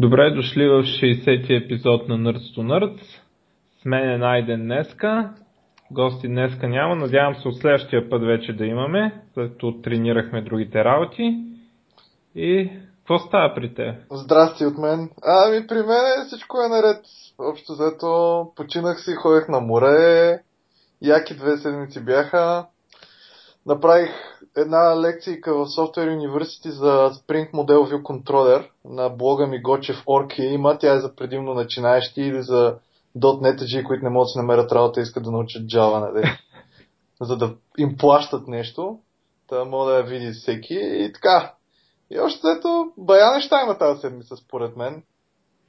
Добре 0.00 0.30
дошли 0.30 0.68
в 0.68 0.82
60-ти 0.82 1.54
епизод 1.54 2.08
на 2.08 2.14
Nerds 2.14 2.56
to 2.56 2.58
Nerds. 2.58 3.02
С 3.82 3.84
мен 3.84 4.10
е 4.10 4.18
Найден 4.18 4.62
днеска. 4.62 5.34
Гости 5.90 6.28
днеска 6.28 6.68
няма. 6.68 6.96
Надявам 6.96 7.34
се 7.34 7.48
от 7.48 7.56
следващия 7.56 8.10
път 8.10 8.22
вече 8.22 8.52
да 8.52 8.66
имаме, 8.66 9.22
след 9.34 9.52
като 9.52 9.80
тренирахме 9.82 10.42
другите 10.42 10.84
работи. 10.84 11.44
И 12.34 12.70
какво 12.98 13.18
става 13.18 13.54
при 13.54 13.74
те? 13.74 13.98
Здрасти 14.10 14.64
от 14.64 14.78
мен. 14.78 15.10
Ами 15.22 15.66
при 15.66 15.82
мен 15.82 16.26
всичко 16.26 16.58
е 16.62 16.68
наред. 16.68 17.04
Общо 17.38 17.72
взето 17.72 18.46
починах 18.56 19.00
си, 19.00 19.14
ходех 19.14 19.48
на 19.48 19.60
море. 19.60 20.38
Яки 21.02 21.34
две 21.34 21.56
седмици 21.56 22.04
бяха. 22.04 22.66
Направих 23.66 24.10
една 24.56 25.00
лекцийка 25.00 25.54
в 25.54 25.66
Software 25.66 26.18
University 26.18 26.68
за 26.68 27.10
Spring 27.10 27.50
Model 27.52 27.92
View 27.92 28.02
Controller 28.02 28.68
на 28.84 29.08
блога 29.08 29.46
ми 29.46 29.62
Гочев 29.62 29.96
Орки 30.06 30.42
има. 30.42 30.78
Тя 30.78 30.94
е 30.94 31.00
за 31.00 31.16
предимно 31.16 31.54
начинаещи 31.54 32.20
или 32.20 32.42
за 32.42 32.78
.NET 33.18 33.86
които 33.86 34.04
не 34.04 34.10
могат 34.10 34.24
да 34.24 34.28
се 34.28 34.38
намерят 34.38 34.72
работа 34.72 35.00
и 35.00 35.02
искат 35.02 35.24
да 35.24 35.30
научат 35.30 35.62
Java, 35.62 36.12
нали? 36.12 36.26
за 37.20 37.36
да 37.36 37.54
им 37.78 37.96
плащат 37.96 38.48
нещо. 38.48 38.98
Та 39.48 39.64
мога 39.64 39.90
да 39.90 39.96
я 39.96 40.02
види 40.02 40.30
всеки. 40.30 40.78
И 40.82 41.12
така. 41.14 41.52
И 42.10 42.20
още 42.20 42.40
ето, 42.58 42.92
бая 42.98 43.34
неща 43.34 43.62
има 43.62 43.78
тази 43.78 44.00
седмица, 44.00 44.36
според 44.36 44.76
мен. 44.76 45.02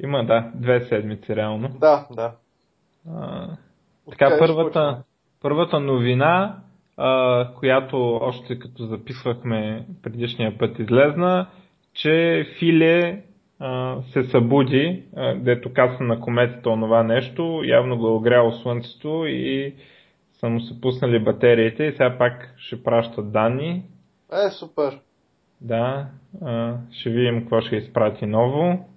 Има, 0.03 0.25
да. 0.25 0.51
Две 0.55 0.85
седмици, 0.89 1.35
реално. 1.35 1.69
Да, 1.79 2.07
да. 2.11 2.31
А, 3.15 3.47
така, 4.09 4.35
първата, 4.39 5.03
първата 5.41 5.79
новина 5.79 6.57
а, 7.01 7.47
която 7.53 8.19
още 8.21 8.59
като 8.59 8.85
записвахме 8.85 9.85
предишния 10.03 10.57
път 10.57 10.79
излезна, 10.79 11.47
че 11.93 12.45
Филе 12.59 13.23
а, 13.59 14.01
се 14.01 14.23
събуди, 14.23 15.03
а, 15.15 15.35
дето 15.35 15.73
каса 15.73 16.03
на 16.03 16.19
кометата 16.19 16.69
онова 16.69 17.03
нещо, 17.03 17.61
явно 17.65 17.97
го 17.97 18.07
е 18.07 18.11
огряло 18.11 18.51
слънцето 18.51 19.25
и 19.27 19.75
са 20.31 20.49
му 20.49 20.59
се 20.59 20.81
пуснали 20.81 21.23
батериите 21.23 21.83
и 21.83 21.91
сега 21.91 22.17
пак 22.17 22.53
ще 22.57 22.83
пращат 22.83 23.31
данни. 23.31 23.83
Е, 24.47 24.49
супер. 24.49 24.99
Да, 25.61 26.07
а, 26.41 26.75
ще 26.91 27.09
видим 27.09 27.39
какво 27.39 27.61
ще 27.61 27.75
изпрати 27.75 28.25
ново, 28.25 28.89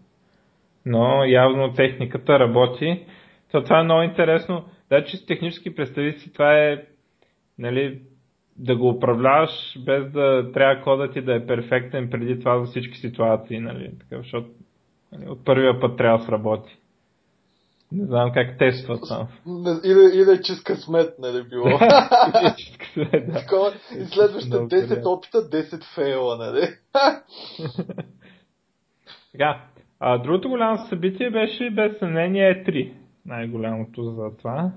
но 0.86 1.25
явно 1.25 1.73
техниката 1.73 2.39
работи. 2.39 3.06
То, 3.53 3.62
това 3.64 3.80
е 3.80 3.84
много 3.84 4.03
интересно. 4.03 4.64
Да, 4.91 5.05
с 5.06 5.27
технически 5.27 5.75
представи 5.75 6.12
си, 6.12 6.33
това 6.33 6.58
е 6.58 6.83
нали, 7.58 8.03
да 8.56 8.77
го 8.77 8.89
управляваш 8.89 9.50
без 9.84 10.11
да 10.11 10.50
трябва 10.55 10.83
кодът 10.83 11.12
ти 11.12 11.20
да 11.20 11.34
е 11.34 11.47
перфектен 11.47 12.11
преди 12.11 12.39
това 12.39 12.58
за 12.58 12.67
всички 12.67 12.98
ситуации, 12.98 13.61
нали, 13.61 13.91
така, 13.98 14.22
защото 14.22 14.48
нали, 15.12 15.31
от 15.31 15.45
първия 15.45 15.80
път 15.80 15.97
трябва 15.97 16.19
да 16.19 16.25
сработи. 16.25 16.78
Не 17.92 18.06
знам 18.06 18.33
как 18.33 18.58
тестват 18.58 19.00
там. 19.08 19.28
И 19.84 19.95
да, 19.95 20.11
и 20.14 20.25
да 20.25 20.34
е 20.34 20.42
чист 20.42 20.64
късмет, 20.64 21.19
нали 21.19 21.42
било. 21.48 21.69
е 21.69 21.80
късмет, 22.78 23.27
да. 23.27 23.33
Такова, 23.33 23.73
и 23.98 24.05
следващите 24.05 24.56
10 24.56 25.06
опита, 25.06 25.39
10 25.39 25.95
фейла, 25.95 26.36
нали? 26.36 26.62
Така, 29.33 29.64
а, 30.00 30.19
другото 30.19 30.48
голямо 30.48 30.86
събитие 30.89 31.30
беше 31.30 31.70
без 31.70 31.98
съмнение 31.98 32.64
E3. 32.64 32.92
Най-голямото 33.27 34.05
за 34.05 34.36
това. 34.36 34.73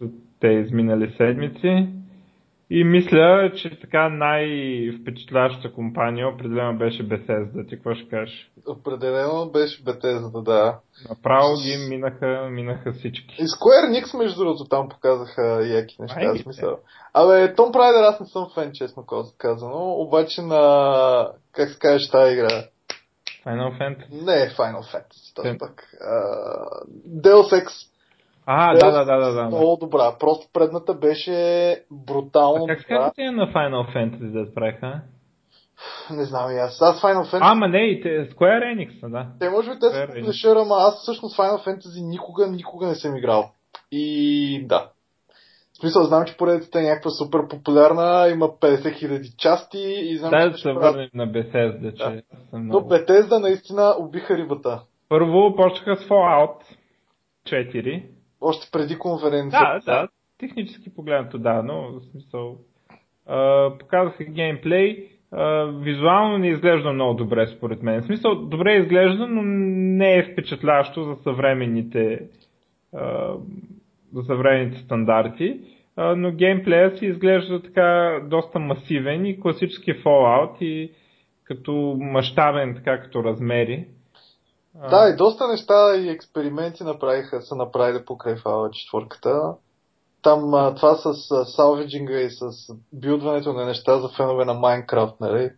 За 0.00 0.08
те 0.44 0.50
изминали 0.50 1.14
седмици. 1.16 1.88
И 2.70 2.84
мисля, 2.84 3.52
че 3.56 3.80
така 3.80 4.08
най-впечатляващата 4.08 5.72
компания 5.74 6.28
определено 6.28 6.78
беше 6.78 7.08
Bethesda. 7.08 7.68
Ти 7.68 7.74
какво 7.76 7.94
ще 7.94 8.08
кажеш? 8.08 8.50
Определено 8.68 9.50
беше 9.50 9.84
Bethesda, 9.84 10.42
да. 10.42 10.78
Направо 11.08 11.54
ги 11.62 11.88
минаха, 11.88 12.48
минаха 12.50 12.92
всички. 12.92 13.36
И 13.38 13.42
Square 13.42 13.90
Enix, 13.90 14.18
между 14.18 14.38
другото, 14.38 14.64
там 14.64 14.88
показаха 14.88 15.66
яки 15.66 15.96
неща. 15.98 16.20
Ай, 16.20 16.38
смисъл. 16.38 16.78
Абе, 17.14 17.54
Том 17.54 17.72
Прайдер 17.72 18.02
аз 18.02 18.20
не 18.20 18.26
съм 18.26 18.50
фен, 18.54 18.70
честно 18.74 19.06
казано. 19.38 19.92
Обаче 19.92 20.42
на... 20.42 21.28
Как 21.52 21.70
се 21.70 21.78
казваш 21.78 22.10
тази 22.10 22.32
игра? 22.32 22.64
Final 23.46 23.78
Fantasy? 23.80 24.24
Не, 24.24 24.50
Final 24.50 24.82
Fantasy, 24.94 25.34
този 25.34 25.58
пък. 25.58 25.82
Uh, 26.02 27.20
Deus 27.20 27.64
Ex 27.64 27.93
а, 28.46 28.74
да, 28.74 28.90
да, 28.90 29.04
да, 29.04 29.16
да, 29.16 29.32
да. 29.32 29.44
Много 29.44 29.76
добра. 29.80 30.16
Просто 30.20 30.46
предната 30.52 30.94
беше 30.94 31.78
брутално. 31.90 32.64
А 32.64 32.68
как 32.68 32.80
се 32.80 32.86
казвате 32.86 33.30
на 33.30 33.52
Final 33.52 33.96
Fantasy 33.96 34.32
да 34.32 34.54
правиха? 34.54 35.00
Не 36.10 36.24
знам 36.24 36.50
и 36.50 36.58
аз. 36.58 36.82
Аз 36.82 37.02
Final 37.02 37.24
Fantasy... 37.24 37.38
Ама 37.42 37.68
не, 37.68 37.78
и 37.78 38.00
те, 38.02 38.08
Square 38.08 38.74
Enix, 38.74 39.08
да. 39.08 39.26
Те 39.40 39.50
може 39.50 39.70
би 39.70 39.78
те 39.80 39.86
са 39.86 40.06
флешера, 40.06 40.60
ама 40.62 40.74
аз 40.78 41.02
всъщност 41.02 41.36
Final 41.36 41.66
Fantasy 41.66 42.08
никога, 42.08 42.46
никога 42.46 42.86
не 42.86 42.94
съм 42.94 43.16
играл. 43.16 43.50
И 43.92 44.66
да. 44.66 44.90
В 45.72 45.76
смисъл, 45.80 46.02
знам, 46.02 46.24
че 46.24 46.36
поредицата 46.36 46.80
е 46.80 46.82
някаква 46.82 47.10
супер 47.10 47.48
популярна, 47.50 48.28
има 48.28 48.48
50 48.48 48.98
хиляди 48.98 49.28
части 49.38 49.78
и 49.78 50.16
знам, 50.18 50.30
да, 50.30 50.38
че... 50.40 50.50
Да, 50.50 50.58
се 50.58 50.72
върнем 50.72 51.08
на 51.14 51.26
Bethesda, 51.28 51.96
че 51.96 52.04
да. 52.04 52.22
съм 52.50 52.64
много... 52.64 52.88
Но 52.88 52.96
Bethesda 52.96 53.40
наистина 53.40 53.94
убиха 53.98 54.36
рибата. 54.36 54.82
Първо 55.08 55.54
почнаха 55.56 55.96
с 55.96 56.08
Fallout 56.08 56.56
4 57.46 58.04
още 58.44 58.68
преди 58.72 58.98
конференцията. 58.98 59.80
Да, 59.86 59.92
да, 59.92 60.08
технически 60.38 60.94
погледнато 60.94 61.38
да, 61.38 61.62
но 61.62 61.82
в 61.82 62.00
смисъл 62.10 62.56
а, 63.26 63.70
показаха 63.78 64.24
геймплей, 64.24 65.08
а, 65.32 65.64
визуално 65.64 66.38
не 66.38 66.48
изглежда 66.48 66.92
много 66.92 67.14
добре 67.14 67.46
според 67.46 67.82
мен. 67.82 68.02
В 68.02 68.06
смисъл, 68.06 68.34
добре 68.34 68.76
изглежда, 68.76 69.26
но 69.26 69.42
не 69.42 70.16
е 70.16 70.32
впечатляващо 70.32 71.04
за 71.04 71.22
съвременните 71.22 72.20
а, 72.94 73.34
за 74.14 74.22
съвременните 74.22 74.78
стандарти, 74.78 75.60
а, 75.96 76.16
но 76.16 76.32
геймплея 76.32 76.96
си 76.98 77.06
изглежда 77.06 77.62
така 77.62 78.20
доста 78.24 78.58
масивен 78.58 79.26
и 79.26 79.40
класически 79.40 79.94
Fallout 79.94 80.62
и 80.62 80.92
като 81.44 81.96
мащабен, 82.00 82.74
така 82.74 83.00
като 83.00 83.24
размери. 83.24 83.86
Да, 84.74 85.08
и 85.08 85.16
доста 85.16 85.48
неща 85.48 85.96
и 85.96 86.08
експерименти 86.08 86.84
направиха, 86.84 87.42
са 87.42 87.56
направили 87.56 88.04
покрай 88.04 88.34
Fallout 88.34 88.70
четвърката. 88.70 89.54
Там 90.22 90.54
а, 90.54 90.74
това 90.74 90.94
с 90.94 91.14
салвиджинга 91.44 92.20
и 92.20 92.30
с 92.30 92.44
билдването 92.92 93.52
на 93.52 93.66
неща 93.66 93.98
за 93.98 94.08
фенове 94.08 94.44
на 94.44 94.54
Майнкрафт, 94.54 95.20
нали? 95.20 95.50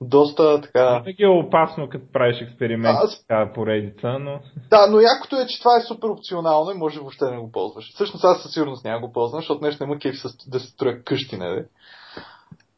Доста 0.00 0.60
така... 0.60 1.00
Винаги 1.04 1.22
е 1.22 1.28
опасно, 1.28 1.88
като 1.88 2.12
правиш 2.12 2.40
експерименти 2.40 3.00
Аз... 3.02 3.20
така 3.28 3.52
поредица, 3.54 4.18
но... 4.20 4.40
Да, 4.70 4.86
но 4.86 5.00
якото 5.00 5.36
е, 5.36 5.46
че 5.46 5.58
това 5.58 5.76
е 5.76 5.80
супер 5.80 6.08
опционално 6.08 6.70
и 6.70 6.78
може 6.78 7.00
въобще 7.00 7.24
да 7.24 7.30
не 7.30 7.38
го 7.38 7.52
ползваш. 7.52 7.94
Всъщност 7.94 8.24
аз 8.24 8.42
със 8.42 8.52
сигурност 8.52 8.84
няма 8.84 9.00
го 9.00 9.12
ползвам, 9.12 9.40
защото 9.40 9.64
нещо 9.64 9.84
няма 9.84 9.98
кейф 9.98 10.14
да 10.46 10.60
се 10.60 10.66
строя 10.66 11.02
къщи, 11.02 11.36
нали? 11.36 11.64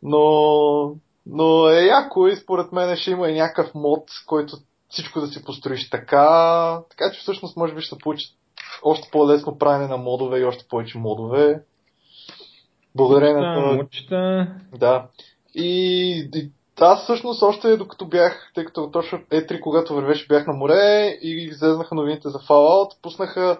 Но... 0.02 0.94
Но 1.26 1.68
е 1.68 1.84
яко 1.84 2.26
и 2.26 2.36
според 2.36 2.72
мен 2.72 2.96
ще 2.96 3.10
има 3.10 3.28
и 3.28 3.34
някакъв 3.34 3.74
мод, 3.74 4.04
който 4.26 4.56
всичко 4.96 5.20
да 5.20 5.26
си 5.26 5.44
построиш 5.44 5.90
така, 5.90 6.80
така 6.90 7.12
че 7.12 7.20
всъщност 7.20 7.56
може 7.56 7.74
би 7.74 7.80
ще 7.80 7.98
получи 7.98 8.26
още 8.82 9.08
по-лесно 9.12 9.58
правене 9.58 9.88
на 9.88 9.96
модове 9.96 10.38
и 10.38 10.44
още 10.44 10.64
повече 10.68 10.98
модове. 10.98 11.62
Благодарение 12.94 13.42
на 13.42 13.54
това. 13.54 14.48
Да. 14.78 15.06
И, 15.54 16.30
и 16.34 16.50
аз 16.80 17.02
всъщност 17.02 17.42
още 17.42 17.76
докато 17.76 18.06
бях, 18.06 18.50
тъй 18.54 18.64
като 18.64 18.90
точно 18.90 19.18
E3, 19.18 19.60
когато 19.60 19.94
вървеше, 19.94 20.26
бях 20.28 20.46
на 20.46 20.52
море 20.52 21.18
и 21.22 21.48
излезнаха 21.50 21.94
новините 21.94 22.28
за 22.28 22.38
Fallout, 22.38 23.02
пуснаха 23.02 23.58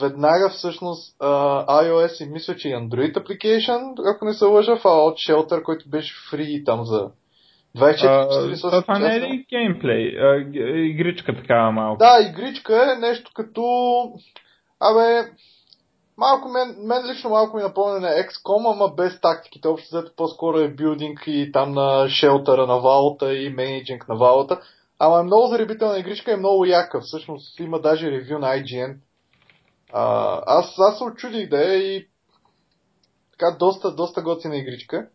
веднага 0.00 0.50
всъщност 0.50 1.18
uh, 1.18 1.66
iOS 1.66 2.24
и 2.24 2.28
мисля, 2.28 2.56
че 2.56 2.68
и 2.68 2.74
Android 2.74 3.14
application, 3.14 4.14
ако 4.14 4.24
не 4.24 4.34
се 4.34 4.44
лъжа, 4.44 4.76
Fallout 4.76 5.32
Shelter, 5.32 5.62
който 5.62 5.88
беше 5.88 6.14
фри 6.30 6.62
там 6.64 6.84
за 6.84 7.10
24 7.76 8.50
часа. 8.50 8.82
Това 8.82 8.98
не 8.98 9.16
е 9.16 9.20
ли 9.20 9.46
геймплей? 9.50 10.16
Игричка 10.90 11.36
такава 11.36 11.72
малко. 11.72 11.98
Да, 11.98 12.30
игричка 12.30 12.92
е 12.92 12.98
нещо 13.00 13.30
като... 13.34 13.62
Абе, 14.80 15.30
малко 16.16 16.48
мен, 16.48 16.76
мен 16.78 17.10
лично 17.10 17.30
малко 17.30 17.56
ми 17.56 17.62
напомня 17.62 18.00
на 18.00 18.08
XCOM, 18.08 18.72
ама 18.74 18.88
без 18.96 19.20
тактиките. 19.20 19.68
Общо 19.68 19.96
взето 19.96 20.12
по-скоро 20.16 20.58
е 20.58 20.68
билдинг 20.68 21.24
и 21.26 21.52
там 21.52 21.72
на 21.72 22.08
шелтера 22.08 22.66
на 22.66 22.80
валта 22.80 23.34
и 23.34 23.50
менеджинг 23.50 24.08
на 24.08 24.16
валта. 24.16 24.60
Ама 24.98 25.20
е 25.20 25.22
много 25.22 25.46
заребителна 25.46 25.98
игричка 25.98 26.30
и 26.30 26.34
е 26.34 26.36
много 26.36 26.64
яка. 26.64 27.00
Всъщност 27.00 27.60
има 27.60 27.80
даже 27.80 28.10
ревю 28.10 28.38
на 28.38 28.46
IGN. 28.46 28.96
А, 29.92 30.34
аз, 30.46 30.74
аз 30.78 30.98
се 30.98 31.04
очудих 31.04 31.48
да 31.48 31.74
е 31.74 31.76
и 31.76 32.08
така 33.32 33.56
доста, 33.58 33.94
доста 33.94 34.22
готина 34.22 34.56
игричка. 34.56 35.08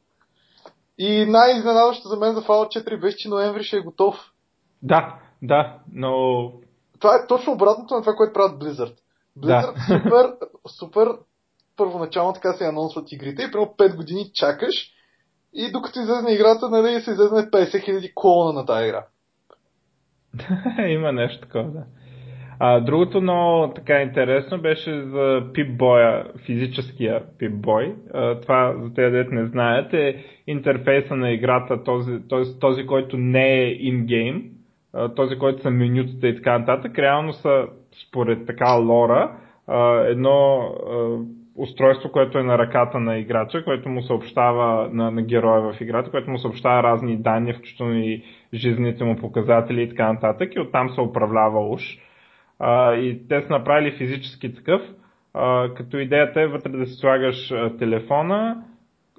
И 0.98 1.26
най-изненадващо 1.26 2.08
за 2.08 2.18
мен 2.18 2.34
за 2.34 2.42
Fallout 2.42 2.84
4 2.84 3.02
беше, 3.02 3.18
че 3.18 3.30
ноември 3.30 3.64
ще 3.64 3.78
е 3.78 3.82
готов. 3.82 4.16
Да, 4.82 5.16
да, 5.42 5.80
но... 5.94 6.52
Това 7.00 7.16
е 7.16 7.28
точно 7.28 7.54
обратното 7.54 7.96
на 7.96 8.02
това, 8.02 8.16
което 8.16 8.34
правят 8.34 8.62
Blizzard. 8.62 8.96
Blizzard 9.40 9.74
да. 9.74 9.82
супер, 9.88 10.34
супер 10.68 11.08
първоначално 11.78 12.34
така 12.34 12.54
се 12.54 12.66
анонсват 12.66 13.12
игрите 13.12 13.44
и 13.44 13.52
примерно 13.52 13.74
5 13.78 13.96
години 13.96 14.32
чакаш 14.34 14.92
и 15.54 15.72
докато 15.72 16.00
излезне 16.00 16.34
играта, 16.34 16.70
нали, 16.70 17.02
се 17.02 17.12
излезне 17.12 17.40
50 17.40 17.52
000 17.52 18.12
клона 18.16 18.54
на 18.54 18.66
тази 18.66 18.88
игра. 18.88 19.06
Има 20.88 21.12
нещо 21.12 21.42
такова, 21.42 21.64
да. 21.64 21.84
А, 22.60 22.80
другото 22.80 23.22
много 23.22 23.74
така 23.74 24.02
интересно 24.02 24.62
беше 24.62 25.02
за 25.02 25.44
пипбоя, 25.54 26.26
физическия 26.46 27.22
пипбой. 27.40 27.96
Това, 28.42 28.74
за 28.78 28.94
тези 28.94 29.12
дете 29.12 29.36
не 29.36 29.46
знаят, 29.46 29.94
е 29.94 30.26
интерфейса 30.48 31.16
на 31.16 31.32
играта, 31.32 31.84
този, 31.84 32.28
този, 32.30 32.60
този 32.60 32.86
който 32.86 33.18
не 33.18 33.62
е 33.62 33.74
ингейм, 33.74 34.44
този, 35.16 35.38
който 35.38 35.62
са 35.62 35.72
менютата 35.72 36.28
и 36.28 36.36
така 36.36 36.60
нататък. 36.60 37.00
Реално 37.00 37.34
са, 37.34 37.66
според 38.08 38.46
така 38.46 38.74
лора, 38.74 39.32
едно 40.08 40.70
устройство, 41.56 42.12
което 42.12 42.38
е 42.38 42.44
на 42.44 42.58
ръката 42.58 43.00
на 43.00 43.18
играча, 43.18 43.64
което 43.64 43.90
му 43.90 44.02
съобщава 44.02 44.90
на, 44.94 45.12
на 45.12 45.22
героя 45.22 45.74
в 45.74 45.82
играта, 45.82 46.12
което 46.12 46.30
му 46.30 46.38
съобщава 46.38 46.84
разни 46.84 47.18
данни, 47.18 47.54
включително 47.54 48.00
и 48.00 48.24
жизнените 48.54 49.04
му 49.04 49.16
показатели 49.16 49.82
и 49.82 49.90
така 49.90 50.14
нататък 50.14 50.56
и 50.56 50.60
оттам 50.60 50.90
се 50.90 51.02
управлява 51.02 51.70
уж. 51.70 51.98
А, 52.60 52.94
и 52.94 53.28
те 53.28 53.42
са 53.42 53.50
направили 53.50 53.98
физически 53.98 54.56
такъв, 54.56 54.82
а, 55.34 55.74
като 55.74 55.98
идеята 55.98 56.42
е 56.42 56.48
вътре 56.48 56.70
да 56.72 56.86
си 56.86 56.94
слагаш 56.94 57.52
а, 57.52 57.78
телефона 57.78 58.64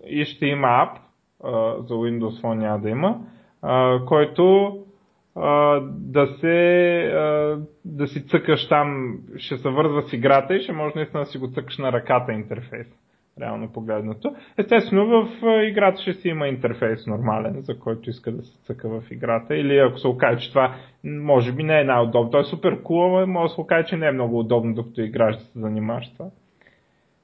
и 0.07 0.25
ще 0.25 0.47
има 0.47 0.69
ап, 0.69 0.99
а, 1.45 1.51
за 1.83 1.95
Windows 1.95 2.43
Phone 2.43 2.55
няма 2.55 2.79
да 2.79 2.91
има, 2.91 3.21
а, 3.63 4.05
който 4.07 4.77
да 5.91 6.27
се 6.41 6.57
да 7.85 8.07
си 8.07 8.27
цъкаш 8.27 8.69
там, 8.69 9.19
ще 9.37 9.57
се 9.57 9.69
вързва 9.69 10.03
с 10.03 10.13
играта 10.13 10.55
и 10.57 10.61
ще 10.61 10.73
може 10.73 10.93
наистина 10.97 11.21
да 11.23 11.31
си 11.31 11.39
го 11.39 11.49
цъкаш 11.49 11.79
на 11.79 11.93
ръката 11.93 12.33
интерфейс. 12.33 12.87
Реално 13.41 13.73
погледнато. 13.73 14.35
Естествено 14.59 15.07
в 15.07 15.29
играта 15.69 16.03
ще 16.03 16.13
си 16.13 16.29
има 16.29 16.49
интерфейс 16.49 17.07
нормален, 17.07 17.63
за 17.63 17.79
който 17.79 18.11
иска 18.11 18.33
да 18.33 18.43
се 18.43 18.59
цъка 18.65 18.89
в 18.89 19.03
играта. 19.11 19.57
Или 19.57 19.79
ако 19.79 19.99
се 19.99 20.09
окаже, 20.09 20.41
че 20.41 20.49
това 20.49 20.75
може 21.05 21.53
би 21.53 21.63
не 21.63 21.81
е 21.81 21.85
най-удобно. 21.85 22.31
Той 22.31 22.41
е 22.41 22.45
супер 22.45 22.83
cool, 22.83 23.21
но 23.21 23.27
може 23.27 23.51
да 23.51 23.55
се 23.55 23.61
окаже, 23.61 23.87
че 23.89 23.97
не 23.97 24.07
е 24.07 24.13
много 24.13 24.39
удобно, 24.39 24.75
докато 24.75 25.01
играш 25.01 25.37
да 25.37 25.43
се 25.43 25.59
занимаваш 25.59 26.13
това. 26.13 26.27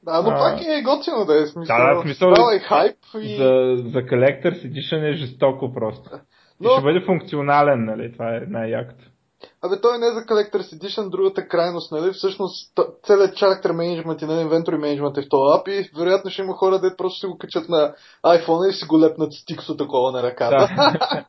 Да, 0.05 0.23
но 0.23 0.31
пак 0.31 0.61
е 0.61 0.83
готино 0.83 1.25
да 1.27 1.43
е 1.43 1.47
смисъл. 1.47 1.77
Да, 1.77 1.95
да, 1.95 2.01
смисъл. 2.01 2.33
е 2.57 2.59
хайп 2.59 2.97
и... 3.23 3.37
За, 3.37 3.77
за 3.77 4.03
Collector's 4.03 4.73
Edition 4.73 5.11
е 5.11 5.13
жестоко 5.13 5.73
просто. 5.73 6.11
Но... 6.61 6.71
И 6.71 6.73
ще 6.73 6.83
бъде 6.83 7.01
функционален, 7.01 7.85
нали? 7.85 8.13
Това 8.13 8.37
е 8.37 8.41
най-якото. 8.49 9.05
Абе, 9.63 9.81
той 9.81 9.99
не 9.99 10.07
е 10.07 10.11
за 10.11 10.21
Collector's 10.21 10.79
Edition, 10.79 11.11
другата 11.11 11.49
крайност, 11.49 11.93
нали? 11.93 12.13
Всъщност, 12.13 12.79
целият 13.03 13.37
character 13.37 13.67
management 13.67 14.23
и 14.23 14.27
на 14.27 14.45
inventory 14.45 14.77
management 14.77 15.19
е 15.19 15.23
в 15.23 15.29
този 15.29 15.61
ап 15.61 15.69
и 15.69 15.91
вероятно 15.99 16.31
ще 16.31 16.43
има 16.43 16.53
хора, 16.53 16.79
да 16.79 16.97
просто 16.97 17.19
ще 17.19 17.27
го 17.27 17.39
качат 17.39 17.69
на 17.69 17.95
iPhone 18.27 18.71
и 18.71 18.73
си 18.73 18.87
го 18.87 19.01
лепнат 19.01 19.33
стиксо 19.33 19.77
такова 19.77 20.13
на 20.13 20.23
ръката. 20.23 20.75
Да. 20.77 21.25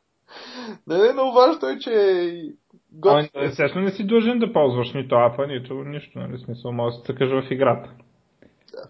не, 0.98 1.12
но 1.12 1.32
важното 1.32 1.66
е, 1.66 1.78
че 1.78 1.92
Ами, 3.06 3.28
естествено 3.34 3.84
не 3.84 3.90
си 3.90 4.06
длъжен 4.06 4.38
да 4.38 4.52
ползваш 4.52 4.92
нито 4.92 5.14
апа, 5.14 5.46
нито 5.46 5.74
нищо, 5.74 6.18
нали? 6.18 6.38
Смисъл, 6.38 6.72
може 6.72 6.94
да 6.94 7.00
се 7.00 7.06
цъкаш 7.06 7.30
в 7.30 7.50
играта. 7.50 7.90
Да. 8.72 8.88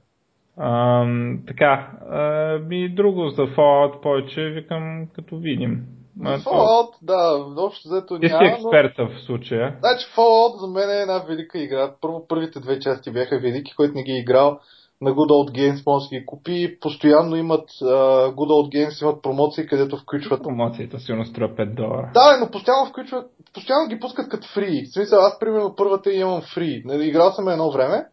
А, 0.56 1.06
така, 1.46 1.90
а, 2.10 2.60
и 2.70 2.94
друго 2.94 3.28
за 3.28 3.42
Fallout 3.42 4.00
повече, 4.00 4.40
викам, 4.40 5.06
като 5.14 5.36
видим. 5.36 5.86
Fallout, 6.20 6.92
да, 7.02 7.44
общо 7.56 7.88
взето 7.88 8.18
няма. 8.18 8.20
Ти 8.20 8.28
си 8.28 8.52
експерта 8.54 9.04
в 9.04 9.26
случая. 9.26 9.76
Значи 9.80 10.06
Fallout 10.16 10.60
за 10.60 10.66
мен 10.66 10.90
е 10.90 11.02
една 11.02 11.18
велика 11.18 11.58
игра. 11.58 11.94
Първо 12.00 12.26
първите 12.28 12.60
две 12.60 12.78
части 12.78 13.10
бяха 13.10 13.38
велики, 13.38 13.74
който 13.76 13.94
не 13.94 14.02
ги 14.02 14.12
е 14.12 14.20
играл 14.20 14.58
на 15.00 15.10
Good 15.10 15.30
Old 15.30 15.50
Games 15.58 15.86
може 15.86 16.08
да 16.08 16.18
ги 16.18 16.26
купи. 16.26 16.78
Постоянно 16.80 17.36
имат 17.36 17.70
uh, 17.70 18.34
Good 18.34 18.50
Old 18.50 18.76
Games 18.76 19.02
имат 19.02 19.22
промоции, 19.22 19.66
където 19.66 19.96
включват... 19.96 20.42
Промоцията 20.42 20.98
си 20.98 21.04
струва 21.04 21.48
5 21.48 21.74
долара. 21.74 22.10
Да, 22.14 22.38
но 22.40 22.50
постоянно 22.50 22.86
включват, 22.86 23.30
постоянно 23.54 23.88
ги 23.88 24.00
пускат 24.00 24.28
като 24.28 24.48
фри. 24.48 24.84
В 24.84 24.94
смисъл, 24.94 25.20
аз 25.20 25.38
примерно 25.38 25.74
първата 25.76 26.12
имам 26.12 26.42
фри. 26.54 26.82
Нали, 26.84 27.06
играл 27.06 27.32
съм 27.32 27.48
едно 27.48 27.70
време. 27.70 28.06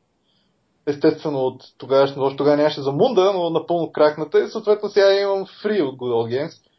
Естествено 0.88 1.39
от 1.39 1.62
тогава, 1.77 2.13
още 2.18 2.38
тогава 2.38 2.57
нямаше 2.57 2.81
за 2.81 2.92
мунда, 2.92 3.31
но 3.33 3.50
напълно 3.50 3.92
кракната 3.92 4.44
и 4.44 4.48
съответно 4.48 4.89
сега 4.89 5.21
имам 5.21 5.45
фри 5.62 5.81
от 5.81 5.95
Good 5.95 6.12
Old 6.12 6.38
Games 6.38 6.70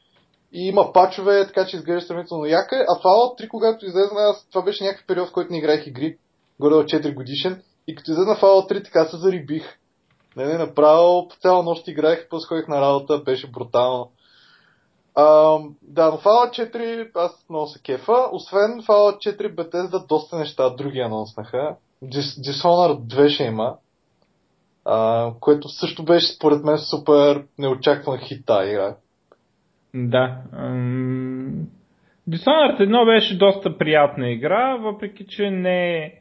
и 0.52 0.68
има 0.68 0.92
пачове, 0.92 1.46
така 1.46 1.66
че 1.66 1.76
изглежда 1.76 2.06
сравнително 2.06 2.46
яка. 2.46 2.76
А 2.88 3.02
Fallout 3.02 3.44
3, 3.44 3.48
когато 3.48 3.86
излезна, 3.86 4.20
аз, 4.20 4.46
това 4.48 4.62
беше 4.62 4.84
някакъв 4.84 5.06
период, 5.06 5.28
в 5.28 5.32
който 5.32 5.52
не 5.52 5.58
играех 5.58 5.86
игри, 5.86 6.16
горе 6.60 6.74
от 6.74 6.86
4 6.86 7.14
годишен, 7.14 7.62
и 7.86 7.94
като 7.94 8.10
излезна 8.10 8.36
Fallout 8.36 8.72
3, 8.72 8.84
така 8.84 9.04
се 9.04 9.16
зарибих. 9.16 9.78
Не, 10.36 10.44
не, 10.44 10.58
направо 10.58 11.28
по 11.28 11.36
цяла 11.36 11.62
нощ 11.62 11.88
играех, 11.88 12.28
после 12.30 12.46
ходих 12.46 12.68
на 12.68 12.80
работа, 12.80 13.18
беше 13.18 13.50
брутално. 13.50 14.10
А, 15.14 15.24
да, 15.82 16.10
но 16.10 16.18
Fallout 16.18 16.72
4 16.74 17.10
аз 17.14 17.44
много 17.50 17.66
се 17.66 17.82
кефа. 17.82 18.28
Освен 18.32 18.82
Fallout 18.82 19.16
4, 19.16 19.54
Bethesda 19.54 20.06
доста 20.06 20.36
неща 20.36 20.70
други 20.70 21.00
анонснаха. 21.00 21.76
Dishonored 22.04 22.98
2 22.98 23.28
ще 23.28 23.44
има. 23.44 23.76
А, 24.84 25.30
което 25.40 25.68
също 25.68 26.04
беше 26.04 26.32
според 26.32 26.64
мен 26.64 26.78
супер 26.78 27.46
неочакван 27.58 28.18
хит 28.18 28.46
тази 28.46 28.70
игра. 28.70 28.96
Да. 29.94 30.42
Dishonored 32.28 32.80
1 32.80 33.04
беше 33.06 33.38
доста 33.38 33.78
приятна 33.78 34.30
игра, 34.30 34.76
въпреки 34.76 35.26
че 35.28 35.50
не 35.50 35.96
е 35.96 36.12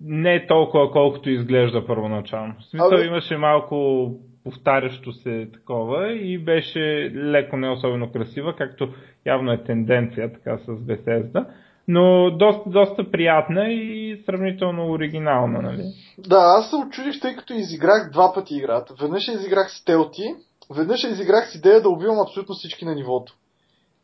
не 0.00 0.34
е 0.34 0.46
толкова 0.46 0.90
колкото 0.90 1.30
изглежда 1.30 1.86
първоначално. 1.86 2.54
В 2.60 2.64
смисъл 2.64 2.98
а, 2.98 3.04
имаше 3.04 3.36
малко 3.36 4.10
повтарящо 4.44 5.12
се 5.12 5.48
такова 5.52 6.12
и 6.12 6.38
беше 6.38 7.12
леко 7.14 7.56
не 7.56 7.70
особено 7.70 8.12
красива, 8.12 8.56
както 8.56 8.88
явно 9.26 9.52
е 9.52 9.64
тенденция 9.64 10.32
така 10.32 10.58
с 10.58 10.66
Bethesda, 10.66 11.46
но 11.88 12.30
доста, 12.30 12.70
доста 12.70 13.10
приятна 13.10 13.72
и 13.72 14.22
сравнително 14.26 14.90
оригинална, 14.90 15.62
нали? 15.62 15.82
Да, 16.18 16.40
аз 16.58 16.70
се 16.70 16.76
очудих, 16.76 17.20
тъй 17.20 17.36
като 17.36 17.52
изиграх 17.52 18.10
два 18.12 18.32
пъти 18.34 18.54
играта. 18.56 18.94
Веднъж 19.00 19.28
изиграх 19.28 19.70
стелти, 19.70 20.34
веднъж 20.70 21.04
изиграх 21.04 21.50
с 21.50 21.54
идея 21.54 21.82
да 21.82 21.88
убивам 21.88 22.20
абсолютно 22.20 22.54
всички 22.54 22.84
на 22.84 22.94
нивото. 22.94 23.36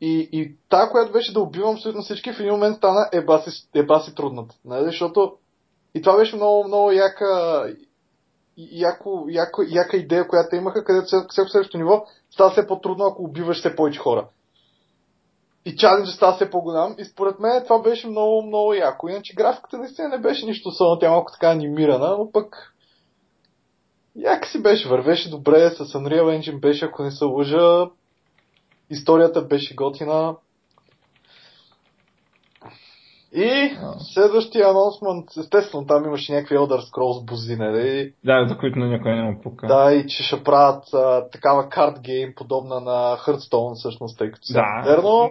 И, 0.00 0.28
и 0.32 0.56
та, 0.68 0.90
която 0.90 1.12
беше 1.12 1.32
да 1.32 1.40
убивам 1.40 1.74
абсолютно 1.74 2.02
всички, 2.02 2.32
в 2.32 2.40
един 2.40 2.52
момент 2.52 2.76
стана 2.76 3.08
еба 3.74 4.00
си, 4.00 4.14
трудната. 4.14 4.54
Нали? 4.64 4.84
Защото 4.84 5.36
и 5.94 6.02
това 6.02 6.16
беше 6.16 6.36
много, 6.36 6.64
много 6.68 6.92
яка, 6.92 7.64
яко, 8.56 9.24
яко, 9.28 9.62
яка 9.68 9.96
идея, 9.96 10.28
която 10.28 10.56
имаха, 10.56 10.84
където 10.84 11.06
всяко 11.06 11.48
следващо 11.50 11.78
ниво 11.78 12.04
става 12.30 12.50
все 12.50 12.66
по-трудно, 12.66 13.04
ако 13.04 13.22
убиваш 13.22 13.58
все 13.58 13.76
повече 13.76 13.98
хора. 13.98 14.28
И 15.64 15.76
чаленджът 15.76 16.14
става 16.14 16.36
все 16.36 16.50
по-голям. 16.50 16.94
И 16.98 17.04
според 17.04 17.40
мен 17.40 17.62
това 17.64 17.82
беше 17.82 18.08
много, 18.08 18.42
много 18.42 18.74
яко. 18.74 19.08
Иначе 19.08 19.34
графиката 19.34 19.78
наистина 19.78 20.08
не 20.08 20.18
беше 20.18 20.46
нищо 20.46 20.68
особено. 20.68 20.98
Тя 20.98 21.10
малко 21.10 21.32
така 21.32 21.50
анимирана, 21.50 22.16
но 22.18 22.32
пък 22.32 22.69
Як 24.16 24.46
си 24.46 24.62
беше, 24.62 24.88
вървеше 24.88 25.30
добре, 25.30 25.70
с 25.70 25.84
Unreal 25.84 26.22
Engine 26.22 26.60
беше, 26.60 26.84
ако 26.84 27.02
не 27.02 27.10
се 27.10 27.24
лъжа. 27.24 27.86
Историята 28.90 29.42
беше 29.42 29.74
готина. 29.74 30.34
И 33.32 33.76
следващия 34.14 34.68
анонсмент, 34.68 35.36
естествено, 35.40 35.86
там 35.86 36.04
имаше 36.04 36.32
някакви 36.32 36.56
Elder 36.56 36.80
Scrolls 36.80 37.24
бузи, 37.24 37.56
нали? 37.56 38.12
Да, 38.24 38.46
за 38.48 38.58
които 38.58 38.78
на 38.78 38.86
някой 38.86 39.16
не 39.16 39.22
му 39.22 39.40
пука. 39.42 39.66
Да, 39.66 39.94
и 39.94 40.06
че 40.08 40.22
ще 40.22 40.42
правят 40.42 40.94
а, 40.94 41.28
такава 41.30 41.68
карт 41.68 42.00
гейм, 42.00 42.32
подобна 42.36 42.80
на 42.80 43.16
Hearthstone, 43.16 43.74
всъщност, 43.74 44.18
тъй 44.18 44.30
като 44.30 44.52
да. 44.52 44.64
модерно. 44.76 45.30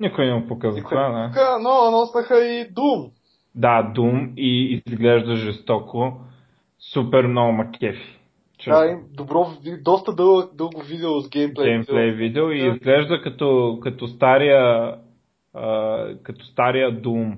Никой 0.00 0.26
не 0.26 0.34
му 0.34 0.48
пука 0.48 0.72
за 0.72 0.78
това. 0.78 1.28
Пука, 1.28 1.58
но 1.60 1.70
анонснаха 1.70 2.44
и 2.44 2.74
Doom. 2.74 3.10
Да, 3.54 3.92
Doom 3.96 4.34
и 4.36 4.82
изглежда 4.86 5.36
жестоко 5.36 6.12
супер 6.92 7.26
много 7.26 7.52
макефи. 7.52 8.18
Да, 8.66 8.98
добро, 9.12 9.46
доста 9.82 10.14
дълго, 10.14 10.42
дълго 10.54 10.82
видео 10.82 11.20
с 11.20 11.30
геймплей. 11.30 11.66
Геймплей 11.66 12.10
видео 12.10 12.50
и 12.50 12.68
изглежда 12.68 13.22
като, 13.22 13.78
като 13.82 14.06
стария 14.06 14.94
а, 15.54 16.06
като 16.22 16.44
стария 16.44 16.92
Doom. 17.02 17.36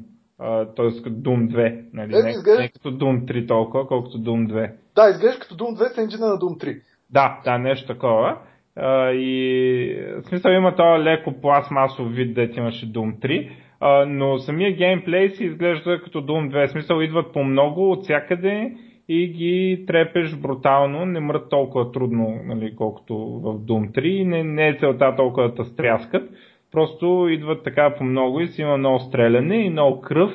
т.е. 0.76 1.02
като 1.02 1.16
Doom 1.16 1.48
2. 1.48 1.84
Нали? 1.92 2.16
Е, 2.16 2.22
не, 2.22 2.30
изглежда... 2.30 2.62
не 2.62 2.68
като 2.68 2.90
Doom 2.92 3.24
3 3.24 3.48
толкова, 3.48 3.86
колкото 3.86 4.18
Doom 4.18 4.52
2. 4.52 4.72
Да, 4.96 5.10
изглежда 5.10 5.40
като 5.40 5.56
Doom 5.56 5.74
2 5.74 5.94
с 5.94 5.98
енджина 5.98 6.26
на 6.26 6.34
Doom 6.34 6.64
3. 6.64 6.80
Да, 7.10 7.40
да, 7.44 7.58
нещо 7.58 7.86
такова. 7.86 8.38
Uh, 8.78 9.12
и 9.12 10.20
в 10.22 10.28
смисъл 10.28 10.50
има 10.50 10.76
този 10.76 11.04
леко 11.04 11.40
пластмасов 11.40 12.14
вид, 12.14 12.34
да 12.34 12.48
имаше 12.56 12.92
Doom 12.92 13.18
3, 13.18 13.50
uh, 13.82 14.04
но 14.04 14.38
самия 14.38 14.76
геймплей 14.76 15.28
си 15.28 15.44
изглежда 15.44 16.00
като 16.04 16.22
Doom 16.22 16.50
2. 16.50 16.66
В 16.66 16.70
смисъл 16.70 17.00
идват 17.00 17.32
по 17.32 17.44
много 17.44 17.90
от 17.90 18.02
всякъде 18.02 18.76
и 19.08 19.28
ги 19.28 19.84
трепеш 19.86 20.36
брутално, 20.36 21.06
не 21.06 21.20
мрат 21.20 21.48
толкова 21.50 21.92
трудно, 21.92 22.40
нали, 22.44 22.76
колкото 22.76 23.16
в 23.16 23.58
Doom 23.58 23.90
3, 23.90 24.24
не, 24.24 24.44
не 24.44 24.68
е 24.68 24.76
целта 24.80 25.16
толкова 25.16 25.52
да 25.54 25.64
стряскат, 25.64 26.30
просто 26.72 27.28
идват 27.30 27.64
така 27.64 27.94
по 27.98 28.04
много 28.04 28.40
и 28.40 28.46
си 28.46 28.62
има 28.62 28.76
много 28.76 28.98
стреляне 28.98 29.56
и 29.56 29.70
много 29.70 30.00
кръв 30.00 30.30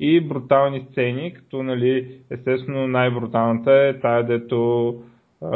и 0.00 0.20
брутални 0.20 0.80
сцени, 0.80 1.34
като 1.34 1.62
нали, 1.62 2.18
естествено 2.30 2.88
най-бруталната 2.88 3.72
е 3.72 4.00
тая, 4.00 4.26
дето 4.26 4.94
е, 5.42 5.46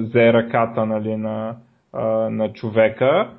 взе 0.00 0.32
ръката 0.32 0.86
нали, 0.86 1.16
на, 1.16 1.56
е, 1.96 2.00
на 2.30 2.52
човека 2.52 3.30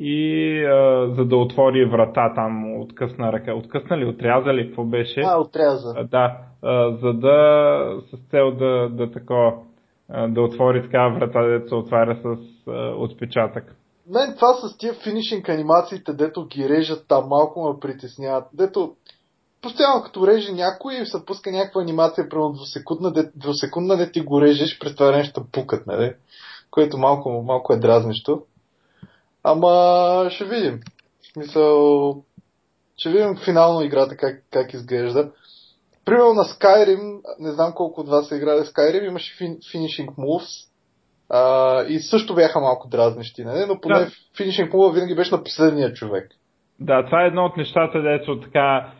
и 0.00 0.64
а, 0.64 1.08
за 1.16 1.24
да 1.24 1.36
отвори 1.36 1.84
врата 1.84 2.34
там 2.34 2.80
откъсна 2.80 3.32
ръка. 3.32 3.54
Откъсна 3.54 3.98
ли, 3.98 4.06
отряза 4.06 4.54
ли, 4.54 4.66
какво 4.66 4.84
беше? 4.84 5.20
А, 5.20 5.38
отряза. 5.38 5.94
А, 5.96 6.04
да, 6.04 6.36
а, 6.62 6.96
за 6.96 7.12
да 7.12 7.80
с 8.10 8.30
цел 8.30 8.50
да, 8.50 8.88
да 8.88 9.10
такова 9.10 9.52
да 10.28 10.42
отвори 10.42 10.82
такава 10.82 11.14
врата, 11.14 11.42
дето 11.42 11.68
се 11.68 11.74
отваря 11.74 12.16
с 12.22 12.36
а, 12.68 12.94
отпечатък. 12.96 13.74
Мен 14.10 14.34
това 14.34 14.54
с 14.54 14.78
тия 14.78 14.94
финишинг 14.94 15.48
анимациите, 15.48 16.12
дето 16.12 16.46
ги 16.46 16.68
режат 16.68 17.04
там, 17.08 17.28
малко 17.28 17.68
ме 17.68 17.80
притесняват. 17.80 18.44
Дето 18.52 18.94
постоянно 19.62 20.02
като 20.02 20.26
реже 20.26 20.52
някой 20.52 20.94
и 20.94 21.06
се 21.06 21.24
пуска 21.26 21.50
някаква 21.50 21.82
анимация, 21.82 22.28
примерно 22.28 22.52
двусекундна, 22.52 23.12
де, 23.12 23.30
двусекундна, 23.36 23.96
де 23.96 24.12
ти 24.12 24.20
го 24.20 24.40
режеш, 24.40 24.78
през 24.78 24.94
това 24.96 25.24
ще 25.24 25.40
пукат, 25.52 25.86
нали? 25.86 26.12
Което 26.70 26.98
малко, 26.98 27.42
малко 27.46 27.72
е 27.72 27.78
дразнещо. 27.78 28.42
Ама 29.44 30.30
ще 30.30 30.44
видим. 30.44 30.80
В 31.22 31.32
смисъл, 31.32 32.14
ще 32.96 33.10
видим 33.10 33.36
финално 33.44 33.82
играта 33.82 34.16
как, 34.16 34.42
как 34.50 34.74
изглежда. 34.74 35.30
Примерно 36.04 36.34
на 36.34 36.44
Skyrim, 36.44 37.20
не 37.38 37.52
знам 37.52 37.72
колко 37.74 38.00
от 38.00 38.08
вас 38.08 38.28
са 38.28 38.36
играли 38.36 38.60
Skyrim, 38.60 39.08
имаше 39.08 39.44
finishing 39.44 40.08
moves, 40.08 40.70
а, 41.30 41.82
и 41.88 41.98
също 41.98 42.34
бяха 42.34 42.60
малко 42.60 42.88
дразнещи, 42.88 43.44
нали? 43.44 43.64
но 43.68 43.80
поне 43.80 43.98
да. 43.98 44.10
финишинг 44.36 44.72
мува 44.72 44.92
винаги 44.92 45.14
беше 45.14 45.34
на 45.34 45.42
последния 45.44 45.92
човек. 45.92 46.28
Да, 46.80 47.04
това 47.04 47.24
е 47.24 47.26
едно 47.26 47.44
от 47.44 47.56
нещата, 47.56 48.02
дето 48.02 48.40
така 48.40 48.92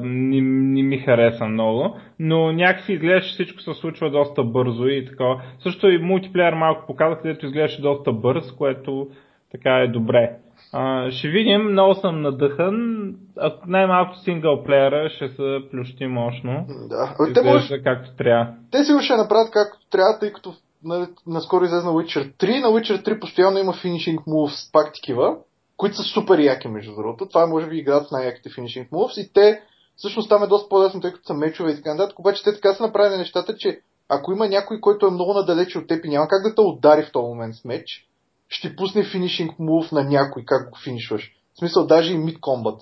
не, 0.00 0.40
не 0.40 0.82
ми 0.82 0.98
хареса 0.98 1.44
много, 1.44 1.96
но 2.18 2.52
някакси 2.52 2.92
изглежда, 2.92 3.28
че 3.28 3.34
всичко 3.34 3.60
се 3.60 3.74
случва 3.74 4.10
доста 4.10 4.44
бързо 4.44 4.86
и 4.86 5.06
така. 5.06 5.24
Също 5.62 5.88
и 5.88 5.98
мултиплеер 5.98 6.52
малко 6.52 6.86
показах, 6.86 7.22
където 7.22 7.46
изглеждаше 7.46 7.82
доста 7.82 8.12
бърз, 8.12 8.52
което 8.52 9.08
така 9.54 9.70
е 9.70 9.88
добре. 9.88 10.36
А, 10.72 11.10
ще 11.10 11.28
видим, 11.28 11.62
много 11.62 11.94
съм 11.94 12.22
надъхан. 12.22 13.08
Ако 13.36 13.70
най-малко 13.70 14.16
синглплеера 14.16 15.10
ще 15.10 15.28
се 15.28 15.58
плющи 15.70 16.06
мощно. 16.06 16.66
Да, 16.88 17.32
те 17.34 17.42
може... 17.42 17.82
както 17.82 18.16
трябва. 18.16 18.54
Те 18.70 18.84
си 18.84 18.92
ще 19.00 19.16
направят 19.16 19.50
както 19.52 19.88
трябва, 19.90 20.18
тъй 20.18 20.32
като 20.32 20.54
нали, 20.84 21.06
наскоро 21.26 21.64
излезе 21.64 21.86
на 21.86 21.92
Witcher 21.92 22.32
3. 22.32 22.60
На 22.60 22.68
Witcher 22.68 23.08
3 23.08 23.20
постоянно 23.20 23.58
има 23.58 23.72
finishing 23.72 24.18
moves, 24.18 24.72
пак 24.72 24.94
такива 24.94 25.36
които 25.76 25.96
са 25.96 26.02
супер 26.02 26.38
яки, 26.38 26.68
между 26.68 26.94
другото. 26.94 27.28
Това 27.28 27.42
е, 27.42 27.46
може 27.46 27.66
би, 27.66 27.78
играят 27.78 28.08
с 28.08 28.10
най-яките 28.10 28.48
finishing 28.48 28.90
moves 28.90 29.20
и 29.20 29.32
те 29.32 29.62
всъщност 29.96 30.28
там 30.28 30.42
е 30.42 30.46
доста 30.46 30.68
по-лесно, 30.68 31.00
тъй 31.00 31.12
като 31.12 31.26
са 31.26 31.34
мечове 31.34 31.70
и 31.70 31.76
така 31.76 31.94
нататък. 31.94 32.18
Обаче 32.18 32.42
те 32.44 32.54
така 32.54 32.72
са 32.72 32.82
направени 32.82 33.18
нещата, 33.18 33.56
че 33.56 33.80
ако 34.08 34.32
има 34.32 34.48
някой, 34.48 34.80
който 34.80 35.06
е 35.06 35.10
много 35.10 35.34
надалече 35.34 35.78
от 35.78 35.86
теб 35.86 36.04
и 36.04 36.08
няма 36.08 36.28
как 36.28 36.42
да 36.42 36.54
те 36.54 36.60
удари 36.60 37.02
в 37.02 37.12
този 37.12 37.26
момент 37.26 37.54
с 37.54 37.64
меч, 37.64 38.08
ще 38.54 38.76
пусне 38.76 39.04
финишинг 39.04 39.58
мув 39.58 39.92
на 39.92 40.04
някой, 40.04 40.44
как 40.46 40.70
го 40.70 40.78
финишваш. 40.84 41.32
В 41.54 41.58
смисъл, 41.58 41.86
даже 41.86 42.12
и 42.12 42.18
мид 42.18 42.40
комбат. 42.40 42.80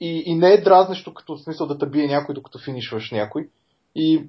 И, 0.00 0.22
и 0.26 0.34
не 0.34 0.52
е 0.52 0.60
дразнещо, 0.60 1.14
като 1.14 1.36
в 1.36 1.42
смисъл 1.42 1.66
да 1.66 1.78
те 1.78 1.86
бие 1.86 2.06
някой, 2.06 2.34
докато 2.34 2.58
финишваш 2.58 3.10
някой. 3.10 3.48
И 3.94 4.24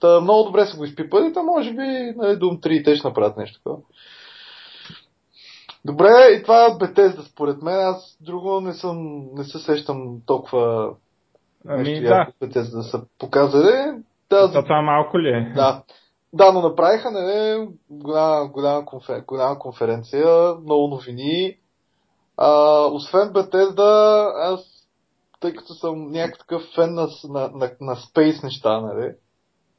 та, 0.00 0.20
много 0.20 0.44
добре 0.44 0.66
са 0.66 0.76
го 0.76 0.84
изпипали, 0.84 1.32
та 1.32 1.42
може 1.42 1.70
би 1.70 1.82
нали, 2.16 2.38
Doom 2.38 2.60
3 2.60 2.84
те 2.84 2.96
ще 2.96 3.08
направят 3.08 3.36
нещо 3.36 3.58
такова. 3.58 3.78
Добре, 5.84 6.38
и 6.38 6.42
това 6.42 6.64
е 6.64 6.68
Bethesda 6.68 7.20
според 7.20 7.62
мен. 7.62 7.80
Аз 7.80 8.18
друго 8.20 8.60
не 8.60 8.72
съм, 8.72 9.26
не 9.34 9.44
се 9.44 9.58
сещам 9.58 10.20
толкова 10.26 10.94
ами, 11.68 11.82
нещо 11.82 12.02
да. 12.02 12.26
Bethesda 12.40 12.76
да 12.76 12.82
са 12.82 13.02
показали. 13.18 14.02
Да, 14.30 14.46
за... 14.46 14.62
това 14.62 14.82
малко 14.82 15.18
ли 15.18 15.28
е? 15.28 15.52
Да. 15.54 15.82
Да, 16.36 16.52
но 16.52 16.60
направиха 16.62 17.10
не, 17.10 17.68
голяма, 17.90 18.48
голяма, 18.48 18.84
конфер... 18.86 19.24
голяма 19.26 19.58
конференция, 19.58 20.54
много 20.54 20.88
новини. 20.88 21.58
А, 22.36 22.80
освен 22.86 23.32
Bethesda, 23.32 24.32
аз, 24.36 24.60
тъй 25.40 25.54
като 25.54 25.74
съм 25.74 26.10
някакъв 26.10 26.62
фен 26.74 26.94
на, 26.94 27.08
на, 27.28 27.40
на, 27.54 27.70
на 27.80 27.96
Space 27.96 28.42
неща, 28.42 28.80
нали, 28.80 29.14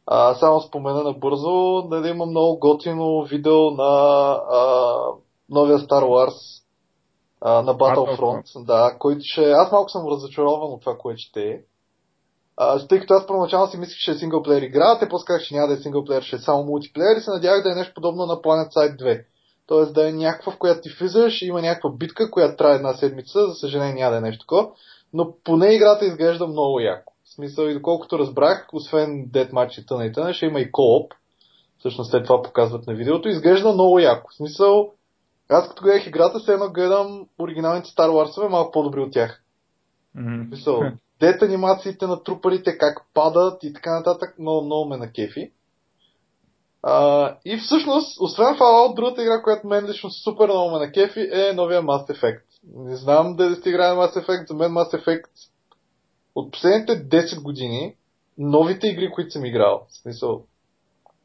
а, 0.05 0.35
само 0.35 0.61
спомена 0.61 1.03
набързо, 1.03 1.87
нали, 1.89 2.09
има 2.09 2.25
много 2.25 2.59
готино 2.59 3.23
видео 3.23 3.71
на 3.71 4.31
а, 4.51 4.95
новия 5.49 5.79
Star 5.79 6.03
Wars 6.03 6.63
а, 7.41 7.61
на 7.61 7.75
Battlefront, 7.75 8.19
Battlefront. 8.19 8.65
да, 8.65 8.95
който 8.99 9.19
ще... 9.23 9.51
Аз 9.51 9.71
малко 9.71 9.89
съм 9.89 10.07
разочарован 10.07 10.73
от 10.73 10.79
това, 10.81 10.97
което 10.97 11.17
ще 11.19 11.41
е. 11.41 11.61
А, 12.57 12.87
тъй 12.87 12.99
като 12.99 13.13
аз 13.13 13.27
първоначално 13.27 13.67
си 13.67 13.77
мислех, 13.77 13.97
че 13.97 14.11
е 14.11 14.15
синглплеер 14.15 14.61
игра, 14.61 14.99
те 14.99 15.09
после 15.09 15.39
че 15.39 15.55
няма 15.55 15.67
да 15.67 15.73
е 15.73 15.77
синглплеер, 15.77 16.21
ще 16.21 16.35
е 16.35 16.39
само 16.39 16.63
мултиплеер 16.63 17.15
и 17.17 17.21
се 17.21 17.31
надявах 17.31 17.63
да 17.63 17.71
е 17.71 17.75
нещо 17.75 17.93
подобно 17.95 18.25
на 18.25 18.33
Planet 18.33 18.73
Side 18.73 19.01
2. 19.01 19.23
Тоест 19.67 19.93
да 19.93 20.09
е 20.09 20.11
някаква, 20.11 20.51
в 20.51 20.57
която 20.57 20.81
ти 20.81 20.89
влизаш, 20.99 21.41
има 21.41 21.61
някаква 21.61 21.89
битка, 21.89 22.31
която 22.31 22.57
трае 22.57 22.75
една 22.75 22.93
седмица, 22.93 23.47
за 23.47 23.53
съжаление 23.53 23.93
няма 23.93 24.11
да 24.11 24.17
е 24.17 24.21
нещо 24.21 24.39
такова, 24.39 24.69
но 25.13 25.33
поне 25.43 25.73
играта 25.73 26.05
изглежда 26.05 26.47
много 26.47 26.79
яко. 26.79 27.13
В 27.23 27.33
смисъл 27.33 27.65
и 27.65 27.73
доколкото 27.73 28.19
разбрах, 28.19 28.67
освен 28.73 29.27
Deathmatch 29.31 29.81
и 29.81 29.85
тъна 29.85 30.05
и 30.05 30.11
тъна, 30.11 30.33
ще 30.33 30.45
има 30.45 30.59
и 30.59 30.71
кооп. 30.71 31.13
Всъщност 31.79 32.11
след 32.11 32.25
това 32.25 32.41
показват 32.41 32.87
на 32.87 32.93
видеото. 32.93 33.29
Изглежда 33.29 33.73
много 33.73 33.99
яко. 33.99 34.29
В 34.31 34.35
смисъл, 34.35 34.91
аз 35.49 35.69
като 35.69 35.83
гледах 35.83 36.07
играта, 36.07 36.39
се 36.39 36.53
едно 36.53 36.69
гледам 36.69 37.27
оригиналните 37.39 37.89
Star 37.89 38.09
Wars 38.09 38.47
много 38.47 38.71
по-добри 38.71 38.99
от 38.99 39.11
тях. 39.13 39.43
Mm-hmm. 40.17 40.93
дет 41.19 41.41
анимациите 41.41 42.07
на 42.07 42.23
трупарите, 42.23 42.77
как 42.77 43.05
падат 43.13 43.63
и 43.63 43.73
така 43.73 43.97
нататък, 43.97 44.39
много, 44.39 44.65
много 44.65 44.89
ме 44.89 44.97
на 44.97 45.11
кефи. 45.11 45.51
А, 46.83 47.35
и 47.45 47.57
всъщност, 47.57 48.21
освен 48.21 48.45
Fallout, 48.45 48.95
другата 48.95 49.21
игра, 49.21 49.41
която 49.41 49.67
мен 49.67 49.85
лично 49.85 50.09
супер 50.09 50.45
много 50.45 50.71
ме 50.71 50.85
на 50.85 50.91
кефи 50.91 51.29
е 51.31 51.53
новия 51.53 51.81
Mass 51.81 52.11
Effect. 52.11 52.41
Не 52.75 52.95
знам 52.95 53.35
дали 53.35 53.55
сте 53.55 53.69
играли 53.69 53.97
Mass 53.97 54.25
Effect, 54.25 54.47
за 54.47 54.53
мен 54.53 54.71
Mass 54.71 55.03
Effect 55.03 55.29
от 56.35 56.51
последните 56.51 57.09
10 57.09 57.41
години, 57.41 57.95
новите 58.37 58.87
игри, 58.87 59.11
които 59.11 59.31
съм 59.31 59.45
играл, 59.45 59.85
в 59.89 59.97
смисъл, 60.01 60.43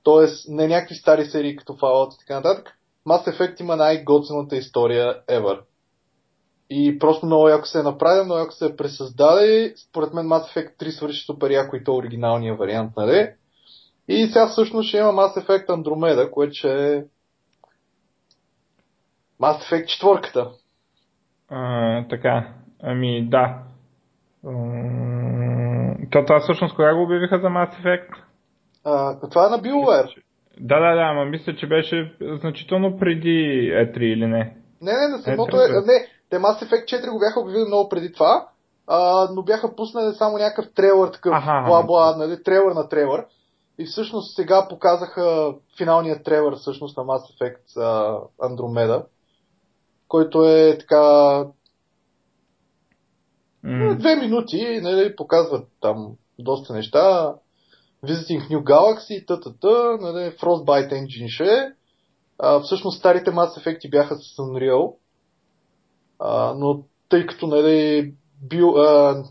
т.е. 0.05 0.27
не 0.49 0.69
някакви 0.69 0.95
стари 0.95 1.25
серии 1.25 1.57
като 1.57 1.73
Fallout 1.73 2.15
и 2.15 2.19
така 2.19 2.35
нататък, 2.35 2.79
Mass 3.07 3.27
Effect 3.27 3.61
има 3.61 3.77
най-готината 3.77 4.57
история 4.57 5.23
ever. 5.29 5.61
И 6.75 6.99
просто 6.99 7.27
много 7.27 7.49
яко 7.49 7.67
се 7.67 7.79
е 7.79 7.83
направил, 7.83 8.25
много 8.25 8.39
яко 8.39 8.53
се 8.53 8.67
е 8.67 8.77
пресъздаде. 8.77 9.75
Според 9.77 10.15
мен 10.15 10.27
Mass 10.27 10.57
Effect 10.57 10.77
3 10.81 10.91
свърши 10.91 11.25
супер 11.27 11.51
яко 11.51 11.77
и 11.77 11.85
то 11.85 11.95
оригиналния 11.95 12.55
вариант, 12.55 12.93
нали? 12.97 13.31
И 14.09 14.27
сега 14.27 14.47
всъщност 14.47 14.89
ще 14.89 14.99
има 14.99 15.13
Mass 15.13 15.47
Effect 15.47 15.67
Andromeda, 15.67 16.31
което 16.31 16.53
ще 16.55 16.95
е 16.95 17.05
Mass 19.41 19.59
Effect 19.59 19.87
четвърката. 19.87 20.51
А, 21.49 22.09
така, 22.09 22.49
ами 22.83 23.29
да. 23.29 23.59
То 26.11 26.25
това 26.27 26.41
всъщност 26.41 26.77
кога 26.77 26.95
го 26.95 27.03
обявиха 27.03 27.39
за 27.41 27.47
Mass 27.47 27.83
Effect? 27.83 28.09
А, 28.85 29.21
това 29.31 29.47
е 29.47 29.51
на 29.51 29.59
BioWare. 29.59 30.23
Да, 30.61 30.81
да, 30.81 30.95
да, 30.95 31.01
ама 31.01 31.25
мисля, 31.25 31.57
че 31.57 31.67
беше 31.67 32.15
значително 32.41 32.99
преди 32.99 33.71
E3 33.75 33.99
или 33.99 34.27
не. 34.27 34.57
Не, 34.83 34.93
не, 34.93 35.09
на 35.09 35.19
самото 35.19 35.57
е... 35.57 35.69
Не, 35.69 36.07
те 36.33 36.39
Mass 36.39 36.63
Effect 36.63 36.85
4 36.85 37.11
го 37.11 37.19
бяха 37.19 37.41
обявили 37.41 37.65
много 37.65 37.89
преди 37.89 38.13
това, 38.13 38.49
а, 38.87 39.29
но 39.35 39.43
бяха 39.43 39.77
пуснали 39.77 40.15
само 40.15 40.39
някакъв 40.39 40.73
трейлър, 40.75 41.09
такъв 41.09 41.33
бла-бла, 41.45 42.17
нали, 42.17 42.43
трейлър 42.43 42.73
на 42.73 42.89
трейлър. 42.89 43.27
И 43.79 43.85
всъщност 43.85 44.37
сега 44.37 44.69
показаха 44.69 45.55
финалния 45.79 46.23
трейлър 46.23 46.57
всъщност 46.57 46.97
на 46.97 47.05
Mass 47.05 47.23
Effect 47.33 47.77
Andromeda, 48.41 49.05
който 50.09 50.45
е 50.45 50.79
така 50.79 51.45
mm. 53.65 53.99
две 53.99 54.17
минути, 54.17 54.81
нали, 54.83 55.17
показват 55.17 55.69
там 55.81 56.13
доста 56.39 56.73
неща. 56.73 57.35
Visiting 58.05 58.49
New 58.51 58.63
Galaxy, 58.63 59.27
т.т. 59.27 59.69
Нали, 60.01 60.31
Frostbite 60.31 60.93
Engine 60.93 61.29
ще. 61.29 61.73
А, 62.39 62.61
всъщност 62.61 62.99
старите 62.99 63.31
Mass 63.31 63.59
Effect 63.59 63.91
бяха 63.91 64.15
с 64.15 64.37
Unreal, 64.37 64.95
а, 66.25 66.55
но 66.55 66.83
тъй 67.09 67.27
като 67.27 67.47
нали, 67.47 68.13
Bio, 68.49 68.77
а, 68.77 69.25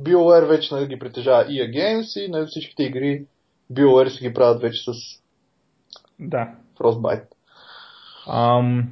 BioWare 0.00 0.48
вече 0.48 0.74
нали, 0.74 0.86
ги 0.86 0.98
притежава 0.98 1.44
EA 1.44 1.70
Games 1.70 2.24
и 2.24 2.28
нали, 2.28 2.46
всичките 2.46 2.82
игри 2.82 3.24
BioWare 3.72 4.08
си 4.08 4.28
ги 4.28 4.34
правят 4.34 4.62
вече 4.62 4.82
с 4.82 4.92
да. 6.20 6.48
Frostbite. 6.78 7.26
Um, 8.26 8.84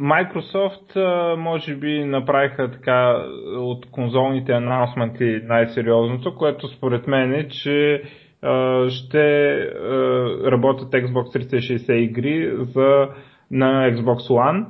Microsoft 0.00 0.96
може 1.36 1.76
би 1.76 2.04
направиха 2.04 2.70
така 2.70 3.26
от 3.58 3.90
конзолните 3.90 4.52
анонсменти 4.52 5.40
най-сериозното, 5.44 6.34
което 6.36 6.68
според 6.68 7.06
мен 7.06 7.34
е, 7.34 7.48
че 7.48 8.02
ще 8.88 9.56
работят 10.50 10.92
Xbox 10.92 11.48
360 11.48 11.92
игри 11.92 12.56
за, 12.58 13.08
на 13.50 13.90
Xbox 13.90 14.18
One. 14.18 14.66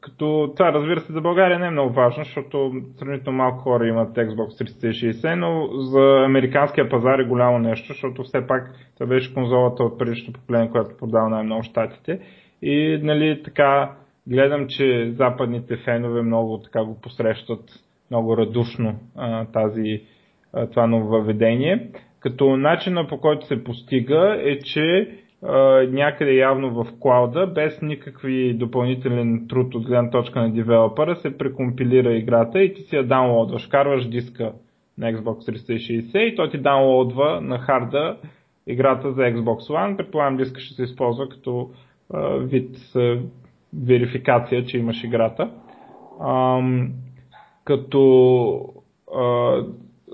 Като 0.00 0.52
това 0.56 0.72
разбира 0.72 1.00
се 1.00 1.12
за 1.12 1.20
България 1.20 1.58
не 1.58 1.66
е 1.66 1.70
много 1.70 1.94
важно, 1.94 2.24
защото 2.24 2.72
сравнително 2.98 3.36
малко 3.36 3.58
хора 3.58 3.88
имат 3.88 4.16
Xbox 4.16 4.64
360, 4.64 5.34
но 5.34 5.68
за 5.80 6.24
американския 6.24 6.88
пазар 6.88 7.18
е 7.18 7.28
голямо 7.28 7.58
нещо, 7.58 7.92
защото 7.92 8.22
все 8.22 8.46
пак 8.46 8.70
това 8.94 9.06
беше 9.06 9.34
конзолата 9.34 9.82
от 9.82 9.98
предишното 9.98 10.40
поколение, 10.40 10.70
която 10.70 10.96
продава 10.96 11.28
най-много 11.28 11.62
щатите 11.62 12.20
и 12.62 13.00
нали, 13.02 13.42
така 13.42 13.92
гледам, 14.26 14.66
че 14.68 15.10
западните 15.10 15.76
фенове 15.76 16.22
много 16.22 16.58
така 16.58 16.84
го 16.84 17.00
посрещат 17.00 17.60
много 18.10 18.36
радушно 18.36 18.94
а, 19.16 19.44
тази, 19.44 20.02
а, 20.52 20.66
това 20.66 20.86
ново 20.86 21.08
въведение. 21.08 21.90
Като 22.20 22.56
начина 22.56 23.06
по 23.06 23.20
който 23.20 23.46
се 23.46 23.64
постига 23.64 24.36
е, 24.44 24.58
че 24.58 25.10
някъде 25.88 26.32
явно 26.32 26.70
в 26.70 26.86
клауда, 27.00 27.46
без 27.46 27.82
никакви 27.82 28.54
допълнителен 28.54 29.46
труд 29.48 29.74
от 29.74 29.86
гледна 29.86 30.10
точка 30.10 30.40
на 30.40 30.52
девелопера, 30.52 31.16
се 31.16 31.38
прекомпилира 31.38 32.12
играта 32.12 32.62
и 32.62 32.74
ти 32.74 32.82
си 32.82 32.96
я 32.96 33.06
даунлодваш. 33.06 33.66
Карваш 33.66 34.08
диска 34.08 34.52
на 34.98 35.12
Xbox 35.12 35.52
360 35.52 36.18
и 36.18 36.36
той 36.36 36.50
ти 36.50 36.58
даунлодва 36.58 37.40
на 37.40 37.58
харда 37.58 38.16
играта 38.66 39.12
за 39.12 39.22
Xbox 39.22 39.58
One. 39.58 39.96
Предполагам 39.96 40.36
диска 40.36 40.60
ще 40.60 40.74
се 40.74 40.82
използва 40.82 41.28
като 41.28 41.70
а, 42.14 42.28
вид 42.28 42.76
а, 42.96 43.18
верификация, 43.84 44.64
че 44.64 44.78
имаш 44.78 45.04
играта. 45.04 45.50
А, 46.20 46.60
като 47.64 48.74
а, 49.16 49.56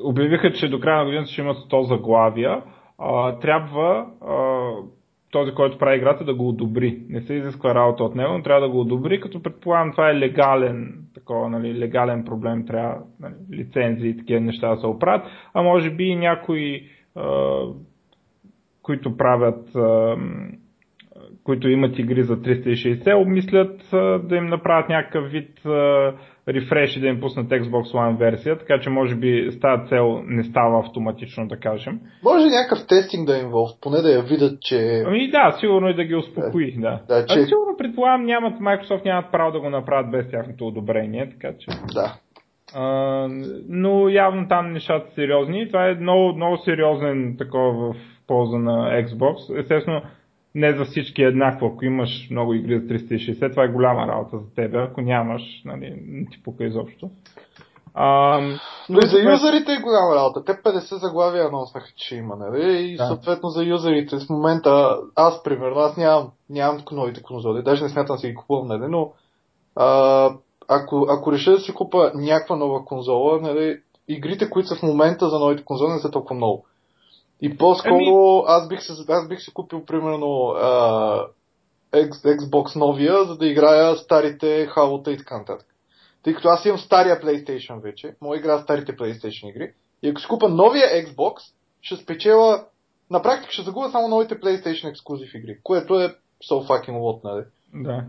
обявиха, 0.04 0.52
че 0.52 0.68
до 0.68 0.80
края 0.80 0.98
на 0.98 1.04
годината 1.04 1.30
ще 1.30 1.40
имат 1.40 1.56
100 1.56 1.82
заглавия, 1.82 2.62
а, 2.98 3.38
трябва 3.38 4.06
а, 4.20 4.70
този, 5.34 5.52
който 5.52 5.78
прави 5.78 5.96
играта, 5.96 6.24
да 6.24 6.34
го 6.34 6.48
одобри. 6.48 6.98
Не 7.08 7.20
се 7.20 7.34
изисква 7.34 7.74
работа 7.74 8.04
от 8.04 8.14
него, 8.14 8.32
но 8.32 8.42
трябва 8.42 8.60
да 8.60 8.68
го 8.68 8.80
одобри, 8.80 9.20
като 9.20 9.42
предполагам 9.42 9.92
това 9.92 10.10
е 10.10 10.18
легален, 10.18 11.04
такова, 11.14 11.48
нали, 11.50 11.78
легален 11.78 12.24
проблем, 12.24 12.66
трябва 12.66 12.96
нали, 13.20 13.34
лицензии 13.52 14.10
и 14.10 14.16
такива 14.16 14.40
неща 14.40 14.68
да 14.68 14.76
се 14.76 14.86
оправят, 14.86 15.26
а 15.54 15.62
може 15.62 15.90
би 15.90 16.04
и 16.04 16.16
някои, 16.16 16.82
а, 17.16 17.60
които 18.82 19.16
правят 19.16 19.76
а, 19.76 20.16
които 21.44 21.68
имат 21.68 21.98
игри 21.98 22.22
за 22.22 22.36
360, 22.36 23.22
обмислят 23.22 23.80
да 24.28 24.36
им 24.36 24.46
направят 24.46 24.88
някакъв 24.88 25.30
вид 25.30 25.60
рефреш 25.66 26.33
и 26.48 27.00
да 27.00 27.06
им 27.06 27.20
пуснат 27.20 27.48
Xbox 27.48 27.94
One 27.94 28.18
версия, 28.18 28.58
така 28.58 28.80
че 28.80 28.90
може 28.90 29.14
би 29.14 29.48
с 29.50 29.60
тази 29.60 29.88
цел 29.88 30.22
не 30.26 30.44
става 30.44 30.80
автоматично, 30.80 31.48
да 31.48 31.56
кажем. 31.56 32.00
Може 32.24 32.46
някакъв 32.46 32.86
тестинг 32.88 33.26
да 33.26 33.36
е 33.38 33.40
инволв, 33.40 33.70
поне 33.80 34.00
да 34.00 34.12
я 34.12 34.22
видят, 34.22 34.60
че... 34.60 35.02
Ами 35.06 35.30
да, 35.30 35.56
сигурно 35.60 35.88
и 35.88 35.94
да 35.94 36.04
ги 36.04 36.14
успокои, 36.14 36.74
да. 36.80 37.00
да. 37.08 37.20
да 37.20 37.26
че... 37.26 37.38
А 37.38 37.42
сигурно 37.42 37.76
предполагам 37.78 38.26
нямат, 38.26 38.60
Microsoft 38.60 39.04
нямат 39.04 39.32
право 39.32 39.52
да 39.52 39.60
го 39.60 39.70
направят 39.70 40.10
без 40.10 40.30
тяхното 40.30 40.66
одобрение, 40.66 41.30
така 41.30 41.48
че... 41.58 41.66
Да. 41.94 42.14
А, 42.74 43.28
но 43.68 44.08
явно 44.08 44.48
там 44.48 44.72
нещата 44.72 45.08
са 45.08 45.14
сериозни. 45.14 45.68
Това 45.68 45.88
е 45.88 45.94
много, 45.94 46.36
много 46.36 46.56
сериозен 46.56 47.34
такова 47.38 47.92
в 47.92 47.96
полза 48.26 48.58
на 48.58 49.02
Xbox. 49.02 49.60
Естествено, 49.60 50.02
не 50.54 50.76
за 50.76 50.84
всички 50.84 51.22
е 51.22 51.26
еднакво. 51.26 51.66
Ако 51.66 51.84
имаш 51.84 52.28
много 52.30 52.54
игри 52.54 52.80
за 52.80 52.86
360, 52.86 53.50
това 53.50 53.64
е 53.64 53.72
голяма 53.72 54.08
работа 54.08 54.38
за 54.38 54.54
теб. 54.54 54.74
Ако 54.74 55.00
нямаш, 55.00 55.62
нали, 55.64 56.02
не 56.06 56.26
ти 56.26 56.42
пука 56.42 56.64
изобщо. 56.64 57.10
А, 57.94 58.38
но 58.88 58.98
и 58.98 59.06
за 59.06 59.18
юзерите 59.18 59.72
е 59.72 59.82
голяма 59.82 60.14
работа. 60.14 60.44
Те 60.44 60.52
50 60.52 60.94
заглавия 60.94 61.48
анонснаха, 61.48 61.86
че 61.96 62.16
има, 62.16 62.36
нали? 62.36 62.92
И 62.92 62.96
да. 62.96 63.06
съответно 63.06 63.48
за 63.48 63.64
юзерите 63.64 64.16
в 64.16 64.30
момента, 64.30 64.98
аз 65.14 65.42
примерно, 65.42 65.76
аз 65.76 65.96
нямам, 65.96 66.30
нямам 66.50 66.82
новите 66.92 67.22
конзоли, 67.22 67.62
даже 67.62 67.82
не 67.82 67.88
смятам 67.88 68.16
да 68.16 68.20
си 68.20 68.28
ги 68.28 68.34
купувам, 68.34 68.66
нали? 68.66 68.84
Но 68.88 69.12
а, 69.76 70.30
ако, 70.68 71.06
ако 71.08 71.32
реша 71.32 71.50
да 71.50 71.58
си 71.58 71.74
купа 71.74 72.12
някаква 72.14 72.56
нова 72.56 72.84
конзола, 72.84 73.40
нали, 73.40 73.80
игрите, 74.08 74.50
които 74.50 74.68
са 74.68 74.76
в 74.76 74.82
момента 74.82 75.28
за 75.28 75.38
новите 75.38 75.64
конзоли 75.64 75.92
не 75.92 75.98
са 75.98 76.10
толкова 76.10 76.34
много. 76.34 76.66
И 77.44 77.56
по-скоро 77.56 77.94
ами... 77.94 78.44
аз, 78.46 78.68
бих 78.68 78.82
се, 78.82 78.92
аз 79.08 79.28
бих 79.28 79.40
се 79.40 79.52
купил 79.52 79.84
примерно 79.84 80.46
а, 80.46 81.26
Xbox 81.92 82.76
новия, 82.76 83.24
за 83.24 83.36
да 83.36 83.46
играя 83.46 83.96
старите 83.96 84.68
Halo 84.68 85.10
и 85.10 85.18
така 85.18 85.38
нататък. 85.38 85.66
Тъй 86.22 86.34
като 86.34 86.48
аз 86.48 86.64
имам 86.64 86.78
стария 86.78 87.20
PlayStation 87.20 87.82
вече, 87.82 88.14
мога 88.20 88.36
игра 88.36 88.58
старите 88.58 88.96
PlayStation 88.96 89.50
игри. 89.50 89.72
И 90.02 90.08
ако 90.08 90.20
си 90.20 90.26
купа 90.28 90.48
новия 90.48 90.86
Xbox, 91.06 91.34
ще 91.82 91.96
спечела, 91.96 92.64
на 93.10 93.22
практика 93.22 93.52
ще 93.52 93.62
загубя 93.62 93.88
само 93.88 94.08
новите 94.08 94.40
PlayStation 94.40 94.90
ексклюзив 94.90 95.34
игри, 95.34 95.58
което 95.62 96.00
е 96.00 96.14
so 96.50 96.66
fucking 96.68 96.98
what, 96.98 97.24
нали? 97.24 97.44
Да. 97.74 98.04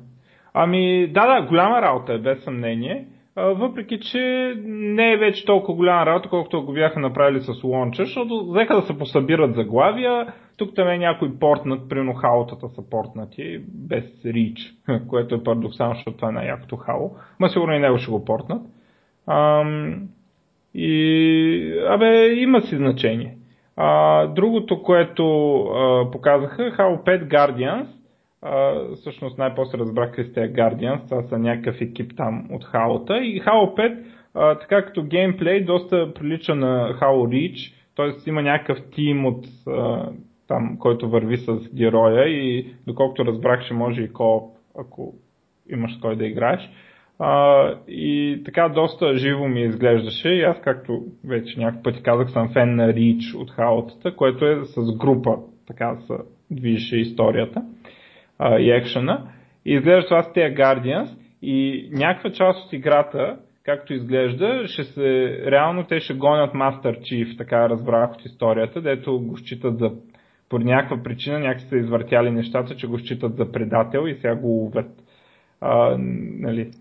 Ами, 0.54 1.12
да, 1.14 1.28
да, 1.28 1.48
голяма 1.48 1.82
работа 1.82 2.14
е, 2.14 2.18
без 2.18 2.44
съмнение 2.44 3.08
въпреки 3.36 4.00
че 4.00 4.54
не 4.66 5.12
е 5.12 5.18
вече 5.18 5.46
толкова 5.46 5.76
голяма 5.76 6.06
работа, 6.06 6.30
колкото 6.30 6.66
го 6.66 6.74
бяха 6.74 7.00
направили 7.00 7.42
с 7.42 7.64
лонча, 7.64 8.06
защото 8.06 8.46
взеха 8.50 8.76
да 8.76 8.82
се 8.82 8.98
посъбират 8.98 9.56
заглавия, 9.56 10.34
тук 10.58 10.76
там 10.76 10.88
е 10.88 10.98
някой 10.98 11.40
портнат, 11.40 11.90
примерно 11.90 12.14
хаотата 12.14 12.70
са 12.70 12.90
портнати, 12.90 13.62
без 13.68 14.26
рич, 14.26 14.74
което 15.08 15.36
е 15.36 15.44
парадоксално, 15.44 15.96
защото 15.96 16.18
това 16.18 16.30
е 16.30 16.32
най-якото 16.32 16.76
хао, 16.76 17.10
ма 17.40 17.50
сигурно 17.50 17.74
и 17.74 17.80
него 17.80 17.98
ще 17.98 18.12
го 18.12 18.26
портнат. 18.26 18.62
Ам, 19.28 20.08
и, 20.74 21.80
абе, 21.90 22.34
има 22.34 22.62
си 22.62 22.76
значение. 22.76 23.38
А, 23.78 24.28
другото, 24.28 24.84
което 24.84 25.56
а, 25.56 26.12
показаха, 26.12 26.64
Halo 26.64 27.04
5 27.04 27.28
Guardians, 27.28 27.88
Uh, 28.46 28.96
всъщност 28.96 29.38
най-после 29.38 29.78
разбрах 29.78 30.12
какви 30.12 30.32
сте 30.32 30.54
Guardians, 30.54 31.10
това 31.10 31.24
са 31.24 31.40
някакъв 31.40 31.82
екип 31.82 32.12
там 32.18 32.48
от 32.52 32.64
Halo-та 32.64 33.18
и 33.18 33.42
Halo 33.42 33.78
5, 33.78 33.98
uh, 34.36 34.60
така 34.60 34.86
като 34.86 35.04
геймплей, 35.04 35.64
доста 35.64 36.14
прилича 36.14 36.56
на 36.56 36.94
Halo 37.02 37.28
Reach, 37.28 37.74
т.е. 37.96 38.30
има 38.30 38.42
някакъв 38.42 38.78
тим 38.92 39.26
от 39.26 39.46
uh, 39.46 40.10
там, 40.48 40.78
който 40.80 41.10
върви 41.10 41.38
с 41.38 41.76
героя 41.76 42.28
и 42.28 42.76
доколкото 42.88 43.26
разбрах, 43.26 43.62
ще 43.62 43.74
може 43.74 44.02
и 44.02 44.14
кооп, 44.14 44.56
ако 44.80 45.14
имаш 45.70 45.98
с 45.98 46.00
кой 46.00 46.16
да 46.16 46.26
играеш. 46.26 46.70
Uh, 47.20 47.78
и 47.88 48.42
така 48.46 48.70
доста 48.70 49.18
живо 49.18 49.48
ми 49.48 49.62
изглеждаше 49.62 50.30
и 50.30 50.44
аз 50.44 50.62
както 50.62 51.04
вече 51.24 51.60
някакъв 51.60 51.84
пъти 51.84 52.04
казах 52.04 52.32
съм 52.32 52.50
фен 52.54 52.76
на 52.76 52.94
Reach 52.94 53.38
от 53.38 53.52
Хаотата, 53.52 54.16
което 54.16 54.46
е 54.46 54.66
с 54.66 54.98
група, 54.98 55.38
така 55.68 55.98
се 56.08 56.14
движеше 56.52 56.98
историята 56.98 57.64
а, 58.40 58.60
и 58.60 58.72
екшена. 58.72 59.32
И 59.66 59.74
изглежда 59.74 60.08
това 60.08 60.24
с 60.24 60.34
тези 60.34 60.56
Guardians 60.56 61.10
и 61.42 61.90
някаква 61.92 62.32
част 62.32 62.66
от 62.66 62.74
играта, 62.74 63.38
както 63.64 63.94
изглежда, 63.94 64.68
ще 64.68 64.84
се, 64.84 65.40
реално 65.52 65.84
те 65.84 66.00
ще 66.00 66.14
гонят 66.14 66.54
Master 66.54 67.00
Chief, 67.00 67.38
така 67.38 67.70
разбрах 67.70 68.12
от 68.12 68.26
историята, 68.26 68.82
дето 68.82 69.20
го 69.20 69.38
считат 69.38 69.80
за 69.80 69.92
по 70.50 70.60
някаква 70.60 71.04
причина 71.04 71.40
някакси 71.40 71.68
са 71.68 71.78
извъртяли 71.78 72.32
нещата, 72.32 72.76
че 72.76 72.88
го 72.88 73.00
считат 73.00 73.38
за 73.38 73.52
предател 73.52 74.08
и 74.08 74.16
сега 74.16 74.36
го 74.36 74.48
ловят. 74.48 74.92
А, 75.62 75.98
нали, 76.40 76.72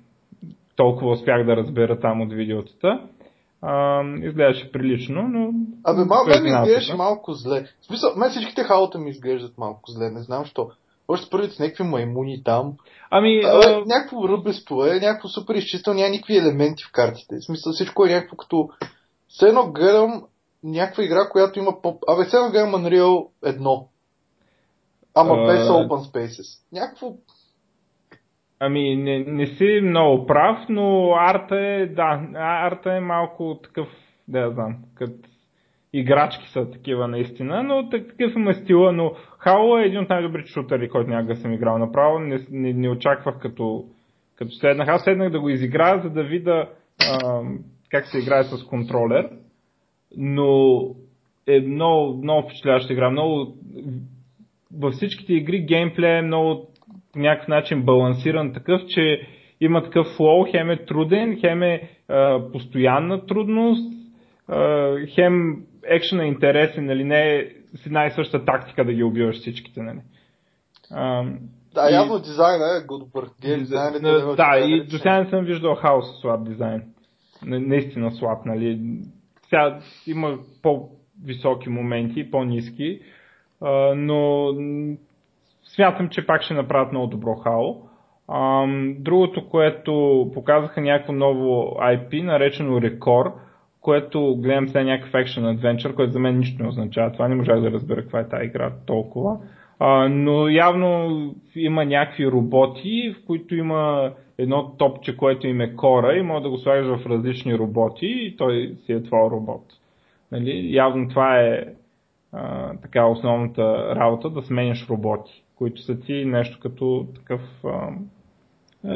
толкова 0.76 1.10
успях 1.10 1.46
да 1.46 1.56
разбера 1.56 2.00
там 2.00 2.20
от 2.20 2.32
видеотата. 2.32 3.00
А, 3.62 4.02
изглеждаше 4.22 4.72
прилично, 4.72 5.22
но... 5.22 5.52
Абе, 5.84 6.04
мал, 6.04 6.24
мен 6.26 6.42
ми 6.42 6.48
изглеждаше 6.48 6.96
малко 6.96 7.32
зле. 7.32 7.64
В 7.80 7.86
смисъл, 7.86 8.10
мен 8.16 8.30
всичките 8.30 8.62
хаота 8.62 8.98
ми 8.98 9.10
изглеждат 9.10 9.58
малко 9.58 9.90
зле, 9.90 10.10
не 10.10 10.22
знам 10.22 10.44
що. 10.44 10.70
Още 11.08 11.30
първи 11.30 11.50
с 11.50 11.58
някакви 11.58 11.84
маймуни 11.84 12.42
там. 12.44 12.72
Ами, 13.10 13.40
а, 13.44 13.60
а... 13.64 13.82
някакво 13.86 14.28
ръбесто 14.28 14.86
е, 14.86 15.00
някакво 15.00 15.28
супер 15.28 15.54
изчистено, 15.54 15.96
няма 15.96 16.10
никакви 16.10 16.36
елементи 16.36 16.84
в 16.84 16.92
картите. 16.92 17.36
В 17.36 17.44
смисъл 17.44 17.72
всичко 17.72 18.06
е 18.06 18.10
някакво 18.10 18.36
като... 18.36 18.68
Все 19.28 19.48
едно 19.48 19.72
гледам 19.72 20.22
някаква 20.64 21.04
игра, 21.04 21.28
която 21.28 21.58
има 21.58 21.82
по... 21.82 21.98
Абе, 22.08 22.24
все 22.24 22.36
едно 22.36 22.50
гледам 22.50 22.72
Unreal 22.72 23.28
1. 23.44 23.86
Ама 25.14 25.34
а... 25.34 25.46
без 25.46 25.68
Open 25.68 26.12
Spaces. 26.12 26.62
Някакво... 26.72 27.12
Ами, 28.60 28.96
не, 28.96 29.18
не 29.18 29.46
си 29.46 29.80
много 29.82 30.26
прав, 30.26 30.58
но 30.68 31.14
арта 31.14 31.56
е, 31.56 31.86
да, 31.86 32.28
арта 32.34 32.92
е 32.92 33.00
малко 33.00 33.60
такъв, 33.62 33.88
да 34.28 34.38
я 34.38 34.50
знам, 34.50 34.76
като 34.94 35.14
играчки 35.98 36.48
са 36.48 36.70
такива 36.70 37.08
наистина, 37.08 37.62
но 37.62 37.88
такъв 37.88 38.36
има 38.36 38.54
стила, 38.54 38.92
но 38.92 39.12
Halo 39.46 39.82
е 39.82 39.86
един 39.86 40.00
от 40.00 40.08
най-добрите 40.08 40.50
шутери, 40.50 40.88
който 40.88 41.10
някога 41.10 41.36
съм 41.36 41.52
играл 41.52 41.78
направо. 41.78 42.18
Не, 42.18 42.38
не, 42.50 42.72
не 42.72 42.88
очаквах 42.88 43.38
като, 43.38 43.84
като 44.36 44.50
седнах. 44.50 44.88
Аз 44.88 45.04
седнах 45.04 45.30
да 45.30 45.40
го 45.40 45.48
изиграя, 45.48 46.00
за 46.00 46.10
да 46.10 46.22
видя 46.22 46.68
а, 47.10 47.40
как 47.90 48.06
се 48.06 48.18
играе 48.18 48.44
с 48.44 48.64
контролер, 48.64 49.30
но 50.16 50.80
е 51.46 51.60
много, 51.60 52.22
много 52.22 52.42
впечатляваща 52.42 52.92
игра. 52.92 53.10
Много, 53.10 53.54
във 54.78 54.92
всичките 54.92 55.32
игри 55.32 55.58
геймплей 55.58 56.18
е 56.18 56.22
много 56.22 56.68
по 57.12 57.18
някакъв 57.18 57.48
начин 57.48 57.82
балансиран 57.82 58.52
такъв, 58.52 58.80
че 58.88 59.20
има 59.60 59.84
такъв 59.84 60.06
флоу, 60.16 60.44
хем 60.50 60.70
е 60.70 60.84
труден, 60.84 61.38
хем 61.40 61.62
е 61.62 61.88
а, 62.08 62.40
постоянна 62.52 63.26
трудност, 63.26 63.92
а, 64.48 64.96
хем 65.14 65.56
екшен 65.86 66.20
е 66.20 66.26
интересен, 66.26 66.86
нали, 66.86 67.04
не 67.04 67.36
е 67.36 67.48
с 67.74 67.86
една 67.86 68.06
и 68.06 68.10
съща 68.10 68.44
тактика 68.44 68.84
да 68.84 68.92
ги 68.92 69.02
убиваш 69.02 69.36
всичките, 69.36 69.82
нали. 69.82 70.00
А, 70.90 71.24
да, 71.74 71.90
и... 71.90 71.94
явно 71.94 72.18
дизайна 72.18 72.64
е 72.78 72.86
го 72.86 72.98
добър. 72.98 73.28
Дизайн, 73.40 74.02
да, 74.02 74.36
да, 74.36 74.58
и 74.58 74.86
до 74.86 74.96
сега 74.96 75.20
не 75.20 75.30
съм 75.30 75.44
виждал 75.44 75.74
хаос 75.74 76.20
слаб 76.20 76.44
дизайн. 76.44 76.82
Наистина 77.46 78.10
слаб, 78.10 78.44
нали. 78.46 78.80
Сега 79.48 79.78
има 80.06 80.38
по-високи 80.62 81.68
моменти, 81.68 82.30
по-низки, 82.30 83.00
но 83.96 84.48
смятам, 85.74 86.08
че 86.08 86.26
пак 86.26 86.42
ще 86.42 86.54
направят 86.54 86.92
много 86.92 87.06
добро 87.06 87.34
хао. 87.34 87.74
Другото, 88.98 89.48
което 89.48 90.24
показаха 90.34 90.80
някакво 90.80 91.12
ново 91.12 91.76
IP, 91.80 92.22
наречено 92.22 92.80
Record, 92.80 93.32
което 93.84 94.36
гледам 94.36 94.68
сега 94.68 94.84
някакъв 94.84 95.12
Action 95.12 95.56
Adventure, 95.56 95.94
което 95.94 96.12
за 96.12 96.18
мен 96.18 96.38
нищо 96.38 96.62
не 96.62 96.68
означава. 96.68 97.12
Това 97.12 97.28
не 97.28 97.34
можах 97.34 97.60
да 97.60 97.70
разбера 97.70 98.02
каква 98.02 98.20
е 98.20 98.28
тази 98.28 98.44
игра 98.44 98.72
толкова. 98.86 99.38
А, 99.78 100.08
но 100.08 100.48
явно 100.48 101.10
има 101.56 101.84
някакви 101.84 102.26
роботи, 102.26 103.14
в 103.18 103.26
които 103.26 103.54
има 103.54 104.12
едно 104.38 104.70
топче, 104.78 105.16
което 105.16 105.46
им 105.46 105.60
е 105.60 105.76
кора 105.76 106.16
и 106.16 106.22
може 106.22 106.42
да 106.42 106.50
го 106.50 106.58
слагаш 106.58 106.86
в 106.86 107.06
различни 107.06 107.58
роботи 107.58 108.06
и 108.06 108.36
той 108.36 108.76
си 108.86 108.92
е 108.92 109.02
твой 109.02 109.30
робот. 109.30 109.64
Нали? 110.32 110.74
Явно 110.74 111.08
това 111.08 111.40
е 111.40 111.64
а, 112.32 112.72
така 112.82 113.06
основната 113.06 113.94
работа, 113.96 114.30
да 114.30 114.42
сменяш 114.42 114.88
роботи, 114.88 115.44
които 115.56 115.82
са 115.82 116.00
ти 116.00 116.24
нещо 116.24 116.58
като 116.62 117.06
такъв 117.14 117.40
а, 117.64 117.88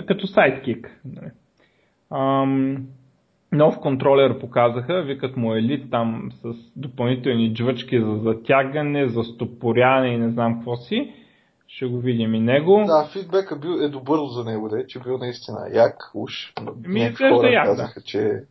като 0.07 0.27
сайдкик. 0.27 1.01
Нали? 1.05 1.31
Ам, 2.11 2.87
нов 3.52 3.80
контролер 3.80 4.38
показаха, 4.38 5.02
викат 5.02 5.37
му 5.37 5.54
елит 5.54 5.90
там 5.90 6.28
с 6.32 6.54
допълнителни 6.76 7.54
джвъчки 7.54 8.00
за 8.00 8.16
затягане, 8.16 9.08
за 9.08 9.24
стопоряне 9.24 10.08
и 10.08 10.18
не 10.18 10.30
знам 10.30 10.54
какво 10.54 10.76
си. 10.76 11.14
Ще 11.68 11.87
го 11.87 11.98
видим 11.98 12.34
и 12.34 12.40
него. 12.40 12.84
Да, 12.87 13.08
фидбека 13.12 13.58
бил, 13.58 13.70
е 13.70 13.88
добър 13.88 14.18
за 14.37 14.44
него, 14.44 14.68
да, 14.68 14.87
че 14.87 15.00
бил 15.00 15.18
наистина 15.18 15.58
як, 15.72 16.11
уж. 16.14 16.52
Ми, 16.87 17.00
изглежда 17.00 17.48
як, 17.48 17.66
да. 17.66 17.70
казаха, 17.70 18.00
че 18.04 18.42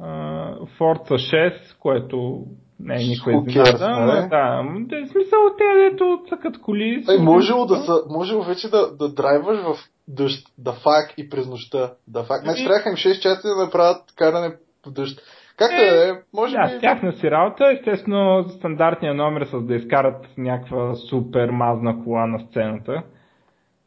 Uh, 0.00 0.66
Forza 0.78 1.16
6, 1.16 1.78
което 1.78 2.46
не 2.80 2.94
е 2.94 2.98
cares, 2.98 3.74
изненада, 3.74 4.28
ама 4.32 4.80
да, 4.80 5.00
да, 5.00 5.06
смисъл 5.06 5.40
те, 5.58 5.90
дето 5.90 6.22
цъкат 6.28 6.60
коли. 6.60 7.04
Са- 7.04 7.18
можело 7.18 7.66
да 7.66 7.76
са, 7.76 8.02
можело 8.10 8.42
вече 8.42 8.70
да, 8.70 8.96
да 8.96 9.14
драйваш 9.14 9.58
в 9.60 9.76
дъжд, 10.08 10.46
да 10.58 10.72
фак 10.72 11.14
и 11.18 11.28
през 11.28 11.46
нощта. 11.46 11.92
Да 12.08 12.24
фак. 12.24 12.42
Значи 12.42 12.60
Ами- 12.62 12.68
трябваха 12.68 12.88
им 12.88 12.96
6 12.96 13.20
часа 13.20 13.48
да 13.48 13.64
направят 13.64 14.02
каране 14.16 14.54
по 14.82 14.90
дъжд. 14.90 15.20
Както 15.56 15.74
Е, 15.76 16.08
е, 16.08 16.12
може 16.34 16.56
Да, 16.56 16.74
би... 16.74 16.80
тяхна 16.80 17.12
си 17.12 17.30
работа, 17.30 17.72
естествено 17.72 18.48
стандартния 18.48 19.14
номер 19.14 19.44
с 19.44 19.62
да 19.62 19.74
изкарат 19.74 20.26
някаква 20.38 20.94
супер 20.94 21.50
мазна 21.50 22.04
кола 22.04 22.26
на 22.26 22.38
сцената. 22.40 23.02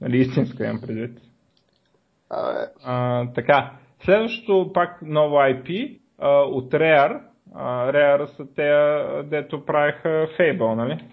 Нали, 0.01 0.17
истинска 0.17 0.65
имам 0.65 0.81
предвид. 0.81 1.19
Абе, 2.29 2.59
А, 2.85 3.25
така, 3.33 3.71
следващото 4.05 4.73
пак 4.73 4.99
ново 5.01 5.35
IP 5.35 5.99
а, 6.19 6.29
от 6.29 6.71
Rare. 6.71 7.21
А, 7.55 7.91
Rare 7.91 8.25
са 8.25 8.43
те, 8.55 8.67
а, 8.69 9.23
дето 9.23 9.65
правиха 9.65 10.09
Fable, 10.39 10.75
нали? 10.75 11.03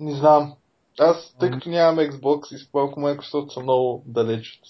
не 0.00 0.12
знам. 0.12 0.52
Аз, 0.98 1.36
тъй 1.40 1.50
като 1.50 1.68
нямам 1.68 1.98
Xbox 1.98 2.54
и 2.54 2.58
спалко 2.58 3.00
Microsoft 3.00 3.48
са 3.48 3.60
много 3.60 4.04
далеч. 4.06 4.60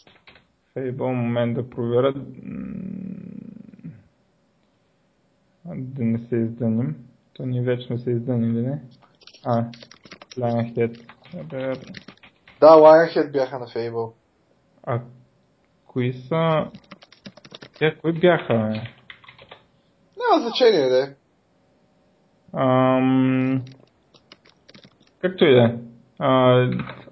Fable, 0.77 1.13
момент 1.13 1.55
да 1.55 1.71
проверя. 1.71 2.13
Да 5.65 6.05
не 6.05 6.19
се 6.19 6.37
изданим. 6.37 6.97
То 7.33 7.47
ние 7.47 7.63
вече 7.63 7.87
сме 7.87 7.99
се 7.99 8.11
издънили, 8.11 8.67
не? 8.67 8.83
А, 9.45 9.65
Lionhead. 10.37 11.01
Да, 12.61 12.67
Lionhead 12.67 13.33
бяха 13.33 13.59
на 13.59 13.67
Fable. 13.67 14.13
А 14.83 15.01
кои 15.87 16.13
са... 16.13 16.71
Те, 17.79 17.97
кои 18.01 18.21
бяха, 18.21 18.55
бе? 18.55 18.81
Няма 20.19 20.41
значение, 20.43 20.89
да 20.89 21.05
е. 21.05 21.15
Ам... 22.53 23.63
Както 25.21 25.45
и 25.45 25.55
да 25.55 25.65
е. 25.65 25.75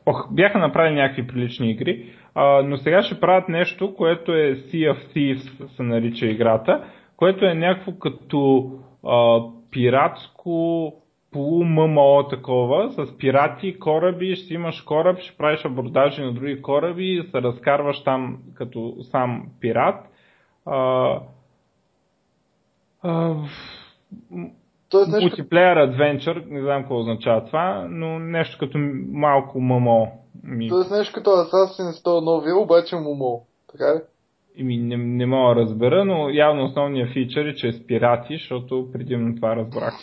Ох, 0.06 0.28
бяха 0.30 0.58
направили 0.58 0.94
някакви 0.94 1.26
прилични 1.26 1.70
игри, 1.70 2.12
а, 2.34 2.62
но 2.62 2.76
сега 2.76 3.02
ще 3.02 3.20
правят 3.20 3.48
нещо, 3.48 3.94
което 3.94 4.32
е 4.32 4.54
Sea 4.54 4.94
of 4.94 5.14
Thieves 5.14 5.66
се 5.66 5.82
нарича 5.82 6.26
играта, 6.26 6.84
което 7.16 7.44
е 7.44 7.54
някакво 7.54 7.92
като 7.92 8.70
а, 9.06 9.40
пиратско 9.70 10.92
полу 11.32 11.64
ММО 11.64 12.28
такова, 12.28 12.90
с 12.90 13.18
пирати, 13.18 13.78
кораби, 13.78 14.36
ще 14.36 14.54
имаш 14.54 14.80
кораб, 14.80 15.18
ще 15.18 15.36
правиш 15.36 15.64
абордажи 15.64 16.22
на 16.22 16.32
други 16.32 16.62
кораби 16.62 17.22
се 17.30 17.42
разкарваш 17.42 18.04
там 18.04 18.38
като 18.54 18.96
сам 19.02 19.46
пират. 19.60 20.08
А, 20.66 21.20
а, 23.02 23.34
Тоест 24.90 25.12
нещо, 25.12 25.24
Мултиплеер 25.24 25.76
адвенчър, 25.76 26.42
не 26.48 26.62
знам 26.62 26.82
какво 26.82 26.98
означава 26.98 27.44
това, 27.44 27.86
но 27.90 28.18
нещо 28.18 28.58
като 28.58 28.78
малко 29.12 29.60
ММО. 29.60 30.12
Ми, 30.44 30.68
тоест 30.68 30.90
нещо 30.90 31.14
като 31.14 31.30
Assassin's 31.30 32.04
100 32.04 32.24
новия, 32.24 32.56
обаче 32.56 32.96
Момо. 32.96 33.42
Така 33.72 33.94
ли? 33.94 34.00
ми 34.64 34.76
не, 34.76 34.96
не 34.96 35.26
мога 35.26 35.54
да 35.54 35.60
разбера, 35.60 36.04
но 36.04 36.30
явно 36.30 36.64
основният 36.64 37.12
фичър 37.12 37.44
е, 37.46 37.54
че 37.54 37.68
е 37.68 37.72
с 37.72 37.86
пирати, 37.86 38.34
защото 38.34 38.88
предимно 38.92 39.34
това 39.36 39.56
разбрах 39.56 39.94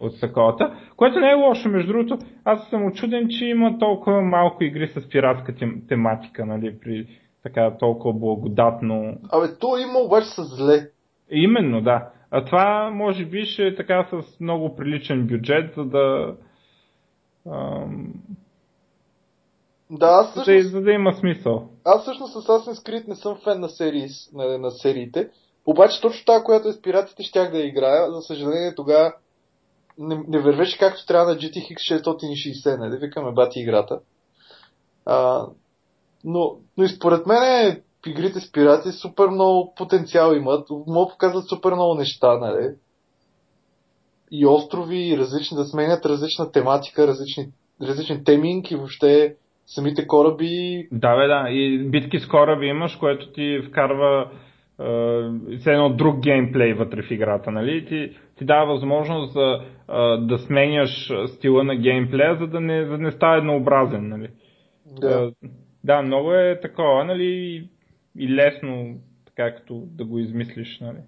от 0.00 0.20
таковата. 0.20 0.74
Което 0.96 1.20
не 1.20 1.30
е 1.30 1.34
лошо, 1.34 1.68
между 1.68 1.92
другото. 1.92 2.18
Аз 2.44 2.68
съм 2.68 2.86
очуден, 2.86 3.28
че 3.28 3.44
има 3.44 3.78
толкова 3.78 4.22
малко 4.22 4.64
игри 4.64 4.88
с 4.88 5.08
пиратска 5.08 5.54
тем, 5.54 5.82
тематика, 5.88 6.46
нали, 6.46 6.78
при 6.80 7.06
така 7.42 7.76
толкова 7.78 8.14
благодатно 8.14 9.16
Абе, 9.32 9.46
то 9.60 9.78
има 9.78 9.98
обаче 9.98 10.26
с 10.26 10.42
зле. 10.56 10.88
Именно, 11.30 11.80
да. 11.80 12.08
А 12.30 12.44
това 12.44 12.90
може 12.90 13.24
би 13.24 13.46
ще 13.46 13.66
е 13.66 13.76
така 13.76 14.08
с 14.10 14.40
много 14.40 14.76
приличен 14.76 15.26
бюджет, 15.26 15.74
за 15.74 15.84
да. 15.84 16.36
Ам, 17.52 18.12
Да, 19.90 20.06
аз 20.06 20.28
за, 20.28 20.34
да 20.34 20.42
всъщност, 20.42 20.70
за 20.70 20.80
да 20.80 20.92
има 20.92 21.12
смисъл. 21.12 21.68
аз 21.84 22.02
всъщност 22.02 22.36
Assassin's 22.36 22.88
Creed 22.88 23.08
не 23.08 23.14
съм 23.14 23.38
фен 23.44 23.60
на, 23.60 23.68
серии, 23.68 24.08
на, 24.34 24.58
на 24.58 24.70
сериите. 24.70 25.30
Обаче 25.66 26.00
точно 26.00 26.24
тази, 26.24 26.44
която 26.44 26.68
е 26.68 26.72
с 26.72 26.82
пиратите, 26.82 27.22
щях 27.22 27.50
да 27.50 27.58
я 27.58 27.66
играя. 27.66 28.12
За 28.12 28.20
съжаление 28.22 28.74
тогава 28.74 29.12
не, 29.98 30.24
не 30.28 30.38
вървеше 30.38 30.78
както 30.78 31.06
трябва 31.06 31.32
на 31.32 31.38
GTX 31.38 32.00
660, 32.02 32.78
нали? 32.78 32.96
Викаме 32.96 33.32
бати 33.32 33.60
играта. 33.60 34.00
А, 35.06 35.46
но, 36.24 36.56
но 36.76 36.84
и 36.84 36.88
според 36.88 37.26
мен 37.26 37.42
е, 37.42 37.82
игрите 38.10 38.40
с 38.40 38.52
пирати 38.52 38.88
супер 38.92 39.26
много 39.26 39.74
потенциал 39.76 40.34
имат. 40.34 40.70
Могат 40.70 41.08
да 41.08 41.12
показват 41.12 41.48
супер 41.48 41.72
много 41.72 41.94
неща, 41.94 42.38
нали? 42.38 42.74
И 44.30 44.46
острови, 44.46 44.98
и 44.98 45.18
различни, 45.18 45.56
да 45.56 45.64
сменят 45.64 46.06
различна 46.06 46.52
тематика, 46.52 47.06
различни, 47.06 47.46
различен 47.82 48.24
теминг 48.24 48.70
и 48.70 48.76
въобще 48.76 49.34
самите 49.66 50.06
кораби. 50.06 50.88
Да, 50.92 51.16
бе, 51.16 51.26
да. 51.26 51.50
И 51.50 51.88
битки 51.90 52.20
с 52.20 52.28
кораби 52.28 52.66
имаш, 52.66 52.96
което 52.96 53.32
ти 53.32 53.60
вкарва 53.68 54.30
е, 54.80 55.56
все 55.58 55.72
едно 55.72 55.90
друг 55.90 56.20
геймплей 56.20 56.72
вътре 56.72 57.02
в 57.02 57.10
играта, 57.10 57.50
нали? 57.50 57.86
Ти, 57.86 58.16
ти 58.38 58.44
дава 58.44 58.72
възможност 58.72 59.32
за, 59.32 59.60
е, 59.88 60.16
да 60.16 60.38
сменяш 60.38 61.12
стила 61.26 61.64
на 61.64 61.76
геймплея, 61.76 62.36
за 62.36 62.46
да 62.46 62.60
не, 62.60 62.84
за 62.84 62.90
да 62.90 62.98
не 62.98 63.12
става 63.12 63.36
еднообразен, 63.36 64.08
нали? 64.08 64.28
Да. 65.00 65.32
Е, 65.42 65.48
да, 65.84 66.02
много 66.02 66.32
е 66.32 66.60
такова, 66.62 67.04
нали, 67.04 67.64
и, 68.18 68.34
лесно, 68.34 68.94
така 69.26 69.54
като 69.54 69.82
да 69.86 70.04
го 70.04 70.18
измислиш, 70.18 70.80
нали. 70.80 70.98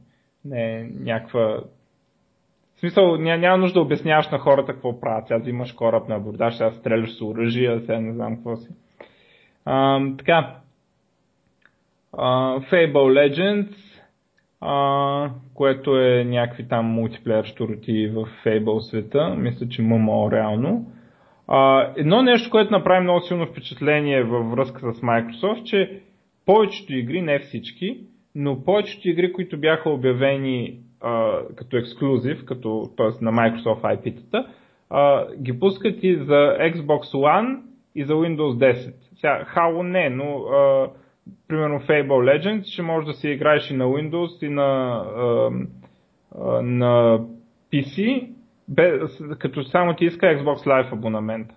Не 0.44 0.80
е 0.80 0.84
някаква... 0.84 1.60
В 2.76 2.80
смисъл, 2.80 3.16
ня, 3.16 3.38
няма 3.38 3.58
нужда 3.58 3.74
да 3.74 3.84
обясняваш 3.84 4.28
на 4.28 4.38
хората 4.38 4.72
какво 4.72 5.00
правят. 5.00 5.26
Сега 5.26 5.38
взимаш 5.38 5.72
кораб 5.72 6.08
на 6.08 6.16
абордаж, 6.16 6.56
сега 6.56 6.70
стреляш 6.70 7.10
с 7.16 7.22
оръжия, 7.22 7.80
сега 7.80 8.00
не 8.00 8.12
знам 8.12 8.36
какво 8.36 8.56
си. 8.56 8.68
А, 9.64 10.00
така. 10.18 10.56
А, 12.12 12.60
Fable 12.60 12.92
Legends, 13.30 13.74
а, 14.60 15.30
което 15.54 15.98
е 15.98 16.24
някакви 16.24 16.68
там 16.68 16.86
мултиплеер 16.86 17.44
штороти 17.44 18.08
в 18.08 18.28
Fable 18.44 18.78
света. 18.78 19.34
Мисля, 19.38 19.68
че 19.68 19.82
ММО 19.82 20.32
реално. 20.32 20.92
А, 21.48 21.92
едно 21.96 22.22
нещо, 22.22 22.50
което 22.50 22.72
направи 22.72 23.02
много 23.02 23.20
силно 23.20 23.46
впечатление 23.46 24.22
във 24.22 24.50
връзка 24.50 24.94
с 24.94 25.00
Microsoft, 25.00 25.62
че 25.62 26.02
повечето 26.46 26.94
игри, 26.94 27.22
не 27.22 27.38
всички, 27.38 28.00
но 28.34 28.64
повечето 28.64 29.08
игри, 29.08 29.32
които 29.32 29.60
бяха 29.60 29.90
обявени 29.90 30.78
а, 31.00 31.40
като 31.56 31.76
ексклюзив, 31.76 32.44
като, 32.44 32.90
т.е. 32.96 33.24
на 33.24 33.32
Microsoft 33.32 33.82
IP-тата, 33.82 34.46
а, 34.90 35.34
ги 35.36 35.60
пускат 35.60 36.02
и 36.02 36.16
за 36.16 36.56
Xbox 36.60 37.02
One 37.02 37.60
и 37.94 38.04
за 38.04 38.12
Windows 38.12 38.72
10. 38.72 38.94
Сега, 39.16 39.46
Halo 39.56 39.82
не, 39.82 40.10
но 40.10 40.38
а, 40.38 40.90
примерно 41.48 41.80
Fable 41.80 42.08
Legends 42.08 42.64
ще 42.64 42.82
може 42.82 43.06
да 43.06 43.12
си 43.12 43.28
играеш 43.28 43.70
и 43.70 43.74
на 43.74 43.84
Windows 43.84 44.46
и 44.46 44.48
на, 44.48 45.02
а, 45.16 45.50
а, 46.40 46.62
на 46.62 47.20
PC, 47.72 48.28
без, 48.68 49.22
като 49.38 49.64
само 49.64 49.96
ти 49.96 50.04
иска 50.04 50.26
Xbox 50.26 50.66
Live 50.66 50.92
абонамента. 50.92 51.54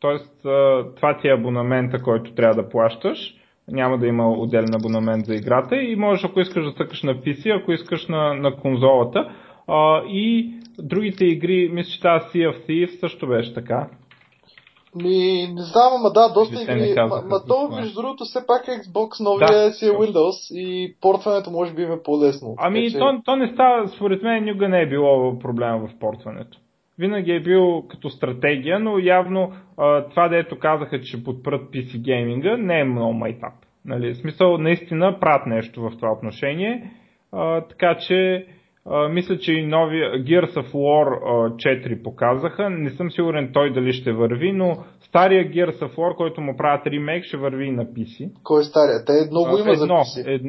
Тоест, 0.00 0.44
а, 0.44 0.84
това 0.96 1.16
ти 1.16 1.28
е 1.28 1.34
абонамента, 1.34 2.02
който 2.02 2.34
трябва 2.34 2.62
да 2.62 2.68
плащаш. 2.68 3.34
Няма 3.68 3.98
да 3.98 4.06
има 4.06 4.30
отделен 4.32 4.74
абонамент 4.74 5.26
за 5.26 5.34
играта 5.34 5.76
и 5.76 5.96
можеш, 5.96 6.24
ако 6.24 6.40
искаш 6.40 6.64
да 6.64 6.72
цъкаш 6.72 7.02
на 7.02 7.14
PC, 7.14 7.60
ако 7.60 7.72
искаш 7.72 8.06
на, 8.08 8.34
на 8.34 8.56
конзолата. 8.56 9.30
А, 9.68 10.02
и 10.08 10.54
другите 10.78 11.24
игри, 11.24 11.70
мисля, 11.72 11.90
че 11.90 12.00
тази 12.00 12.24
Sea 12.24 12.52
of 12.52 12.68
Thieves 12.68 13.00
също 13.00 13.26
беше 13.26 13.54
така. 13.54 13.88
Ми, 14.94 15.48
не 15.54 15.62
знам, 15.62 15.92
ама 16.00 16.10
да, 16.10 16.32
доста 16.32 16.62
игри. 16.62 16.94
Ма, 16.96 17.22
ма 17.26 17.44
то, 17.48 17.68
между 17.76 18.00
другото, 18.00 18.24
все 18.24 18.46
пак 18.46 18.66
Xbox 18.66 19.24
новия 19.24 19.68
Да. 19.68 19.72
си 19.72 19.86
е 19.86 19.90
Windows 19.90 20.54
и 20.54 20.96
портването 21.00 21.50
може 21.50 21.74
би 21.74 21.82
им 21.82 21.92
е 21.92 22.02
по-лесно. 22.02 22.54
Ами, 22.58 22.80
Така 22.80 22.92
че- 22.92 22.98
то, 22.98 23.22
то 23.24 23.36
не 23.36 23.52
става, 23.52 23.88
според 23.88 24.22
мен, 24.22 24.44
никога 24.44 24.68
не 24.68 24.80
е 24.82 24.88
било 24.88 25.38
проблема 25.38 25.78
в 25.78 25.98
портването. 26.00 26.58
Винаги 26.98 27.32
е 27.32 27.40
бил 27.40 27.84
като 27.88 28.10
стратегия, 28.10 28.78
но 28.78 28.98
явно 28.98 29.52
това, 30.10 30.28
дето 30.28 30.58
казаха, 30.58 31.00
че 31.00 31.24
подпрат 31.24 31.72
PC 31.72 31.98
гейминга, 31.98 32.56
не 32.56 32.80
е 32.80 32.84
много 32.84 33.12
майтап. 33.12 33.54
Нали? 33.84 34.14
В 34.14 34.16
смисъл, 34.16 34.58
наистина 34.58 35.20
правят 35.20 35.46
нещо 35.46 35.82
в 35.82 35.96
това 35.96 36.12
отношение. 36.12 36.90
Така 37.68 37.96
че, 38.08 38.46
а, 38.90 39.08
мисля, 39.08 39.38
че 39.38 39.52
и 39.52 39.66
новия 39.66 40.12
Gears 40.14 40.54
of 40.54 40.72
War 40.72 41.06
а, 41.16 41.56
4 41.56 42.02
показаха. 42.02 42.70
Не 42.70 42.90
съм 42.90 43.10
сигурен 43.10 43.50
той 43.52 43.72
дали 43.72 43.92
ще 43.92 44.12
върви, 44.12 44.52
но 44.52 44.76
стария 45.00 45.44
Gears 45.44 45.78
of 45.78 45.94
War, 45.94 46.16
който 46.16 46.40
му 46.40 46.56
правят 46.56 46.86
ремейк, 46.86 47.24
ще 47.24 47.36
върви 47.36 47.64
и 47.66 47.72
на 47.72 47.86
PC. 47.86 48.30
Кой 48.42 48.60
е 48.60 48.64
стария? 48.64 49.04
Те 49.04 49.12
много 49.30 49.56
А, 49.56 49.60
има 49.60 49.74
за 49.74 49.84
едно, 49.84 49.94
PC. 49.94 50.24
ед, 50.26 50.42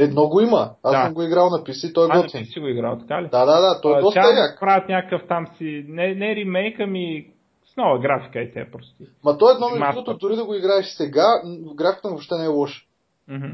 Едно 0.00 0.28
го 0.28 0.40
има. 0.40 0.70
Аз 0.82 0.92
Да. 0.92 1.04
съм 1.04 1.14
го 1.14 1.22
играл 1.22 1.44
на 1.44 1.58
PC, 1.58 1.94
той 1.94 2.06
е 2.06 2.08
а, 2.12 2.22
готин. 2.22 2.40
PC 2.40 2.60
го 2.60 2.66
играл, 2.68 2.98
така 2.98 3.22
ли? 3.22 3.28
Да, 3.32 3.44
да, 3.46 3.60
да, 3.60 3.80
той 3.80 3.92
е 3.92 3.98
А, 3.98 4.00
доста 4.00 4.20
як. 4.20 4.60
правят 4.60 4.88
някакъв 4.88 5.22
там 5.28 5.46
си, 5.58 5.84
не, 5.88 6.14
не 6.14 6.36
ремейк, 6.36 6.80
ами 6.80 7.26
с 7.72 7.76
нова 7.76 7.98
графика 7.98 8.40
и 8.40 8.52
те 8.52 8.66
прости. 8.72 9.04
Ма 9.24 9.38
то 9.38 9.50
едно, 9.50 9.68
между 9.70 10.02
другото, 10.02 10.18
дори 10.28 10.36
да 10.36 10.44
го 10.44 10.54
играеш 10.54 10.86
сега, 10.86 11.26
графиката 11.74 12.08
му 12.08 12.14
въобще 12.14 12.34
не 12.38 12.44
е 12.44 12.48
лоша. 12.48 12.84
Мгм. 13.28 13.46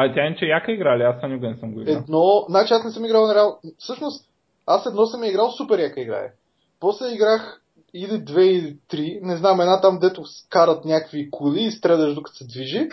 А 0.00 0.14
тя 0.14 0.26
иначе 0.26 0.44
яка 0.44 0.72
игра 0.72 0.98
ли? 0.98 1.02
Аз 1.02 1.22
никога 1.22 1.48
не 1.48 1.56
съм 1.56 1.72
го 1.74 1.80
играл. 1.80 1.94
Едно, 1.94 2.44
значи 2.48 2.74
аз 2.74 2.84
не 2.84 2.90
съм 2.90 3.04
играл 3.04 3.26
на 3.26 3.34
реал... 3.34 3.58
Всъщност, 3.78 4.28
аз 4.66 4.86
едно 4.86 5.06
съм 5.06 5.24
играл 5.24 5.50
супер 5.50 5.78
яка 5.78 6.00
игра 6.00 6.16
е. 6.16 6.32
После 6.80 7.14
играх 7.14 7.62
или 7.94 8.18
две 8.18 8.44
или 8.44 8.76
три, 8.88 9.20
не 9.22 9.36
знам, 9.36 9.60
една 9.60 9.80
там, 9.80 9.98
дето 9.98 10.22
карат 10.50 10.84
някакви 10.84 11.30
коли 11.30 11.60
и 11.60 11.70
стреляш 11.70 12.14
докато 12.14 12.36
се 12.36 12.46
движи. 12.46 12.88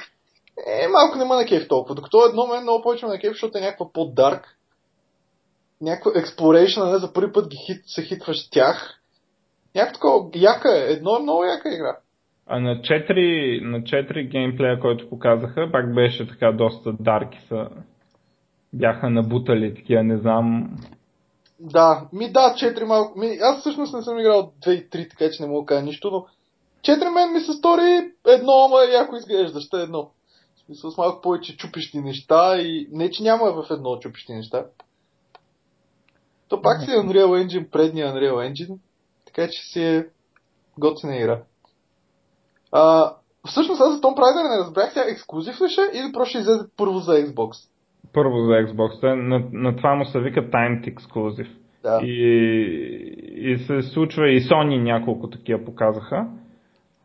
Е, 0.68 0.88
малко 0.88 1.18
не 1.18 1.26
ма 1.26 1.36
на 1.36 1.46
кеф 1.46 1.68
толкова. 1.68 1.96
Докато 1.96 2.26
едно 2.26 2.48
мен 2.48 2.64
много 2.64 2.84
повече 2.84 3.06
на 3.06 3.20
кеф, 3.20 3.32
защото 3.32 3.58
е 3.58 3.62
някаква 3.62 3.92
по-дарк. 3.94 4.58
Някаква 5.82 6.12
exploration, 6.12 6.92
не 6.92 6.98
за 6.98 7.14
първи 7.14 7.32
път 7.32 7.48
ги 7.48 7.58
хит, 7.66 7.84
се 7.86 8.04
хитваш 8.04 8.46
с 8.46 8.50
тях. 8.50 9.00
Някакво 9.76 9.94
такова, 9.94 10.30
яка 10.36 10.78
е. 10.78 10.92
Едно 10.92 11.16
е 11.16 11.22
много 11.22 11.44
яка 11.44 11.74
игра. 11.74 11.98
А 12.48 12.60
на 12.60 12.76
4, 12.76 13.62
на 13.62 13.82
4 13.82 14.30
геймплея, 14.30 14.80
който 14.80 15.10
показаха, 15.10 15.70
пак 15.72 15.94
беше 15.96 16.28
така 16.28 16.52
доста 16.52 16.94
дарки 16.94 17.40
са. 17.48 17.70
Бяха 18.74 19.10
набутали 19.10 19.76
такива, 19.76 20.04
не 20.04 20.18
знам. 20.18 20.78
Да, 21.60 22.08
ми 22.14 22.32
да, 22.32 22.40
4 22.40 22.84
малко. 22.84 23.20
Ми, 23.20 23.38
аз 23.42 23.60
всъщност 23.60 23.94
не 23.94 24.02
съм 24.02 24.20
играл 24.20 24.54
2 24.66 24.70
и 24.70 24.90
3, 24.90 25.10
така 25.10 25.32
че 25.32 25.44
не 25.44 25.50
мога 25.50 25.62
да 25.62 25.66
кажа 25.66 25.86
нищо, 25.86 26.12
но 26.12 26.26
4 26.82 27.14
мен 27.14 27.34
ми 27.34 27.40
се 27.40 27.54
стори 27.54 28.12
едно, 28.28 28.52
ама 28.66 28.78
яко 28.94 29.16
изглеждащо 29.16 29.78
едно. 29.78 30.12
В 30.56 30.60
смисъл 30.66 30.92
с 30.92 30.98
малко 30.98 31.22
повече 31.22 31.58
чупищи 31.58 32.02
неща 32.02 32.58
и 32.58 32.88
не, 32.92 33.12
че 33.12 33.24
няма 33.24 33.52
в 33.52 33.72
едно 33.72 34.00
чупищи 34.00 34.34
неща. 34.34 34.66
То 36.48 36.62
пак 36.62 36.84
си 36.84 36.92
е 36.92 36.94
Unreal 36.94 37.46
Engine, 37.46 37.70
предния 37.70 38.14
Unreal 38.14 38.52
Engine, 38.52 38.78
така 39.26 39.48
че 39.48 39.62
си 39.72 39.84
е 39.84 40.08
готина 40.78 41.16
игра. 41.16 41.42
А, 42.78 43.12
всъщност 43.48 43.82
аз 43.82 43.94
за 43.94 44.02
Tomb 44.02 44.18
Raider 44.18 44.50
не 44.50 44.64
разбрах 44.64 44.94
тя 44.94 45.02
ексклюзив 45.02 45.62
ли 45.62 45.70
ще 45.70 45.82
или 45.82 46.14
просто 46.14 46.30
ще 46.30 46.40
излезе 46.40 46.64
първо 46.78 47.00
за 47.00 47.12
Xbox? 47.12 47.52
Първо 48.14 48.36
за 48.38 48.52
Xbox, 48.52 49.16
на, 49.16 49.44
на 49.54 49.76
това 49.76 49.96
му 49.96 50.06
се 50.06 50.20
вика 50.20 50.50
Timed 50.50 50.96
Exclusive. 50.96 51.48
Да. 51.84 52.00
И, 52.04 52.16
и 53.38 53.58
се 53.58 53.82
случва 53.82 54.30
и 54.30 54.42
Sony 54.42 54.84
няколко 54.84 55.30
такива 55.30 55.66
показаха. 55.66 56.28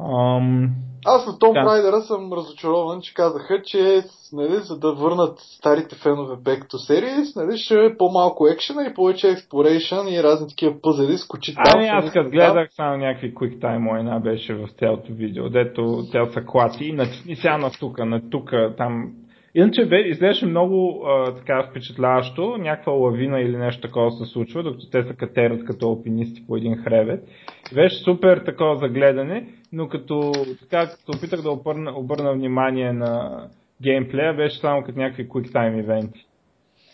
Ам, 0.00 0.70
Аз 1.06 1.26
на 1.26 1.38
Том 1.38 1.52
Да. 1.52 1.60
Райдера 1.60 2.00
съм 2.00 2.32
разочарован, 2.32 3.00
че 3.00 3.14
казаха, 3.14 3.62
че 3.66 4.02
нали, 4.32 4.54
за 4.54 4.78
да 4.78 4.92
върнат 4.92 5.38
старите 5.38 5.96
фенове 5.96 6.34
Back 6.34 6.72
to 6.72 6.74
Series, 6.74 7.36
нали, 7.36 7.58
ще 7.58 7.74
е 7.74 7.96
по-малко 7.96 8.48
екшена 8.48 8.82
и 8.82 8.94
повече 8.94 9.26
exploration 9.26 10.08
и 10.08 10.22
разни 10.22 10.48
такива 10.48 10.74
пъзели 10.82 11.18
с 11.18 11.26
кочи 11.26 11.54
Ами 11.74 11.86
аз 11.86 12.12
като 12.12 12.30
гледах 12.30 12.68
само 12.72 12.96
някакви 12.96 13.34
quick 13.34 13.58
time 13.58 14.00
една 14.00 14.20
беше 14.20 14.54
в 14.54 14.68
цялото 14.78 15.12
видео, 15.12 15.50
дето 15.50 16.04
тя 16.12 16.26
са 16.26 16.44
клати 16.46 16.84
и 16.84 16.92
натисни 16.92 17.36
сега 17.36 17.58
на 17.58 17.70
тука, 17.80 18.06
на 18.06 18.30
тука, 18.30 18.74
там. 18.76 19.12
Иначе 19.54 19.86
бе, 19.86 20.00
изглеждаше 20.00 20.46
много 20.46 21.04
а, 21.06 21.34
така 21.34 21.66
впечатляващо, 21.70 22.56
някаква 22.58 22.92
лавина 22.92 23.40
или 23.40 23.56
нещо 23.56 23.80
такова 23.80 24.10
се 24.10 24.24
случва, 24.24 24.62
докато 24.62 24.90
те 24.90 25.02
се 25.02 25.14
катерат 25.14 25.64
като 25.64 25.88
алпинисти 25.88 26.46
по 26.46 26.56
един 26.56 26.76
хребет. 26.76 27.28
Беше 27.74 28.04
супер 28.04 28.38
такова 28.38 28.76
за 28.76 28.88
гледане, 28.88 29.46
но 29.72 29.88
като, 29.88 30.32
така, 30.60 30.86
като 30.86 31.12
опитах 31.16 31.42
да 31.42 31.50
обърна, 31.50 31.98
обърна 31.98 32.32
внимание 32.32 32.92
на 32.92 33.44
геймплея, 33.82 34.34
беше 34.34 34.60
само 34.60 34.82
като 34.82 34.98
някакви 34.98 35.28
quick 35.28 35.52
time 35.52 35.78
ивенти. 35.78 36.26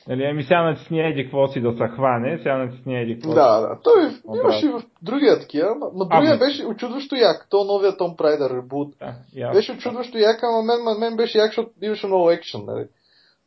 Нали, 0.09 0.25
ами 0.25 0.43
сега 0.43 0.63
натисни 0.63 1.01
еди 1.01 1.23
какво 1.25 1.49
си 1.49 1.61
да 1.61 1.73
се 1.73 1.89
хване, 1.95 2.39
сега 2.39 2.59
натисни 2.59 3.01
еди 3.01 3.15
какво 3.15 3.35
Да, 3.35 3.61
да. 3.61 3.79
Той 3.85 4.11
имаше 4.41 4.67
и 4.67 4.69
в 4.69 4.83
другия 5.03 5.41
такива, 5.41 5.69
но 5.95 6.05
другия 6.05 6.31
Ами. 6.31 6.39
беше 6.39 6.67
очудващо 6.67 7.17
як. 7.17 7.47
То 7.51 7.65
новия 7.65 7.97
Том 7.97 8.17
Прайдер 8.17 8.51
ребут. 8.51 8.95
Да. 8.99 9.51
Беше 9.53 9.73
очудващо 9.73 10.19
як, 10.19 10.43
ама 10.43 10.63
мен, 10.63 10.99
мен 10.99 11.17
беше 11.17 11.39
як, 11.39 11.47
защото 11.47 11.71
имаше 11.83 12.07
много 12.07 12.31
екшен, 12.31 12.65
нали. 12.67 12.85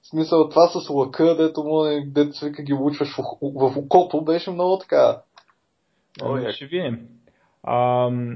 В 0.01 0.07
смисъл 0.07 0.49
това 0.49 0.67
с 0.67 0.89
лъка, 0.89 1.35
дето, 1.35 1.63
му, 1.63 1.85
е- 1.85 2.03
дето 2.07 2.33
се 2.33 2.45
вика 2.49 2.63
ги 2.63 2.73
лучваш 2.73 3.15
в, 3.15 3.23
в, 3.41 3.69
в 3.73 3.77
окото, 3.77 4.21
беше 4.21 4.51
много 4.51 4.77
така. 4.77 5.17
Много 6.21 6.35
Ами, 6.35 6.43
як. 6.45 6.53
ще 6.53 6.65
видим. 6.65 6.99
Ам, 7.67 8.35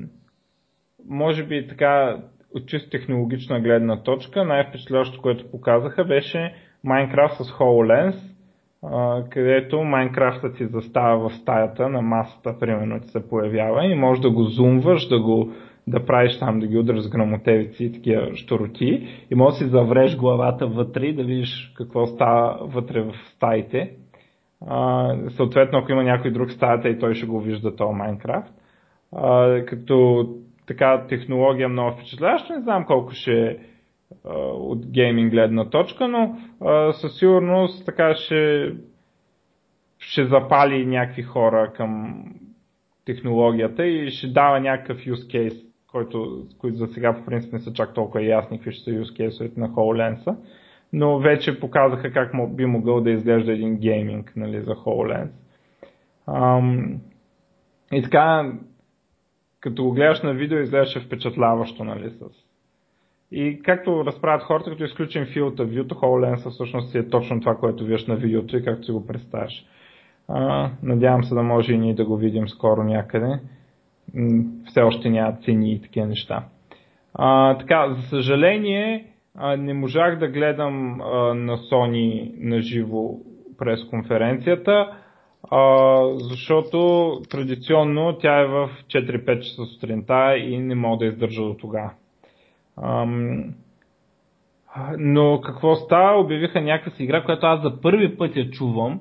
може 1.10 1.44
би 1.44 1.68
така, 1.68 2.18
от 2.56 2.68
чисто 2.68 2.90
технологична 2.90 3.60
гледна 3.60 4.04
точка, 4.04 4.46
най-впечатляващото, 4.46 5.22
което 5.22 5.52
показаха, 5.52 6.04
беше 6.04 6.56
Minecraft 6.86 7.42
с 7.42 7.52
HoloLens, 7.52 8.16
където 9.30 9.76
Minecraftът 9.76 10.58
си 10.58 10.66
застава 10.66 11.30
в 11.30 11.34
стаята 11.34 11.90
на 11.90 12.02
масата, 12.02 12.60
примерно, 12.60 13.00
ти 13.00 13.08
се 13.08 13.30
появява 13.30 13.86
и 13.86 13.96
можеш 13.96 14.22
да 14.22 14.32
го 14.32 14.44
зумваш, 14.44 15.08
да 15.08 15.20
го 15.20 15.52
да 15.88 16.06
правиш 16.06 16.40
там, 16.40 16.60
да 16.60 16.68
ги 16.68 16.78
удръш 16.78 17.00
с 17.00 17.10
грамотевици 17.10 17.86
и 17.86 17.92
такива 17.92 18.36
штороти 18.36 19.08
и 19.32 19.36
можеш 19.36 19.60
да 19.60 19.66
си 19.66 19.72
завреш 19.72 20.18
главата 20.18 20.68
вътре 20.68 21.06
и 21.06 21.16
да 21.16 21.24
видиш 21.24 21.74
какво 21.78 22.06
става 22.06 22.58
вътре 22.62 23.02
в 23.02 23.14
стаите. 23.36 23.92
А, 24.68 25.16
съответно, 25.30 25.80
ако 25.80 25.92
има 25.92 26.04
някой 26.04 26.32
друг 26.32 26.52
стаята 26.52 26.90
и 26.90 27.00
той 27.00 27.16
ще 27.16 27.26
го 27.26 27.40
вижда 27.40 27.76
този 27.76 27.94
Майнкрафт. 27.94 28.54
Като 29.68 30.28
така 30.68 31.06
технология 31.10 31.70
много 31.70 31.92
впечатляваща, 31.92 32.54
не 32.54 32.62
знам 32.62 32.86
колко 32.86 33.12
ще 33.12 33.58
от 34.54 34.88
гейминг 34.88 35.32
гледна 35.32 35.70
точка, 35.70 36.08
но 36.08 36.38
със 36.94 37.18
сигурност 37.20 37.86
така 37.86 38.16
ще, 38.16 38.72
ще 40.00 40.26
запали 40.26 40.86
някакви 40.86 41.24
хора 41.24 41.74
към 41.76 42.24
технологията 43.06 43.86
и 43.88 44.12
ще 44.12 44.28
дава 44.28 44.60
някакъв 44.60 44.98
use 44.98 45.14
case, 45.14 45.66
който, 45.92 46.48
които 46.58 46.78
за 46.78 46.88
сега 46.88 47.14
по 47.14 47.26
принцип 47.26 47.54
не 47.54 47.60
са 47.60 47.74
чак 47.74 47.94
толкова 47.94 48.24
ясни 48.24 48.58
какви 48.58 48.72
ще 48.72 48.84
са 48.84 48.90
use 48.90 49.30
case 49.30 49.58
на 49.58 49.70
HoloLens, 49.70 50.36
но 50.94 51.20
вече 51.20 51.60
показаха 51.60 52.12
как 52.12 52.56
би 52.56 52.66
могъл 52.66 53.02
да 53.02 53.12
изглежда 53.12 53.52
един 53.52 53.76
гейминг 53.76 54.34
нали, 54.36 54.62
за 54.62 54.76
HoloLens. 54.76 55.32
Ам, 56.28 57.00
и 57.92 58.04
така, 58.04 58.54
като 59.60 59.84
го 59.84 59.92
гледаш 59.92 60.22
на 60.22 60.34
видео, 60.34 60.60
изглеждаше 60.60 61.00
впечатляващо, 61.00 61.84
нали, 61.84 62.10
с... 62.10 62.24
И 63.36 63.62
както 63.64 64.06
разправят 64.06 64.44
хората, 64.44 64.70
като 64.70 64.84
изключим 64.84 65.24
of 65.24 65.56
View, 65.56 65.88
HoloLens 65.88 66.50
всъщност 66.50 66.92
си 66.92 66.98
е 66.98 67.10
точно 67.10 67.40
това, 67.40 67.56
което 67.56 67.84
виждаш 67.84 68.08
на 68.08 68.16
видеото 68.16 68.58
и 68.58 68.64
както 68.64 68.86
си 68.86 68.92
го 68.92 69.08
представяш. 69.08 69.66
Надявам 70.84 71.24
се 71.24 71.36
да 71.36 71.44
може 71.44 71.74
и 71.74 71.78
ние 71.78 71.94
да 71.94 72.06
го 72.06 72.18
видим 72.18 72.48
скоро 72.48 72.84
някъде. 72.84 73.40
Все 74.66 74.82
още 74.82 75.10
няма 75.10 75.38
цени 75.46 75.74
и 75.74 75.82
такива 75.82 76.08
неща. 76.08 76.44
А, 77.14 77.58
така, 77.58 77.96
за 77.96 78.02
съжаление, 78.02 79.06
а, 79.36 79.58
не 79.58 79.74
можах 79.74 80.20
да 80.20 80.28
гледам 80.28 81.02
а, 81.02 81.34
на 81.34 81.58
Sony 81.58 82.34
на 82.40 82.62
живо 82.62 83.10
през 83.58 83.84
конференцията, 83.90 84.88
а, 85.52 86.02
защото 86.18 87.12
традиционно 87.30 88.18
тя 88.18 88.40
е 88.40 88.46
в 88.46 88.70
4-5 88.88 89.40
часа 89.40 89.66
сутринта 89.66 90.38
и 90.38 90.60
не 90.60 90.76
мога 90.76 90.98
да 90.98 91.06
издържа 91.06 91.42
до 91.42 91.54
тогава. 91.54 91.92
Ам, 92.82 93.54
но 94.98 95.42
какво 95.42 95.76
става? 95.76 96.20
Обявиха 96.22 96.62
някаква 96.62 96.92
си 96.92 97.04
игра, 97.04 97.24
която 97.26 97.46
аз 97.46 97.62
за 97.62 97.82
първи 97.82 98.18
път 98.18 98.36
я 98.36 98.50
чувам. 98.50 99.00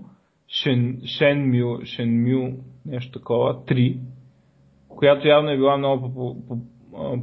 Shen, 0.48 1.00
Shenmue, 1.00 1.80
Shenmue, 1.82 2.56
нещо 2.86 3.18
такова, 3.18 3.64
3, 3.64 3.98
която 4.88 5.28
явно 5.28 5.50
е 5.50 5.56
била 5.56 5.76
много 5.76 6.36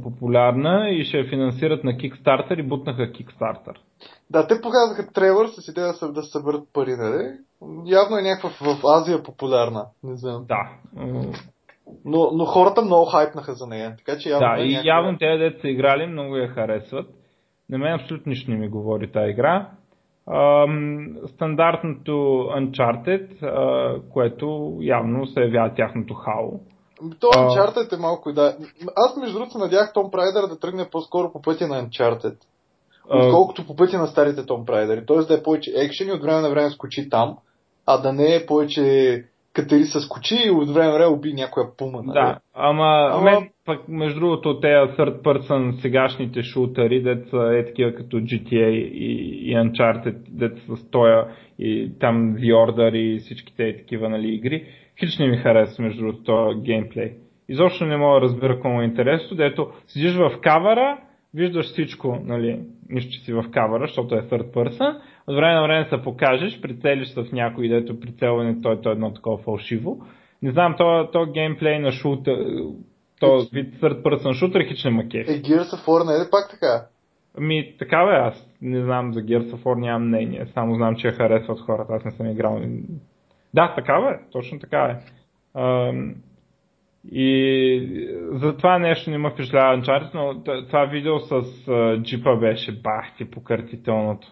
популярна 0.02 0.90
и 0.90 1.04
ще 1.04 1.18
я 1.18 1.28
финансират 1.28 1.84
на 1.84 1.92
Kickstarter 1.92 2.60
и 2.60 2.68
бутнаха 2.68 3.02
Kickstarter. 3.02 3.74
Да, 4.30 4.46
те 4.46 4.54
показаха 4.62 5.12
трейлър 5.12 5.46
с 5.48 5.68
идея 5.68 5.86
да 5.86 5.92
се- 5.92 6.12
да 6.12 6.22
се 6.22 6.30
съберат 6.30 6.68
пари, 6.72 6.96
нали? 6.98 7.38
Явно 7.86 8.16
е 8.18 8.22
някаква 8.22 8.50
в 8.50 8.80
Азия 8.84 9.22
популярна. 9.22 9.86
Не 10.04 10.16
знам. 10.16 10.44
Да. 10.48 10.70
Но, 12.04 12.30
но 12.34 12.44
хората 12.44 12.82
много 12.82 13.04
хайпнаха 13.04 13.54
за 13.54 13.66
нея, 13.66 13.94
така 13.98 14.18
че 14.18 14.28
явно 14.28 14.48
Да, 14.48 14.62
е 14.62 14.64
и 14.64 14.72
някаква- 14.72 14.88
явно 14.96 15.18
те, 15.18 15.36
дето 15.38 15.60
са 15.60 15.68
играли, 15.68 16.06
много 16.06 16.36
я 16.36 16.48
харесват. 16.48 17.06
На 17.70 17.78
мен 17.78 17.94
абсолютно 17.94 18.30
нищо 18.30 18.50
не 18.50 18.56
ми 18.56 18.68
говори 18.68 19.12
тази 19.12 19.30
игра. 19.30 19.70
Ам, 20.32 21.08
стандартното 21.26 22.10
Uncharted, 22.56 23.42
а, 23.42 23.94
което 24.12 24.76
явно 24.80 25.26
се 25.26 25.40
явява 25.40 25.74
тяхното 25.74 26.14
хао. 26.14 26.50
То. 27.20 27.26
Uncharted 27.26 27.92
е 27.92 28.00
малко 28.00 28.30
и 28.30 28.34
да. 28.34 28.56
Аз 28.96 29.16
между 29.16 29.38
другото 29.38 29.58
надях 29.58 29.92
Том 29.92 30.10
Прайдър 30.10 30.46
да 30.48 30.58
тръгне 30.58 30.88
по-скоро 30.92 31.32
по 31.32 31.42
пътя 31.42 31.68
на 31.68 31.82
Uncharted. 31.82 32.36
Отколкото 33.10 33.66
по 33.66 33.76
пътя 33.76 33.98
на 33.98 34.06
старите 34.06 34.46
Том 34.46 34.66
Прайдъри. 34.66 35.06
Тоест 35.06 35.28
да 35.28 35.34
е 35.34 35.42
повече 35.42 35.72
екшен 35.76 36.08
и 36.08 36.12
от 36.12 36.22
време 36.22 36.40
на 36.40 36.50
време 36.50 36.70
скочи 36.70 37.08
там, 37.10 37.36
а 37.86 37.98
да 37.98 38.12
не 38.12 38.34
е 38.34 38.46
повече 38.46 39.24
катери 39.54 39.84
с 39.84 40.00
скочи 40.00 40.34
и 40.46 40.50
от 40.50 40.70
време 40.70 40.92
време 40.92 41.06
уби 41.06 41.32
някоя 41.32 41.66
пума. 41.76 42.02
нали? 42.02 42.14
Да, 42.14 42.38
ама, 42.54 43.10
Ама- 43.12 43.22
мен 43.30 43.48
пък 43.66 43.88
между 43.88 44.20
другото 44.20 44.60
тези 44.60 44.74
third 44.74 45.22
person 45.22 45.80
сегашните 45.80 46.42
шутъри, 46.42 47.02
деца 47.02 47.56
е 47.56 47.64
такива 47.64 47.94
като 47.94 48.16
GTA 48.16 48.68
и, 48.70 49.12
и 49.50 49.56
Uncharted, 49.56 50.16
деца 50.28 50.76
с 50.76 50.90
тоя 50.90 51.26
и 51.58 51.92
там 52.00 52.36
The 52.36 52.54
Order 52.54 52.96
и 52.96 53.18
всичките 53.18 53.68
е 53.68 53.76
такива 53.76 54.08
нали, 54.08 54.28
игри, 54.34 54.64
хич 55.00 55.18
не 55.18 55.28
ми 55.28 55.36
харесва 55.36 55.84
между 55.84 56.00
другото 56.02 56.22
този 56.24 56.60
геймплей. 56.60 57.12
Изобщо 57.48 57.84
не 57.84 57.96
мога 57.96 58.14
да 58.14 58.20
разбера 58.20 58.54
какво 58.54 58.68
му 58.68 58.80
е 58.80 58.84
интересно, 58.84 59.36
дето 59.36 59.70
седиш 59.86 60.14
в 60.14 60.32
кавара, 60.42 60.98
виждаш 61.34 61.66
всичко, 61.66 62.18
нали, 62.24 62.60
нищо, 62.90 63.12
че 63.12 63.20
си 63.20 63.32
в 63.32 63.44
кавара, 63.50 63.86
защото 63.86 64.14
е 64.14 64.22
third 64.22 64.52
person, 64.52 64.96
от 65.30 65.36
време 65.36 65.54
на 65.54 65.62
време 65.62 65.88
се 65.88 66.02
покажеш, 66.02 66.60
прицелиш 66.60 67.08
се 67.08 67.22
в 67.22 67.32
някой, 67.32 67.68
дето 67.68 68.00
прицелването 68.00 68.70
е 68.70 68.90
едно 68.90 69.14
такова 69.14 69.38
фалшиво. 69.38 70.06
Не 70.42 70.50
знам, 70.50 70.74
то, 70.78 71.08
то 71.12 71.26
геймплей 71.26 71.78
на 71.78 71.92
шутър, 71.92 72.36
то 73.20 73.46
вид 73.52 73.74
third 73.74 74.02
person 74.02 74.32
шутър 74.32 74.64
хич 74.68 74.84
не 74.84 74.90
ма 74.90 75.08
кефи. 75.08 75.32
Е, 75.32 75.42
Gears 75.42 75.62
of 75.62 75.86
War 75.86 76.06
не 76.06 76.24
е 76.24 76.30
пак 76.30 76.50
така? 76.50 76.86
Ами 77.38 77.74
така 77.78 78.06
бе, 78.06 78.12
аз 78.12 78.48
не 78.62 78.82
знам 78.82 79.12
за 79.12 79.20
Gears 79.20 79.50
of 79.50 79.62
War, 79.62 79.80
нямам 79.80 80.08
мнение, 80.08 80.46
само 80.54 80.74
знам, 80.74 80.96
че 80.96 81.06
я 81.06 81.12
харесват 81.12 81.60
хората, 81.60 81.92
аз 81.92 82.04
не 82.04 82.10
съм 82.10 82.30
играл. 82.30 82.60
Да, 83.54 83.74
така 83.74 84.00
бе, 84.00 84.18
точно 84.32 84.58
така 84.58 84.78
е. 84.78 84.96
Ам, 85.60 86.14
и 87.12 88.08
за 88.32 88.56
това 88.56 88.78
нещо 88.78 89.10
не 89.10 89.18
ме 89.18 89.30
впечатлява 89.30 89.82
Uncharted, 89.82 90.14
но 90.14 90.42
това 90.66 90.84
видео 90.84 91.18
с 91.20 91.42
джипа 92.02 92.36
беше 92.36 92.72
бахти 92.72 93.30
покъртителното. 93.30 94.28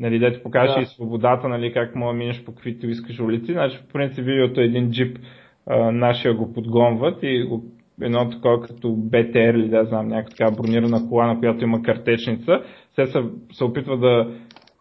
Нали, 0.00 0.18
дето 0.18 0.42
покаже 0.42 0.74
Да. 0.74 0.80
и 0.80 0.86
свободата, 0.86 1.48
нали, 1.48 1.72
как 1.72 1.94
мога 1.94 2.12
да 2.12 2.18
минеш 2.18 2.44
по 2.44 2.52
каквито 2.52 2.86
искаш 2.86 3.20
улици. 3.20 3.52
Значи, 3.52 3.78
по 3.78 3.92
принцип, 3.92 4.24
видеото 4.24 4.60
е 4.60 4.64
един 4.64 4.90
джип, 4.90 5.18
а, 5.66 5.90
нашия 5.92 6.34
го 6.34 6.52
подгонват 6.52 7.18
и 7.22 7.42
го, 7.42 7.64
едно 8.02 8.30
такова 8.30 8.60
като 8.62 8.92
БТР 8.96 9.54
или 9.54 9.68
да 9.68 9.84
знам, 9.84 10.08
някаква 10.08 10.46
така 10.46 10.62
бронирана 10.62 11.08
кола, 11.08 11.26
на 11.26 11.38
която 11.38 11.64
има 11.64 11.82
картечница. 11.82 12.60
Се 12.94 13.06
се, 13.06 13.22
се 13.52 13.64
опитва 13.64 13.98
да 13.98 14.30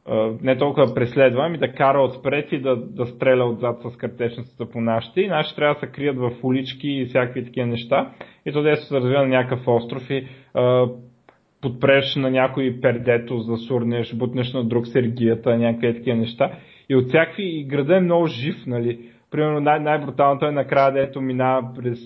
а, 0.10 0.32
не 0.42 0.58
толкова 0.58 0.86
да 0.86 0.94
преследва, 0.94 1.46
ами 1.46 1.58
да 1.58 1.72
кара 1.72 2.02
отпред 2.02 2.52
и 2.52 2.62
да, 2.62 2.76
да 2.76 3.06
стреля 3.06 3.46
отзад 3.46 3.82
с 3.82 3.98
картечницата 3.98 4.70
по 4.70 4.82
нашите. 4.82 5.22
И 5.22 5.28
нашите 5.28 5.56
трябва 5.56 5.74
да 5.74 5.80
се 5.80 5.88
крият 5.88 6.18
в 6.18 6.32
улички 6.44 6.88
и 6.88 7.06
всякакви 7.06 7.46
такива 7.46 7.68
неща. 7.68 8.12
И 8.46 8.52
то 8.52 8.62
дето 8.62 8.82
се 8.82 8.96
развива 8.96 9.22
на 9.22 9.28
някакъв 9.28 9.68
остров 9.68 10.10
и 10.10 10.28
а, 10.54 10.88
подпреш 11.66 12.16
на 12.16 12.32
някой 12.32 12.78
пердето, 12.82 13.40
засурнеш, 13.40 14.16
бутнеш 14.16 14.54
на 14.54 14.64
друг 14.64 14.88
сергията, 14.88 15.58
някакви 15.58 15.94
такива 15.94 16.18
неща. 16.18 16.52
И 16.90 16.96
от 16.96 17.08
всякакви, 17.08 17.44
и 17.44 17.64
града 17.64 17.98
е 17.98 18.00
много 18.00 18.28
жив, 18.28 18.56
нали. 18.68 19.00
Примерно 19.32 19.60
най- 19.60 19.80
най-бруталното 19.80 20.46
е 20.46 20.52
накрая, 20.52 20.94
дето 20.94 21.22
минава 21.22 21.74
през 21.76 22.00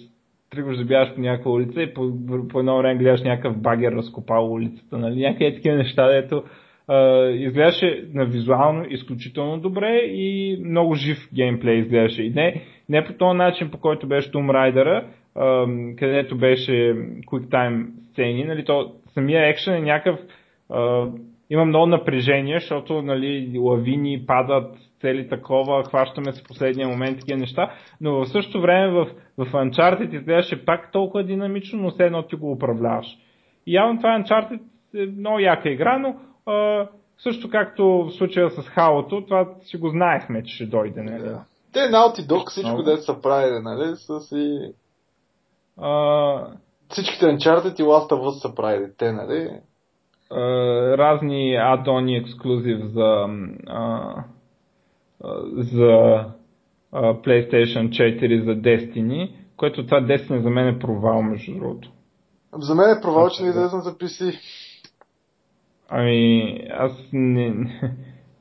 тръгваш 0.50 0.78
да 0.78 0.86
бягаш 0.86 1.16
по 1.16 1.22
някаква 1.22 1.52
улица 1.52 1.82
и 1.82 1.94
по, 1.94 2.12
по 2.50 2.60
едно 2.60 2.78
време 2.78 3.00
гледаш 3.00 3.22
някакъв 3.22 3.62
багер 3.62 3.92
разкопал 3.92 4.54
улицата, 4.54 4.98
нали, 4.98 5.22
някакви 5.22 5.56
такива 5.56 5.76
неща, 5.76 6.08
дето 6.08 6.44
а, 6.88 7.26
изглеждаше 7.30 8.04
на 8.14 8.26
визуално 8.26 8.86
изключително 8.90 9.60
добре 9.60 9.96
и 9.98 10.58
много 10.66 10.96
жив 10.96 11.18
геймплей 11.34 11.76
изглеждаше. 11.76 12.24
И 12.24 12.30
не, 12.30 12.62
не 12.90 13.06
по 13.06 13.14
този 13.14 13.38
начин, 13.38 13.72
по 13.72 13.78
който 13.78 14.08
беше 14.08 14.32
Tomb 14.32 14.52
Raider, 14.52 15.04
където 15.98 16.38
беше 16.38 16.72
QuickTime 17.32 17.86
сцени, 18.12 18.44
нали, 18.44 18.66
то 18.66 18.92
самия 19.20 19.50
екшен 19.50 19.74
е 19.74 19.80
някакъв 19.80 20.20
а, 20.70 21.08
има 21.50 21.66
много 21.66 21.86
напрежение, 21.86 22.60
защото 22.60 23.02
нали, 23.02 23.58
лавини 23.60 24.24
падат, 24.28 24.76
цели 25.02 25.30
такова, 25.30 25.84
хващаме 25.84 26.32
се 26.32 26.42
в 26.42 26.48
последния 26.48 26.88
момент 26.88 27.20
такива 27.20 27.40
неща, 27.40 27.72
но 28.02 28.16
в 28.16 28.26
същото 28.26 28.62
време 28.62 28.92
в, 28.92 29.08
в 29.38 29.52
Uncharted 29.52 30.16
изглеждаше 30.16 30.66
пак 30.66 30.92
толкова 30.92 31.24
динамично, 31.24 31.80
но 31.80 31.90
все 31.90 32.04
едно 32.04 32.24
ти 32.24 32.36
го 32.36 32.52
управляваш. 32.52 33.08
И 33.68 33.76
явно 33.76 33.98
това 33.98 34.20
Uncharted 34.20 34.60
е 34.96 35.06
много 35.06 35.40
яка 35.40 35.70
игра, 35.70 36.00
но 36.00 36.16
а, 36.54 36.88
също 37.18 37.50
както 37.50 37.84
в 37.86 38.12
случая 38.12 38.50
с 38.50 38.62
Хаото, 38.62 39.26
това 39.26 39.50
си 39.62 39.78
го 39.78 39.90
знаехме, 39.90 40.44
че 40.44 40.56
ще 40.56 40.66
дойде. 40.66 41.02
Нали? 41.02 41.24
Да. 41.24 41.44
Те 41.74 41.80
Naughty 41.80 42.22
Dog 42.28 42.50
всичко, 42.50 42.84
дето 42.84 43.02
са 43.02 43.22
правили, 43.22 43.60
нали, 43.62 43.96
са 43.96 44.20
си... 44.20 44.60
А, 45.78 46.48
Всичките 46.90 47.26
Uncharted 47.26 47.80
и 47.80 47.84
Last 47.84 48.12
of 48.12 48.22
Us 48.22 48.42
са 48.42 48.56
правили, 48.56 48.92
те, 48.98 49.12
нали? 49.12 49.50
а, 50.32 50.38
разни 50.98 51.56
адони 51.56 52.18
ексклюзив 52.18 52.80
за, 52.84 53.26
а, 53.68 54.14
за 55.58 56.26
а, 56.92 57.14
PlayStation 57.14 57.90
4 57.90 58.44
за 58.44 58.52
Destiny, 58.52 59.32
което 59.58 59.86
това 59.86 60.02
Destiny 60.02 60.42
за 60.42 60.50
мен 60.50 60.68
е 60.68 60.80
провал, 60.80 61.22
между 61.22 61.54
другото. 61.54 61.90
За 62.54 62.76
мен 62.76 62.90
е 62.90 63.02
провал, 63.02 63.30
че 63.30 63.44
не 63.44 63.50
излезна 63.50 63.82
за 63.82 63.94
PC. 63.94 64.40
Ами, 65.90 66.68
аз 66.72 66.92
не, 67.14 67.54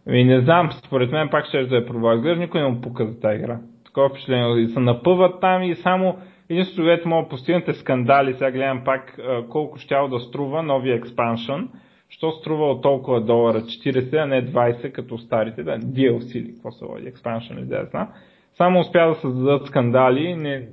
ами 0.09 0.25
не 0.25 0.41
знам, 0.41 0.71
според 0.87 1.13
мен 1.13 1.29
пак 1.31 1.47
ще 1.47 1.67
да 1.67 1.77
е 1.77 1.87
провал. 1.87 2.17
Изглежда 2.17 2.43
никой 2.43 2.61
не 2.61 2.69
му 2.69 2.81
пука 2.81 3.07
за 3.07 3.21
тази 3.21 3.37
игра. 3.37 3.61
Такова 3.85 4.09
впечатление. 4.09 4.63
И 4.63 4.69
се 4.69 4.81
напъват 4.81 5.41
там 5.41 5.63
и 5.63 5.75
само 5.75 6.17
единството, 6.51 6.83
което 6.83 7.09
мога 7.09 7.23
да 7.23 7.29
постигнете 7.29 7.73
скандали, 7.73 8.35
сега 8.35 8.51
гледам 8.51 8.85
пак 8.85 9.21
колко 9.49 9.79
щял 9.79 10.09
да 10.09 10.21
струва 10.21 10.63
новия 10.63 10.97
експаншън. 10.97 11.71
Що 12.11 12.31
струва 12.31 12.71
от 12.71 12.83
толкова 12.83 13.21
долара 13.21 13.61
40, 13.61 14.23
а 14.23 14.27
не 14.27 14.47
20, 14.47 14.93
като 14.93 15.19
старите, 15.19 15.63
да, 15.63 15.79
DLC 15.79 16.37
или 16.37 16.53
какво 16.53 16.71
се 16.71 16.85
води, 16.85 17.07
експаншън 17.07 17.59
или 17.59 17.67
да 17.67 17.87
знам. 17.91 18.09
Само 18.57 18.81
успя 18.81 19.09
да 19.09 19.15
създадат 19.15 19.67
скандали, 19.67 20.35
не, 20.35 20.69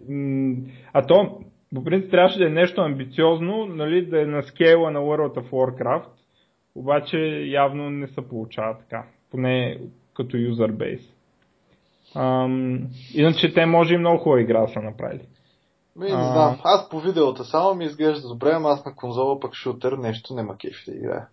а 0.94 1.06
то 1.06 1.40
по 1.76 1.84
принцип 1.84 2.12
трябваше 2.12 2.40
да 2.40 2.46
е 2.46 2.50
нещо 2.50 2.82
амбициозно, 2.82 3.66
нали, 3.66 4.06
да 4.06 4.22
е 4.22 4.26
на 4.26 4.44
скейла 4.44 4.92
на 4.92 5.00
World 5.00 5.40
of 5.40 5.50
Warcraft, 5.50 6.10
обаче 6.76 7.18
явно 7.46 7.90
не 7.90 8.08
се 8.08 8.28
получава 8.28 8.78
така, 8.78 9.04
поне 9.32 9.78
като 10.14 10.38
юзер 10.38 10.72
бейс. 10.72 11.02
Иначе 13.16 13.54
те 13.54 13.66
може 13.66 13.94
и 13.94 13.98
много 13.98 14.18
хубава 14.18 14.42
игра 14.42 14.68
са 14.68 14.82
направили. 14.82 15.24
Ми, 15.96 16.06
не 16.06 16.12
знам. 16.12 16.58
Аз 16.64 16.90
по 16.90 17.00
видеота 17.00 17.44
само 17.44 17.76
ми 17.76 17.86
изглежда 17.86 18.28
добре, 18.28 18.52
ама 18.54 18.70
аз 18.70 18.86
на 18.86 18.96
конзола 18.96 19.40
пък 19.40 19.54
шутър 19.54 19.94
нещо 19.94 20.34
не 20.34 20.44
ма 20.44 20.58
кефи 20.58 20.92
да 20.92 20.98
играя. 20.98 21.28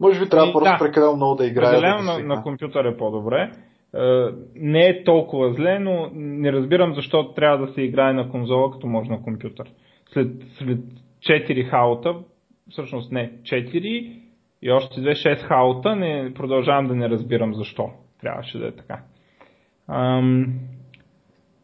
Може 0.00 0.20
би 0.20 0.28
трябва 0.28 0.48
И, 0.48 0.52
просто 0.52 0.70
да. 0.70 0.78
прекалено 0.78 1.16
много 1.16 1.34
да 1.34 1.46
играя. 1.46 1.68
Определено 1.68 2.12
да 2.12 2.18
на, 2.18 2.34
на 2.34 2.42
компютър 2.42 2.84
е 2.84 2.96
по-добре. 2.96 3.52
Е, 3.94 4.00
не 4.54 4.86
е 4.86 5.04
толкова 5.04 5.54
зле, 5.54 5.78
но 5.78 6.10
не 6.14 6.52
разбирам 6.52 6.94
защо 6.94 7.32
трябва 7.32 7.66
да 7.66 7.72
се 7.72 7.82
играе 7.82 8.12
на 8.12 8.30
конзола, 8.30 8.72
като 8.72 8.86
може 8.86 9.10
на 9.10 9.22
компютър. 9.22 9.70
След, 10.12 10.28
след 10.58 10.78
4 11.20 11.70
хаота, 11.70 12.14
всъщност 12.70 13.12
не, 13.12 13.32
4 13.42 14.16
и 14.62 14.70
още 14.70 15.00
2, 15.00 15.12
6 15.12 15.38
хаота, 15.38 15.96
не, 15.96 16.34
продължавам 16.34 16.86
да 16.88 16.94
не 16.94 17.08
разбирам 17.08 17.54
защо 17.54 17.90
трябваше 18.20 18.58
да 18.58 18.66
е 18.66 18.72
така. 18.72 19.02
Ам, 19.88 20.46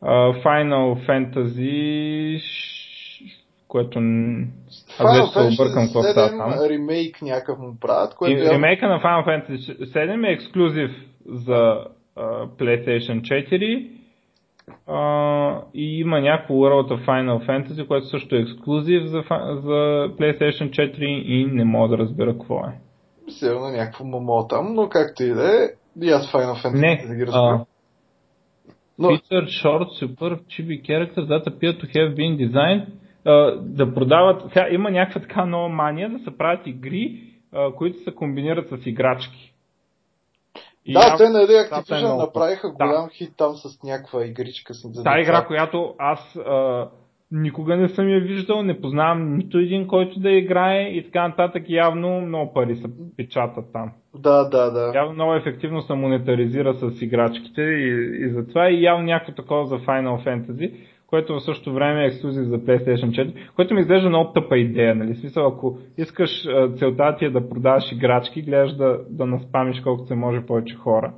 Final 0.08 1.06
Fantasy, 1.08 2.40
което 3.68 3.98
аз 4.98 5.18
вече 5.18 5.32
се 5.32 5.62
объркам 5.62 5.84
какво 5.84 6.02
става 6.02 6.28
там. 6.28 6.52
7 6.52 6.70
ремейк 6.70 7.22
някакъв 7.22 7.58
му 7.58 7.76
правят, 7.80 8.14
И 8.26 8.32
е... 8.32 8.50
ремейка 8.50 8.88
на 8.88 9.00
Final 9.00 9.26
Fantasy 9.26 9.94
7 9.94 10.28
е 10.28 10.32
ексклюзив 10.32 10.90
за 11.26 11.84
а, 12.16 12.46
PlayStation 12.46 13.20
4 13.20 13.90
а, 14.86 15.62
и 15.74 16.00
има 16.00 16.20
някакво 16.20 16.54
World 16.54 16.88
of 16.88 17.06
Final 17.06 17.46
Fantasy, 17.48 17.86
което 17.86 18.06
също 18.06 18.36
е 18.36 18.38
ексклюзив 18.38 19.02
за, 19.04 19.22
за 19.54 20.08
PlayStation 20.18 20.70
4 20.70 20.98
и 21.04 21.46
не 21.52 21.64
мога 21.64 21.88
да 21.88 21.98
разбера 21.98 22.32
какво 22.32 22.60
е. 22.60 22.78
Сигурно 23.28 23.68
някакво 23.68 24.04
мамо 24.04 24.46
там, 24.48 24.74
но 24.74 24.88
както 24.88 25.22
и 25.22 25.28
да 25.28 25.64
е, 25.64 25.68
и 26.02 26.10
аз 26.10 26.32
Final 26.32 26.64
Fantasy 26.64 26.80
Не, 26.80 27.04
да 27.08 27.14
ги 27.14 27.24
а, 27.32 27.64
Но 28.98 29.08
Featured 29.08 29.48
Short 29.62 29.88
Super 30.00 30.38
Chibi 30.38 30.82
Characters 30.82 31.28
that 31.28 31.46
appear 31.46 31.72
to 31.80 31.86
have 31.86 32.16
been 32.16 32.36
designed 32.36 32.86
а, 33.24 33.56
да 33.60 33.94
продават, 33.94 34.42
сега 34.52 34.68
има 34.70 34.90
някаква 34.90 35.20
така 35.20 35.44
нова 35.44 35.68
мания 35.68 36.10
да 36.10 36.18
се 36.18 36.36
правят 36.38 36.66
игри, 36.66 37.22
а, 37.52 37.72
които 37.72 38.04
се 38.04 38.14
комбинират 38.14 38.68
с 38.68 38.86
играчки. 38.86 39.52
И 40.84 40.92
да, 40.92 41.16
те 41.16 41.28
нали 41.28 41.52
е 41.52 41.56
Activision 41.56 42.04
много 42.04 42.20
направиха 42.20 42.68
Да. 42.68 42.74
голям 42.74 43.08
хит 43.08 43.32
там 43.36 43.54
с 43.54 43.82
някаква 43.82 44.24
игричка. 44.24 44.74
С 44.74 45.02
Та 45.04 45.20
игра, 45.20 45.46
която 45.46 45.94
аз 45.98 46.36
а, 46.36 46.88
никога 47.32 47.76
не 47.76 47.88
съм 47.88 48.08
я 48.08 48.20
виждал, 48.20 48.62
не 48.62 48.80
познавам 48.80 49.36
нито 49.36 49.58
един, 49.58 49.86
който 49.86 50.20
да 50.20 50.30
играе 50.30 50.82
и 50.82 51.04
така 51.04 51.28
нататък. 51.28 51.64
Явно 51.68 52.20
много 52.20 52.52
пари 52.52 52.76
се 52.76 52.88
печатат 53.16 53.64
там. 53.72 53.90
Да, 54.14 54.44
да, 54.48 54.70
да. 54.70 54.92
Явно 54.94 55.14
много 55.14 55.34
ефективно 55.34 55.82
се 55.82 55.94
монетаризира 55.94 56.74
с 56.74 57.02
играчките 57.02 57.62
и, 57.62 58.16
и 58.26 58.28
затова 58.28 58.70
и 58.70 58.82
явно 58.82 59.04
някакво 59.04 59.32
такова 59.32 59.66
за 59.66 59.78
Final 59.78 60.26
Fantasy, 60.26 60.72
което 61.06 61.34
в 61.34 61.40
същото 61.40 61.74
време 61.74 62.02
е 62.02 62.06
ексклюзив 62.06 62.44
за 62.44 62.58
PlayStation 62.58 63.10
4, 63.10 63.32
което 63.56 63.74
ми 63.74 63.80
изглежда 63.80 64.08
много 64.08 64.32
тъпа 64.32 64.58
идея. 64.58 64.94
Нали? 64.94 65.14
Смисъл, 65.14 65.46
ако 65.46 65.78
искаш 65.98 66.30
целта 66.76 67.16
ти 67.18 67.24
е 67.24 67.30
да 67.30 67.48
продаваш 67.48 67.92
играчки, 67.92 68.42
гледаш 68.42 68.76
да, 68.76 69.00
да 69.10 69.26
наспамиш 69.26 69.80
колкото 69.80 70.08
се 70.08 70.14
може 70.14 70.46
повече 70.46 70.74
хора. 70.74 71.12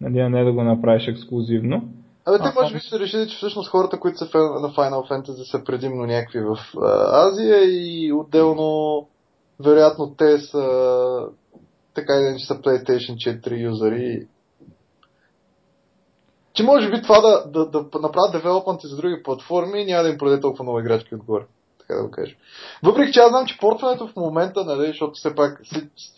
Нали, 0.00 0.18
а 0.18 0.28
не 0.28 0.44
да 0.44 0.52
го 0.52 0.62
направиш 0.62 1.08
ексклюзивно. 1.08 1.88
Абе, 2.28 2.38
те 2.38 2.52
може 2.60 2.74
би 2.74 2.80
са 2.80 2.98
решили, 2.98 3.28
че 3.28 3.36
всъщност 3.36 3.70
хората, 3.70 4.00
които 4.00 4.18
са 4.18 4.24
на 4.38 4.70
Final 4.74 5.10
Fantasy 5.10 5.50
са 5.50 5.64
предимно 5.64 6.06
някакви 6.06 6.40
в 6.40 6.58
Азия 7.12 7.64
и 7.64 8.12
отделно 8.12 9.06
вероятно 9.60 10.14
те 10.18 10.38
са 10.38 10.62
така 11.94 12.14
или 12.14 12.26
иначе 12.26 12.46
са 12.46 12.54
PlayStation 12.54 13.40
4 13.40 13.62
юзери. 13.62 14.26
Че 16.52 16.62
може 16.62 16.90
би 16.90 17.02
това 17.02 17.20
да, 17.20 17.44
да, 17.46 17.66
да 17.66 17.98
направят 18.00 18.32
девелопменти 18.32 18.86
за 18.86 18.96
други 18.96 19.22
платформи 19.22 19.84
няма 19.84 20.02
да 20.02 20.08
им 20.08 20.18
продаде 20.18 20.40
толкова 20.40 20.62
много 20.62 20.80
играчки 20.80 21.14
отгоре. 21.14 21.44
Така 21.78 21.94
да 21.94 22.02
го 22.02 22.10
кажа. 22.10 22.34
Въпреки 22.82 23.12
че 23.12 23.20
аз 23.20 23.28
знам, 23.28 23.46
че 23.46 23.58
портването 23.58 24.06
в 24.06 24.16
момента, 24.16 24.64
нали, 24.64 24.86
защото 24.86 25.12
все 25.14 25.34
пак 25.34 25.62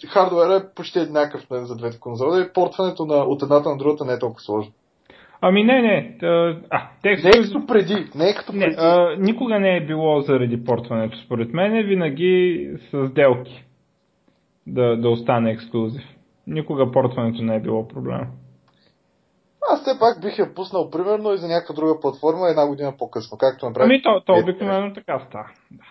хардуера 0.08 0.56
е 0.56 0.74
почти 0.74 0.98
еднакъв 0.98 1.50
нали, 1.50 1.66
за 1.66 1.76
двете 1.76 2.00
конзоли, 2.00 2.52
портването 2.52 3.06
на, 3.06 3.14
от 3.14 3.42
едната 3.42 3.68
на 3.68 3.76
другата 3.76 4.04
не 4.04 4.12
е 4.12 4.18
толкова 4.18 4.40
сложно. 4.40 4.72
Ами 5.41 5.64
не, 5.64 5.82
не. 5.82 6.18
А, 6.70 6.88
текст... 7.03 7.24
Не 7.24 7.30
е 7.30 7.43
като 7.43 7.66
преди. 7.66 7.95
Не 8.14 8.30
е 8.30 8.34
като 8.34 8.53
преди. 8.53 8.66
Не, 8.66 8.74
а, 8.78 9.16
никога 9.18 9.61
не 9.61 9.76
е 9.76 9.86
било 9.86 10.20
заради 10.20 10.64
портването, 10.64 11.18
според 11.18 11.53
мен. 11.53 11.86
Винаги 11.86 12.68
с 12.91 13.09
сделки 13.09 13.64
да, 14.66 14.97
да 14.97 15.09
остане 15.09 15.51
ексклюзив. 15.51 16.03
Никога 16.47 16.93
портването 16.93 17.43
не 17.43 17.57
е 17.57 17.61
било 17.61 17.88
проблем. 17.88 18.26
Аз 19.72 19.82
все 19.82 19.99
пак 19.99 20.20
бих 20.22 20.38
я 20.38 20.55
пуснал 20.55 20.91
примерно 20.91 21.32
и 21.32 21.38
за 21.38 21.49
някаква 21.49 21.74
друга 21.74 22.01
платформа 22.01 22.49
една 22.49 22.66
година 22.66 22.95
по-късно, 22.99 23.38
както 23.38 23.66
направи. 23.66 23.86
Ами 23.86 24.03
то, 24.03 24.22
то 24.26 24.34
обикновено 24.43 24.95
така 24.95 25.20
става. 25.28 25.49
Да. 25.70 25.84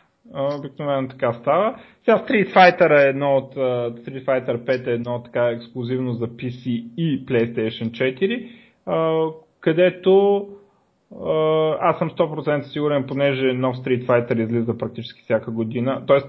Обикновено 0.58 1.08
така 1.08 1.34
става. 1.34 1.80
Сега 2.06 2.18
Street 2.18 2.54
Fighter 2.54 3.06
е 3.06 3.10
едно 3.10 3.36
от 3.36 3.56
Street 3.95 4.26
Fighter 4.26 4.66
5 4.66 4.88
е 4.88 4.91
едно 4.91 5.24
така 5.24 5.50
ексклюзивно 5.50 6.14
за 6.14 6.28
PC 6.28 6.68
и 6.97 7.26
PlayStation 7.26 7.91
4, 7.91 8.50
където 9.60 10.48
аз 11.80 11.98
съм 11.98 12.10
100% 12.10 12.62
сигурен, 12.62 13.06
понеже 13.08 13.54
нов 13.54 13.76
Street 13.76 14.06
Fighter 14.06 14.44
излиза 14.44 14.78
практически 14.78 15.22
всяка 15.22 15.52
година. 15.52 16.04
Тоест, 16.08 16.28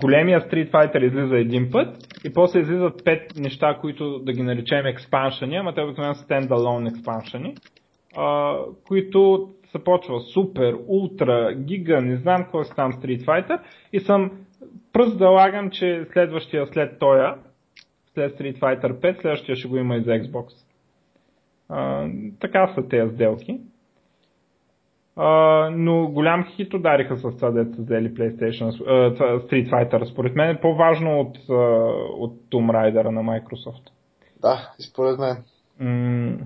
големия 0.00 0.40
Street 0.40 0.70
Fighter 0.70 1.06
излиза 1.06 1.38
един 1.38 1.70
път 1.70 1.96
и 2.24 2.32
после 2.32 2.60
излизат 2.60 3.04
пет 3.04 3.22
неща, 3.36 3.78
които 3.80 4.18
да 4.18 4.32
ги 4.32 4.42
наречем 4.42 4.86
експаншени, 4.86 5.56
ама 5.56 5.74
те 5.74 5.82
обикновено 5.82 6.14
са 6.14 6.22
стендалон 6.22 6.86
експаншени, 6.86 7.54
които 8.86 9.48
се 9.72 9.84
почва 9.84 10.20
супер, 10.20 10.76
ултра, 10.86 11.54
гига, 11.54 12.00
не 12.00 12.16
знам 12.16 12.42
какво 12.42 12.60
е 12.60 12.64
там 12.76 12.92
Street 12.92 13.24
Fighter 13.24 13.60
и 13.92 14.00
съм 14.00 14.30
пръст 14.92 15.18
да 15.18 15.28
лагам, 15.28 15.70
че 15.70 16.06
следващия 16.12 16.66
след 16.66 16.98
тоя, 16.98 17.34
след 18.14 18.38
Street 18.38 18.58
Fighter 18.58 18.92
5, 18.92 19.20
следващия 19.20 19.56
ще 19.56 19.68
го 19.68 19.76
има 19.76 19.96
и 19.96 20.02
за 20.02 20.10
Xbox. 20.10 20.46
А, 21.68 22.08
така 22.40 22.72
са 22.74 22.88
тези 22.88 23.14
сделки. 23.14 23.60
Uh, 25.16 25.68
но 25.68 26.08
голям 26.08 26.44
хит 26.44 26.74
удариха 26.74 27.16
с 27.16 27.22
това, 27.22 27.50
дето 27.50 27.82
взели 27.82 28.14
PlayStation, 28.14 28.70
uh, 28.70 29.46
Street 29.46 29.70
Fighter. 29.70 30.12
Според 30.12 30.36
мен 30.36 30.50
е 30.50 30.60
по-важно 30.60 31.20
от, 31.20 31.38
uh, 31.38 32.08
от 32.18 32.32
Tomb 32.52 32.70
Raider 32.70 33.08
на 33.08 33.20
Microsoft. 33.20 33.90
Да, 34.40 34.72
и 34.78 34.82
според 34.82 35.18
мен. 35.18 35.44
Mm. 35.82 36.38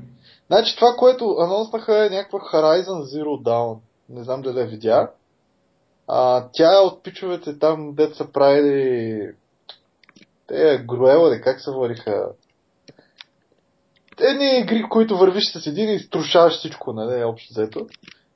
Значи 0.46 0.76
това, 0.76 0.88
което 0.98 1.36
анонснаха 1.38 2.06
е 2.06 2.10
някаква 2.10 2.38
Horizon 2.38 3.00
Zero 3.02 3.42
Dawn. 3.42 3.78
Не 4.08 4.22
знам 4.22 4.42
дали 4.42 4.58
я 4.58 4.66
видя. 4.66 5.10
А, 6.08 6.48
тя 6.52 6.74
е 6.74 6.86
от 6.86 7.02
пичовете 7.02 7.58
там, 7.58 7.94
дето 7.94 8.14
са 8.14 8.32
правили 8.32 9.20
те 10.46 10.84
Груела, 10.88 11.40
как 11.40 11.60
се 11.60 11.70
вариха? 11.70 12.28
Едни 14.20 14.58
игри, 14.58 14.82
които 14.90 15.16
вървиш 15.16 15.44
с 15.52 15.66
един 15.66 15.90
и 15.90 15.98
струшаваш 15.98 16.58
всичко, 16.58 16.92
нали, 16.92 17.24
общо 17.24 17.48
взето. 17.50 17.86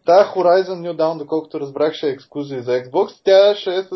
Тая 0.07 0.25
Horizon 0.25 0.81
New 0.81 0.97
Dawn, 0.97 1.19
доколкото 1.19 1.61
разбрах, 1.61 1.93
ще 1.93 2.09
е 2.09 2.11
ексклюзив 2.11 2.61
за 2.61 2.73
Xbox. 2.73 3.21
Тя 3.25 3.55
ще 3.55 3.75
е 3.75 3.83
с 3.83 3.91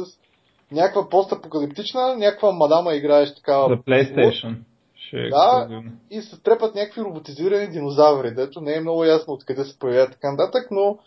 някаква 0.73 1.09
постапокалиптична, 1.09 2.17
някаква 2.17 2.53
мадама 2.53 2.95
играеш 2.95 3.35
такава. 3.35 3.69
За 3.69 3.83
PlayStation. 3.83 4.57
Ще 4.95 5.17
е 5.17 5.29
да, 5.29 5.69
и 6.11 6.23
се 6.23 6.43
трепат 6.43 6.75
някакви 6.75 7.01
роботизирани 7.01 7.71
динозаври, 7.71 8.35
дето 8.35 8.61
не 8.61 8.75
е 8.75 8.81
много 8.81 9.05
ясно 9.05 9.35
откъде 9.35 9.65
се 9.65 9.79
появяват 9.79 10.13
така 10.13 10.31
нататък, 10.31 10.69
но 10.71 10.99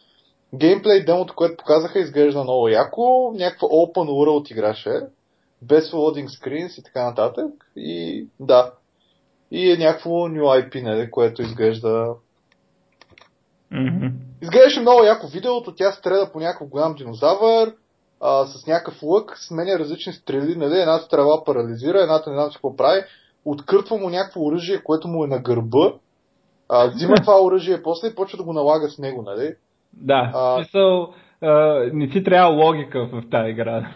геймплей 0.55 1.05
демото, 1.05 1.35
което 1.35 1.57
показаха, 1.57 1.99
изглежда 1.99 2.43
много 2.43 2.67
яко. 2.67 3.33
Някаква 3.35 3.67
open 3.67 4.09
world 4.09 4.51
играше, 4.51 4.99
без 5.61 5.91
loading 5.91 6.27
screens 6.27 6.79
и 6.79 6.83
така 6.83 7.05
нататък. 7.05 7.45
И 7.75 8.27
да. 8.39 8.71
И 9.51 9.71
е 9.71 9.77
някакво 9.77 10.09
new 10.09 10.41
IP, 10.41 10.83
нали, 10.83 11.11
което 11.11 11.41
изглежда 11.41 12.15
Mm-hmm. 13.73 14.11
Изглеждаше 14.41 14.79
много 14.79 15.03
яко 15.03 15.27
видеото, 15.27 15.75
тя 15.75 15.91
стреля 15.91 16.29
по 16.33 16.39
някакъв 16.39 16.67
голям 16.67 16.93
динозавър, 16.93 17.73
а, 18.21 18.45
с 18.45 18.67
някакъв 18.67 19.03
лък, 19.03 19.37
сменя 19.37 19.79
различни 19.79 20.13
стрели, 20.13 20.55
нали? 20.55 20.79
едната 20.79 21.05
стрела 21.05 21.43
парализира, 21.45 22.01
едната 22.01 22.29
не 22.29 22.35
знам 22.35 22.49
какво 22.53 22.75
прави, 22.75 23.01
откъртва 23.45 23.97
му 23.97 24.09
някакво 24.09 24.45
оръжие, 24.45 24.83
което 24.83 25.07
му 25.07 25.23
е 25.23 25.27
на 25.27 25.39
гърба, 25.39 25.93
а, 26.69 26.87
взима 26.87 27.15
това 27.15 27.43
оръжие 27.43 27.83
после 27.83 28.07
и 28.07 28.15
почва 28.15 28.37
да 28.37 28.43
го 28.43 28.53
налага 28.53 28.89
с 28.89 28.97
него, 28.97 29.21
нали? 29.21 29.55
Да, 29.93 30.31
а, 30.33 30.55
смисъл, 30.55 31.13
а, 31.41 31.83
не 31.93 32.09
ти 32.09 32.23
трябва 32.23 32.55
логика 32.65 33.09
в 33.13 33.23
тази 33.31 33.49
игра. 33.49 33.93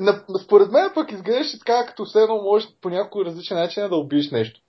Нали? 0.00 0.18
На, 0.28 0.38
според 0.38 0.72
мен 0.72 0.90
пък 0.94 1.12
изглеждаше 1.12 1.58
така, 1.58 1.86
като 1.86 2.04
все 2.04 2.22
едно 2.22 2.42
можеш 2.42 2.68
по 2.82 2.88
някой 2.88 3.24
различен 3.24 3.56
начин 3.56 3.88
да 3.88 3.96
убиеш 3.96 4.30
нещо. 4.30 4.60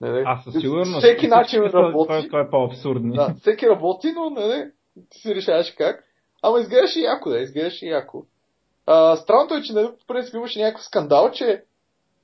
Не, 0.00 0.10
не. 0.10 0.22
А 0.26 0.42
със 0.42 0.54
сигурност. 0.60 0.98
Всеки 0.98 1.28
начин 1.28 1.62
работи. 1.62 2.08
Това, 2.08 2.26
това 2.26 2.40
е 2.40 2.50
по-абсурдно. 2.50 3.14
Да, 3.14 3.34
всеки 3.40 3.68
работи, 3.68 4.12
но 4.12 4.30
не, 4.30 4.46
не, 4.46 4.70
ти 5.10 5.18
си 5.18 5.34
решаваш 5.34 5.70
как. 5.70 6.04
Ама 6.42 6.60
изглеждаше 6.60 7.00
яко, 7.00 7.30
да, 7.30 7.38
изглеждаше 7.38 7.86
яко. 7.86 8.24
А, 8.86 9.16
странното 9.16 9.54
е, 9.54 9.62
че 9.62 9.72
нали, 9.72 9.86
в 9.86 10.06
принцип 10.06 10.34
имаше 10.34 10.60
някакъв 10.60 10.84
скандал, 10.84 11.30
че 11.30 11.62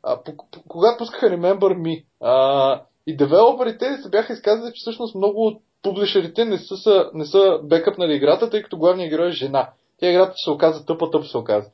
а, 0.03 0.23
по, 0.23 0.37
по, 0.37 0.63
когато 0.69 0.99
пускаха 0.99 1.27
Remember 1.27 1.59
Me 1.59 2.05
а, 2.21 2.83
и 3.07 3.17
девелоперите 3.17 3.97
се 4.03 4.11
бяха 4.11 4.33
изказали, 4.33 4.73
че 4.75 4.81
всъщност 4.81 5.15
много 5.15 5.47
от 5.47 5.63
публишерите 5.83 6.45
не 6.45 6.59
са, 6.59 6.77
са, 6.77 7.11
не 7.15 7.25
са 7.25 7.61
бекъпнали 7.65 8.15
играта, 8.15 8.51
тъй 8.51 8.63
като 8.63 8.79
главният 8.79 9.11
герой 9.11 9.29
е 9.29 9.33
жена. 9.33 9.71
Тя 10.01 10.11
играта 10.11 10.33
се 10.37 10.51
оказа 10.51 10.87
тъпа, 10.87 11.11
тъп 11.11 11.27
се 11.27 11.39
оказа. 11.39 11.71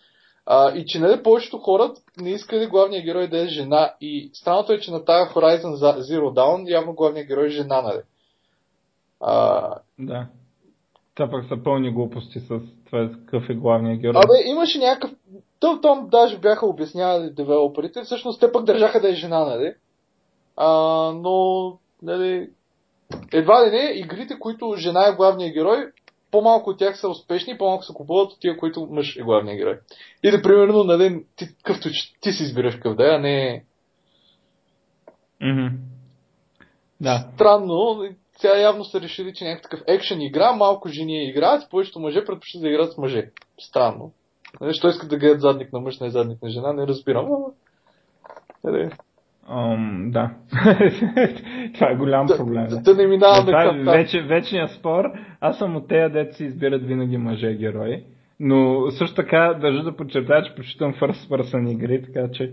А, 0.47 0.77
и 0.77 0.87
че 0.87 0.99
нали, 0.99 1.23
повечето 1.23 1.59
хора 1.59 1.93
не 2.21 2.31
искали 2.31 2.67
главния 2.67 3.03
герой 3.03 3.29
да 3.29 3.41
е 3.41 3.47
жена. 3.47 3.95
И 4.01 4.31
странното 4.35 4.73
е, 4.73 4.81
че 4.81 4.91
на 4.91 5.05
тази 5.05 5.31
Horizon 5.31 5.75
Zero 6.01 6.35
Dawn 6.35 6.71
явно 6.71 6.95
главният 6.95 7.29
герой 7.29 7.47
е 7.47 7.51
жена, 7.51 7.83
нали? 7.83 8.01
А... 9.21 9.69
Да. 9.99 10.27
Това 11.15 11.31
пък 11.31 11.45
са 11.49 11.57
пълни 11.65 11.93
глупости 11.93 12.41
с 12.41 12.49
това 12.87 13.11
какъв 13.13 13.51
е 13.51 13.55
главният 13.55 14.01
герой. 14.01 14.23
Абе, 14.25 14.51
имаше 14.51 14.79
някакъв... 14.79 15.11
Тъм, 15.61 15.81
там 15.83 16.09
даже 16.11 16.39
бяха 16.39 16.67
обяснявали 16.67 17.31
девелоперите. 17.31 18.03
Всъщност 18.03 18.41
те 18.41 18.53
пък 18.53 18.65
държаха 18.65 19.01
да 19.01 19.11
е 19.11 19.15
жена, 19.15 19.45
нали? 19.45 19.75
А, 20.57 20.69
но, 21.13 21.79
нали... 22.03 22.51
Едва 23.33 23.67
ли 23.67 23.71
не, 23.71 23.93
игрите, 23.95 24.39
които 24.39 24.75
жена 24.77 25.09
е 25.09 25.17
главният 25.17 25.55
герой, 25.55 25.87
по-малко 26.35 26.71
от 26.71 26.79
тях 26.79 26.99
са 26.99 27.09
успешни, 27.09 27.59
по-малко 27.59 27.85
се 27.85 27.93
купуват 27.95 28.33
от 28.33 28.41
тия, 28.41 28.57
които 28.57 28.87
мъж 28.91 29.17
е 29.17 29.23
главният 29.23 29.59
герой. 29.59 29.79
Или, 30.25 30.43
примерно, 30.43 30.85
нали, 30.85 31.25
ти, 31.37 31.49
къвто, 31.63 31.89
ти 32.21 32.33
си 32.33 32.43
избираш 32.43 32.77
къв 32.77 32.97
да 32.97 33.05
е, 33.05 33.17
а 33.17 33.19
не... 33.19 33.65
Mm-hmm. 35.43 35.71
Да. 37.01 37.29
Странно, 37.35 38.05
сега 38.39 38.57
явно 38.57 38.85
са 38.85 39.01
решили, 39.01 39.35
че 39.35 39.45
някакъв 39.45 39.81
екшен 39.87 40.21
игра, 40.21 40.53
малко 40.53 40.89
жени 40.89 41.29
играят, 41.29 41.71
повечето 41.71 42.01
мъже 42.01 42.25
предпочитат 42.25 42.63
да 42.63 42.69
играят 42.69 42.93
с 42.93 42.99
мъже. 42.99 43.31
Странно. 43.61 44.13
Нали, 44.61 44.75
що 44.75 44.89
искат 44.89 45.09
да 45.11 45.19
гледат 45.19 45.41
задник 45.41 45.73
на 45.73 45.81
мъж, 45.81 46.01
не 46.01 46.11
задник 46.11 46.43
на 46.43 46.51
жена, 46.51 46.73
не 46.73 46.87
разбирам, 46.87 47.27
ама... 47.27 47.47
Um, 49.51 50.11
да. 50.11 50.31
Това 51.75 51.91
е 51.91 51.97
голям 51.97 52.27
да, 52.27 52.37
проблем. 52.37 52.67
Да, 52.69 52.81
да 52.81 52.95
не 52.95 53.07
минаваме 53.07 53.53
към 53.53 53.85
вече, 53.85 54.23
Вечният 54.23 54.71
спор. 54.71 55.05
Аз 55.41 55.59
съм 55.59 55.77
от 55.77 55.89
тея, 55.89 56.11
дете 56.11 56.37
си 56.37 56.45
избират 56.45 56.87
винаги 56.87 57.17
мъже 57.17 57.55
герои. 57.55 58.05
Но 58.41 58.91
също 58.91 59.15
така 59.15 59.59
държа 59.61 59.83
да 59.83 59.97
подчертая, 59.97 60.45
че 60.45 60.55
почитам 60.55 60.95
First 60.95 61.29
Person 61.29 61.73
игри, 61.73 62.03
така 62.03 62.33
че... 62.33 62.53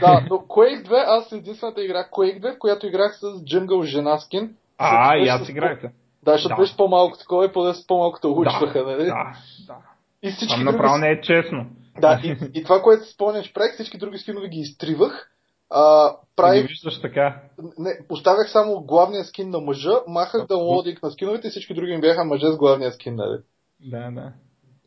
Да, 0.00 0.26
но 0.30 0.36
Quake 0.48 0.88
2, 0.88 1.04
аз 1.06 1.32
единствената 1.32 1.84
игра 1.84 2.08
Quake 2.12 2.40
2, 2.40 2.54
в 2.54 2.58
която 2.58 2.86
играх 2.86 3.16
с 3.16 3.22
Jungle 3.22 3.84
жена 3.84 4.18
скин. 4.18 4.54
А, 4.78 5.16
и 5.16 5.28
аз 5.28 5.48
играхте. 5.48 5.90
Да, 6.24 6.32
защото 6.32 6.56
Да. 6.56 6.62
беше 6.62 6.76
по-малко 6.76 7.18
такова 7.18 7.44
и 7.44 7.52
поне 7.52 7.72
по-малко 7.88 8.20
те 8.20 8.26
учваха, 8.26 8.82
нали? 8.82 9.04
Да, 9.04 9.32
да. 9.66 9.76
И 10.22 10.30
всички 10.30 10.54
Това 10.54 10.64
други... 10.64 10.76
направо 10.76 10.98
не 10.98 11.10
е 11.10 11.20
честно. 11.20 11.66
Да, 12.00 12.20
и, 12.24 12.36
и 12.54 12.62
това, 12.62 12.82
което 12.82 13.04
спомням, 13.04 13.42
че 13.42 13.52
правих, 13.52 13.74
всички 13.74 13.98
други 13.98 14.18
скинове 14.18 14.48
ги 14.48 14.58
изтривах. 14.58 15.30
А, 15.70 16.12
правих, 16.36 16.66
виждаш 16.68 17.00
така. 17.00 17.40
не, 17.78 17.90
оставях 18.10 18.50
само 18.50 18.80
главния 18.80 19.24
скин 19.24 19.50
на 19.50 19.60
мъжа, 19.60 19.92
махах 20.08 20.46
да 20.46 20.56
лодик 20.56 21.02
на 21.02 21.10
скиновете 21.10 21.46
и 21.46 21.50
всички 21.50 21.74
други 21.74 21.94
ми 21.94 22.00
бяха 22.00 22.24
мъже 22.24 22.46
с 22.46 22.56
главния 22.56 22.92
скин, 22.92 23.14
нали? 23.14 23.38
Да, 23.80 24.10
да. 24.10 24.32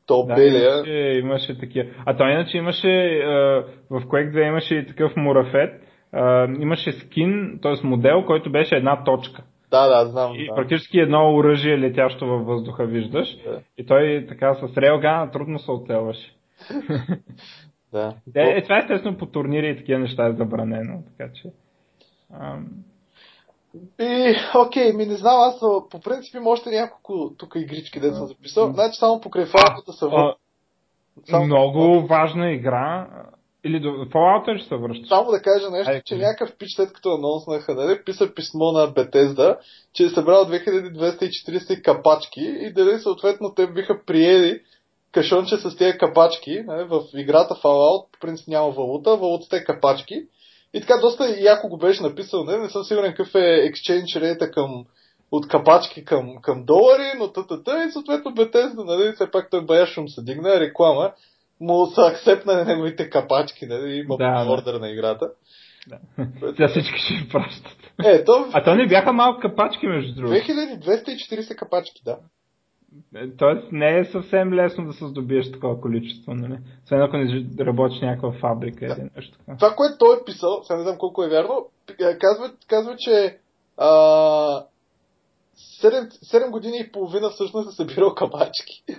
То 0.06 0.26
Да, 0.26 0.36
белия. 0.36 0.76
имаше, 0.76 1.20
имаше 1.20 1.60
такива. 1.60 1.90
А 2.06 2.18
то 2.18 2.24
иначе 2.24 2.58
имаше, 2.58 3.22
в 3.90 4.02
Quake 4.02 4.34
2 4.34 4.48
имаше 4.48 4.76
и 4.76 4.88
такъв 4.88 5.12
мурафет, 5.16 5.82
имаше 6.60 6.92
скин, 6.92 7.60
т.е. 7.62 7.88
модел, 7.88 8.26
който 8.26 8.52
беше 8.52 8.76
една 8.76 9.04
точка. 9.04 9.44
Да, 9.72 9.88
да, 9.88 10.10
знам. 10.10 10.36
И 10.36 10.48
да. 10.48 10.56
практически 10.56 11.00
едно 11.00 11.36
оръжие 11.36 11.80
летящо 11.80 12.26
във 12.28 12.46
въздуха 12.46 12.86
виждаш. 12.86 13.38
Да. 13.44 13.60
И 13.78 13.86
той 13.86 14.26
така 14.30 14.54
с 14.54 14.78
рейлгана 14.78 15.32
трудно 15.32 15.60
се 15.60 15.72
оцелваше. 15.72 16.36
да. 17.94 18.16
Е, 18.36 18.42
е, 18.42 18.64
това 18.64 18.78
естествено 18.78 19.18
по 19.18 19.26
турнири 19.26 19.70
и 19.70 19.78
такива 19.78 20.00
неща 20.00 20.28
е 20.28 20.34
забранено, 20.34 21.04
така 21.18 21.34
че... 21.34 21.50
Ам, 22.34 22.68
И, 24.00 24.36
окей, 24.56 24.94
ми 24.94 25.06
не 25.06 25.16
знам, 25.16 25.40
аз 25.40 25.60
по 25.90 26.00
принцип 26.04 26.36
има 26.36 26.50
още 26.50 26.70
няколко 26.70 27.36
тук 27.38 27.54
игрички, 27.56 28.00
да 28.00 28.14
съм 28.14 28.28
записал. 28.28 28.72
Значи 28.74 29.00
само 29.00 29.22
покрай 29.22 29.46
фалката 29.46 29.94
са 29.94 30.06
а, 30.06 30.10
върна. 30.10 30.36
Само- 31.30 31.46
много 31.46 32.08
важна 32.08 32.52
игра. 32.52 33.08
Или 33.64 33.80
до 33.80 33.90
Fallout 33.90 34.58
ще 34.58 34.68
се 34.68 34.76
връщаш? 34.76 35.08
Само 35.08 35.32
да 35.32 35.42
кажа 35.42 35.72
нещо, 35.72 35.90
Айде, 35.90 36.02
че 36.06 36.18
някакъв 36.18 36.58
пич 36.58 36.70
след 36.76 36.94
като 36.94 37.16
анонснаха, 37.16 37.76
нали, 37.76 38.04
писа 38.06 38.34
писмо 38.36 38.72
на 38.72 38.88
Bethesda, 38.88 39.58
че 39.94 40.04
е 40.04 40.10
събрал 40.10 40.46
2240 40.46 41.82
капачки 41.82 42.42
и 42.42 42.74
дали 42.74 43.00
съответно 43.00 43.54
те 43.56 43.68
биха 43.68 44.02
приели 44.06 44.62
кашонче 45.12 45.58
с 45.58 45.78
тези 45.78 45.98
капачки. 45.98 46.64
Нали, 46.68 46.84
в 46.84 47.02
играта 47.16 47.54
Fallout 47.54 48.12
по 48.12 48.20
принцип 48.22 48.48
няма 48.48 48.72
валута, 48.72 49.18
валутата 49.18 49.58
е 49.58 49.64
капачки. 49.64 50.24
И 50.74 50.82
така 50.82 50.98
доста 50.98 51.36
яко 51.40 51.68
го 51.70 51.78
беше 51.78 52.04
написал, 52.04 52.44
не, 52.44 52.58
не 52.58 52.70
съм 52.70 52.84
сигурен 52.84 53.12
какъв 53.12 53.36
е 53.36 53.72
exchange 53.72 54.18
rate 54.18 54.54
към 54.54 54.86
от 55.32 55.48
капачки 55.48 56.06
към, 56.06 56.36
към 56.42 56.66
долари, 56.66 57.12
но 57.20 57.32
тата 57.32 57.86
и 57.88 57.92
съответно 57.92 58.32
Bethesda, 58.32 58.84
нали, 58.86 59.14
все 59.14 59.32
пак 59.32 59.50
той 59.50 59.66
бая 59.66 59.86
шум 59.86 60.10
се 60.10 60.22
дигна, 60.24 60.60
реклама, 60.60 61.12
му 61.60 61.86
са 61.86 62.02
акцепнали 62.02 62.66
неговите 62.66 63.10
капачки, 63.10 63.66
нали, 63.66 63.94
има 63.94 64.18
Да, 64.18 64.44
да. 64.44 64.52
ордер 64.52 64.74
на 64.74 64.90
играта. 64.90 65.30
Да. 65.88 66.00
Сега 66.40 66.68
всички 66.68 67.00
ще 67.00 67.30
пращат. 67.32 67.78
Е, 68.06 68.24
то 68.24 68.46
А 68.54 68.64
то 68.64 68.76
не 68.76 68.88
бяха 68.88 69.14
малко 69.14 69.40
капачки, 69.42 69.88
между 69.88 70.16
другото. 70.16 70.34
2240 70.34 71.56
капачки, 71.56 72.02
да. 72.06 72.18
Е, 73.16 73.36
Тоест 73.38 73.72
не 73.72 74.00
е 74.00 74.06
съвсем 74.06 74.54
лесно 74.54 74.86
да 74.86 74.94
се 74.94 75.08
здобиеш 75.08 75.52
такова 75.52 75.82
количество, 75.82 76.34
нали? 76.34 76.58
Освен 76.84 77.02
ако 77.02 77.18
не 77.18 77.46
работиш 77.60 78.02
някаква 78.02 78.32
фабрика 78.32 78.86
или 78.86 79.10
нещо 79.16 79.38
така. 79.38 79.58
Това, 79.58 79.76
което 79.76 79.98
той 79.98 80.16
е 80.16 80.26
писал, 80.26 80.64
сега 80.64 80.78
не 80.78 80.84
знам 80.84 80.98
колко 80.98 81.24
е 81.24 81.30
вярно, 81.30 81.66
е, 82.00 82.18
казва, 82.18 82.52
казва 82.68 82.96
че 82.98 83.38
а, 83.78 83.88
7, 85.84 86.10
7 86.10 86.50
години 86.52 86.78
и 86.80 86.92
половина 86.92 87.30
всъщност 87.30 87.70
е 87.70 87.76
събирал 87.76 88.16
капачки. 88.16 88.84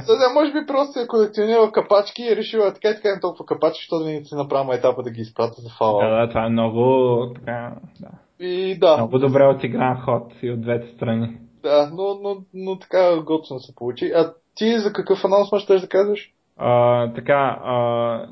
Сега, 0.00 0.32
може 0.34 0.52
би 0.52 0.66
просто 0.66 1.00
е 1.00 1.06
колекционирал 1.06 1.72
капачки 1.72 2.22
и 2.22 2.32
е 2.32 2.36
решил, 2.36 2.62
а 2.62 2.74
така 2.74 2.88
и 2.88 2.94
така 2.94 3.14
не 3.14 3.20
толкова 3.20 3.46
капачки, 3.46 3.80
защото 3.80 4.04
да 4.04 4.10
не 4.10 4.24
си 4.24 4.34
направим 4.34 4.72
етапа 4.72 5.02
да 5.02 5.10
ги 5.10 5.20
изпратя 5.20 5.60
за 5.60 5.68
да, 5.68 5.74
фала. 5.78 6.10
да, 6.10 6.28
това 6.28 6.46
е 6.46 6.48
много, 6.48 7.34
така, 7.34 7.74
да. 8.00 8.08
И 8.46 8.78
да, 8.78 8.96
много 8.96 9.18
добре 9.18 9.46
отигран 9.46 10.00
ход 10.00 10.32
и 10.42 10.50
от 10.50 10.60
двете 10.60 10.88
страни. 10.88 11.38
Да 11.62 11.90
но, 11.94 12.18
но, 12.22 12.36
но 12.54 12.78
така 12.78 13.22
готино 13.22 13.60
се 13.60 13.74
получи. 13.74 14.12
А 14.14 14.32
ти 14.54 14.78
за 14.78 14.92
какъв 14.92 15.24
анонсмент 15.24 15.62
ще 15.62 15.78
да 15.78 15.88
казваш? 15.88 16.30
А, 16.56 17.12
така, 17.12 17.58
а, 17.64 18.26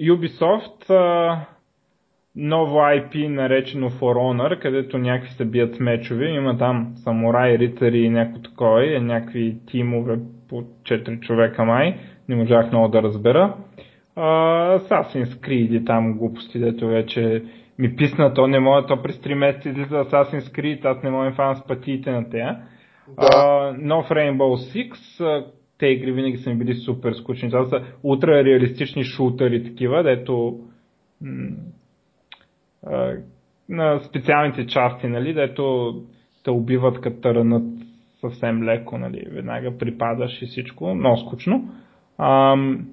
Ubisoft, 0.00 0.90
а, 0.90 1.40
ново 2.36 2.78
IP 2.78 3.28
наречено 3.28 3.90
For 3.90 4.16
Honor, 4.16 4.58
където 4.58 4.98
някакви 4.98 5.30
се 5.30 5.44
бият 5.44 5.74
с 5.74 5.80
мечове. 5.80 6.26
Има 6.26 6.58
там 6.58 6.92
самураи, 6.96 7.58
рицари 7.58 7.98
и 7.98 8.10
някакво 8.10 8.42
такова, 8.42 9.00
някакви 9.00 9.56
тимове 9.66 10.18
по 10.48 10.62
4 10.62 11.20
човека 11.20 11.64
май. 11.64 11.98
Не 12.28 12.36
можах 12.36 12.72
много 12.72 12.88
да 12.88 13.02
разбера. 13.02 13.54
А, 14.16 14.22
Assassin's 14.78 15.24
Creed 15.24 15.82
и 15.82 15.84
там 15.84 16.18
глупости, 16.18 16.58
дето 16.58 16.86
вече 16.86 17.44
ми 17.78 17.96
писна, 17.96 18.34
то 18.34 18.46
не 18.46 18.60
мога, 18.60 18.86
то 18.86 19.02
през 19.02 19.16
3 19.16 19.34
месеца 19.34 19.68
излиза 19.68 19.94
Assassin's 19.94 20.58
Creed, 20.58 20.84
аз 20.84 21.02
не 21.02 21.10
мога 21.10 21.24
да 21.24 21.32
фана 21.32 21.56
с 21.56 21.66
пътиите 21.66 22.10
на 22.10 22.30
тея. 22.30 22.58
Да. 23.20 23.28
А, 23.32 23.74
нов 23.78 24.08
Rainbow 24.08 24.74
Six, 24.74 25.20
а, 25.20 25.46
те 25.78 25.86
игри 25.86 26.12
винаги 26.12 26.36
са 26.36 26.50
ми 26.50 26.56
били 26.56 26.74
супер 26.74 27.12
скучни. 27.12 27.50
Това 27.50 27.64
са 27.64 27.84
ултра 28.02 28.44
реалистични 28.44 29.04
шутъри 29.04 29.64
такива, 29.64 30.02
дето 30.02 30.60
м- 31.20 31.56
а, 32.86 33.14
на 33.68 34.00
специалните 34.00 34.66
части, 34.66 35.06
нали, 35.06 35.34
дето 35.34 35.94
те 36.44 36.50
убиват 36.50 37.00
като 37.00 37.20
те 37.20 37.34
ранат 37.34 37.64
съвсем 38.20 38.62
леко, 38.62 38.98
нали, 38.98 39.26
веднага 39.30 39.78
припадаш 39.78 40.42
и 40.42 40.46
всичко, 40.46 40.94
много 40.94 41.16
скучно. 41.16 41.70
Ам, 42.18 42.88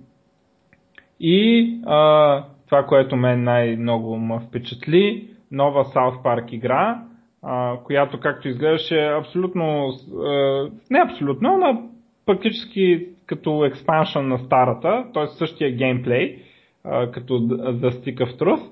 и 1.19 1.69
а, 1.85 2.43
това, 2.75 2.87
което 2.87 3.15
мен 3.15 3.43
най-много 3.43 4.17
ме 4.17 4.39
впечатли, 4.47 5.29
нова 5.51 5.83
South 5.83 6.23
Park 6.23 6.53
игра, 6.53 7.01
а, 7.43 7.77
която 7.83 8.19
както 8.19 8.47
изглеждаше 8.47 9.05
абсолютно, 9.05 9.89
а, 10.25 10.69
не 10.89 10.99
абсолютно, 10.99 11.57
но 11.57 11.89
практически 12.25 13.07
като 13.25 13.65
експаншън 13.65 14.27
на 14.27 14.37
старата, 14.37 15.05
т.е. 15.13 15.27
същия 15.27 15.71
геймплей, 15.71 16.43
а, 16.83 17.11
като 17.11 17.33
The 17.33 17.89
Stick 17.89 18.17
of 18.17 18.39
Truth. 18.39 18.69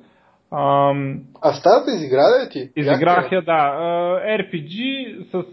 А 1.41 1.53
старата 1.53 1.91
изигра 1.95 2.21
ли 2.21 2.49
ти? 2.51 2.69
Изиграх 2.75 3.31
е? 3.31 3.35
я, 3.35 3.41
да. 3.41 3.75
RPG 4.39 4.77
с... 5.31 5.45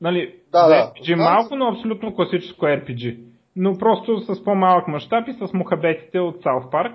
Нали, 0.00 0.34
Да, 0.52 0.68
да. 0.68 0.74
RPG 0.74 1.14
малко, 1.16 1.56
но 1.56 1.68
абсолютно 1.68 2.14
класическо 2.14 2.66
RPG. 2.66 3.18
Но 3.56 3.78
просто 3.78 4.20
с 4.20 4.44
по-малък 4.44 4.88
мащаб 4.88 5.28
и 5.28 5.32
с 5.32 5.52
мухабетите 5.52 6.20
от 6.20 6.42
South 6.42 6.70
Park. 6.72 6.92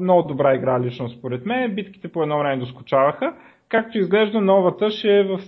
Много 0.00 0.28
добра 0.28 0.54
игра 0.54 0.80
лично 0.80 1.08
според 1.08 1.46
мен. 1.46 1.74
Битките 1.74 2.08
по 2.08 2.22
едно 2.22 2.38
време 2.38 2.56
доскочаваха. 2.56 3.34
Както 3.68 3.98
изглежда 3.98 4.40
новата 4.40 4.90
ще 4.90 5.18
е 5.18 5.22
в 5.22 5.40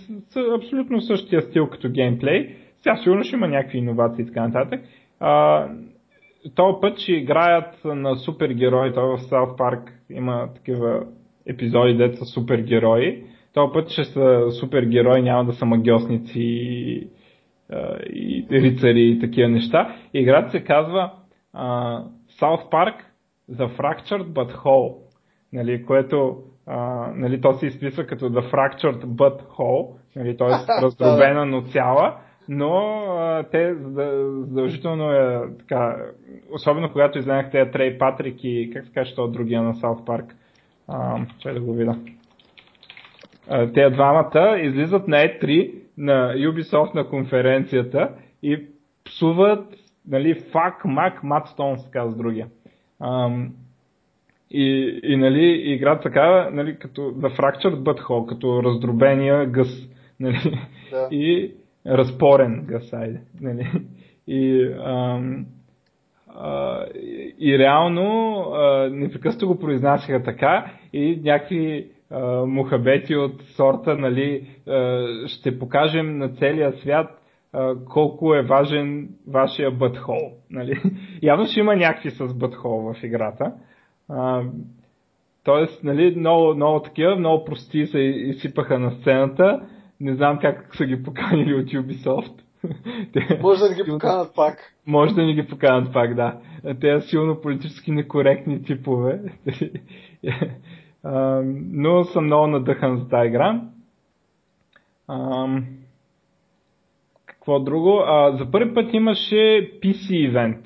абсолютно 0.56 1.00
същия 1.00 1.42
стил 1.42 1.66
като 1.66 1.90
геймплей. 1.90 2.56
Сега 2.82 2.96
сигурно 2.96 3.24
ще 3.24 3.36
има 3.36 3.48
някакви 3.48 3.78
иновации 3.78 4.22
и 4.22 4.26
така 4.26 4.48
нататък. 4.48 4.80
А, 5.20 5.66
този 6.54 6.76
път 6.80 6.98
ще 6.98 7.12
играят 7.12 7.84
на 7.84 8.16
супергерои. 8.16 8.92
Той 8.92 9.04
в 9.04 9.20
South 9.20 9.58
Park 9.58 9.90
има 10.10 10.48
такива 10.54 11.06
епизоди, 11.46 11.94
дето 11.94 12.16
са 12.16 12.24
супергерои. 12.24 13.24
Този 13.54 13.72
път 13.72 13.88
ще 13.88 14.04
са 14.04 14.50
супергерои, 14.50 15.22
няма 15.22 15.44
да 15.44 15.52
са 15.52 15.66
магиосници 15.66 16.40
и, 16.40 17.08
и 18.12 18.46
рицари 18.50 19.10
и 19.10 19.18
такива 19.18 19.48
неща. 19.48 19.96
Играта 20.14 20.50
се 20.50 20.64
казва 20.64 21.12
а, 21.52 21.98
South 22.40 22.70
Park 22.72 22.94
The 23.52 23.76
Fractured 23.76 24.24
But 24.24 24.52
Whole, 24.56 24.94
нали, 25.52 25.84
което 25.86 26.42
а, 26.66 27.06
нали, 27.14 27.40
то 27.40 27.52
се 27.52 27.66
изписва 27.66 28.06
като 28.06 28.30
The 28.30 28.52
Fractured 28.52 29.04
But 29.04 29.42
Whole, 29.42 29.88
нали, 30.16 30.36
т.е. 30.36 30.48
раздробена, 30.82 31.46
но 31.46 31.62
цяла, 31.62 32.16
но 32.48 32.76
а, 33.18 33.44
те 33.50 33.74
задължително 33.74 35.12
е 35.12 35.40
така, 35.58 35.96
особено 36.52 36.92
когато 36.92 37.18
изгледах 37.18 37.50
тези 37.50 37.70
Трей 37.70 37.98
Патрик 37.98 38.44
и 38.44 38.70
как 38.72 38.86
се 38.86 38.92
каже 38.92 39.14
това 39.14 39.24
от 39.24 39.32
другия 39.32 39.62
на 39.62 39.74
Park, 39.74 40.24
а, 40.88 41.26
чай 41.38 41.54
да 41.54 41.60
го 41.60 41.74
видя. 41.74 41.96
А, 43.48 43.72
Те 43.72 43.90
двамата 43.90 44.58
излизат 44.58 45.08
на 45.08 45.16
E3 45.16 45.74
на 45.98 46.34
Ubisoft 46.34 46.94
на 46.94 47.08
конференцията 47.08 48.10
и 48.42 48.66
псуват, 49.04 49.74
нали, 50.08 50.44
мат 51.22 51.46
стон, 51.48 51.78
се 51.78 51.90
казва 51.90 52.10
с 52.10 52.16
другия. 52.16 52.46
Ам, 53.00 53.52
и, 54.50 55.00
и 55.02 55.16
нали, 55.16 55.72
играта 55.72 56.02
така, 56.02 56.50
нали, 56.52 56.78
като 56.78 57.00
The 57.00 57.38
Fractured 57.38 57.76
Butthole, 57.76 58.28
като 58.28 58.62
раздробения 58.62 59.46
гъс, 59.46 59.68
нали, 60.20 60.58
Да. 60.90 61.08
и 61.10 61.54
разпорен 61.86 62.64
гъс, 62.66 62.92
айде, 62.92 63.20
нали, 63.40 63.70
и, 64.26 64.72
ам, 64.84 65.46
а, 66.28 66.84
и, 66.94 67.34
и 67.38 67.58
реално 67.58 68.40
а, 68.54 68.88
непрекъснато 68.90 69.46
го 69.46 69.58
произнасяха 69.58 70.22
така 70.22 70.72
и 70.92 71.20
някакви 71.24 71.86
мухабети 72.46 73.16
от 73.16 73.42
сорта, 73.42 73.96
нали, 73.96 74.46
ще 75.26 75.58
покажем 75.58 76.18
на 76.18 76.28
целия 76.28 76.72
свят 76.72 77.19
колко 77.88 78.34
е 78.34 78.42
важен 78.42 79.08
вашия 79.28 79.70
бътхол. 79.70 80.32
Нали? 80.50 80.82
Явно 81.22 81.46
ще 81.46 81.60
има 81.60 81.76
някакви 81.76 82.10
с 82.10 82.34
бътхол 82.34 82.92
в 82.92 83.02
играта. 83.02 83.52
А, 84.08 84.42
Тоест, 85.44 85.84
нали, 85.84 86.16
много, 86.16 86.54
много 86.54 86.82
такива, 86.82 87.16
много 87.16 87.44
прости 87.44 87.86
се 87.86 87.98
изсипаха 87.98 88.78
на 88.78 88.90
сцената 88.90 89.60
Не 90.00 90.14
знам 90.14 90.38
как 90.38 90.76
са 90.76 90.84
ги 90.84 91.02
поканили 91.02 91.54
от 91.54 91.66
Ubisoft. 91.66 92.32
Може 93.42 93.60
да 93.60 93.74
ги 93.74 93.90
поканат 93.90 94.34
пак. 94.34 94.58
Може 94.86 95.14
да 95.14 95.22
ни 95.22 95.34
ги 95.34 95.46
поканат 95.46 95.92
пак, 95.92 96.14
да. 96.14 96.40
Те 96.80 97.00
са 97.00 97.08
силно 97.08 97.40
политически 97.40 97.92
некоректни 97.92 98.62
типове. 98.62 99.20
Но 101.44 102.04
съм 102.04 102.24
много 102.24 102.46
надъхан 102.46 102.96
за 102.96 103.08
тази 103.08 103.28
игра. 103.28 103.60
Какво 107.50 107.64
друго? 107.64 108.02
А, 108.06 108.36
за 108.36 108.50
първи 108.50 108.74
път 108.74 108.94
имаше 108.94 109.70
PC 109.82 110.10
ивент. 110.10 110.58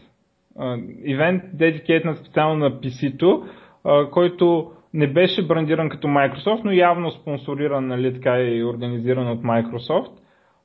Ивент 1.04 1.42
дедикейтнат 1.52 2.18
специално 2.18 2.56
на 2.56 2.80
PC-то, 2.80 3.44
а, 3.84 4.10
който 4.10 4.70
не 4.94 5.06
беше 5.06 5.46
брандиран 5.46 5.88
като 5.88 6.06
Microsoft, 6.06 6.64
но 6.64 6.72
явно 6.72 7.10
спонсориран 7.10 7.86
нали, 7.86 8.14
така 8.14 8.40
и 8.40 8.64
организиран 8.64 9.30
от 9.30 9.42
Microsoft. 9.42 10.10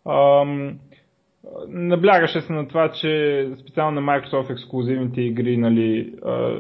Ам, 0.10 0.80
наблягаше 1.68 2.42
се 2.42 2.54
на 2.54 2.68
това, 2.68 2.92
че 2.92 3.46
специално 3.60 4.02
на 4.02 4.08
Microsoft 4.08 4.52
ексклюзивните 4.52 5.22
игри 5.22 5.58
нали, 5.58 6.14
а, 6.26 6.58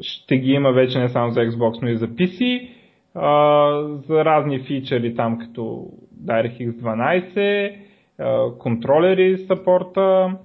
ще 0.00 0.38
ги 0.38 0.52
има 0.52 0.72
вече 0.72 0.98
не 0.98 1.08
само 1.08 1.30
за 1.30 1.40
Xbox, 1.40 1.82
но 1.82 1.88
и 1.88 1.96
за 1.96 2.08
PC. 2.08 2.68
А, 3.14 3.82
за 3.82 4.24
разни 4.24 4.60
фичери 4.60 5.14
там 5.14 5.38
като 5.38 5.86
DirectX 6.24 6.70
12, 6.70 7.76
а, 7.76 7.89
контролери 8.58 9.38
саппорта. 9.38 10.36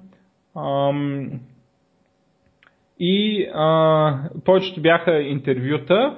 Ам, 0.55 1.31
и 2.99 3.47
повечето 4.45 4.81
бяха 4.81 5.21
интервюта. 5.21 6.17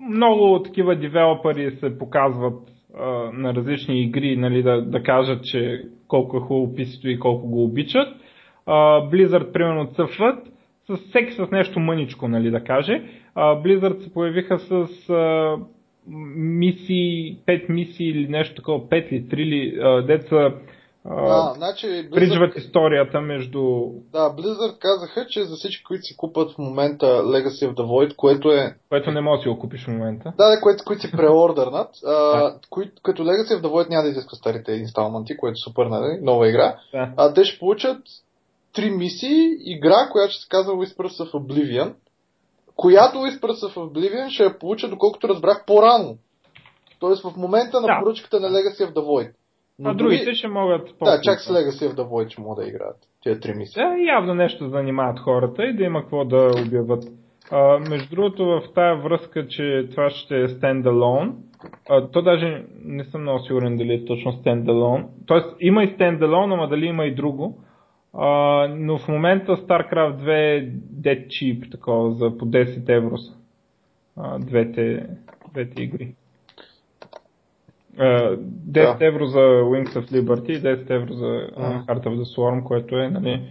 Много 0.00 0.62
такива 0.62 0.96
девелопери 0.96 1.70
се 1.70 1.98
показват 1.98 2.68
на 3.32 3.54
различни 3.54 4.02
игри, 4.02 4.36
нали, 4.36 4.62
да, 4.62 4.82
да 4.82 5.02
кажат, 5.02 5.44
че 5.44 5.82
колко 6.08 6.36
е 6.36 6.40
хубаво 6.40 6.74
писито 6.74 7.08
и 7.08 7.18
колко 7.18 7.48
го 7.48 7.64
обичат. 7.64 8.08
А, 8.66 8.72
Blizzard, 9.10 9.52
примерно, 9.52 9.86
цъфват 9.86 10.48
с 10.86 10.96
всеки 10.96 11.32
с 11.32 11.50
нещо 11.52 11.80
мъничко, 11.80 12.28
нали, 12.28 12.50
да 12.50 12.64
каже. 12.64 13.02
А, 13.34 13.62
Blizzard 13.62 14.00
се 14.00 14.12
появиха 14.12 14.58
с 14.58 14.86
мисии, 16.06 17.38
5 17.48 17.70
мисии 17.70 18.10
или 18.10 18.28
нещо 18.28 18.54
такова, 18.54 18.80
5 18.80 19.08
или 19.08 19.24
3 19.24 19.36
или 19.36 20.06
деца 20.06 20.54
а, 21.04 21.54
значи, 21.54 21.86
Blizzard... 21.86 22.14
приджват 22.14 22.56
историята 22.56 23.20
между... 23.20 23.60
Да, 24.12 24.36
Blizzard 24.36 24.78
казаха, 24.78 25.26
че 25.26 25.44
за 25.44 25.56
всички, 25.56 25.84
които 25.84 26.02
си 26.02 26.16
купат 26.16 26.52
в 26.52 26.58
момента 26.58 27.06
Legacy 27.06 27.68
of 27.68 27.74
the 27.74 27.82
Void, 27.82 28.16
което 28.16 28.52
е... 28.52 28.74
Което 28.88 29.10
не 29.10 29.20
можеш 29.20 29.40
да 29.40 29.42
си 29.42 29.48
го 29.48 29.58
купиш 29.58 29.84
в 29.84 29.88
момента. 29.88 30.32
Да, 30.38 30.48
да, 30.48 30.60
което, 30.60 30.84
които 30.84 31.02
си 31.02 31.12
преордърнат, 31.12 31.88
а, 32.06 32.54
кои, 32.70 32.90
като 33.02 33.22
Legacy 33.22 33.54
of 33.54 33.60
the 33.60 33.66
Void 33.66 33.90
няма 33.90 34.02
да 34.02 34.08
изисква 34.08 34.36
старите 34.36 34.72
инсталменти, 34.72 35.36
което 35.36 35.52
е 35.52 35.64
супер, 35.64 35.86
нали? 35.86 36.18
Нова 36.22 36.48
игра. 36.48 36.76
Да. 36.92 37.12
А, 37.16 37.34
те 37.34 37.44
ще 37.44 37.58
получат 37.58 37.98
три 38.74 38.90
мисии, 38.90 39.56
игра, 39.60 40.08
която 40.12 40.32
ще 40.32 40.42
се 40.42 40.48
казва 40.48 40.72
Whispers 40.72 41.24
of 41.24 41.32
Oblivion, 41.32 41.92
която 42.76 43.18
Whispers 43.18 43.68
of 43.68 43.76
Oblivion 43.76 44.28
ще 44.28 44.42
я 44.42 44.58
получа, 44.58 44.88
доколкото 44.88 45.28
разбрах 45.28 45.64
по-рано. 45.66 46.16
Тоест 47.00 47.22
в 47.22 47.36
момента 47.36 47.80
на 47.80 47.86
Да. 47.86 47.98
поръчката 48.02 48.40
на 48.40 48.48
Legacy 48.48 48.86
of 48.88 48.92
the 48.94 49.00
Void. 49.00 49.32
Но 49.78 49.90
а 49.90 49.94
другите 49.94 50.34
ще 50.34 50.48
могат 50.48 50.88
Да, 51.04 51.20
чак 51.22 51.40
с 51.40 51.48
Legacy 51.48 51.88
of 51.88 51.94
the 51.94 52.08
Void 52.08 52.30
ще 52.30 52.40
могат 52.40 52.64
да 52.64 52.68
играят. 52.70 52.96
Тия 53.22 53.40
три 53.40 53.54
мисии. 53.54 53.82
Да, 53.82 53.94
явно 54.12 54.34
нещо 54.34 54.68
занимават 54.68 55.20
хората 55.20 55.64
и 55.64 55.76
да 55.76 55.82
има 55.84 56.00
какво 56.00 56.24
да 56.24 56.50
обяват. 56.66 57.04
А, 57.50 57.78
между 57.78 58.14
другото, 58.14 58.44
в 58.44 58.62
тая 58.74 58.96
връзка, 58.96 59.46
че 59.48 59.88
това 59.90 60.10
ще 60.10 60.40
е 60.40 60.48
стендалон, 60.48 61.36
то 62.12 62.22
даже 62.22 62.64
не 62.84 63.04
съм 63.04 63.20
много 63.22 63.38
сигурен 63.44 63.76
дали 63.76 63.94
е 63.94 64.04
точно 64.04 64.32
стендалон. 64.32 65.08
Тоест 65.26 65.56
има 65.60 65.84
и 65.84 65.94
стендалон, 65.94 66.52
ама 66.52 66.68
дали 66.68 66.86
има 66.86 67.04
и 67.06 67.14
друго. 67.14 67.58
А, 68.14 68.26
но 68.68 68.98
в 68.98 69.08
момента 69.08 69.56
StarCraft 69.56 70.16
2 70.16 70.30
е 70.32 70.70
dead 71.00 71.26
cheap, 71.26 71.70
такова, 71.70 72.14
за 72.14 72.38
по 72.38 72.46
10 72.46 72.88
евро 72.88 73.18
са. 73.18 73.32
А, 74.16 74.38
двете, 74.38 75.06
двете 75.52 75.82
игри. 75.82 76.14
А, 77.98 78.36
10 78.36 78.98
Да. 78.98 79.06
евро 79.06 79.26
за 79.26 79.38
Wings 79.38 79.88
of 79.88 80.10
Liberty 80.12 80.50
и 80.50 80.62
10 80.62 80.90
евро 80.90 81.12
за 81.12 81.48
Ага. 81.56 81.84
Heart 81.88 82.06
of 82.06 82.16
the 82.16 82.36
Swarm, 82.36 82.62
което 82.62 82.96
е, 82.96 83.08
нали, 83.08 83.42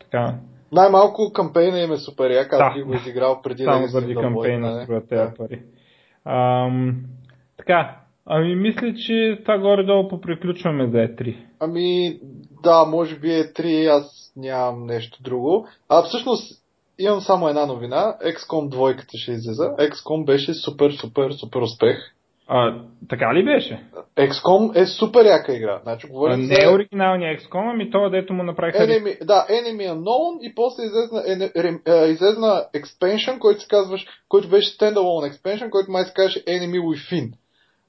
така, 0.00 0.34
Най-малко 0.72 1.32
кампейна 1.32 1.78
им 1.80 1.92
е 1.92 1.96
супер 1.96 2.30
як, 2.30 2.52
аз 2.52 2.74
Да. 2.78 2.84
го 2.84 2.94
изиграл 2.94 3.40
преди 3.42 3.62
само 3.64 3.84
Legacy 3.86 3.90
заради 3.90 4.14
кампейна 4.14 4.70
нали? 4.70 4.84
струват 4.84 5.08
тези 5.08 5.34
пари. 5.38 5.62
Ам, 6.24 6.96
така, 7.56 7.96
ами 8.26 8.54
мисля, 8.54 8.94
че 9.06 9.38
това 9.42 9.58
горе-долу 9.58 10.08
поприключваме 10.08 10.90
за 10.90 10.96
E3. 10.96 11.36
Ами, 11.60 12.18
да, 12.62 12.84
може 12.84 13.18
би 13.18 13.30
е 13.32 13.44
3, 13.44 13.86
аз 13.86 14.32
нямам 14.36 14.86
нещо 14.86 15.22
друго. 15.22 15.68
А 15.88 16.02
всъщност 16.02 16.64
имам 16.98 17.20
само 17.20 17.48
една 17.48 17.66
новина. 17.66 18.16
XCOM 18.22 18.68
2 18.68 19.16
ще 19.16 19.32
излезе. 19.32 19.62
XCOM 19.62 20.24
беше 20.24 20.54
супер, 20.54 20.90
супер, 20.90 21.32
супер 21.32 21.60
успех. 21.60 21.96
А, 22.48 22.82
така 23.08 23.34
ли 23.34 23.44
беше? 23.44 23.84
XCOM 24.16 24.82
е 24.82 24.86
супер 24.86 25.24
яка 25.24 25.54
игра. 25.54 25.80
Значи, 25.82 26.06
А, 26.06 26.12
говорим 26.12 26.40
не 26.40 26.54
за 26.54 26.64
е 26.64 26.74
оригиналния 26.74 27.38
XCOM, 27.38 27.70
ами 27.72 27.90
това, 27.90 28.08
дето 28.08 28.32
му 28.32 28.42
направиха... 28.42 28.78
Enemy, 28.78 29.24
да, 29.24 29.46
Enemy 29.50 29.92
Unknown 29.92 30.38
и 30.40 30.54
после 30.54 30.82
излезна, 30.82 31.22
е, 31.26 31.92
е, 31.92 32.06
излезна 32.06 32.64
expansion, 32.74 33.38
който 33.38 33.60
се 33.60 33.68
казваш, 33.68 34.06
който 34.28 34.48
беше 34.48 34.78
standalone 34.78 35.32
expansion, 35.32 35.70
който 35.70 35.90
май 35.90 36.04
се 36.04 36.12
казваше 36.14 36.44
Enemy 36.44 36.80
Within. 36.80 37.32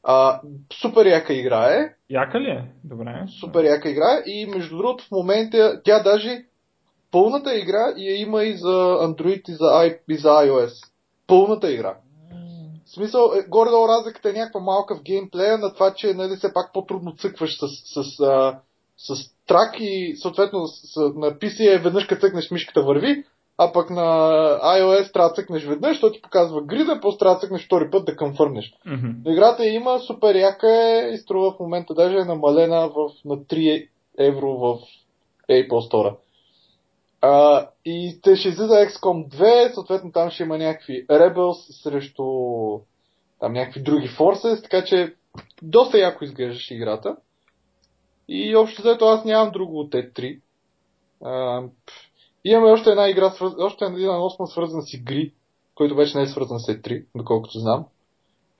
А, 0.07 0.41
супер 0.81 1.05
яка 1.05 1.33
игра 1.33 1.65
е. 1.65 1.95
Яка 2.09 2.39
ли 2.39 2.49
е? 2.49 2.71
Добре. 2.83 3.25
Супер 3.39 3.63
яка 3.63 3.89
игра 3.89 4.21
и 4.25 4.45
между 4.45 4.77
другото 4.77 5.03
в 5.03 5.11
момента 5.11 5.81
тя 5.83 6.03
даже 6.03 6.45
пълната 7.11 7.57
игра 7.57 7.93
я 7.97 8.21
има 8.21 8.43
и 8.43 8.57
за 8.57 8.97
Android 9.01 9.49
и 9.49 9.53
за, 9.53 9.63
I, 9.63 9.99
и 10.09 10.17
за 10.17 10.29
iOS. 10.29 10.73
Пълната 11.27 11.71
игра. 11.71 11.97
В 12.85 12.89
смисъл, 12.89 13.31
е, 13.35 13.49
горе-долу 13.49 13.87
разликата 13.87 14.29
е 14.29 14.33
някаква 14.33 14.59
малка 14.59 14.95
в 14.95 15.03
геймплея 15.03 15.57
на 15.57 15.73
това, 15.73 15.93
че 15.93 16.13
нали, 16.13 16.35
все 16.35 16.53
пак 16.53 16.73
по-трудно 16.73 17.15
цъкваш 17.15 17.57
с, 17.59 17.67
с, 18.03 18.19
а, 18.19 18.59
с 18.97 19.35
трак 19.47 19.75
и 19.79 20.15
съответно 20.21 20.67
с, 20.67 20.93
с, 20.93 20.99
на 20.99 21.31
PC 21.31 21.75
е 21.75 21.79
веднъж 21.79 22.05
като 22.05 22.21
цъкнеш 22.21 22.51
мишката 22.51 22.81
върви, 22.81 23.23
а 23.57 23.71
пък 23.71 23.89
на 23.89 24.01
iOS 24.63 25.13
трябва 25.13 25.29
да 25.29 25.35
цъкнеш 25.35 25.65
веднъж, 25.65 25.91
защото 25.91 26.15
ти 26.15 26.21
показва 26.21 26.61
грида, 26.61 26.99
после 27.01 27.17
трябва 27.17 27.35
да 27.35 27.39
цъкнеш 27.39 27.65
втори 27.65 27.89
път 27.89 28.05
да. 28.05 28.71
Мгм. 28.85 29.07
Но 29.25 29.31
играта 29.31 29.65
я 29.65 29.73
има, 29.73 29.99
супер 29.99 30.35
яка 30.35 30.71
е 30.71 31.09
и 31.13 31.17
струва 31.17 31.51
в 31.51 31.59
момента 31.59 31.93
даже 31.93 32.17
е 32.17 32.25
намалена 32.25 32.89
в, 32.89 33.09
на 33.25 33.37
3 33.37 33.87
евро 34.19 34.57
в 34.57 34.79
Apple 35.49 35.91
Store. 35.91 36.15
А, 37.21 37.67
и 37.85 38.19
те 38.23 38.35
ще 38.35 38.49
излиза 38.49 38.73
XCOM 38.73 39.27
2, 39.27 39.73
съответно 39.73 40.11
там 40.11 40.29
ще 40.29 40.43
има 40.43 40.57
някакви 40.57 41.07
Rebels 41.07 41.83
срещу 41.83 42.23
там 43.39 43.53
някакви 43.53 43.81
други 43.81 44.07
Forces, 44.07 44.63
така 44.63 44.83
че 44.83 45.13
доста 45.61 45.99
яко 45.99 46.23
изглеждаше 46.23 46.75
играта. 46.75 47.15
И 48.27 48.55
общо 48.55 48.81
взето 48.81 49.05
аз 49.05 49.25
нямам 49.25 49.51
друго 49.51 49.79
от 49.79 49.91
T3. 49.91 50.39
А, 51.23 51.63
имаме 52.45 52.71
още 52.71 52.89
една 52.89 53.09
игра, 53.09 53.29
свърз... 53.29 53.53
още 53.59 53.85
един 53.85 54.09
анонсмент 54.09 54.49
свързан 54.49 54.81
с 54.81 54.93
игри, 54.93 55.33
който 55.75 55.95
вече 55.95 56.17
не 56.17 56.23
е 56.23 56.27
свързан 56.27 56.59
с 56.59 56.67
E3, 56.67 57.05
доколкото 57.15 57.59
знам. 57.59 57.85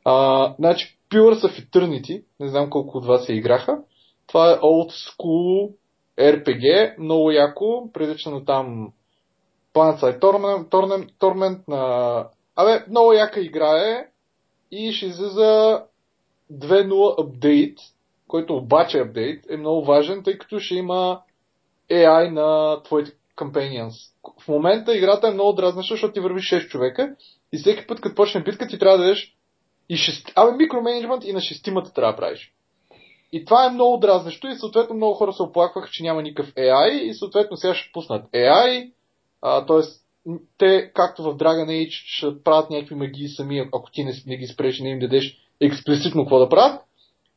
А, 0.06 0.54
значи, 0.60 0.98
Pillars 1.12 1.48
of 1.48 1.70
Eternity, 1.70 2.24
не 2.40 2.48
знам 2.48 2.70
колко 2.70 2.98
от 2.98 3.06
вас 3.06 3.30
я 3.30 3.36
играха. 3.36 3.80
Това 4.28 4.52
е 4.52 4.60
old 4.60 4.90
school 4.90 5.72
RPG, 6.20 6.96
много 7.00 7.32
яко, 7.32 7.90
прилича 7.94 8.30
на 8.30 8.46
там 8.46 8.92
Planetside 9.74 10.20
Torment, 10.20 10.70
Torment, 10.70 11.12
Torment 11.12 11.60
на... 11.68 12.28
Абе, 12.56 12.86
много 12.90 13.14
яка 13.14 13.40
игра 13.40 13.78
е 13.78 14.08
и 14.72 14.92
ще 14.92 15.06
излиза 15.06 15.82
2.0 16.54 17.24
апдейт, 17.24 17.78
който 18.28 18.56
обаче 18.56 19.00
апдейт 19.00 19.46
е 19.50 19.58
много 19.58 19.86
важен, 19.86 20.24
тъй 20.24 20.38
като 20.38 20.60
ще 20.60 20.76
има 20.76 21.22
AI 21.92 22.30
на 22.30 22.82
твоите 22.84 23.12
companions. 23.36 23.94
В 24.42 24.48
момента 24.48 24.98
играта 24.98 25.28
е 25.28 25.34
много 25.34 25.54
дразнаща, 25.54 25.94
защото 25.94 26.14
ти 26.14 26.20
вървиш 26.20 26.52
6 26.52 26.68
човека 26.68 27.16
и 27.54 27.58
всеки 27.58 27.88
път, 27.88 28.02
като 28.02 28.16
почне 28.16 28.44
битка, 28.44 28.68
ти 28.68 28.80
трябва 28.80 28.98
да 28.98 29.04
дадеш 29.04 29.36
и 29.90 29.98
шест... 29.98 30.32
Абе, 30.36 30.52
микроменеджмент 30.58 31.24
и 31.24 31.34
на 31.34 31.42
шестимата 31.42 31.94
трябва 31.94 32.14
да 32.14 32.18
правиш. 32.18 32.54
И 33.32 33.46
това 33.46 33.66
е 33.66 33.72
много 33.72 33.98
дразнещо 33.98 34.48
и 34.48 34.56
съответно 34.56 34.96
много 34.96 35.14
хора 35.14 35.34
се 35.34 35.44
оплакваха, 35.44 35.90
че 35.92 36.04
няма 36.04 36.22
никакъв 36.22 36.54
AI 36.54 37.02
и 37.02 37.14
съответно 37.14 37.58
сега 37.58 37.74
ще 37.74 37.92
пуснат 37.94 38.32
AI, 38.32 38.92
т.е. 39.68 39.82
те, 40.58 40.92
както 40.94 41.24
в 41.24 41.38
Dragon 41.38 41.68
Age, 41.68 41.90
ще 41.92 42.44
правят 42.44 42.70
някакви 42.70 42.96
магии 42.96 43.28
сами, 43.28 43.60
ако 43.74 43.92
ти 43.92 44.04
не, 44.04 44.14
не 44.28 44.38
ги 44.38 44.48
спреш 44.48 44.80
и 44.80 44.84
не 44.84 44.90
им 44.90 45.00
дадеш 45.00 45.38
експлицитно 45.62 46.24
какво 46.24 46.40
да 46.40 46.50
правят. 46.50 46.82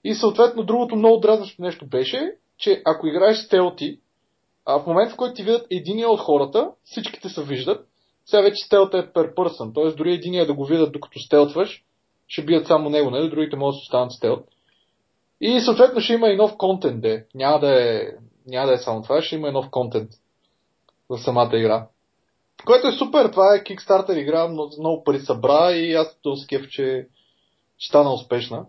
И 0.05 0.15
съответно 0.15 0.65
другото 0.65 0.97
много 0.97 1.21
дразнещо 1.21 1.63
нещо 1.63 1.87
беше, 1.87 2.33
че 2.59 2.83
ако 2.85 3.07
играеш 3.07 3.39
стелти, 3.39 4.01
а 4.69 4.79
в 4.79 4.87
момента 4.87 5.15
в 5.15 5.17
който 5.17 5.35
ти 5.35 5.43
видят 5.43 5.67
единия 5.71 6.09
от 6.09 6.21
хората, 6.21 6.71
всичките 6.85 7.29
се 7.29 7.45
виждат, 7.45 7.87
сега 8.27 8.43
вече 8.43 8.65
стелта 8.67 8.99
е 8.99 9.03
per 9.03 9.35
person, 9.35 9.75
т.е. 9.75 9.97
дори 9.97 10.15
единия 10.15 10.47
да 10.47 10.55
го 10.55 10.65
видят 10.65 10.93
докато 10.93 11.19
стелтваш, 11.19 11.85
ще 12.27 12.45
бият 12.45 12.67
само 12.67 12.91
него, 12.91 13.11
нали? 13.11 13.31
Другите 13.31 13.57
могат 13.57 13.73
да 13.73 13.79
останат 13.79 14.13
стелт. 14.13 14.45
И 15.41 15.61
съответно 15.61 16.01
ще 16.01 16.13
има 16.13 16.29
и 16.29 16.37
нов 16.37 16.57
контент, 16.57 17.01
де. 17.01 17.27
Няма 17.35 17.61
да 17.61 17.83
е, 17.83 18.03
няма 18.47 18.67
да 18.67 18.75
е 18.75 18.79
само 18.79 19.03
това, 19.03 19.23
ще 19.23 19.35
има 19.35 19.49
и 19.49 19.53
нов 19.53 19.71
контент 19.71 20.11
в 21.09 21.19
самата 21.19 21.57
игра. 21.57 21.87
Което 22.67 22.89
е 22.89 22.93
супер, 22.93 23.29
това 23.29 23.55
е 23.55 23.65
Kickstarter 23.65 24.17
игра, 24.17 24.49
много, 24.49 24.71
много 24.79 25.05
пари 25.05 25.21
събра 25.21 25.73
и 25.73 25.95
аз 25.95 26.19
съм 26.23 26.37
скеф, 26.37 26.69
че 26.69 27.07
стана 27.79 28.13
успешна. 28.13 28.67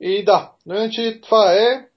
И 0.00 0.24
да, 0.24 0.52
но 0.66 0.74
иначе 0.74 1.20
това 1.20 1.52
е. 1.52 1.88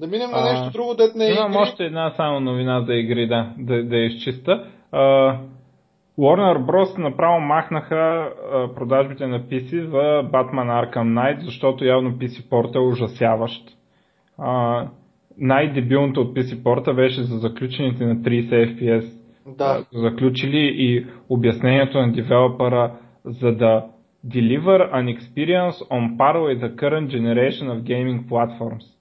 Да 0.00 0.06
минем 0.06 0.30
на 0.30 0.52
нещо 0.52 0.70
друго, 0.72 0.94
дет 0.94 1.14
не 1.14 1.26
е 1.26 1.32
Имам 1.32 1.52
игри. 1.52 1.60
още 1.60 1.84
една 1.84 2.10
само 2.10 2.40
новина 2.40 2.80
за 2.80 2.94
игри, 2.94 3.26
да, 3.26 3.52
да, 3.58 3.84
да 3.84 3.96
изчиста. 3.96 4.64
Uh, 4.92 5.38
Warner 6.18 6.58
Bros. 6.58 6.98
направо 6.98 7.40
махнаха 7.40 7.94
uh, 8.54 8.74
продажбите 8.74 9.26
на 9.26 9.40
PC 9.40 9.84
за 9.84 10.28
Batman 10.30 10.84
Arkham 10.84 11.14
Knight, 11.14 11.40
защото 11.44 11.84
явно 11.84 12.10
PC 12.10 12.48
порта 12.48 12.78
е 12.78 12.82
ужасяващ. 12.82 13.70
Uh, 14.40 14.88
най-дебилното 15.38 16.20
от 16.20 16.36
PC 16.36 16.62
порта 16.62 16.94
беше 16.94 17.22
за 17.22 17.38
заключените 17.38 18.06
на 18.06 18.16
30 18.16 18.78
FPS. 18.78 19.06
Да. 19.46 19.84
Заключили 19.92 20.74
и 20.76 21.06
обяснението 21.28 21.98
на 21.98 22.12
девелопера 22.12 22.92
за 23.24 23.52
да 23.52 23.84
deliver 24.26 24.90
an 24.92 25.06
experience 25.16 25.82
on 25.90 26.16
par 26.16 26.36
with 26.36 26.60
the 26.60 26.74
current 26.80 27.08
generation 27.10 27.68
of 27.68 27.84
gaming 27.84 28.28
platforms. 28.28 28.93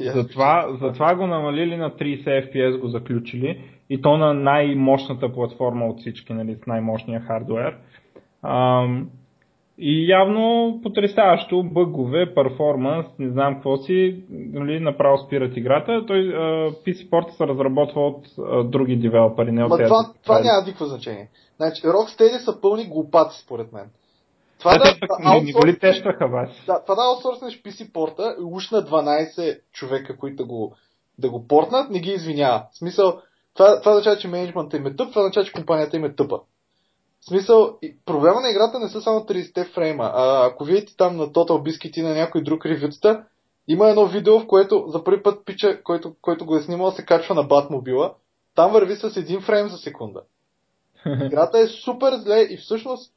Затова, 0.00 0.76
затова 0.80 1.14
го 1.14 1.26
намалили 1.26 1.76
на 1.76 1.90
30 1.90 2.52
FPS 2.52 2.80
го 2.80 2.88
заключили 2.88 3.62
и 3.90 4.02
то 4.02 4.16
на 4.16 4.34
най-мощната 4.34 5.32
платформа 5.32 5.86
от 5.86 6.00
всички, 6.00 6.32
нали, 6.32 6.56
с 6.62 6.66
най-мощния 6.66 7.20
хардвер. 7.20 7.76
Ам, 8.42 9.10
и 9.78 10.10
явно 10.10 10.78
потрясаващо, 10.82 11.62
бъгове, 11.62 12.34
перформанс, 12.34 13.06
не 13.18 13.30
знам 13.30 13.54
какво 13.54 13.76
си, 13.76 14.24
нали, 14.30 14.80
направо 14.80 15.18
спират 15.18 15.56
играта. 15.56 16.04
Той 16.06 16.18
uh, 16.18 16.70
PC 16.70 17.10
Port 17.10 17.30
се 17.30 17.46
разработва 17.46 18.06
от 18.06 18.26
uh, 18.26 18.70
други 18.70 18.96
девелопери, 18.96 19.52
не 19.52 19.64
от 19.64 19.78
тези. 19.78 19.88
това, 19.88 20.12
това 20.22 20.40
няма 20.40 20.62
никакво 20.66 20.84
значение. 20.84 21.28
Значи, 21.56 21.82
Rocksteady 21.82 22.44
са 22.44 22.60
пълни 22.60 22.84
глупаци, 22.84 23.42
според 23.42 23.72
мен. 23.72 23.90
Това 24.58 24.72
Да, 24.72 24.78
да, 24.78 24.90
аутсорс- 25.20 25.62
вас? 26.22 26.48
да, 26.66 26.82
това 26.82 26.94
да 26.94 27.02
аутсорснеш 27.02 27.62
PC 27.62 27.92
порта, 27.92 28.36
уж 28.42 28.70
на 28.70 28.82
12 28.82 29.60
човека, 29.72 30.16
които 30.16 30.36
да 30.36 30.44
го, 30.44 30.74
да 31.18 31.30
го 31.30 31.48
портнат, 31.48 31.90
не 31.90 32.00
ги 32.00 32.10
извинява. 32.10 32.62
В 32.72 32.78
смисъл, 32.78 33.20
това, 33.54 33.80
това 33.80 33.92
означава, 33.92 34.18
че 34.18 34.28
менеджментът 34.28 34.80
им 34.80 34.86
е 34.86 34.96
тъп, 34.96 35.10
това 35.10 35.20
означава, 35.20 35.46
че 35.46 35.52
компанията 35.52 35.96
им 35.96 36.04
е 36.04 36.14
тъпа. 36.14 36.40
В 37.20 37.26
смисъл, 37.26 37.78
проблема 38.06 38.40
на 38.40 38.50
играта 38.50 38.78
не 38.78 38.88
са 38.88 39.00
само 39.00 39.20
30 39.20 39.64
фрейма. 39.64 40.04
А, 40.06 40.46
ако 40.46 40.64
видите 40.64 40.96
там 40.96 41.16
на 41.16 41.26
Total 41.26 41.62
Biscuit 41.62 41.98
и 41.98 42.02
на 42.02 42.14
някой 42.14 42.42
друг 42.42 42.66
ревютата, 42.66 43.24
има 43.68 43.88
едно 43.88 44.06
видео, 44.06 44.40
в 44.40 44.46
което 44.46 44.84
за 44.88 45.04
първи 45.04 45.22
път 45.22 45.44
пича, 45.44 45.82
който, 45.82 46.14
който 46.22 46.46
го 46.46 46.56
е 46.56 46.62
снимал, 46.62 46.90
се 46.90 47.04
качва 47.04 47.34
на 47.34 47.42
Батмобила. 47.42 48.14
Там 48.54 48.72
върви 48.72 48.96
с 48.96 49.16
един 49.16 49.40
фрейм 49.40 49.68
за 49.68 49.78
секунда. 49.78 50.20
Играта 51.22 51.58
е 51.58 51.66
супер 51.66 52.12
зле 52.14 52.40
и 52.40 52.56
всъщност, 52.56 53.12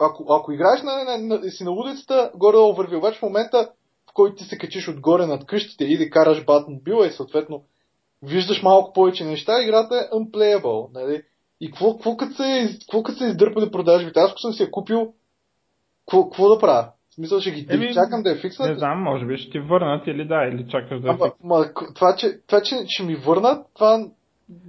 ако, 0.00 0.26
ако 0.28 0.52
играеш 0.52 0.82
на, 0.82 1.04
на, 1.04 1.18
на, 1.18 1.50
си 1.50 1.64
на 1.64 1.70
улицата, 1.70 2.30
горе-долу 2.34 2.74
върви. 2.74 2.96
Обаче 2.96 3.18
в 3.18 3.22
момента, 3.22 3.70
в 4.10 4.14
който 4.14 4.36
ти 4.36 4.44
се 4.44 4.58
качиш 4.58 4.88
отгоре 4.88 5.26
над 5.26 5.46
къщите 5.46 5.84
и 5.84 5.98
да 5.98 6.10
караш 6.10 6.44
Батмобила 6.44 7.06
и 7.06 7.10
съответно 7.10 7.62
виждаш 8.22 8.62
малко 8.62 8.92
повече 8.92 9.24
неща, 9.24 9.62
играта 9.62 9.94
е 9.96 10.16
unplayable. 10.16 10.94
Нали? 10.94 11.22
И 11.60 11.70
какво, 11.70 11.92
какво, 11.92 12.16
като 12.16 12.32
се, 12.32 12.78
какво 12.80 13.02
като 13.02 13.18
се 13.18 13.24
издърпали 13.24 13.70
продажбите? 13.70 14.20
Аз 14.20 14.30
ако 14.30 14.38
съм 14.38 14.52
си 14.52 14.62
я 14.62 14.70
купил, 14.70 15.12
какво, 16.06 16.24
какво 16.24 16.48
да 16.48 16.58
правя? 16.58 16.88
В 17.10 17.14
смисъл 17.14 17.40
ще 17.40 17.50
ги 17.50 17.66
Еми, 17.70 17.94
чакам 17.94 18.22
да 18.22 18.30
я 18.30 18.40
фикснат. 18.40 18.68
Не 18.68 18.78
знам, 18.78 19.02
може 19.02 19.26
би 19.26 19.38
ще 19.38 19.50
ти 19.50 19.58
върнат 19.58 20.06
или 20.06 20.24
да, 20.24 20.48
или 20.52 20.68
чакаш 20.68 21.00
да 21.00 21.08
е 21.08 21.10
Ама, 21.10 21.32
ма, 21.44 21.74
това, 21.94 22.16
че, 22.16 22.40
това, 22.46 22.62
че 22.62 22.76
ще 22.88 23.02
ми 23.02 23.16
върнат, 23.16 23.66
това... 23.74 24.06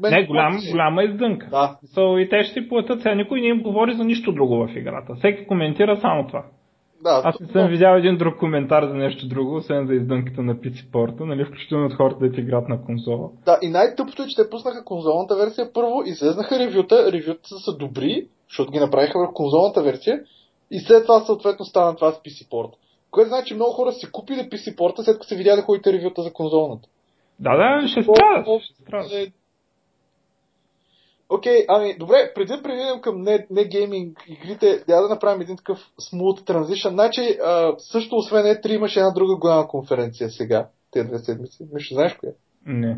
Не, 0.02 0.26
голям, 0.26 0.60
голяма 0.72 1.04
издънка. 1.04 1.48
Да. 1.50 1.78
So, 1.96 2.18
и 2.20 2.30
те 2.30 2.44
ще 2.44 2.54
ти 2.54 2.70
платят. 2.70 3.02
Сега 3.02 3.16
никой 3.16 3.42
не 3.42 3.48
им 3.48 3.62
говори 3.62 3.94
за 3.94 4.04
нищо 4.04 4.32
друго 4.32 4.68
в 4.68 4.76
играта. 4.76 5.16
Всеки 5.16 5.48
коментира 5.48 5.98
само 5.98 6.28
това. 6.28 6.44
Да, 7.04 7.22
Аз 7.24 7.40
не 7.40 7.48
съм 7.48 7.68
видял 7.70 7.96
един 7.96 8.18
друг 8.18 8.40
коментар 8.40 8.88
за 8.88 8.94
нещо 8.94 9.28
друго, 9.28 9.56
освен 9.56 9.88
за 9.88 9.94
издънката 9.94 10.42
на 10.42 10.56
PC 10.56 10.92
порта, 10.92 11.26
нали, 11.26 11.46
включително 11.46 11.86
от 11.86 11.94
хората 11.94 12.20
да 12.20 12.32
ти 12.32 12.42
играят 12.42 12.70
на 12.70 12.82
конзола. 12.86 13.30
Да, 13.46 13.60
и 13.62 13.70
най-тъпото 13.70 14.24
е, 14.24 14.28
че 14.28 14.36
те 14.44 14.50
пуснаха 14.50 14.86
конзолната 14.86 15.36
версия 15.36 15.74
първо, 15.74 16.04
излезнаха 16.06 16.60
ревюта, 16.60 17.12
ревюта 17.12 17.50
са 17.66 17.78
добри, 17.78 18.28
защото 18.50 18.72
ги 18.72 18.80
направиха 18.80 19.20
в 19.20 19.34
конзолната 19.34 19.84
версия, 19.84 20.20
и 20.72 20.80
след 20.80 21.04
това 21.06 21.20
съответно 21.20 21.66
стана 21.66 21.96
това 21.96 22.12
с 22.12 22.16
PC 22.22 22.50
порт. 22.50 22.70
Което 23.12 23.28
значи, 23.30 23.46
че 23.48 23.56
много 23.56 23.72
хора 23.72 23.92
си 23.92 24.12
купили 24.12 24.40
PC 24.40 24.78
порта, 24.78 25.04
след 25.04 25.16
като 25.16 25.28
са 25.28 25.36
видяли 25.36 25.62
хубавите 25.62 25.94
ревюта 25.94 26.22
за 26.22 26.34
конзолната. 26.34 26.88
Да, 27.40 27.58
да, 27.58 27.88
ще 27.88 28.02
страдат. 28.04 28.48
о, 28.48 28.60
Ще 28.60 28.74
страдат. 28.82 29.12
е, 29.12 29.32
Окей, 31.34 31.66
ами 31.68 31.98
добре, 31.98 32.32
преди 32.36 32.54
да 32.54 32.62
преминем 32.64 33.02
към 33.02 33.22
не, 33.22 33.48
не 33.52 33.66
гейминг 33.66 34.18
игрите, 34.28 34.84
трябва 34.86 35.04
да 35.04 35.10
направим 35.10 35.42
един 35.42 35.58
такъв 35.58 35.80
smooth 36.12 36.48
transition. 36.48 36.90
Значи, 36.90 37.38
а, 37.46 37.74
също 37.78 38.16
освен 38.16 38.46
E3 38.46 38.70
имаше 38.70 39.00
една 39.00 39.12
друга 39.12 39.36
голяма 39.36 39.68
конференция 39.68 40.30
сега, 40.30 40.68
тези 40.92 41.08
две 41.08 41.18
седмици. 41.20 41.64
Мишо, 41.74 41.94
знаеш 41.94 42.14
коя? 42.14 42.32
Не. 42.66 42.98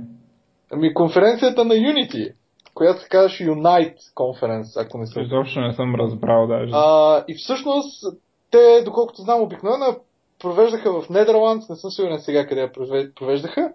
Ами 0.72 0.94
конференцията 0.94 1.66
на 1.66 1.74
Unity, 1.74 2.34
която 2.74 3.02
се 3.02 3.10
казваше 3.10 3.44
Unite 3.44 3.98
Conference, 4.16 4.86
ако 4.86 4.98
не 4.98 5.06
се 5.08 5.22
Изобщо 5.22 5.60
не 5.62 5.74
съм 5.74 5.96
разбрал 5.96 6.48
даже. 6.48 6.72
а, 6.74 7.24
и 7.28 7.36
всъщност, 7.36 8.04
те, 8.52 8.82
доколкото 8.86 9.22
знам, 9.22 9.42
обикновено 9.42 9.86
я 9.86 9.96
провеждаха 10.40 11.02
в 11.02 11.10
Нидерландс, 11.10 11.70
не 11.70 11.76
съм 11.76 11.92
сигурен 11.92 12.20
сега 12.20 12.48
къде 12.48 12.62
я 12.62 12.72
прове- 12.72 13.14
провеждаха. 13.16 13.74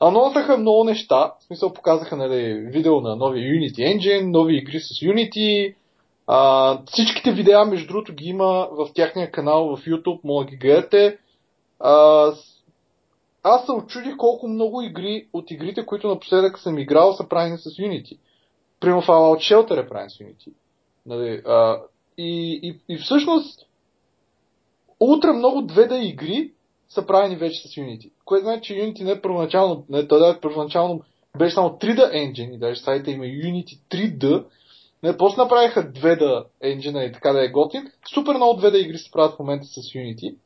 Анонсаха 0.00 0.58
много 0.58 0.84
неща, 0.84 1.32
в 1.40 1.44
смисъл 1.44 1.72
показаха 1.72 2.16
нали, 2.16 2.52
видео 2.52 3.00
на 3.00 3.16
новия 3.16 3.44
Unity 3.44 3.96
Engine, 3.96 4.30
нови 4.30 4.56
игри 4.56 4.80
с 4.80 4.88
Unity. 4.88 5.74
А, 6.26 6.78
всичките 6.86 7.32
видеа, 7.32 7.64
между 7.64 7.88
другото, 7.88 8.14
ги 8.14 8.28
има 8.28 8.68
в 8.72 8.88
тяхния 8.94 9.30
канал 9.30 9.76
в 9.76 9.84
YouTube, 9.84 10.20
мога 10.24 10.44
да 10.44 10.50
ги 10.50 10.56
гледате. 10.56 11.18
А, 11.80 12.24
аз 13.42 13.66
се 13.66 13.72
очудих 13.72 14.16
колко 14.16 14.48
много 14.48 14.82
игри 14.82 15.26
от 15.32 15.50
игрите, 15.50 15.86
които 15.86 16.08
напоследък 16.08 16.58
съм 16.58 16.78
играл, 16.78 17.12
са 17.12 17.28
правени 17.28 17.58
с 17.58 17.64
Unity. 17.64 18.18
Примерно 18.80 19.02
Fallout 19.02 19.54
Shelter 19.54 19.84
е 19.84 19.88
правен 19.88 20.10
с 20.10 20.18
Unity. 20.18 20.52
Нали, 21.06 21.42
а, 21.46 21.80
и, 22.18 22.60
и, 22.62 22.94
и 22.94 22.98
всъщност 22.98 23.66
ултра 25.00 25.32
много 25.32 25.62
2D 25.62 25.94
игри 25.94 26.52
са 26.88 27.06
правени 27.06 27.36
вече 27.36 27.68
с 27.68 27.70
Unity. 27.70 28.10
Което 28.30 28.44
значи, 28.44 28.74
че 28.74 28.80
Unity 28.80 29.04
не 29.04 29.10
е 29.10 29.20
първоначално, 29.20 29.84
не, 29.88 30.02
да, 30.02 30.38
първоначално 30.42 31.02
беше 31.38 31.54
само 31.54 31.68
3D 31.68 32.14
engine 32.14 32.54
и 32.54 32.58
даже 32.58 32.80
сайта 32.80 33.10
има 33.10 33.24
Unity 33.24 33.78
3D. 33.90 34.44
Не, 35.02 35.16
после 35.16 35.42
направиха 35.42 35.92
2D 35.92 36.44
engine 36.64 37.08
и 37.08 37.12
така 37.12 37.32
да 37.32 37.44
е 37.44 37.48
готин. 37.48 37.90
Супер 38.14 38.34
много 38.34 38.60
2D 38.60 38.76
игри 38.76 38.98
се 38.98 39.10
правят 39.10 39.34
в 39.34 39.38
момента 39.38 39.66
с 39.66 39.76
Unity. 39.76 40.36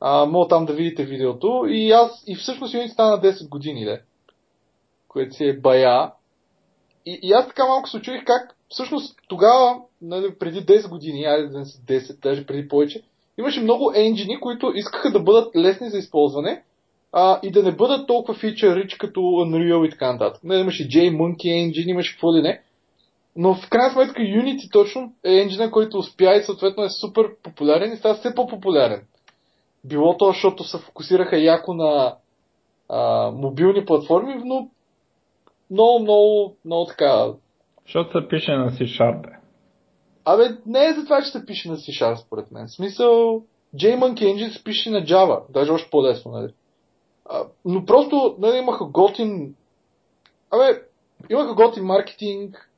А, 0.00 0.26
мога 0.26 0.48
там 0.48 0.66
да 0.66 0.72
видите 0.72 1.04
видеото. 1.04 1.66
И 1.68 1.90
аз, 1.90 2.24
и 2.26 2.34
всъщност 2.34 2.74
Unity 2.74 2.92
стана 2.92 3.22
10 3.22 3.48
години, 3.48 3.84
де. 3.84 4.02
Което 5.08 5.34
си 5.34 5.44
е 5.44 5.60
бая. 5.60 6.12
И, 7.06 7.18
и 7.22 7.32
аз 7.32 7.46
така 7.46 7.66
малко 7.66 7.88
се 7.88 7.96
очудих 7.96 8.24
как 8.24 8.56
всъщност 8.68 9.16
тогава, 9.28 9.76
нали, 10.02 10.38
преди 10.38 10.66
10 10.66 10.88
години, 10.88 11.24
айде 11.24 11.48
да 11.48 11.58
не 11.58 11.64
са 11.64 11.78
10, 11.78 12.22
даже 12.22 12.46
преди 12.46 12.68
повече, 12.68 13.02
имаше 13.38 13.60
много 13.60 13.92
енджини, 13.94 14.40
които 14.40 14.72
искаха 14.74 15.10
да 15.10 15.20
бъдат 15.20 15.56
лесни 15.56 15.90
за 15.90 15.98
използване 15.98 16.62
а, 17.16 17.40
и 17.42 17.50
да 17.50 17.62
не 17.62 17.72
бъдат 17.72 18.06
толкова 18.06 18.38
фичър 18.38 18.78
rich 18.78 18.98
като 18.98 19.20
Unreal 19.20 19.86
и 19.86 19.90
така 19.90 20.12
нататък. 20.12 20.44
Не, 20.44 20.56
имаше 20.56 20.88
JMonkey 20.88 21.44
engine, 21.44 21.90
имаше 21.90 22.12
какво 22.12 22.34
ли 22.34 22.42
не. 22.42 22.62
Но 23.36 23.54
в 23.54 23.68
крайна 23.70 23.92
сметка 23.92 24.22
Unity 24.22 24.72
точно 24.72 25.12
е 25.24 25.40
енджина, 25.40 25.70
който 25.70 25.98
успя 25.98 26.36
и 26.36 26.42
съответно 26.42 26.84
е 26.84 26.88
супер 26.88 27.30
популярен 27.42 27.92
и 27.92 27.96
става 27.96 28.14
все 28.14 28.34
по-популярен. 28.34 29.02
Било 29.84 30.16
то, 30.16 30.26
защото 30.26 30.64
се 30.64 30.78
фокусираха 30.78 31.38
яко 31.38 31.74
на 31.74 32.16
а, 32.88 33.30
мобилни 33.30 33.84
платформи, 33.84 34.34
но 34.44 34.68
много, 35.70 36.02
много, 36.02 36.56
много 36.64 36.86
така. 36.86 37.26
Защото 37.84 38.20
се 38.20 38.28
пише 38.28 38.52
на 38.52 38.70
C-Sharp. 38.70 39.22
бе. 39.22 39.28
Абе, 40.24 40.42
не 40.66 40.84
е 40.86 40.92
за 40.92 41.04
това, 41.04 41.22
че 41.22 41.30
се 41.30 41.46
пише 41.46 41.68
на 41.68 41.76
C-Sharp, 41.76 42.26
според 42.26 42.50
мен. 42.50 42.66
В 42.66 42.74
смисъл, 42.74 43.42
JMonkey 43.76 44.22
Engine 44.22 44.56
се 44.56 44.64
пише 44.64 44.90
на 44.90 45.04
Java, 45.04 45.42
даже 45.50 45.72
още 45.72 45.90
по-лесно, 45.90 46.32
нали? 46.32 46.52
А, 47.30 47.42
но 47.64 47.84
просто, 47.84 48.36
нали, 48.38 48.58
имаха 48.58 48.84
готин... 48.84 49.54
Абе, 50.50 50.80
имаха 51.30 51.54
готин 51.54 51.84
маркетинг, 51.84 52.70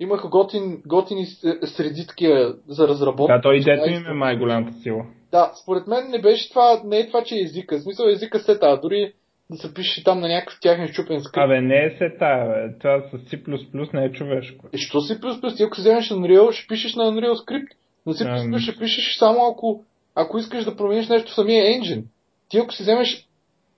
имаха 0.00 0.28
готин, 0.28 0.82
готини 0.86 1.26
с- 1.26 1.58
среди 1.64 2.06
такива 2.06 2.54
за 2.68 2.88
разработка. 2.88 3.34
Да, 3.34 3.40
той 3.40 3.56
идето 3.56 3.90
им 3.90 4.06
е 4.06 4.14
май 4.14 4.36
голямата 4.36 4.72
сила. 4.72 5.06
Да, 5.30 5.52
според 5.62 5.86
мен 5.86 6.10
не 6.10 6.20
беше 6.20 6.50
това, 6.50 6.80
не 6.84 6.98
е 6.98 7.06
това, 7.06 7.24
че 7.24 7.34
е 7.34 7.42
езика. 7.42 7.78
В 7.78 7.82
смисъл 7.82 8.06
езика 8.06 8.38
се 8.38 8.58
тая, 8.58 8.80
дори 8.80 9.12
да 9.50 9.56
се 9.56 9.74
пише 9.74 10.04
там 10.04 10.20
на 10.20 10.28
някакъв 10.28 10.58
тяхен 10.60 10.88
щупен 10.88 11.20
скрипт. 11.20 11.44
Абе, 11.44 11.60
не 11.60 11.84
е 11.84 11.90
се 11.98 12.16
тая, 12.18 12.46
бе. 12.46 12.78
Това 12.78 13.02
с 13.12 13.30
C++ 13.30 13.94
не 13.94 14.04
е 14.04 14.12
човешко. 14.12 14.66
И 14.72 14.78
що 14.78 14.98
плюс? 15.20 15.56
Ти 15.56 15.62
ако 15.62 15.80
вземеш 15.80 16.10
Unreal, 16.10 16.52
ще 16.52 16.66
пишеш 16.68 16.94
на 16.94 17.04
Unreal 17.04 17.34
скрипт. 17.34 17.72
На 18.06 18.12
C++ 18.14 18.58
ще 18.58 18.78
пишеш 18.78 19.16
само 19.18 19.46
ако, 19.46 19.82
ако 20.14 20.38
искаш 20.38 20.64
да 20.64 20.76
промениш 20.76 21.08
нещо 21.08 21.30
в 21.30 21.34
самия 21.34 21.64
engine. 21.64 22.04
ти 22.48 22.58
ако 22.58 22.72
си 22.72 22.82
вземеш 22.82 23.28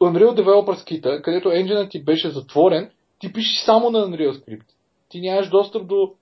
Unreal 0.01 0.43
Developers 0.43 0.85
Kit, 0.91 1.23
където 1.23 1.53
енджинът 1.53 1.91
ти 1.91 2.05
беше 2.05 2.31
затворен, 2.31 2.91
ти 3.19 3.33
пишеш 3.33 3.65
само 3.65 3.91
на 3.91 3.99
Unreal 3.99 4.33
Script. 4.33 4.67
Ти 5.09 5.21
нямаш 5.21 5.49
достъп 5.49 5.87
до 5.87 6.13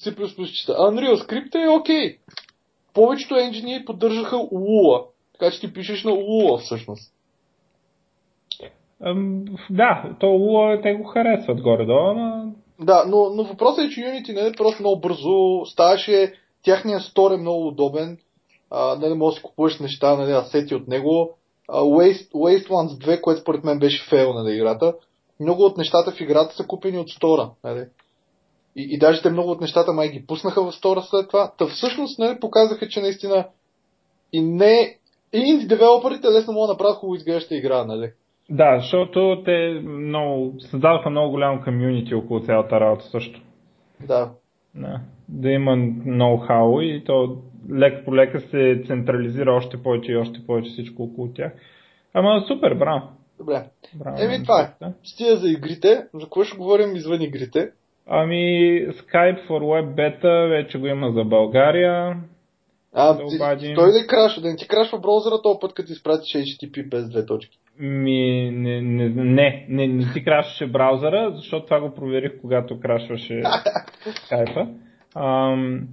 C++ 0.00 0.14
чита. 0.52 0.72
Unreal 0.72 1.14
Script 1.14 1.64
е 1.64 1.68
окей. 1.68 1.96
Okay. 1.96 2.18
Повечето 2.94 3.36
енджини 3.36 3.84
поддържаха 3.84 4.36
Lua. 4.36 5.04
Така 5.32 5.50
че 5.50 5.60
ти 5.60 5.72
пишеш 5.72 6.04
на 6.04 6.10
Lua 6.10 6.58
всъщност. 6.58 7.12
да, 9.70 10.16
то 10.20 10.26
Lua 10.26 10.82
те 10.82 10.94
го 10.94 11.04
харесват 11.04 11.60
горе-долу, 11.60 12.14
но... 12.14 12.52
Да, 12.80 13.04
но, 13.06 13.30
но 13.30 13.44
въпросът 13.44 13.84
е, 13.84 13.88
че 13.88 14.00
Unity 14.00 14.34
не 14.34 14.48
е 14.48 14.52
просто 14.52 14.82
много 14.82 15.00
бързо 15.00 15.64
ставаше, 15.66 16.32
тяхният 16.62 17.02
стор 17.02 17.30
е 17.30 17.36
много 17.36 17.68
удобен, 17.68 18.18
а, 18.70 18.96
нали, 18.96 19.14
можеш 19.14 19.34
да 19.34 19.40
си 19.40 19.42
купуваш 19.42 19.78
неща, 19.78 20.16
нали, 20.16 20.32
асети 20.32 20.74
от 20.74 20.88
него. 20.88 21.36
Waste, 21.72 22.32
Wastelands 22.32 23.04
2, 23.06 23.20
което 23.20 23.40
според 23.40 23.64
мен 23.64 23.78
беше 23.78 24.08
фейл 24.08 24.32
на 24.32 24.54
играта, 24.54 24.94
много 25.40 25.62
от 25.62 25.78
нещата 25.78 26.10
в 26.10 26.20
играта 26.20 26.54
са 26.54 26.66
купени 26.66 26.98
от 26.98 27.08
стора. 27.08 27.50
Нали. 27.64 27.84
И, 28.76 28.88
и 28.90 28.98
даже 28.98 29.22
те 29.22 29.30
много 29.30 29.50
от 29.50 29.60
нещата 29.60 29.92
май 29.92 30.08
ги 30.08 30.26
пуснаха 30.26 30.62
в 30.62 30.72
стора 30.72 31.02
след 31.02 31.28
това. 31.28 31.52
Та 31.58 31.66
всъщност 31.66 32.18
нали, 32.18 32.40
показаха, 32.40 32.88
че 32.88 33.00
наистина 33.00 33.46
и 34.32 34.42
не 34.42 34.96
и 35.32 35.38
инди 35.38 35.66
девелоперите 35.66 36.28
лесно 36.28 36.52
могат 36.52 36.68
да 36.68 36.72
направят 36.72 36.96
хубаво 36.96 37.14
изглеждаща 37.14 37.56
игра, 37.56 37.84
нали? 37.84 38.10
Да, 38.50 38.78
защото 38.80 39.42
те 39.44 39.80
много, 39.84 40.54
създадоха 40.60 41.10
много 41.10 41.30
голямо 41.30 41.62
комьюнити 41.64 42.14
около 42.14 42.40
цялата 42.40 42.80
работа 42.80 43.04
също. 43.04 43.40
Да. 44.06 44.30
да. 44.74 45.00
Да 45.28 45.50
има 45.50 45.70
ноу-хау 46.06 46.82
и 46.82 47.04
то 47.04 47.36
лека 47.72 48.04
по 48.04 48.14
лека 48.16 48.40
се 48.40 48.82
централизира 48.86 49.52
още 49.52 49.82
повече 49.82 50.12
и 50.12 50.16
още 50.16 50.46
повече 50.46 50.70
всичко 50.70 51.02
около 51.02 51.32
тях. 51.32 51.52
Ама 52.14 52.44
супер, 52.48 52.74
браво. 52.74 53.02
Добре. 53.38 53.64
Браво, 53.94 54.16
Еми 54.20 54.42
това 54.42 54.62
е. 54.62 54.86
Стига 55.04 55.36
за 55.36 55.50
игрите. 55.50 56.06
За 56.14 56.20
какво 56.20 56.44
ще 56.44 56.56
говорим 56.56 56.96
извън 56.96 57.22
игрите? 57.22 57.70
Ами 58.06 58.36
Skype 58.88 59.48
for 59.48 59.60
Web 59.60 59.94
Beta 59.94 60.48
вече 60.48 60.78
го 60.78 60.86
има 60.86 61.12
за 61.12 61.24
България. 61.24 62.16
А, 62.94 63.14
да 63.14 63.22
обадим... 63.24 63.74
той 63.74 63.88
ли 63.88 64.06
крашва? 64.06 64.42
Да 64.42 64.48
не 64.48 64.56
ти 64.56 64.68
крашва 64.68 64.98
браузъра 64.98 65.42
този 65.42 65.58
път, 65.60 65.74
като 65.74 65.92
изпратиш 65.92 66.32
HTTP 66.32 66.88
без 66.88 67.08
две 67.10 67.26
точки? 67.26 67.58
Ми, 67.78 68.50
не, 68.50 68.82
не, 68.82 69.08
не, 69.08 69.66
не, 69.68 69.86
не 69.86 70.12
ти 70.12 70.24
крашваше 70.24 70.66
браузъра, 70.66 71.32
защото 71.36 71.64
това 71.64 71.80
го 71.80 71.94
проверих, 71.94 72.40
когато 72.40 72.80
крашваше 72.80 73.42
скайпа. 74.24 74.66
Ам, 75.16 75.88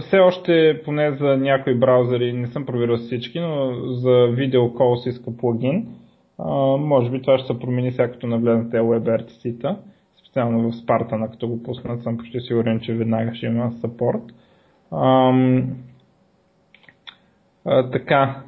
все 0.00 0.18
още, 0.18 0.82
поне 0.84 1.16
за 1.16 1.36
някои 1.36 1.78
браузъри, 1.78 2.32
не 2.32 2.46
съм 2.46 2.66
проверил 2.66 2.96
всички, 2.96 3.40
но 3.40 3.72
за 3.94 4.26
видео 4.26 4.62
call 4.62 5.02
се 5.02 5.08
иска 5.08 5.36
плагин. 5.36 5.88
А, 6.38 6.76
може 6.76 7.10
би 7.10 7.22
това 7.22 7.38
ще 7.38 7.46
се 7.46 7.58
промени 7.58 7.92
сега 7.92 8.12
като 8.12 8.26
навлезнат 8.26 8.70
тези 8.70 8.82
WebRTC-та. 8.82 9.76
Специално 10.24 10.70
в 10.70 10.74
Spartan, 10.74 11.30
като 11.30 11.48
го 11.48 11.62
пуснат, 11.62 12.02
съм 12.02 12.16
почти 12.16 12.40
сигурен, 12.40 12.80
че 12.80 12.94
веднага 12.94 13.34
ще 13.34 13.46
има 13.46 13.70
support. 13.70 14.22
Ам, 14.92 15.76
а, 17.64 17.90
така. 17.90 18.42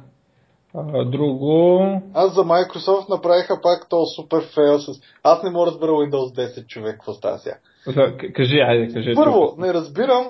А, 0.75 1.05
друго... 1.05 1.81
Аз 2.13 2.35
за 2.35 2.41
Microsoft 2.41 3.09
направиха 3.09 3.59
пак 3.63 3.89
то 3.89 4.05
супер 4.05 4.41
фейл 4.55 4.79
с... 4.79 5.01
Аз 5.23 5.43
не 5.43 5.49
мога 5.49 5.65
да 5.65 5.71
разбера 5.71 5.91
Windows 5.91 6.59
10 6.61 6.67
човек, 6.67 6.93
какво 6.93 7.13
става 7.13 7.37
сега. 7.37 7.55
Кажи, 8.33 8.59
айде, 8.59 8.93
кажи. 8.93 9.13
Първо, 9.15 9.55
не 9.57 9.73
разбирам 9.73 10.25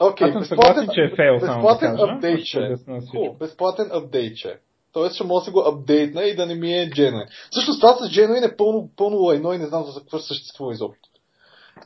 Окей, 0.00 0.26
okay, 0.26 0.42
съгласен, 0.42 0.88
че 0.94 1.00
е 1.00 1.16
фейл, 1.16 1.38
безплатен 1.40 2.00
апдейтче. 2.00 2.58
Cool, 2.58 3.38
безплатен 3.38 3.90
апдейтче. 3.92 4.58
Тоест 4.92 5.14
ще 5.14 5.24
може 5.24 5.40
да 5.40 5.44
си 5.44 5.50
го 5.50 5.60
апдейтна 5.60 6.22
и 6.24 6.36
да 6.36 6.46
не 6.46 6.54
ми 6.54 6.72
е 6.72 6.90
genuine. 6.90 7.26
Също 7.54 7.80
това 7.80 7.94
с 7.94 8.00
genuine 8.00 8.52
е 8.52 8.56
пълно, 8.56 8.88
пълно 8.96 9.16
лайно 9.16 9.52
и 9.52 9.58
не 9.58 9.66
знам 9.66 9.82
за 9.84 10.00
какво 10.00 10.18
съществува 10.18 10.72
изобщо. 10.72 11.08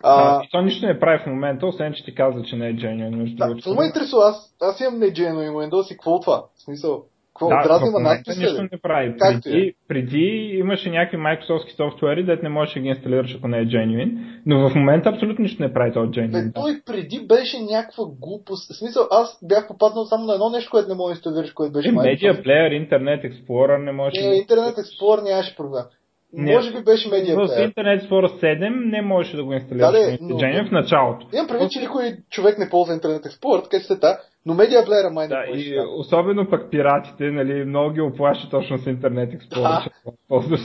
А, 0.03 0.37
а, 0.37 0.43
то 0.53 0.63
нищо 0.63 0.87
не 0.87 1.01
прави 1.01 1.23
в 1.23 1.27
момента, 1.27 1.67
освен 1.67 1.95
че 1.95 2.05
ти 2.05 2.15
казва, 2.15 2.43
че 2.43 2.57
не 2.57 2.69
е 2.69 2.75
genuine. 2.75 3.37
Да, 3.37 3.57
но 3.67 3.75
ме 3.75 3.87
интересува, 3.87 4.29
аз, 4.29 4.55
аз 4.61 4.81
имам 4.81 4.99
не 4.99 5.07
genuine 5.07 5.51
Windows 5.51 5.93
и 5.93 5.97
какво 5.97 6.17
е 6.17 6.21
това? 6.21 6.45
В 6.57 6.63
смисъл, 6.63 7.05
какво 7.39 7.79
да, 7.79 7.91
ма 7.91 8.01
надписа? 8.01 8.41
Нищо 8.41 8.63
не 8.63 8.79
прави. 8.83 9.15
Преди, 9.19 9.59
е? 9.59 9.73
преди 9.89 10.51
имаше 10.59 10.91
някакви 10.91 11.17
Microsoft 11.17 11.77
софтуери, 11.77 12.25
дете 12.25 12.43
не 12.43 12.49
можеш 12.49 12.75
да 12.75 12.81
ги 12.81 12.89
инсталираш, 12.89 13.35
ако 13.39 13.49
не 13.49 13.59
е 13.59 13.67
genuine, 13.67 14.19
но 14.47 14.69
в 14.69 14.75
момента 14.75 15.09
абсолютно 15.09 15.43
нищо 15.43 15.63
не 15.63 15.73
прави 15.73 15.93
този 15.93 16.11
genuine. 16.11 16.47
Бе, 16.47 16.53
той 16.53 16.81
преди 16.87 17.27
беше 17.27 17.63
някаква 17.63 18.05
глупост. 18.21 18.73
В 18.73 18.79
смисъл, 18.79 19.03
аз 19.11 19.39
бях 19.43 19.69
попаднал 19.69 20.05
само 20.05 20.25
на 20.25 20.35
едно 20.35 20.51
нещо, 20.51 20.71
което 20.71 20.89
не 20.89 20.95
можеш 20.95 21.21
да 21.21 21.29
инсталираш, 21.29 21.53
което 21.53 21.73
беше 21.73 21.89
е, 21.89 21.93
Media 21.93 22.45
Player, 22.45 22.89
Internet 22.89 23.33
Explorer 23.33 23.85
не 23.85 23.93
можеш. 23.93 24.23
Не, 24.23 24.31
Internet 24.31 24.75
Explorer 24.75 25.23
нямаше 25.23 25.57
проблем. 25.57 25.85
Не, 26.33 26.55
може 26.55 26.73
би 26.73 26.85
беше 26.85 27.09
медиа 27.09 27.37
В 27.37 27.49
Internet 27.49 28.03
Explorer 28.03 28.43
7 28.43 28.91
не 28.91 29.03
можеше 29.03 29.37
да 29.37 29.45
го 29.45 29.53
инсталираш 29.53 29.93
да, 29.93 30.19
но, 30.21 30.39
в 30.39 30.71
началото. 30.71 31.27
Имам 31.35 31.47
предвид, 31.47 31.71
че 31.71 31.81
никой 31.81 32.17
човек 32.31 32.59
не 32.59 32.71
ползва 32.71 32.95
Internet 32.95 33.27
Explorer, 33.27 33.63
така 33.63 33.83
че 33.83 34.01
та, 34.01 34.19
но 34.49 34.55
медиа 34.55 34.85
плеера 34.85 35.11
май 35.11 35.29
да, 35.29 35.39
не 35.39 35.61
и 35.61 35.81
особено 35.97 36.51
пък 36.51 36.71
пиратите, 36.71 37.25
нали, 37.25 37.65
много 37.65 37.93
ги 37.93 38.01
оплаши 38.01 38.51
точно 38.51 38.79
с 38.79 38.85
Internet 38.85 39.39
Explorer, 39.39 39.85
че 39.85 39.91
ползваш. 40.29 40.61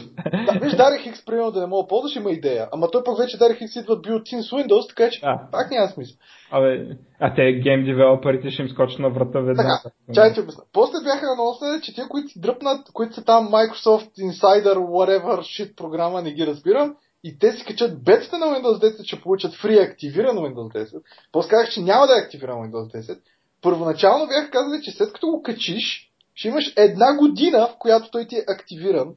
Да, 0.45 0.59
виж, 0.61 0.73
DirectX, 0.73 1.25
примерно 1.25 1.51
да 1.51 1.59
не 1.59 1.67
мога 1.67 1.83
да 1.83 1.87
ползваш, 1.87 2.15
има 2.15 2.31
идея. 2.31 2.67
Ама 2.71 2.91
той 2.91 3.03
пък 3.03 3.17
вече 3.17 3.37
DirectX 3.37 3.81
идва 3.81 4.01
built-in 4.01 4.41
с 4.41 4.51
Windows, 4.51 4.89
така 4.89 5.09
че 5.09 5.21
да. 5.21 5.47
пак 5.51 5.71
няма 5.71 5.87
смисъл. 5.87 6.17
Абе, 6.51 6.87
а 7.19 7.33
те 7.35 7.53
гейм 7.53 7.85
девелоперите 7.85 8.51
ще 8.51 8.61
им 8.61 8.69
скочат 8.69 8.99
на 8.99 9.09
врата 9.09 9.39
веднага. 9.39 9.79
Така, 9.83 9.95
чай 10.13 10.33
ти 10.33 10.39
обясна. 10.39 10.63
После 10.73 10.97
бяха 11.03 11.25
анонсали, 11.33 11.81
че 11.81 11.95
те, 11.95 12.01
които 12.09 12.27
си 12.27 12.41
дръпнат, 12.41 12.91
които 12.93 13.13
са 13.13 13.23
там 13.23 13.47
Microsoft 13.47 14.11
Insider, 14.19 14.75
whatever 14.75 15.37
shit 15.39 15.75
програма, 15.75 16.21
не 16.21 16.33
ги 16.33 16.47
разбирам, 16.47 16.95
и 17.23 17.39
те 17.39 17.51
си 17.51 17.65
качат 17.65 18.03
бетата 18.03 18.37
на 18.37 18.45
Windows 18.45 18.97
10, 18.97 19.07
ще 19.07 19.21
получат 19.21 19.55
фри 19.55 19.77
активиран 19.79 20.37
Windows 20.37 20.85
10. 20.85 21.01
После 21.31 21.49
казах, 21.49 21.69
че 21.69 21.81
няма 21.81 22.07
да 22.07 22.13
е 22.13 22.23
активиран 22.25 22.57
Windows 22.57 22.95
10. 22.95 23.19
Първоначално 23.63 24.27
бях 24.27 24.51
казали, 24.51 24.81
че 24.83 24.91
след 24.91 25.13
като 25.13 25.27
го 25.27 25.41
качиш, 25.41 26.11
ще 26.35 26.47
имаш 26.47 26.73
една 26.77 27.17
година, 27.17 27.67
в 27.67 27.77
която 27.79 28.11
той 28.11 28.25
ти 28.25 28.35
е 28.35 28.45
активиран. 28.47 29.15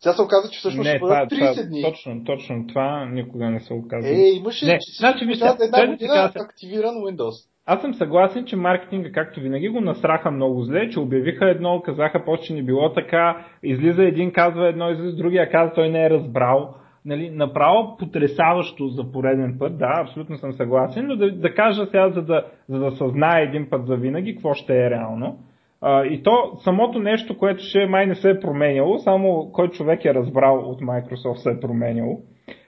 Сега 0.00 0.12
се 0.12 0.22
оказа, 0.22 0.50
че 0.50 0.58
всъщност 0.58 0.84
не, 0.84 0.90
ще 0.90 0.98
бъдат 0.98 1.30
30 1.30 1.54
това, 1.54 1.62
дни. 1.62 1.82
Точно, 1.82 2.24
точно 2.24 2.66
това 2.66 3.04
никога 3.04 3.50
не 3.50 3.60
се 3.60 3.72
оказа. 3.72 4.08
Е, 4.08 4.28
имаше 4.28 4.66
не, 4.66 4.78
че 4.78 4.98
значи, 4.98 5.24
вижте, 5.24 5.56
една 5.60 5.86
година 5.86 6.14
каза, 6.14 6.32
активиран 6.36 6.94
Windows. 6.94 7.50
Аз 7.66 7.80
съм 7.80 7.94
съгласен, 7.94 8.44
че 8.44 8.56
маркетинга, 8.56 9.12
както 9.12 9.40
винаги, 9.40 9.68
го 9.68 9.80
насраха 9.80 10.30
много 10.30 10.62
зле, 10.62 10.90
че 10.90 11.00
обявиха 11.00 11.50
едно, 11.50 11.82
казаха 11.84 12.24
че 12.42 12.54
не 12.54 12.62
било 12.62 12.92
така, 12.92 13.46
излиза 13.62 14.02
един, 14.02 14.32
казва 14.32 14.68
едно, 14.68 14.90
излиза 14.90 15.16
другия, 15.16 15.50
казва, 15.50 15.74
той 15.74 15.88
не 15.88 16.04
е 16.06 16.10
разбрал. 16.10 16.74
Нали, 17.04 17.30
направо 17.30 17.96
потрясаващо 17.96 18.88
за 18.88 19.12
пореден 19.12 19.56
път, 19.58 19.78
да, 19.78 19.94
абсолютно 20.00 20.36
съм 20.36 20.52
съгласен, 20.52 21.06
но 21.06 21.16
да, 21.16 21.32
да 21.32 21.54
кажа 21.54 21.86
сега, 21.86 22.10
за 22.10 22.22
да, 22.22 22.44
за 22.68 22.78
да 22.78 22.90
съзнае 22.90 23.42
един 23.42 23.70
път 23.70 23.86
за 23.86 23.96
винаги, 23.96 24.34
какво 24.34 24.54
ще 24.54 24.86
е 24.86 24.90
реално. 24.90 25.38
А, 25.80 26.04
и 26.04 26.22
то 26.22 26.56
самото 26.64 26.98
нещо, 26.98 27.38
което 27.38 27.64
ще 27.64 27.86
май 27.86 28.06
не 28.06 28.14
се 28.14 28.30
е 28.30 28.40
променяло, 28.40 28.98
само 28.98 29.50
кой 29.52 29.68
човек 29.68 30.04
е 30.04 30.14
разбрал 30.14 30.58
от 30.58 30.80
Microsoft 30.80 31.34
се 31.34 31.50
е 31.50 31.60
променяло. 31.60 32.20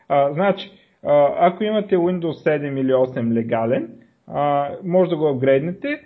А, 0.09 0.33
значи, 0.33 0.71
а, 1.07 1.33
ако 1.39 1.65
имате 1.65 1.97
Windows 1.97 2.59
7 2.59 2.81
или 2.81 2.93
8 2.93 3.33
легален, 3.33 3.89
а, 4.27 4.71
може 4.85 5.11
да 5.11 5.17
го 5.17 5.29
апгрейднете 5.29 6.01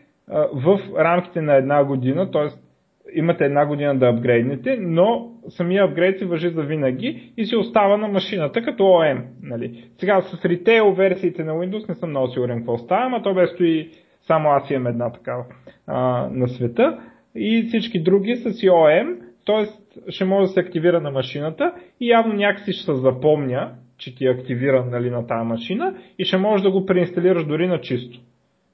в 0.52 0.80
рамките 0.98 1.40
на 1.40 1.54
една 1.54 1.84
година, 1.84 2.30
т.е. 2.30 2.65
имате 3.14 3.44
една 3.44 3.66
година 3.66 3.98
да 3.98 4.06
апгрейднете, 4.06 4.76
но 4.80 5.32
самия 5.48 5.84
апгрейд 5.84 6.18
се 6.18 6.26
въжи 6.26 6.48
за 6.48 6.62
винаги 6.62 7.32
и 7.36 7.46
се 7.46 7.56
остава 7.56 7.96
на 7.96 8.08
машината 8.08 8.62
като 8.62 8.82
OM. 8.82 9.22
Нали. 9.42 9.84
Сега 9.98 10.22
с 10.22 10.44
ритейл 10.44 10.92
версиите 10.92 11.44
на 11.44 11.52
Windows 11.52 11.88
не 11.88 11.94
съм 11.94 12.10
много 12.10 12.28
сигурен 12.28 12.58
какво 12.58 12.78
става, 12.78 13.16
а 13.16 13.22
то 13.22 13.34
бе 13.34 13.46
стои 13.46 13.90
само 14.26 14.48
аз 14.48 14.70
имам 14.70 14.86
една 14.86 15.12
такава 15.12 15.44
а, 15.86 16.28
на 16.32 16.48
света 16.48 16.98
и 17.34 17.64
всички 17.68 18.02
други 18.02 18.36
са 18.36 18.52
си 18.52 18.68
OM, 18.68 19.16
т.е. 19.46 19.66
ще 20.12 20.24
може 20.24 20.46
да 20.46 20.52
се 20.52 20.60
активира 20.60 21.00
на 21.00 21.10
машината 21.10 21.72
и 22.00 22.10
явно 22.10 22.34
някакси 22.34 22.72
ще 22.72 22.84
се 22.84 22.94
запомня, 22.94 23.72
че 23.98 24.16
ти 24.16 24.26
е 24.26 24.30
активиран 24.30 24.90
нали, 24.90 25.10
на 25.10 25.26
тази 25.26 25.46
машина 25.46 25.94
и 26.18 26.24
ще 26.24 26.36
можеш 26.36 26.62
да 26.62 26.70
го 26.70 26.86
преинсталираш 26.86 27.46
дори 27.46 27.66
на 27.66 27.80
чисто. 27.80 28.20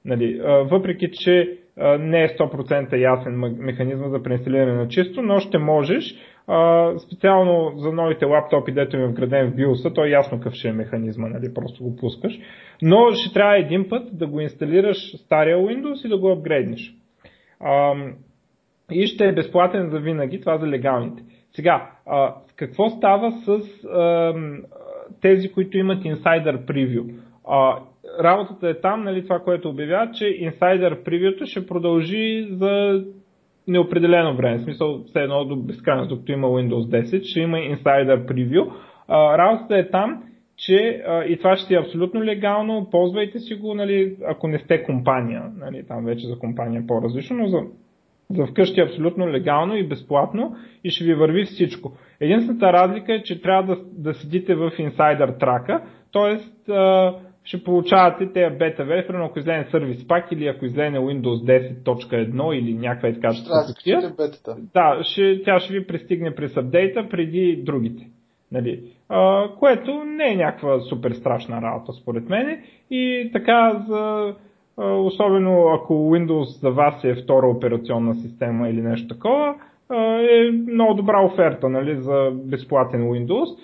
Нали, 0.05 0.41
въпреки, 0.71 1.11
че 1.11 1.57
не 1.99 2.23
е 2.23 2.27
100% 2.27 2.97
ясен 2.97 3.35
механизъм 3.59 4.09
за 4.09 4.23
преинсталиране 4.23 4.73
на 4.73 4.87
чисто, 4.87 5.21
но 5.21 5.39
ще 5.39 5.57
можеш. 5.57 6.15
Специално 6.97 7.71
за 7.75 7.91
новите 7.91 8.25
лаптопи, 8.25 8.71
дето 8.71 8.97
ми 8.97 9.03
е 9.03 9.07
вграден 9.07 9.51
в 9.51 9.55
BIOS, 9.55 9.95
то 9.95 10.05
е 10.05 10.09
ясно 10.09 10.37
какъв 10.37 10.53
ще 10.53 10.67
е 10.67 10.73
механизма, 10.73 11.27
нали, 11.27 11.53
просто 11.53 11.83
го 11.83 11.95
пускаш. 11.95 12.39
Но 12.81 13.11
ще 13.11 13.33
трябва 13.33 13.57
един 13.57 13.89
път 13.89 14.17
да 14.17 14.27
го 14.27 14.39
инсталираш 14.39 15.17
стария 15.17 15.57
Windows 15.57 16.05
и 16.05 16.09
да 16.09 16.17
го 16.17 16.31
апгрейднеш. 16.31 16.95
И 18.91 19.07
ще 19.07 19.25
е 19.25 19.33
безплатен 19.33 19.89
за 19.89 19.99
винаги, 19.99 20.39
това 20.39 20.57
за 20.57 20.67
легалните. 20.67 21.23
Сега, 21.55 21.91
какво 22.55 22.89
става 22.89 23.31
с 23.31 23.59
тези, 25.21 25.51
които 25.51 25.77
имат 25.77 26.05
инсайдър 26.05 26.65
превю? 26.65 27.03
Работата 28.19 28.69
е 28.69 28.81
там, 28.81 29.03
нали, 29.03 29.23
това, 29.23 29.39
което 29.39 29.69
обявяват, 29.69 30.15
че 30.15 30.27
инсайдър 30.27 31.03
превюто 31.03 31.45
ще 31.45 31.67
продължи 31.67 32.47
за 32.51 33.03
неопределено 33.67 34.35
време. 34.35 34.57
В 34.57 34.63
смисъл, 34.63 35.03
все 35.03 35.19
едно 35.19 35.45
до 35.45 35.55
безкрайност, 35.55 36.09
докато 36.09 36.31
има 36.31 36.47
Windows 36.47 37.03
10, 37.03 37.23
ще 37.23 37.39
има 37.39 37.57
Preview. 37.57 38.71
А, 39.07 39.37
работата 39.37 39.77
е 39.77 39.89
там, 39.89 40.23
че 40.57 41.03
а, 41.07 41.23
и 41.23 41.37
това 41.37 41.57
ще 41.57 41.73
е 41.73 41.79
абсолютно 41.79 42.23
легално, 42.23 42.87
ползвайте 42.91 43.39
си 43.39 43.55
го, 43.55 43.73
нали, 43.73 44.15
ако 44.27 44.47
не 44.47 44.59
сте 44.59 44.83
компания, 44.83 45.43
нали, 45.57 45.83
там 45.87 46.05
вече 46.05 46.27
за 46.27 46.39
компания 46.39 46.81
е 46.81 46.87
по-различно, 46.87 47.37
но 47.37 47.47
за, 47.47 47.59
за 48.29 48.45
вкъщи 48.45 48.79
е 48.79 48.83
абсолютно 48.83 49.29
легално 49.29 49.75
и 49.75 49.87
безплатно 49.87 50.55
и 50.83 50.89
ще 50.89 51.03
ви 51.03 51.13
върви 51.13 51.43
всичко. 51.43 51.91
Единствената 52.19 52.73
разлика 52.73 53.13
е, 53.13 53.23
че 53.23 53.41
трябва 53.41 53.75
да, 53.75 53.81
да 53.91 54.13
седите 54.13 54.55
в 54.55 54.71
инсайдър 54.77 55.29
трака, 55.29 55.81
т.е. 56.13 56.37
ще 57.43 57.63
получавате 57.63 58.33
тези 58.33 58.57
бета 58.57 58.83
версии, 58.83 59.15
ако 59.15 59.39
излезе 59.39 59.69
сервис 59.71 60.07
пак 60.07 60.31
или 60.31 60.47
ако 60.47 60.65
излезе 60.65 60.97
Windows 60.97 61.69
10.1 61.83 62.53
или 62.53 62.73
някаква 62.73 63.09
е 63.09 63.13
така. 63.13 63.33
Ще 63.33 63.45
трябва 63.45 64.01
да 64.01 64.09
бетата. 64.09 64.55
Да, 64.73 64.99
ще, 65.03 65.43
тя 65.43 65.59
ще 65.59 65.73
ви 65.73 65.87
пристигне 65.87 66.35
през 66.35 66.57
апдейта 66.57 67.09
преди 67.09 67.63
другите. 67.65 68.07
Нали? 68.51 68.83
А, 69.09 69.49
което 69.59 70.03
не 70.03 70.31
е 70.31 70.35
някаква 70.35 70.79
супер 70.79 71.11
страшна 71.11 71.61
работа 71.61 71.93
според 71.93 72.29
мен. 72.29 72.59
И 72.91 73.29
така, 73.33 73.85
за, 73.87 74.33
особено 74.77 75.67
ако 75.67 75.93
Windows 75.93 76.61
за 76.61 76.71
вас 76.71 77.03
е 77.03 77.15
втора 77.15 77.47
операционна 77.47 78.15
система 78.15 78.69
или 78.69 78.81
нещо 78.81 79.07
такова, 79.07 79.55
е 80.31 80.51
много 80.51 80.93
добра 80.93 81.25
оферта 81.25 81.69
нали, 81.69 81.95
за 81.95 82.31
безплатен 82.33 83.01
Windows. 83.01 83.57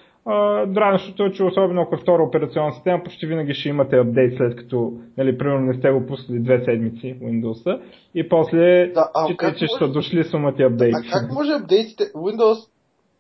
Дранешното 0.68 1.24
е, 1.24 1.32
че 1.32 1.44
особено 1.44 1.82
ако 1.82 1.96
е 1.96 1.98
втора 1.98 2.24
операционна 2.24 2.74
система, 2.74 3.04
почти 3.04 3.28
винаги 3.28 3.54
ще 3.54 3.70
имате 3.70 3.96
апдейт 3.96 4.38
след 4.38 4.56
като, 4.56 4.94
нали, 5.18 5.38
примерно 5.38 5.66
не 5.66 5.74
сте 5.74 5.92
го 5.92 6.06
пуснали 6.06 6.40
две 6.40 6.64
седмици 6.66 7.20
Windows 7.22 7.82
и 8.16 8.30
после 8.30 8.88
да, 8.88 9.10
а, 9.16 9.28
читай, 9.28 9.56
че 9.56 9.68
ще 9.76 9.88
дошли 9.88 10.24
сумати 10.24 10.64
апдейти. 10.64 10.98
А 10.98 11.20
как 11.20 11.32
може 11.32 11.52
апдейтите, 11.52 12.04
Windows 12.04 12.70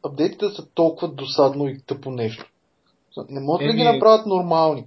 апдейтите 0.05 0.45
са 0.45 0.73
толкова 0.73 1.11
досадно 1.13 1.67
и 1.67 1.77
тъпо 1.87 2.11
нещо. 2.11 2.45
Не 3.29 3.39
могат 3.41 3.61
ли 3.61 3.73
ги 3.73 3.83
направят 3.83 4.25
нормални? 4.25 4.85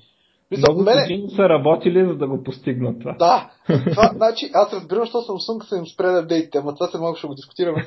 Мисля, 0.51 0.65
Много 0.69 0.83
мене... 0.83 1.03
години 1.03 1.31
са 1.31 1.43
работили, 1.43 2.07
за 2.07 2.15
да 2.15 2.27
го 2.27 2.43
постигнат 2.43 3.01
това. 3.01 3.17
Да, 3.19 3.51
това, 3.91 4.11
значи, 4.15 4.51
аз 4.55 4.73
разбирам, 4.73 5.03
защо 5.03 5.19
Samsung 5.19 5.69
са 5.69 5.77
им 5.77 5.87
спрели 5.87 6.17
апдейтите, 6.17 6.59
ама 6.59 6.75
това 6.75 6.87
се 6.87 6.99
малко 6.99 7.19
ще 7.19 7.27
го 7.27 7.35
дискутираме. 7.35 7.85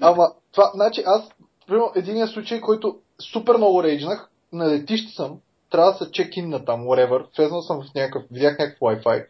Ама, 0.00 0.28
това, 0.52 0.70
значи, 0.74 1.02
аз, 1.06 1.30
примерно, 1.66 1.90
единия 1.96 2.26
случай, 2.26 2.60
който 2.60 2.96
супер 3.22 3.56
много 3.56 3.82
рейджнах, 3.82 4.28
на 4.52 4.68
летище 4.68 5.12
съм, 5.12 5.38
трябва 5.70 5.92
да 5.92 5.98
се 5.98 6.10
чек-ин 6.10 6.48
на 6.48 6.64
там, 6.64 6.80
whatever, 6.80 7.38
влезнал 7.38 7.62
съм 7.62 7.82
в 7.82 7.94
някакъв, 7.94 8.22
видях 8.30 8.58
някакъв 8.58 8.80
Wi-Fi, 8.80 9.26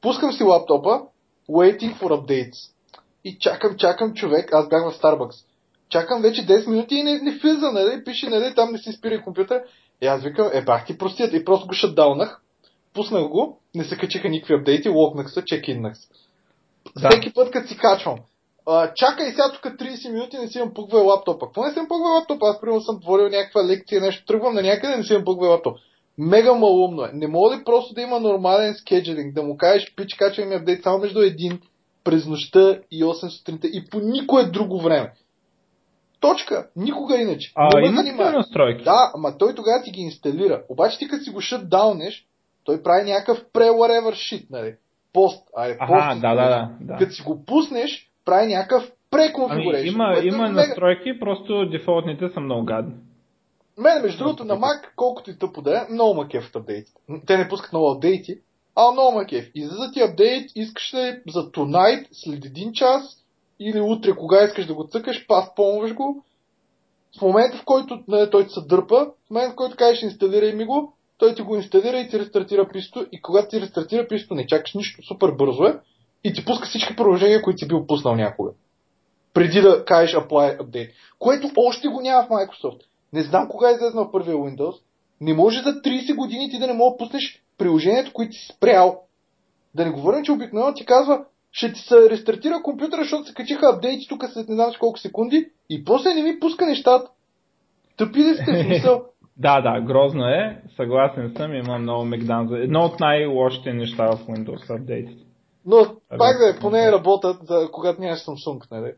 пускам 0.00 0.32
си 0.32 0.42
лаптопа, 0.42 1.00
waiting 1.50 1.98
for 1.98 2.20
updates. 2.20 2.72
И 3.24 3.38
чакам, 3.38 3.76
чакам 3.76 4.14
човек, 4.14 4.52
аз 4.52 4.68
бях 4.68 4.90
в 4.90 5.00
Starbucks 5.00 5.46
чакам 5.88 6.22
вече 6.22 6.46
10 6.46 6.70
минути 6.70 6.94
и 6.94 7.02
не, 7.02 7.18
не 7.18 7.30
влиза, 7.30 7.72
нали? 7.72 8.04
Пише, 8.04 8.28
нали, 8.28 8.54
там 8.54 8.72
не 8.72 8.78
си 8.78 8.92
спира 8.92 9.22
компютър. 9.22 9.62
И 10.02 10.06
аз 10.06 10.22
викам, 10.22 10.50
е, 10.52 10.64
бах 10.64 10.86
ти 10.86 10.98
простият. 10.98 11.32
И 11.32 11.44
просто 11.44 11.66
го 11.66 11.74
шатдаунах, 11.74 12.40
пуснах 12.94 13.28
го, 13.28 13.60
не 13.74 13.84
се 13.84 13.96
качиха 13.96 14.28
никакви 14.28 14.54
апдейти, 14.54 14.88
логнах 14.88 15.30
се, 15.30 15.44
чекиннах 15.44 15.96
се. 15.96 16.08
Да. 16.96 17.08
Всеки 17.10 17.32
път, 17.32 17.50
като 17.50 17.68
си 17.68 17.78
качвам. 17.78 18.18
А, 18.68 18.94
чакай 18.94 19.30
сега 19.30 19.52
тук 19.52 19.72
30 19.72 20.12
минути, 20.12 20.38
не 20.38 20.48
си 20.48 20.58
имам 20.58 20.74
пъгвай 20.74 21.02
лаптопа. 21.02 21.46
Какво 21.46 21.64
не 21.64 21.72
си 21.72 21.78
имам 21.78 21.88
пъгвай 21.88 22.12
лаптопа? 22.12 22.46
Аз 22.48 22.60
примерно 22.60 22.80
съм 22.80 23.00
творил 23.00 23.28
някаква 23.28 23.64
лекция, 23.64 24.00
нещо, 24.00 24.26
тръгвам 24.26 24.54
на 24.54 24.62
някъде, 24.62 24.96
не 24.96 25.02
си 25.02 25.12
имам 25.12 25.24
пъгвай 25.24 25.50
лаптоп. 25.50 25.78
Мега 26.18 26.54
малумно 26.54 27.04
е. 27.04 27.10
Не 27.12 27.26
мога 27.26 27.56
ли 27.56 27.64
просто 27.64 27.94
да 27.94 28.02
има 28.02 28.20
нормален 28.20 28.74
скеджелинг, 28.74 29.34
да 29.34 29.42
му 29.42 29.56
кажеш, 29.56 29.94
пич, 29.96 30.14
качвай 30.14 30.46
ми 30.46 30.54
апдейт 30.54 30.82
само 30.82 30.98
между 30.98 31.20
един 31.20 31.60
през 32.04 32.26
нощта 32.26 32.78
и 32.90 33.04
8 33.04 33.28
сутринта 33.28 33.66
и 33.66 33.84
по 33.90 34.00
никое 34.00 34.44
друго 34.44 34.80
време. 34.80 35.12
Точка. 36.20 36.68
Никога 36.76 37.16
иначе. 37.16 37.52
А, 37.54 37.86
има 37.86 38.02
такива 38.04 38.32
настройки. 38.32 38.84
Да, 38.84 39.12
ама 39.14 39.38
той 39.38 39.54
тогава 39.54 39.82
ти 39.84 39.90
ги 39.90 40.00
инсталира. 40.00 40.62
Обаче 40.68 40.98
ти 40.98 41.08
като 41.08 41.24
си 41.24 41.30
го 41.30 41.40
шатдаунеш, 41.40 42.26
той 42.64 42.82
прави 42.82 43.10
някакъв 43.10 43.44
pre-whatever 43.54 44.12
shit, 44.12 44.46
нали? 44.50 44.74
Пост. 45.12 45.48
Ай, 45.56 45.78
пост. 45.78 45.90
Ага, 45.90 46.20
да, 46.20 46.34
да, 46.34 46.70
да. 46.80 46.96
Като 46.98 47.12
си 47.12 47.22
го 47.22 47.44
пуснеш, 47.44 48.05
прави 48.26 48.46
някакъв 48.46 48.92
pre-configuration. 49.10 49.78
Ами, 49.80 49.88
има, 49.88 50.20
има 50.22 50.46
е 50.46 50.50
настройки, 50.50 51.20
просто 51.20 51.68
дефолтните 51.70 52.28
са 52.34 52.40
много 52.40 52.64
гадни. 52.64 52.94
Мене, 53.78 54.00
между 54.00 54.18
другото, 54.18 54.44
на 54.44 54.54
Mac, 54.54 54.88
колкото 54.96 55.30
и 55.30 55.38
тъпо 55.38 55.62
да 55.62 55.78
е, 55.78 55.92
много 55.92 56.14
ма 56.14 56.28
кеф 56.28 56.56
апдейти. 56.56 56.92
Те 57.26 57.36
не 57.36 57.48
пускат 57.48 57.72
много 57.72 57.90
апдейти, 57.90 58.38
а 58.76 58.92
много 58.92 59.18
ма 59.18 59.26
кеф. 59.26 59.50
за 59.56 59.92
ти 59.92 60.00
апдейт, 60.00 60.50
искаш 60.54 60.94
ли 60.94 61.20
за 61.28 61.50
tonight, 61.50 62.06
след 62.12 62.44
един 62.44 62.72
час, 62.72 63.02
или 63.60 63.80
утре, 63.80 64.16
кога 64.16 64.44
искаш 64.44 64.66
да 64.66 64.74
го 64.74 64.88
цъкаш, 64.88 65.26
пас 65.26 65.54
помваш 65.54 65.94
го. 65.94 66.24
В 67.18 67.22
момента, 67.22 67.56
в 67.56 67.64
който 67.64 67.98
не, 68.08 68.30
той 68.30 68.48
се 68.48 68.60
дърпа, 68.60 69.06
в 69.26 69.30
момента, 69.30 69.52
в 69.52 69.56
който 69.56 69.76
кажеш 69.76 70.02
инсталирай 70.02 70.52
ми 70.52 70.64
го, 70.64 70.92
той 71.18 71.34
ти 71.34 71.42
го 71.42 71.56
инсталира 71.56 71.96
и 72.00 72.08
ти 72.08 72.18
рестартира 72.18 72.68
писто. 72.68 73.06
И 73.12 73.22
когато 73.22 73.48
ти 73.48 73.60
рестартира 73.60 74.08
писто, 74.08 74.34
не 74.34 74.46
чакаш 74.46 74.74
нищо, 74.74 75.02
супер 75.02 75.30
бързо 75.30 75.64
е. 75.64 75.78
И 76.26 76.32
ти 76.32 76.44
пуска 76.44 76.66
всички 76.66 76.96
приложения, 76.96 77.42
които 77.42 77.58
си 77.58 77.68
бил 77.68 77.86
пуснал 77.86 78.14
някога. 78.14 78.50
Преди 79.34 79.60
да 79.60 79.84
кажеш 79.84 80.16
Apply 80.16 80.58
Update. 80.58 80.90
Което 81.18 81.50
още 81.56 81.88
го 81.88 82.00
няма 82.00 82.22
в 82.22 82.28
Microsoft. 82.28 82.80
Не 83.12 83.22
знам 83.22 83.48
кога 83.48 83.70
е 83.70 83.72
излезнал 83.72 84.10
първия 84.10 84.36
Windows. 84.36 84.74
Не 85.20 85.34
може 85.34 85.62
за 85.62 85.70
30 85.70 86.16
години 86.16 86.50
ти 86.50 86.58
да 86.58 86.66
не 86.66 86.72
мога 86.72 86.94
да 86.94 87.04
пуснеш 87.04 87.42
приложението, 87.58 88.12
което 88.12 88.32
си 88.32 88.48
спрял. 88.56 89.00
Да 89.74 89.84
не 89.84 89.90
говорим, 89.90 90.24
че 90.24 90.32
обикновено 90.32 90.74
ти 90.74 90.86
казва, 90.86 91.24
ще 91.52 91.72
ти 91.72 91.80
се 91.80 92.10
рестартира 92.10 92.62
компютъра, 92.62 93.02
защото 93.02 93.24
се 93.24 93.34
качиха 93.34 93.66
апдейти 93.74 94.08
тук 94.08 94.24
след 94.32 94.48
не 94.48 94.54
знам 94.54 94.70
колко 94.80 94.98
секунди 94.98 95.48
и 95.70 95.84
после 95.84 96.14
не 96.14 96.22
ми 96.22 96.40
пуска 96.40 96.66
нещата. 96.66 97.10
Тъпи 97.96 98.18
ли 98.18 98.34
сте 98.34 98.64
смисъл? 98.64 99.04
да, 99.36 99.60
да, 99.60 99.80
грозно 99.80 100.24
е. 100.24 100.62
Съгласен 100.76 101.32
съм, 101.36 101.54
има 101.54 101.78
много 101.78 102.04
мегдан. 102.04 102.54
Едно 102.54 102.80
от 102.80 103.00
най-лошите 103.00 103.72
неща 103.72 104.06
в 104.06 104.26
Windows 104.26 104.80
апдейти. 104.80 105.25
Но 105.66 105.76
пак 106.08 106.38
да 106.38 106.50
е, 106.50 106.60
поне 106.60 106.92
работят, 106.92 107.36
за 107.42 107.68
когато 107.72 108.00
нямаш 108.00 108.18
Samsung, 108.18 108.70
нали? 108.70 108.92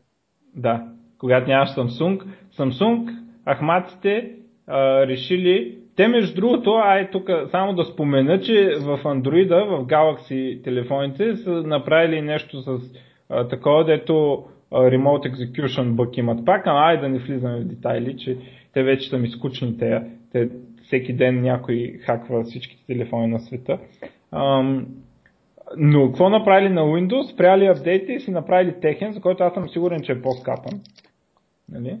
Да, 0.55 0.87
когато 1.17 1.47
нямаш 1.47 1.69
Samsung. 1.69 2.23
Samsung, 2.57 3.17
ахматите, 3.45 4.31
а, 4.67 5.07
решили 5.07 5.79
те, 5.95 6.07
между 6.07 6.35
другото, 6.35 6.71
ай 6.71 7.11
тук 7.11 7.29
само 7.51 7.73
да 7.73 7.83
спомена, 7.83 8.41
че 8.41 8.75
в 8.79 8.99
Android, 9.03 9.49
в 9.49 9.85
Galaxy 9.85 10.63
телефоните 10.63 11.35
са 11.35 11.51
направили 11.51 12.21
нещо 12.21 12.61
с 12.61 12.79
а, 13.29 13.47
такова, 13.47 13.85
дето 13.85 14.45
а, 14.71 14.77
Remote 14.77 15.33
Execution 15.33 15.95
бък 15.95 16.17
имат 16.17 16.45
пак, 16.45 16.67
а 16.67 16.87
ай 16.87 16.99
да 16.99 17.09
не 17.09 17.19
влизаме 17.19 17.59
в 17.59 17.67
детайли, 17.67 18.17
че 18.17 18.37
те 18.73 18.83
вече 18.83 19.09
са 19.09 19.17
ми 19.17 19.27
скучни 19.27 19.77
те, 19.77 20.01
те 20.31 20.49
всеки 20.83 21.13
ден 21.13 21.41
някой 21.41 21.99
хаква 22.05 22.43
всичките 22.43 22.85
телефони 22.85 23.27
на 23.27 23.39
света. 23.39 23.77
Ам, 24.31 24.87
но 25.77 26.07
какво 26.07 26.29
направили 26.29 26.73
на 26.73 26.81
Windows? 26.81 27.33
Спряли 27.33 27.65
апдейти 27.65 28.13
и 28.13 28.19
си 28.19 28.31
направили 28.31 28.79
техен, 28.81 29.13
за 29.13 29.21
който 29.21 29.43
аз 29.43 29.53
съм 29.53 29.69
сигурен, 29.69 30.01
че 30.01 30.11
е 30.11 30.21
по-скапан. 30.21 30.81
Нали? 31.71 31.97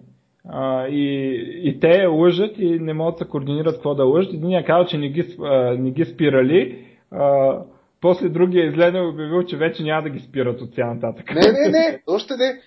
А, 0.49 0.87
и, 0.87 1.33
и 1.63 1.79
те 1.79 2.05
лъжат 2.05 2.55
и 2.57 2.79
не 2.79 2.93
могат 2.93 3.15
да 3.15 3.17
се 3.25 3.29
координират 3.29 3.75
какво 3.75 3.95
да 3.95 4.05
лъжат. 4.05 4.33
Единия 4.33 4.65
казал, 4.65 4.85
че 4.85 4.97
не 4.97 5.09
ги, 5.09 5.35
а, 5.41 5.75
не 5.79 5.91
ги 5.91 6.05
спирали. 6.05 6.85
А, 7.11 7.57
после 8.01 8.29
другия 8.29 8.65
изгледал 8.65 9.03
и 9.03 9.09
обявил, 9.09 9.43
че 9.43 9.57
вече 9.57 9.83
няма 9.83 10.03
да 10.03 10.09
ги 10.09 10.19
спират 10.19 10.61
от 10.61 10.73
сега 10.73 10.93
нататък. 10.93 11.35
Не, 11.35 11.51
не, 11.51 11.69
не, 11.69 12.01
още 12.07 12.33
не. 12.37 12.61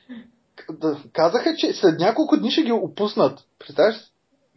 Казаха, 1.13 1.55
че 1.57 1.73
след 1.73 2.01
няколко 2.01 2.37
дни 2.37 2.51
ще 2.51 2.63
ги 2.63 2.73
опуснат. 2.73 3.39
Представяш 3.59 3.95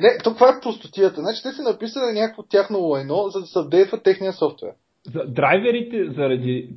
Не, 0.00 0.18
то 0.24 0.34
това 0.34 0.48
е 0.48 0.60
простотията. 0.62 1.20
Значи 1.20 1.42
те 1.42 1.52
са 1.52 1.62
написали 1.62 2.12
някакво 2.12 2.42
тяхно 2.42 2.78
лайно, 2.78 3.28
за 3.28 3.40
да 3.40 3.46
се 3.46 3.58
апдейтва 3.58 4.02
техния 4.02 4.32
софтуер 4.32 4.72
за 5.06 5.24
драйверите 5.26 6.10
заради 6.10 6.68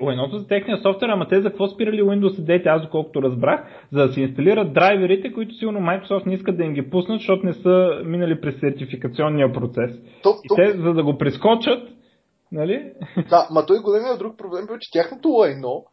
едното 0.00 0.38
за 0.38 0.46
техния 0.46 0.78
софтуер, 0.78 1.08
ама 1.08 1.28
те 1.28 1.40
за 1.40 1.48
какво 1.48 1.68
спирали 1.68 2.02
Windows 2.02 2.62
10, 2.62 2.66
аз 2.66 2.82
доколкото 2.82 3.22
разбрах, 3.22 3.60
за 3.92 4.06
да 4.06 4.12
се 4.12 4.20
инсталират 4.20 4.72
драйверите, 4.72 5.32
които 5.32 5.54
сигурно 5.54 5.80
Microsoft 5.80 6.26
не 6.26 6.34
искат 6.34 6.56
да 6.56 6.64
им 6.64 6.72
ги 6.72 6.90
пуснат, 6.90 7.20
защото 7.20 7.46
не 7.46 7.52
са 7.52 8.02
минали 8.04 8.40
през 8.40 8.60
сертификационния 8.60 9.52
процес. 9.52 9.90
То, 10.22 10.28
и 10.44 10.48
то... 10.48 10.54
те, 10.54 10.78
за 10.78 10.94
да 10.94 11.04
го 11.04 11.18
прескочат, 11.18 11.88
нали? 12.52 12.92
Да, 13.30 13.48
ма 13.50 13.66
той 13.66 13.78
големия 13.78 14.18
друг 14.18 14.38
проблем 14.38 14.66
бил, 14.66 14.76
че 14.80 14.90
тяхното 14.92 15.28
лайно 15.28 15.84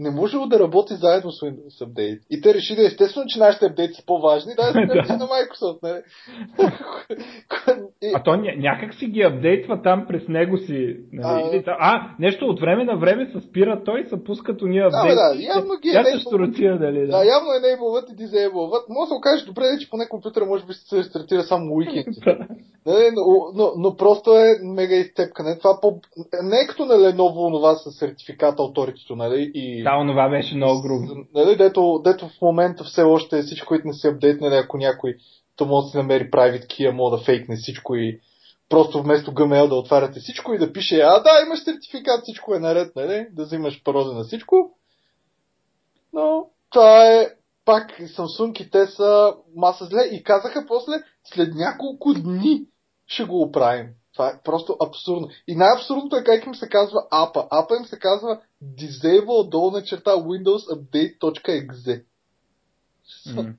не 0.00 0.10
можело 0.10 0.46
да 0.46 0.60
работи 0.60 0.94
заедно 0.94 1.30
с 1.30 1.40
Windows 1.40 1.84
Update. 1.84 2.20
И 2.30 2.40
те 2.40 2.54
решили, 2.54 2.84
естествено, 2.84 3.26
че 3.28 3.38
нашите 3.38 3.66
апдейти 3.66 3.94
са 3.94 4.06
по-важни, 4.06 4.52
да, 4.56 4.72
да 4.72 4.86
да. 4.86 5.16
на 5.16 5.26
Microsoft, 5.26 5.78
нали? 5.82 6.02
а 8.14 8.22
то 8.22 8.30
ня- 8.30 8.60
някак 8.60 8.94
си 8.94 9.06
ги 9.06 9.22
апдейтва 9.22 9.82
там 9.82 10.04
през 10.08 10.28
него 10.28 10.58
си. 10.58 10.96
Нали? 11.12 11.64
А, 11.66 11.76
а, 11.78 12.14
нещо 12.18 12.46
от 12.46 12.60
време 12.60 12.84
на 12.84 12.96
време 12.96 13.30
се 13.32 13.48
спира 13.48 13.82
той 13.84 14.00
и 14.00 14.08
се 14.08 14.24
пускат 14.24 14.62
уния 14.62 14.86
апдейти. 14.86 15.16
Да, 15.16 15.34
да, 15.34 15.42
явно 15.42 15.70
ги 15.82 15.88
е 15.88 16.38
Рутия, 16.38 16.76
нали, 16.80 17.00
да. 17.00 17.06
да, 17.06 17.24
явно 17.24 17.52
е 17.52 17.56
enableват 17.56 18.10
и 18.10 18.16
disableват. 18.16 18.88
Може 18.88 19.06
да 19.06 19.08
се 19.08 19.14
окажеш 19.14 19.46
добре, 19.46 19.62
че 19.80 19.90
поне 19.90 20.08
компютъра 20.08 20.46
може 20.46 20.66
би 20.66 20.72
се 20.72 20.98
рестартира 20.98 21.42
само 21.42 21.74
уикенд. 21.74 22.16
Не, 22.86 23.10
но, 23.12 23.52
но, 23.54 23.72
но, 23.76 23.96
просто 23.96 24.30
е 24.36 24.58
мега 24.62 24.94
изцепка. 24.94 25.42
Не, 25.42 25.58
това 25.58 25.78
по... 25.82 26.00
не 26.42 26.56
е 26.56 26.66
като 26.68 26.84
на 26.84 26.94
Lenovo 26.94 27.46
онова 27.46 27.74
с 27.74 27.92
сертификата 27.92 28.62
Authority, 28.62 29.16
нали? 29.16 29.50
И... 29.54 29.82
Да, 29.90 29.96
онова 29.96 30.28
беше 30.28 30.56
много 30.56 30.82
грубо. 30.82 31.06
Нали, 31.34 31.56
дето, 31.56 32.00
дето 32.04 32.28
в 32.28 32.40
момента 32.42 32.84
все 32.84 33.02
още 33.02 33.42
всичко, 33.42 33.68
които 33.68 33.86
не 33.86 33.92
си 33.92 34.06
апдейтнали, 34.06 34.54
ако 34.54 34.76
някой 34.76 35.16
то 35.56 35.66
може 35.66 35.84
да 35.84 35.90
си 35.90 35.96
намери 35.96 36.30
private 36.30 36.66
key, 36.66 36.90
може 36.90 37.16
да 37.16 37.24
фейкне 37.24 37.56
всичко 37.56 37.94
и 37.94 38.20
просто 38.68 39.02
вместо 39.02 39.32
Gmail 39.32 39.68
да 39.68 39.74
отваряте 39.74 40.20
всичко 40.20 40.54
и 40.54 40.58
да 40.58 40.72
пише, 40.72 41.00
а 41.00 41.20
да, 41.20 41.30
имаш 41.46 41.64
сертификат, 41.64 42.22
всичко 42.22 42.54
е 42.54 42.58
наред, 42.58 42.96
нали? 42.96 43.26
Да 43.32 43.44
взимаш 43.44 43.82
пароли 43.84 44.14
на 44.14 44.24
всичко. 44.24 44.70
Но 46.12 46.46
това 46.70 47.06
е 47.06 47.28
пак 47.64 48.00
Samsung 48.00 48.60
и 48.60 48.70
те 48.70 48.86
са 48.86 49.34
маса 49.56 49.84
зле 49.84 50.02
и 50.12 50.22
казаха 50.22 50.64
после, 50.68 50.92
след 51.24 51.54
няколко 51.54 52.14
дни 52.14 52.62
ще 53.06 53.24
го 53.24 53.42
оправим. 53.42 53.86
Това 54.12 54.28
е 54.28 54.40
просто 54.44 54.76
абсурдно. 54.86 55.28
И 55.48 55.56
най-абсурдното 55.56 56.16
е 56.16 56.24
как 56.24 56.46
им 56.46 56.54
се 56.54 56.68
казва 56.68 57.00
апа. 57.10 57.46
Апа 57.50 57.76
им 57.76 57.84
се 57.84 57.98
казва 57.98 58.40
disable 58.62 59.48
долна 59.48 59.82
черта 59.82 60.10
Windows 60.10 60.74
Update.exe. 60.74 62.04
Mm. 63.28 63.54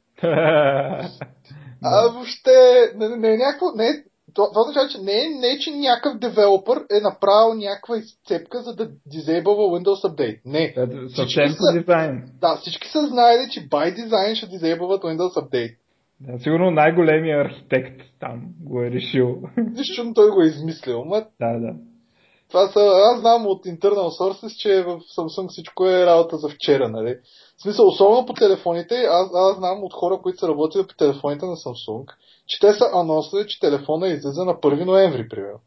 а 1.83 2.07
въобще 2.07 2.51
не, 2.95 3.09
не, 3.09 3.17
не 3.17 3.33
е 3.33 3.37
някакво, 3.37 3.71
не 3.75 3.87
е 3.87 4.03
това, 4.33 4.47
това 4.49 4.61
означава, 4.61 4.89
че 4.89 5.01
не 5.01 5.25
е, 5.25 5.29
не 5.29 5.47
е, 5.47 5.59
че 5.59 5.71
някакъв 5.71 6.19
девелопър 6.19 6.77
е 6.77 6.99
направил 7.01 7.53
някаква 7.53 7.97
изцепка, 7.97 8.61
за 8.61 8.75
да 8.75 8.89
дизейбълва 9.05 9.63
Windows 9.63 10.09
Update. 10.09 10.39
Не. 10.45 10.73
Съвсем 11.15 11.55
по 11.57 11.79
дизайн. 11.79 12.23
Да, 12.41 12.57
всички 12.61 12.87
са 12.87 13.07
знаели, 13.07 13.49
че 13.51 13.69
by 13.69 13.95
design 13.95 14.35
ще 14.35 14.47
дизейбълват 14.47 15.03
Windows 15.03 15.33
Update. 15.33 15.75
Да, 16.27 16.39
сигурно 16.39 16.71
най-големия 16.71 17.41
архитект 17.41 18.01
там 18.19 18.41
го 18.59 18.81
е 18.81 18.91
решил. 18.91 19.41
Нищо, 19.57 20.11
той 20.15 20.29
го 20.29 20.41
е 20.41 20.45
измислил. 20.45 21.05
Ма... 21.05 21.25
Да, 21.39 21.59
да. 21.59 21.73
Това 22.51 22.67
са, 22.67 22.79
аз 22.79 23.19
знам 23.19 23.47
от 23.47 23.65
internal 23.65 24.09
sources, 24.19 24.57
че 24.57 24.83
в 24.83 24.99
Samsung 25.17 25.49
всичко 25.49 25.87
е 25.87 26.05
работа 26.05 26.37
за 26.37 26.49
вчера, 26.49 26.89
нали? 26.89 27.15
В 27.57 27.61
смисъл, 27.61 27.87
особено 27.87 28.25
по 28.25 28.33
телефоните, 28.33 28.95
аз, 28.95 29.29
аз 29.33 29.57
знам 29.57 29.83
от 29.83 29.93
хора, 29.93 30.19
които 30.23 30.39
са 30.39 30.47
работили 30.47 30.87
по 30.87 30.95
телефоните 30.95 31.45
на 31.45 31.55
Samsung, 31.55 32.05
че 32.47 32.59
те 32.59 32.73
са 32.73 32.85
анонсали, 32.93 33.47
че 33.47 33.59
телефона 33.59 34.07
излиза 34.07 34.45
на 34.45 34.53
1 34.53 34.85
ноември, 34.85 35.29
примерно. 35.29 35.59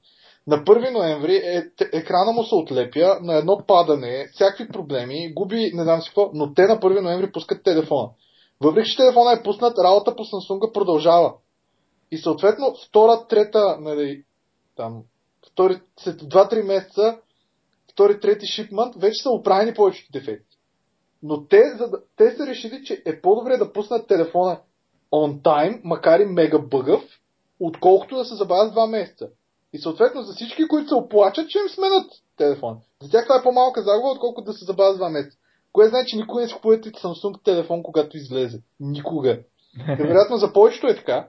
На 0.47 0.57
1 0.57 0.93
ноември 0.93 1.37
е, 1.37 1.63
екрана 1.93 2.33
му 2.33 2.45
се 2.45 2.55
отлепя 2.55 3.19
на 3.23 3.35
едно 3.35 3.61
падане, 3.69 4.27
всякакви 4.33 4.69
проблеми, 4.69 5.33
губи 5.35 5.71
не 5.75 5.83
знам 5.83 6.01
си 6.01 6.09
какво, 6.09 6.31
но 6.35 6.55
те 6.55 6.63
на 6.63 6.81
1 6.81 7.01
ноември 7.01 7.33
пускат 7.33 7.65
телефона. 7.65 8.09
Въпреки, 8.61 8.91
че 8.91 8.97
телефона 8.97 9.33
е 9.33 9.43
пуснат, 9.43 9.79
работа 9.79 10.17
по 10.17 10.23
Samsung 10.23 10.73
продължава. 10.73 11.35
И 12.11 12.19
съответно, 12.19 12.75
втора, 12.87 13.27
трета, 13.29 13.77
нали, 13.81 14.25
там, 14.77 15.03
втори, 15.47 15.81
след 16.01 16.23
2-3 16.23 16.63
месеца, 16.63 17.19
втори, 17.93 18.21
трети 18.21 18.47
шипмент, 18.47 18.95
вече 18.97 19.23
са 19.23 19.31
оправени 19.31 19.75
повечето 19.75 20.13
дефекти. 20.13 20.59
Но 21.23 21.47
те, 21.47 21.63
за 21.77 21.91
те 22.17 22.37
са 22.37 22.47
решили, 22.47 22.85
че 22.85 23.03
е 23.07 23.21
по-добре 23.21 23.57
да 23.57 23.73
пуснат 23.73 24.09
телефона 24.09 24.61
on 25.13 25.43
time, 25.43 25.81
макар 25.85 26.21
и 26.21 26.25
мега 26.25 26.59
бъгъв, 26.59 27.03
отколкото 27.61 28.17
да 28.17 28.25
се 28.25 28.35
забавят 28.35 28.73
два 28.73 28.87
месеца. 28.87 29.29
И 29.73 29.79
съответно 29.79 30.23
за 30.23 30.33
всички, 30.33 30.69
които 30.69 30.89
се 30.89 30.95
оплачат, 30.95 31.51
че 31.51 31.59
им 31.59 31.69
сменят 31.69 32.11
телефон. 32.37 32.79
За 33.03 33.11
тях 33.11 33.25
това 33.25 33.39
е 33.39 33.43
по-малка 33.43 33.83
загуба, 33.83 34.09
отколкото 34.09 34.45
да 34.45 34.53
се 34.53 34.65
забавят 34.65 34.97
два 34.97 35.09
месеца. 35.09 35.39
Кое 35.75 35.89
значи, 35.89 36.11
че 36.11 36.17
никога 36.17 36.41
не 36.41 36.49
си 36.49 36.55
купувате 36.55 36.93
Samsung 36.93 37.45
телефон, 37.45 37.83
когато 37.83 38.17
излезе. 38.17 38.63
Никога. 38.81 39.41
Вероятно 39.99 40.37
за 40.37 40.53
повечето 40.53 40.87
е 40.87 40.97
така. 40.97 41.29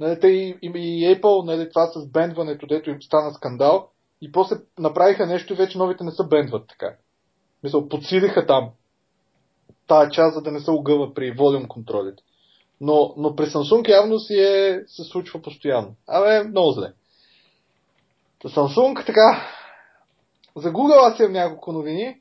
Нали, 0.00 0.20
те 0.20 0.28
и, 0.28 0.58
и, 0.62 0.70
и 0.74 1.16
Apple, 1.16 1.44
нали, 1.44 1.68
това 1.68 1.86
с 1.86 2.06
бендването, 2.06 2.66
дето 2.66 2.90
им 2.90 3.02
стана 3.02 3.34
скандал, 3.34 3.88
и 4.22 4.32
после 4.32 4.56
направиха 4.78 5.26
нещо 5.26 5.52
и 5.52 5.56
вече 5.56 5.78
новите 5.78 6.04
не 6.04 6.10
са 6.10 6.24
бендват 6.24 6.68
така. 6.68 6.96
Мисъл, 7.62 7.88
подсилиха 7.88 8.46
там 8.46 8.70
тая 9.86 10.10
част, 10.10 10.34
за 10.34 10.42
да 10.42 10.52
не 10.52 10.60
се 10.60 10.70
огъва 10.70 11.14
при 11.14 11.30
волюм 11.30 11.68
контролите. 11.68 12.22
Но, 12.80 13.14
но 13.16 13.36
при 13.36 13.46
Samsung 13.46 13.88
явно 13.88 14.18
си 14.18 14.34
е, 14.34 14.82
се 14.86 15.04
случва 15.04 15.42
постоянно. 15.42 15.94
Абе, 16.08 16.48
много 16.48 16.70
зле. 16.70 16.92
За 18.44 18.50
Samsung 18.50 19.06
така. 19.06 19.48
За 20.56 20.72
Google 20.72 21.12
аз 21.12 21.18
имам 21.18 21.32
няколко 21.32 21.72
новини. 21.72 22.20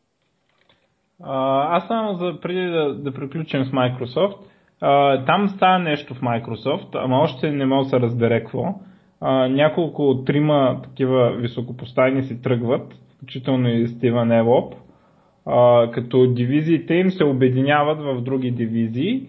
А, 1.23 1.67
аз 1.77 1.87
само 1.87 2.13
за, 2.13 2.39
преди 2.41 2.65
да, 2.65 2.93
да 2.93 3.13
приключим 3.13 3.65
с 3.65 3.71
Microsoft. 3.71 4.37
А, 4.81 5.25
там 5.25 5.49
става 5.49 5.79
нещо 5.79 6.13
в 6.13 6.21
Microsoft, 6.21 6.87
ама 6.93 7.17
още 7.17 7.51
не 7.51 7.65
мога 7.65 7.83
да 7.83 7.89
се 7.89 7.99
разбере 7.99 8.39
какво. 8.39 8.75
А, 9.21 9.47
няколко 9.47 10.23
трима 10.25 10.79
такива 10.83 11.31
високопоставени 11.31 12.23
си 12.23 12.41
тръгват, 12.41 12.93
включително 13.15 13.69
и 13.69 13.87
Стивен 13.87 14.31
Елоп, 14.31 14.75
а, 15.45 15.91
като 15.91 16.33
дивизиите 16.33 16.93
им 16.93 17.11
се 17.11 17.23
обединяват 17.23 17.99
в 18.01 18.21
други 18.21 18.51
дивизии 18.51 19.27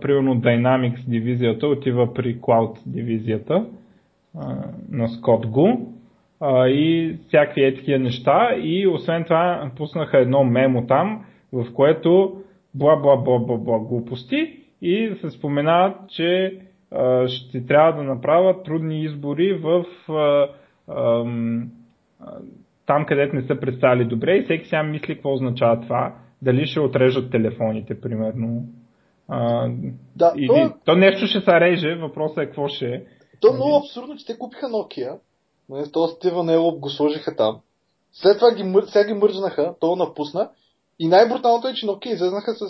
примерно 0.00 0.36
Dynamics 0.36 1.08
дивизията 1.08 1.66
отива 1.66 2.14
при 2.14 2.40
Cloud 2.40 2.78
дивизията 2.86 3.66
а, 4.38 4.46
на 4.90 5.08
Scott 5.08 5.46
Gu 5.46 5.78
а, 6.40 6.68
и 6.68 7.16
всякакви 7.28 7.64
е 7.64 7.74
такива 7.74 7.98
неща. 7.98 8.48
И 8.62 8.86
освен 8.86 9.24
това 9.24 9.70
пуснаха 9.76 10.18
едно 10.18 10.44
мемо 10.44 10.86
там, 10.86 11.24
в 11.52 11.72
което 11.74 12.42
бла 12.74 12.96
бла 12.96 13.16
бла 13.16 13.38
бла 13.38 13.56
бла 13.56 13.78
глупости. 13.78 14.56
И 14.82 15.16
се 15.20 15.30
споменават, 15.30 15.96
че 16.08 16.58
а, 16.90 17.28
ще 17.28 17.66
трябва 17.66 17.92
да 17.92 18.02
направят 18.02 18.64
трудни 18.64 19.02
избори 19.02 19.54
в 19.54 19.84
а, 20.08 20.48
а, 20.88 21.24
там, 22.86 23.06
където 23.06 23.36
не 23.36 23.42
са 23.42 23.60
представили 23.60 24.04
добре. 24.04 24.36
И 24.36 24.42
всеки 24.42 24.68
сега 24.68 24.82
мисли 24.82 25.14
какво 25.14 25.32
означава 25.32 25.80
това. 25.80 26.14
Дали 26.42 26.66
ще 26.66 26.80
отрежат 26.80 27.30
телефоните, 27.30 28.00
примерно, 28.00 28.64
а, 29.28 29.68
да, 30.16 30.32
или, 30.36 30.46
то... 30.46 30.72
то 30.84 30.96
нещо 30.96 31.26
ще 31.26 31.40
се 31.40 31.60
реже, 31.60 31.94
въпросът 31.94 32.38
е 32.38 32.46
какво 32.46 32.68
ще 32.68 32.86
е. 32.86 33.02
То 33.40 33.48
е 33.48 33.54
много 33.54 33.76
абсурдно, 33.76 34.16
че 34.16 34.26
те 34.26 34.38
купиха 34.38 34.66
Nokia, 34.66 35.18
нали, 35.70 35.92
то 35.92 36.08
Стивън 36.08 36.50
Елоп 36.50 36.80
го 36.80 36.90
сложиха 36.90 37.36
там. 37.36 37.60
След 38.12 38.38
това 38.38 38.54
ги, 38.54 38.74
сега 38.86 39.04
ги 39.04 39.14
мържнаха, 39.14 39.74
то 39.80 39.96
напусна. 39.96 40.50
И 40.98 41.08
най-бруталното 41.08 41.68
е, 41.68 41.74
че 41.74 41.86
Nokia 41.86 42.14
излезнаха 42.14 42.54
с 42.54 42.60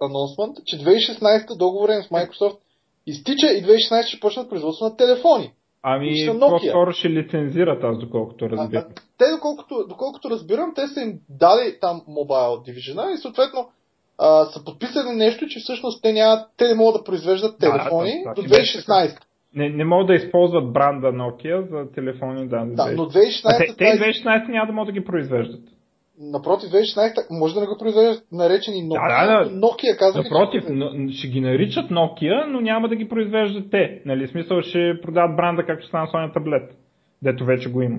анонсмент, 0.00 0.56
че 0.66 0.76
2016 0.76 1.56
договорен 1.56 2.02
с 2.02 2.08
Microsoft 2.08 2.58
изтича 3.06 3.46
и 3.46 3.64
2016 3.64 4.06
ще 4.06 4.20
почнат 4.20 4.48
производство 4.48 4.84
на 4.84 4.96
телефони. 4.96 5.52
Ами, 5.82 6.38
по-скоро 6.40 6.92
ще 6.92 7.10
лицензират 7.10 7.84
аз, 7.84 7.98
доколкото 7.98 8.50
разбирам. 8.50 8.84
А, 8.88 8.92
а, 8.92 9.02
те, 9.18 9.24
доколкото, 9.30 9.86
доколкото 9.88 10.30
разбирам, 10.30 10.72
те 10.74 10.88
са 10.88 11.00
им 11.00 11.20
дали 11.28 11.78
там 11.80 12.02
Mobile 12.08 12.70
Division 12.70 13.14
и 13.14 13.18
съответно 13.18 13.68
а, 14.18 14.44
са 14.44 14.64
подписали 14.64 15.08
нещо, 15.08 15.46
че 15.48 15.60
всъщност 15.60 16.02
те, 16.02 16.12
няма, 16.12 16.46
те 16.56 16.68
не 16.68 16.74
могат 16.74 17.00
да 17.00 17.04
произвеждат 17.04 17.58
телефони 17.58 18.24
да, 18.24 18.34
да, 18.34 18.42
до 18.42 18.48
2016. 18.48 19.18
Не, 19.54 19.68
не 19.68 19.84
могат 19.84 20.06
да 20.06 20.14
използват 20.14 20.72
бранда 20.72 21.06
Nokia 21.06 21.68
за 21.70 21.92
телефони, 21.92 22.48
да. 22.48 22.64
Да, 22.66 22.92
но 22.92 23.02
2016... 23.02 23.42
А 23.44 23.58
те, 23.58 23.74
те 23.76 23.84
2016 23.84 24.48
няма 24.48 24.66
да 24.66 24.72
могат 24.72 24.94
да 24.94 25.00
ги 25.00 25.04
произвеждат. 25.04 25.60
Напротив, 26.20 26.70
2016 26.70 27.26
може 27.30 27.54
да 27.54 27.60
не 27.60 27.66
го 27.66 27.76
произвеждат 27.78 28.24
наречени 28.32 28.76
Nokia. 28.76 29.26
Да, 29.26 29.38
да, 29.38 29.44
да. 29.44 29.56
Nokia 29.60 29.98
казва. 29.98 30.22
Напротив, 30.22 30.64
че... 30.66 31.18
ще 31.18 31.28
ги 31.28 31.40
наричат 31.40 31.90
Nokia, 31.90 32.46
но 32.46 32.60
няма 32.60 32.88
да 32.88 32.96
ги 32.96 33.08
произвеждат 33.08 33.70
те. 33.70 34.02
Нали, 34.06 34.28
смисъл 34.28 34.62
ще 34.62 35.00
продават 35.02 35.36
бранда, 35.36 35.66
както 35.66 35.86
стана 35.86 36.06
Sony 36.06 36.34
таблет, 36.34 36.76
дето 37.22 37.44
вече 37.44 37.70
го 37.70 37.82
има. 37.82 37.98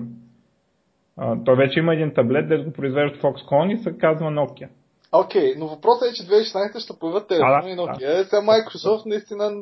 А, 1.16 1.36
той 1.44 1.56
вече 1.56 1.78
има 1.78 1.94
един 1.94 2.14
таблет, 2.14 2.48
дето 2.48 2.64
го 2.64 2.72
произвеждат 2.72 3.22
Foxconn 3.22 3.72
и 3.72 3.78
се 3.78 3.98
казва 3.98 4.26
Nokia. 4.30 4.68
Окей, 5.12 5.42
okay, 5.42 5.58
но 5.58 5.66
въпросът 5.66 6.08
е, 6.10 6.14
че 6.14 6.22
2016 6.22 6.78
ще 6.78 6.98
появят 7.00 7.28
телефони 7.28 7.72
и 7.72 7.76
Nokia. 7.76 7.98
Да. 7.98 8.20
Е, 8.20 8.24
сега 8.24 8.42
Microsoft 8.42 9.06
наистина... 9.06 9.52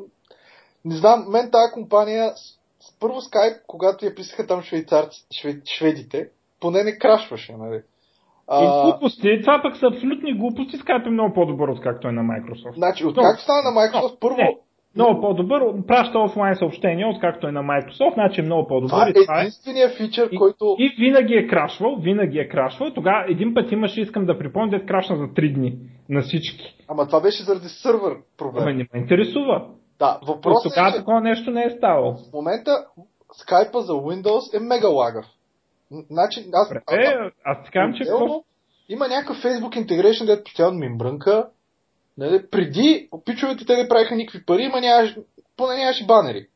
Не 0.85 0.97
знам, 0.97 1.25
мен 1.31 1.51
тази 1.51 1.73
компания... 1.73 2.33
Първо 3.01 3.15
Skype, 3.15 3.61
когато 3.67 4.07
я 4.07 4.15
писаха 4.15 4.47
там 4.47 4.63
швейцарци, 4.63 5.27
швед, 5.41 5.63
шведите, 5.79 6.29
поне 6.61 6.83
не 6.85 6.99
крашваше, 6.99 7.53
нали? 7.59 7.81
А... 8.49 8.65
И 8.65 8.91
глупости. 8.91 9.41
Това 9.41 9.61
пък 9.63 9.77
са 9.77 9.87
абсолютни 9.87 10.39
глупости. 10.39 10.77
Skype 10.77 11.07
е 11.07 11.11
много 11.11 11.35
по-добър, 11.35 11.69
откакто 11.69 12.09
е 12.09 12.13
на 12.13 12.23
Microsoft. 12.23 12.75
Значи, 12.75 13.07
откакто 13.07 13.43
стана 13.43 13.63
на 13.63 13.81
Microsoft, 13.81 14.19
първо... 14.21 14.37
Не, 14.37 14.57
много 14.97 15.21
по-добър, 15.21 15.63
праща 15.87 16.19
офлайн 16.19 16.57
съобщения, 16.57 17.09
откакто 17.09 17.47
е 17.47 17.53
на 17.53 17.63
Microsoft, 17.63 18.15
значи 18.15 18.41
е 18.41 18.45
много 18.45 18.69
по-добър. 18.69 19.13
Това 19.13 19.39
е 19.39 19.41
единствения 19.41 19.89
фичър, 19.89 20.29
и, 20.33 20.37
който... 20.37 20.77
И 20.79 20.95
винаги 20.99 21.35
е 21.35 21.47
крашвал, 21.47 21.97
винаги 21.97 22.39
е 22.39 22.49
крашвал. 22.49 22.91
Тогава 22.91 23.25
един 23.29 23.55
път 23.55 23.73
имаше, 23.73 24.01
искам 24.01 24.27
да 24.27 24.39
припомня, 24.39 24.71
да 24.71 24.77
е 24.77 24.87
крашна 24.87 25.17
за 25.17 25.25
3 25.25 25.55
дни 25.55 25.77
на 26.09 26.23
всички. 26.23 26.77
Ама 26.89 27.07
това 27.07 27.21
беше 27.21 27.43
заради 27.43 27.69
сървър 27.69 28.17
проблем. 28.39 28.63
Ама 28.63 28.73
не 28.73 28.87
ме 28.95 29.01
интересува. 29.01 29.67
Да, 29.99 30.21
въпросът 30.27 30.73
е, 30.73 30.75
тогава 30.75 30.93
че... 30.93 30.99
такова 30.99 31.21
нещо 31.21 31.51
не 31.51 31.65
е 31.65 31.71
ставало. 31.71 32.15
В 32.15 32.33
момента 32.33 32.87
скайпа 33.33 33.81
за 33.81 33.93
Windows 33.93 34.57
е 34.57 34.61
мега 34.61 34.89
лагав. 34.89 35.27
Значи, 36.11 36.51
аз... 36.53 36.71
Е, 36.73 36.77
аз, 37.45 37.59
аз 37.59 37.65
ти 37.65 38.05
че... 38.05 38.11
Има 38.89 39.09
някакъв 39.09 39.37
Facebook 39.37 39.87
integration, 39.87 40.27
дето 40.27 40.45
постоянно 40.45 40.79
ми 40.79 40.89
мрънка 40.89 41.49
Нали, 42.19 42.47
преди 42.51 43.09
пичовете 43.25 43.65
те 43.67 43.77
не 43.77 43.89
правиха 43.89 44.15
никакви 44.17 44.45
пари, 44.47 44.69
ма 44.69 44.81
нямаш, 44.81 45.17
поне 45.57 45.77
нямаше 45.77 46.07
банери. 46.07 46.47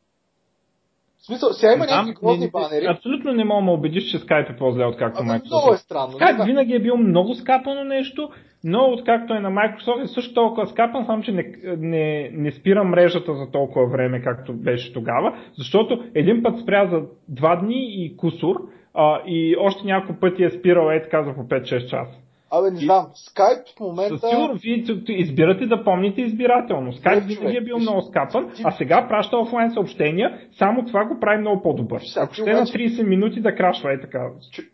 В 1.19 1.27
смисъл, 1.27 1.53
сега 1.53 1.73
има 1.73 1.85
Знам, 1.85 2.07
някакви 2.07 2.27
грозни 2.27 2.45
не- 2.45 2.51
банери. 2.51 2.87
Абсолютно 2.87 3.33
не 3.33 3.45
мога 3.45 3.67
да 3.67 3.73
убедиш, 3.73 4.11
че 4.11 4.19
Skype 4.19 4.55
е 4.55 4.57
по-зле 4.57 4.85
откакто 4.85 5.21
Ами, 5.21 5.31
Microsoft. 5.31 5.47
много 5.47 5.75
е 5.75 5.77
странно. 5.77 6.13
Skype 6.13 6.45
винаги 6.45 6.75
е 6.75 6.83
бил 6.83 6.97
много 6.97 7.35
скапано 7.35 7.85
нещо, 7.85 8.31
но 8.69 8.85
откакто 8.85 9.35
е 9.35 9.41
на 9.41 9.51
Microsoft 9.51 10.03
е 10.03 10.07
също 10.07 10.35
толкова 10.35 10.67
скапан, 10.67 11.07
само 11.07 11.23
че 11.23 11.33
не, 11.33 11.53
не, 11.79 12.31
не 12.33 12.53
спира 12.53 12.85
мрежата 12.85 13.35
за 13.35 13.51
толкова 13.51 13.87
време, 13.87 14.23
както 14.23 14.53
беше 14.55 14.93
тогава, 14.93 15.35
защото 15.59 16.05
един 16.15 16.43
път 16.43 16.59
спря 16.59 16.87
за 16.87 17.03
два 17.29 17.57
дни 17.57 18.05
и 18.05 18.17
кусур, 18.17 18.57
а, 18.95 19.21
и 19.27 19.57
още 19.61 19.87
няколко 19.87 20.21
пъти 20.21 20.45
е 20.45 20.51
спирал 20.51 20.91
е 20.91 21.03
така 21.03 21.23
за 21.23 21.35
по 21.35 21.41
5-6 21.41 21.87
часа. 21.87 22.19
Абе, 22.59 22.71
не 22.71 22.81
знам. 22.81 23.07
Skype 23.07 23.65
в 23.65 23.69
Със 23.69 23.81
момента... 23.81 24.29
сигурно, 24.29 24.55
вие 24.55 24.85
избирате 25.09 25.67
да 25.67 25.85
помните 25.85 26.21
избирателно. 26.21 26.93
Skype 26.93 27.15
Не, 27.15 27.21
винаги 27.35 27.57
е 27.57 27.61
бил 27.61 27.79
много 27.79 28.03
скапан, 28.03 28.53
а 28.65 28.71
сега 28.71 29.09
праща 29.09 29.39
офлайн 29.39 29.73
съобщения, 29.73 30.41
само 30.59 30.85
това 30.85 31.05
го 31.05 31.21
прави 31.21 31.41
много 31.41 31.63
по-добър. 31.63 32.03
Ако 32.17 32.35
ще 32.35 32.51
е 32.51 32.53
на 32.53 32.59
обаче- 32.59 32.73
30 32.73 33.03
минути 33.03 33.41
да 33.41 33.55
крашва 33.55 33.93
е 33.95 34.01
така. 34.01 34.19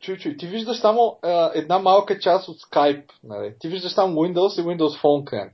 Чуй, 0.01 0.17
чуй. 0.17 0.37
Ти 0.37 0.47
виждаш 0.47 0.77
само 0.77 1.19
една 1.55 1.79
малка 1.79 2.19
част 2.19 2.49
от 2.49 2.57
Skype. 2.57 3.05
Нали? 3.25 3.55
Ти 3.61 3.69
виждаш 3.69 3.93
само 3.93 4.15
Windows 4.21 4.61
и 4.61 4.65
Windows 4.65 5.03
Phone 5.03 5.31
клиент. 5.31 5.53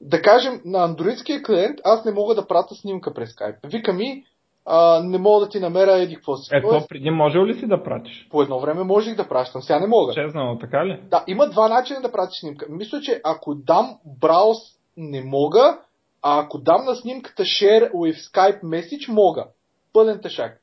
Да 0.00 0.22
кажем, 0.22 0.60
на 0.64 0.84
андроидския 0.84 1.42
клиент 1.42 1.78
аз 1.84 2.04
не 2.04 2.12
мога 2.12 2.34
да 2.34 2.46
пратя 2.46 2.74
снимка 2.74 3.14
през 3.14 3.34
Skype. 3.34 3.70
Вика 3.70 3.92
ми, 3.92 4.24
а, 4.66 5.02
не 5.02 5.18
мога 5.18 5.44
да 5.44 5.50
ти 5.50 5.60
намеря 5.60 5.98
еди 5.98 6.14
какво 6.14 6.36
си. 6.36 6.50
Ето, 6.52 6.68
Тоест, 6.68 6.88
преди 6.88 7.10
може 7.10 7.38
ли 7.38 7.54
си 7.54 7.66
да 7.66 7.82
пратиш? 7.82 8.28
по 8.30 8.42
едно 8.42 8.60
време 8.60 8.82
можех 8.84 9.16
да 9.16 9.28
пращам, 9.28 9.62
сега 9.62 9.80
не 9.80 9.86
мога. 9.86 10.12
Чезнало, 10.12 10.58
така 10.58 10.86
ли? 10.86 11.00
Да, 11.10 11.24
има 11.26 11.50
два 11.50 11.68
начина 11.68 12.00
да 12.00 12.12
пратиш 12.12 12.40
снимка. 12.40 12.66
Мисля, 12.68 13.00
че 13.00 13.20
ако 13.24 13.54
дам 13.54 13.98
брауз, 14.20 14.58
не 14.96 15.22
мога, 15.24 15.78
а 16.22 16.40
ако 16.40 16.58
дам 16.58 16.84
на 16.84 16.94
снимката 16.94 17.42
share 17.42 17.92
with 17.92 18.32
Skype 18.32 18.62
message, 18.62 19.12
мога. 19.12 19.46
Пълен 19.92 20.20
тъшак. 20.20 20.60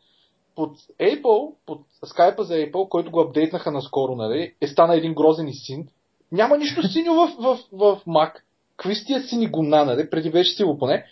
Под 0.56 0.78
Apple, 1.02 1.54
под 1.66 1.82
Skype 2.06 2.42
за 2.42 2.54
Apple, 2.54 2.90
който 2.90 3.12
го 3.12 3.22
апдейтнаха 3.22 3.72
наскоро, 3.72 4.16
нали, 4.16 4.54
е 4.62 4.68
стана 4.68 4.96
един 4.96 5.14
грозен 5.14 5.48
и 5.48 5.54
син. 5.54 5.88
Няма 6.32 6.58
нищо 6.58 6.84
синьо 6.84 7.14
в, 7.14 7.28
в, 7.40 7.58
в 7.72 8.02
Mac. 8.08 8.34
Какви 8.78 8.96
са 8.96 9.06
тия 9.06 9.22
сини 9.22 9.48
гумна, 9.48 9.86
нали? 9.86 10.10
Преди 10.10 10.32
беше 10.32 10.56
сило 10.56 10.78
поне. 10.78 11.06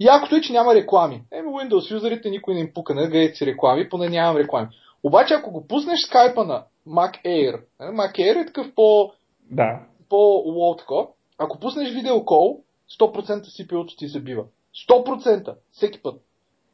Якото 0.00 0.36
е, 0.36 0.40
че 0.40 0.52
няма 0.52 0.74
реклами. 0.74 1.22
Еми, 1.32 1.48
Windows 1.48 1.94
юзерите 1.94 2.30
никой 2.30 2.54
не 2.54 2.60
им 2.60 2.70
пука, 2.74 2.94
не 2.94 3.08
гледайте 3.08 3.34
си 3.34 3.46
реклами, 3.46 3.88
поне 3.88 4.08
нямам 4.08 4.36
реклами. 4.36 4.68
Обаче, 5.02 5.34
ако 5.34 5.50
го 5.50 5.66
пуснеш 5.66 6.00
скайпа 6.00 6.44
на 6.44 6.64
Mac 6.88 7.24
Air, 7.24 7.60
нали, 7.80 7.96
Mac 7.96 8.18
Air 8.18 8.42
е 8.42 8.46
такъв 8.46 8.74
по, 8.74 9.12
Да. 9.50 9.80
по-лоу 10.08 10.76
тако, 10.76 11.08
ако 11.38 11.60
пуснеш 11.60 11.90
видеокол, 11.90 12.60
100% 13.00 13.42
CPU-то 13.42 13.96
ти 13.96 14.08
се 14.08 14.20
бива. 14.20 14.44
100%! 14.90 15.54
Всеки 15.70 16.02
път. 16.02 16.14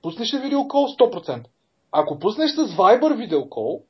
Пуснеш 0.03 0.35
ли 0.35 0.39
видеокол, 0.39 0.87
100%. 0.89 1.45
Ако 1.93 2.19
пуснеш 2.19 2.51
с 2.51 2.57
Viber 2.57 3.17
видеокол, 3.17 3.83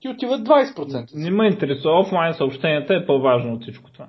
ти 0.00 0.08
отиват 0.08 0.40
20%. 0.40 1.14
Не 1.14 1.30
ме 1.30 1.46
интересува. 1.46 2.00
Офлайн 2.00 2.34
съобщенията 2.34 2.94
е 2.94 3.06
по-важно 3.06 3.54
от 3.54 3.62
всичко 3.62 3.90
това. 3.92 4.08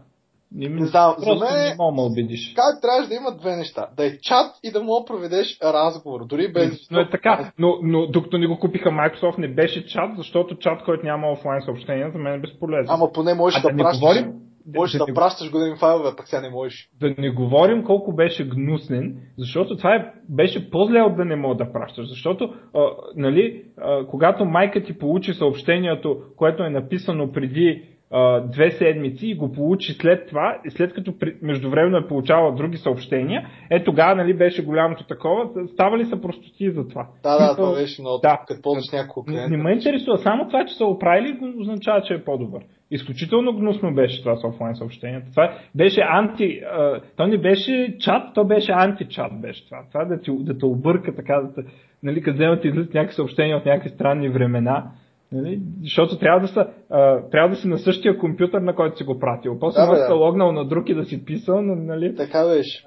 Не, 0.51 0.69
Не 0.69 0.85
знам, 0.85 1.15
за 1.17 1.29
мен- 1.29 1.69
не 1.69 1.75
да 1.95 2.01
убедиш. 2.01 2.53
Как 2.55 2.81
трябваше 2.81 3.09
да 3.09 3.15
има 3.15 3.31
две 3.37 3.55
неща? 3.55 3.87
Да 3.97 4.05
е 4.05 4.17
чат 4.21 4.51
и 4.63 4.71
да 4.71 4.83
мога 4.83 5.01
да 5.01 5.05
проведеш 5.05 5.59
разговор, 5.63 6.25
дори 6.25 6.51
без... 6.53 6.91
Но 6.91 6.99
е 6.99 7.09
така, 7.09 7.51
но, 7.59 7.79
но 7.83 8.07
докато 8.07 8.37
не 8.37 8.47
го 8.47 8.59
купиха 8.59 8.89
Microsoft 8.89 9.37
не 9.37 9.47
беше 9.47 9.87
чат, 9.87 10.11
защото 10.17 10.57
чат, 10.57 10.83
който 10.83 11.05
няма 11.05 11.31
офлайн 11.31 11.61
съобщения, 11.61 12.11
за 12.11 12.17
мен 12.17 12.33
е 12.33 12.39
безполезен. 12.39 12.85
Ама 12.89 13.11
поне 13.11 13.33
можеш 13.33 13.59
а 13.59 13.61
да, 13.61 13.75
да 13.75 13.83
пращаш... 13.83 13.99
говорим, 13.99 14.33
Можеш 14.75 14.97
да, 14.97 15.05
не, 15.07 15.13
пращаш 15.13 15.51
големи 15.51 15.75
файлове, 15.77 16.09
пък 16.17 16.27
сега 16.27 16.41
не 16.41 16.49
можеш. 16.49 16.89
да 16.99 17.15
не 17.17 17.29
говорим 17.29 17.83
колко 17.83 18.15
беше 18.15 18.47
гнуснен, 18.47 19.17
защото 19.37 19.77
това 19.77 19.95
е, 19.95 20.11
беше 20.29 20.69
по-зле 20.69 21.01
от 21.01 21.17
да 21.17 21.25
не 21.25 21.35
мога 21.35 21.55
да 21.55 21.71
пращаш. 21.71 22.09
Защото, 22.09 22.53
а, 22.75 22.87
нали, 23.15 23.63
а, 23.77 24.05
когато 24.07 24.45
майка 24.45 24.83
ти 24.83 24.97
получи 24.97 25.33
съобщението, 25.33 26.21
което 26.37 26.63
е 26.63 26.69
написано 26.69 27.31
преди 27.31 27.83
а, 28.11 28.41
две 28.41 28.71
седмици 28.71 29.27
и 29.27 29.35
го 29.35 29.51
получи 29.51 29.93
след 29.93 30.27
това, 30.27 30.57
и 30.65 30.69
след 30.69 30.93
като 30.93 31.17
при, 31.19 31.35
междувременно 31.41 31.97
е 31.97 32.07
получавала 32.07 32.55
други 32.55 32.77
съобщения, 32.77 33.47
е 33.69 33.83
тогава 33.83 34.15
нали, 34.15 34.33
беше 34.37 34.65
голямото 34.65 35.03
такова, 35.03 35.67
ставали 35.73 36.05
са 36.05 36.21
простоти 36.21 36.71
за 36.71 36.87
това. 36.87 37.07
Да, 37.23 37.37
да, 37.37 37.55
това 37.55 37.73
беше 37.73 38.01
много. 38.01 38.19
да. 38.23 38.39
Като 38.47 38.61
ползваш 38.61 38.91
няколко 38.93 39.29
Не, 39.29 39.35
клиента. 39.35 39.57
не 39.57 39.63
ме 39.63 39.71
интересува. 39.71 40.17
Само 40.17 40.47
това, 40.47 40.65
че 40.65 40.75
са 40.75 40.85
оправили, 40.85 41.39
означава, 41.59 42.01
че 42.01 42.13
е 42.13 42.23
по-добър. 42.23 42.61
Изключително 42.91 43.53
гнусно 43.53 43.95
беше 43.95 44.21
това 44.21 44.35
с 44.35 44.43
офлайн 44.43 44.75
съобщенията. 44.75 45.31
Това 45.31 45.53
беше 45.75 46.01
анти... 46.01 46.61
А, 46.71 47.01
то 47.17 47.27
не 47.27 47.37
беше 47.37 47.97
чат, 47.99 48.23
то 48.35 48.45
беше 48.45 48.71
античат 48.71 49.41
беше 49.41 49.65
това. 49.65 49.83
Това 49.91 50.05
да, 50.05 50.21
ти, 50.21 50.31
да 50.39 50.57
те 50.57 50.65
обърка 50.65 51.15
така, 51.15 51.35
да 51.35 51.53
те, 51.53 51.71
нали, 52.03 52.21
като 52.21 52.35
вземат 52.35 52.65
излизат 52.65 52.93
някакви 52.93 53.15
съобщения 53.15 53.57
от 53.57 53.65
някакви 53.65 53.89
странни 53.89 54.29
времена. 54.29 54.91
Нали? 55.31 55.61
Защото 55.81 56.19
трябва 56.19 56.39
да, 56.39 56.47
са, 56.47 56.67
а, 56.89 57.29
трябва 57.29 57.49
да 57.49 57.55
си 57.55 57.67
на 57.67 57.77
същия 57.77 58.17
компютър, 58.17 58.61
на 58.61 58.75
който 58.75 58.97
си 58.97 59.03
го 59.03 59.19
пратил. 59.19 59.59
После 59.59 59.81
Да, 59.81 59.87
да, 59.87 60.07
да. 60.07 60.15
логнал 60.15 60.51
на 60.51 60.65
друг 60.65 60.89
и 60.89 60.93
да 60.93 61.05
си 61.05 61.25
писал, 61.25 61.61
нали? 61.61 62.15
Така 62.15 62.45
беше. 62.47 62.85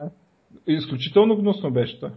Изключително 0.66 1.36
гнусно 1.36 1.70
беше 1.70 1.96
това. 1.96 2.10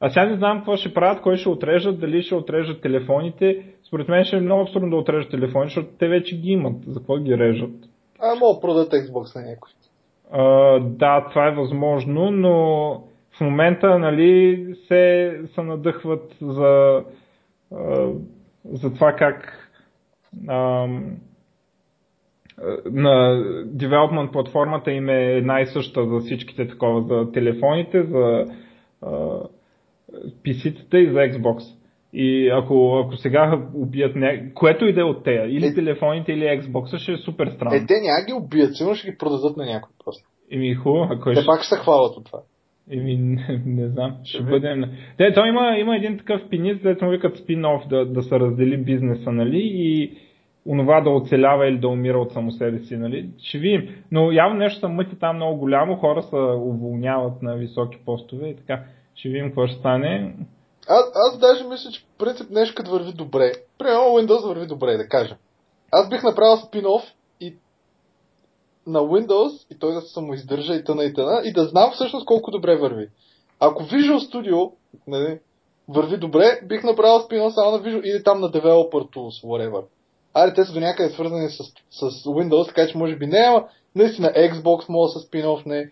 А 0.00 0.10
сега 0.10 0.26
не 0.26 0.36
знам 0.36 0.58
какво 0.58 0.76
ще 0.76 0.94
правят, 0.94 1.22
кой 1.22 1.36
ще 1.36 1.48
отрежат, 1.48 2.00
дали 2.00 2.22
ще 2.22 2.34
отрежат 2.34 2.82
телефоните. 2.82 3.64
Според 3.86 4.08
мен 4.08 4.24
ще 4.24 4.36
е 4.36 4.40
много 4.40 4.62
абсурдно 4.62 4.90
да 4.90 4.96
отрежат 4.96 5.30
телефони, 5.30 5.64
защото 5.66 5.88
те 5.98 6.08
вече 6.08 6.36
ги 6.36 6.50
имат. 6.50 6.84
За 6.86 7.00
какво 7.00 7.16
ги 7.18 7.38
режат? 7.38 7.74
А, 8.20 8.34
мога 8.34 8.54
да 8.54 8.60
продадат 8.60 8.92
Xbox 8.92 9.36
на 9.36 9.50
някой. 9.50 9.70
А, 10.32 10.78
да, 10.80 11.26
това 11.30 11.48
е 11.48 11.54
възможно, 11.54 12.30
но 12.30 12.54
в 13.36 13.40
момента 13.40 13.98
нали, 13.98 14.66
се, 14.88 15.32
се 15.54 15.62
надъхват 15.62 16.36
за, 16.40 17.02
а, 17.74 18.08
за 18.64 18.94
това 18.94 19.12
как 19.12 19.70
ам, 20.48 21.16
на 22.84 23.42
девелопмент 23.66 24.32
платформата 24.32 24.92
им 24.92 25.08
е 25.08 25.24
една 25.24 25.60
и 25.60 25.66
съща 25.66 26.06
за 26.06 26.20
всичките 26.20 26.68
такова, 26.68 27.02
за 27.02 27.32
телефоните, 27.32 28.02
за 28.02 28.44
а, 29.02 29.40
PC-тата 30.44 30.96
и 30.96 31.12
за 31.12 31.18
Xbox. 31.18 31.62
И 32.12 32.48
ако, 32.48 33.02
ако 33.04 33.16
сега 33.16 33.68
убият 33.74 34.16
ня... 34.16 34.52
което 34.54 34.84
и 34.84 34.92
да 34.92 35.00
е 35.00 35.04
от 35.04 35.24
тея, 35.24 35.46
или 35.46 35.66
Е- 35.66 35.74
телефоните, 35.74 36.32
или 36.32 36.44
Xbox, 36.44 36.98
ще 36.98 37.12
е 37.12 37.16
супер 37.16 37.48
странно. 37.56 37.74
Е, 37.74 37.86
те 37.86 37.94
няма 37.94 38.26
ги 38.26 38.32
убият, 38.32 38.76
сигурно 38.76 38.96
ще 38.96 39.10
ги 39.10 39.18
продадат 39.18 39.56
на 39.56 39.66
някой 39.66 39.90
просто. 40.04 40.28
Еми 40.50 40.74
хубаво, 40.74 41.08
а 41.10 41.20
кой 41.20 41.34
Те 41.34 41.40
ще... 41.40 41.46
пак 41.46 41.62
ще 41.62 41.74
се 41.74 41.80
хвалят 41.80 42.16
от 42.16 42.24
това. 42.26 42.38
Еми, 42.90 43.16
не, 43.16 43.62
не 43.66 43.88
знам, 43.88 44.16
ще 44.24 44.38
Еми. 44.38 44.50
бъдем... 44.50 44.84
Те, 45.18 45.32
той 45.32 45.48
има, 45.48 45.76
има 45.78 45.96
един 45.96 46.18
такъв 46.18 46.48
пиниц, 46.48 46.78
дето 46.82 47.04
му 47.04 47.10
викат 47.10 47.38
спин-оф, 47.38 47.88
да, 47.88 48.06
да 48.06 48.22
се 48.22 48.40
раздели 48.40 48.76
бизнеса, 48.76 49.32
нали, 49.32 49.60
и 49.62 50.12
онова 50.66 51.00
да 51.00 51.10
оцелява 51.10 51.68
или 51.68 51.78
да 51.78 51.88
умира 51.88 52.18
от 52.18 52.32
само 52.32 52.52
себе 52.52 52.78
си, 52.78 52.96
нали, 52.96 53.30
ще 53.38 53.58
видим. 53.58 53.88
Но 54.10 54.32
явно 54.32 54.56
нещо 54.56 54.80
са 54.80 54.88
мъти 54.88 55.18
там 55.18 55.36
много 55.36 55.58
голямо, 55.58 55.96
хора 55.96 56.22
се 56.22 56.36
уволняват 56.36 57.42
на 57.42 57.56
високи 57.56 57.98
постове 58.06 58.48
и 58.48 58.56
така. 58.56 58.82
Ще 59.14 59.28
видим 59.28 59.46
какво 59.46 59.66
ще 59.66 59.76
стане. 59.76 60.34
Аз, 60.88 61.12
аз 61.14 61.40
даже 61.40 61.64
мисля, 61.64 61.90
че 61.90 62.00
в 62.00 62.18
принцип 62.18 62.50
нещо 62.50 62.90
върви 62.90 63.12
добре. 63.12 63.52
Примерно 63.78 64.00
Windows 64.00 64.48
върви 64.48 64.66
добре, 64.66 64.96
да 64.96 65.08
кажем. 65.08 65.36
Аз 65.92 66.10
бих 66.10 66.22
направил 66.22 66.56
спин-оф 66.56 67.02
на 68.86 69.00
Windows 69.00 69.74
и 69.74 69.78
той 69.78 69.94
да 69.94 70.00
се 70.00 70.12
самоиздържа 70.12 70.74
и 70.74 70.84
тъна 70.84 71.04
и 71.04 71.14
тъна 71.14 71.42
и 71.44 71.52
да 71.52 71.64
знам 71.64 71.90
всъщност 71.94 72.26
колко 72.26 72.50
добре 72.50 72.76
върви. 72.76 73.08
Ако 73.60 73.82
Visual 73.82 74.18
Studio 74.18 74.72
нали, 75.06 75.38
върви 75.88 76.16
добре, 76.16 76.60
бих 76.68 76.84
направил 76.84 77.18
спин-оф 77.18 77.54
само 77.54 77.70
на 77.70 77.82
Visual 77.82 78.02
или 78.02 78.22
там 78.22 78.40
на 78.40 78.50
Developer 78.50 79.14
Tools, 79.14 79.44
whatever. 79.44 79.84
Аре, 80.34 80.54
те 80.54 80.64
са 80.64 80.72
до 80.72 80.80
някъде 80.80 81.10
свързани 81.10 81.48
с, 81.48 81.64
с 81.90 82.24
Windows, 82.24 82.66
така 82.66 82.86
че 82.88 82.98
може 82.98 83.16
би 83.16 83.26
не, 83.26 83.38
ама 83.38 83.64
наистина 83.94 84.28
Xbox 84.28 84.88
мога 84.88 85.08
се 85.08 85.18
спин-оф 85.18 85.66
не, 85.66 85.90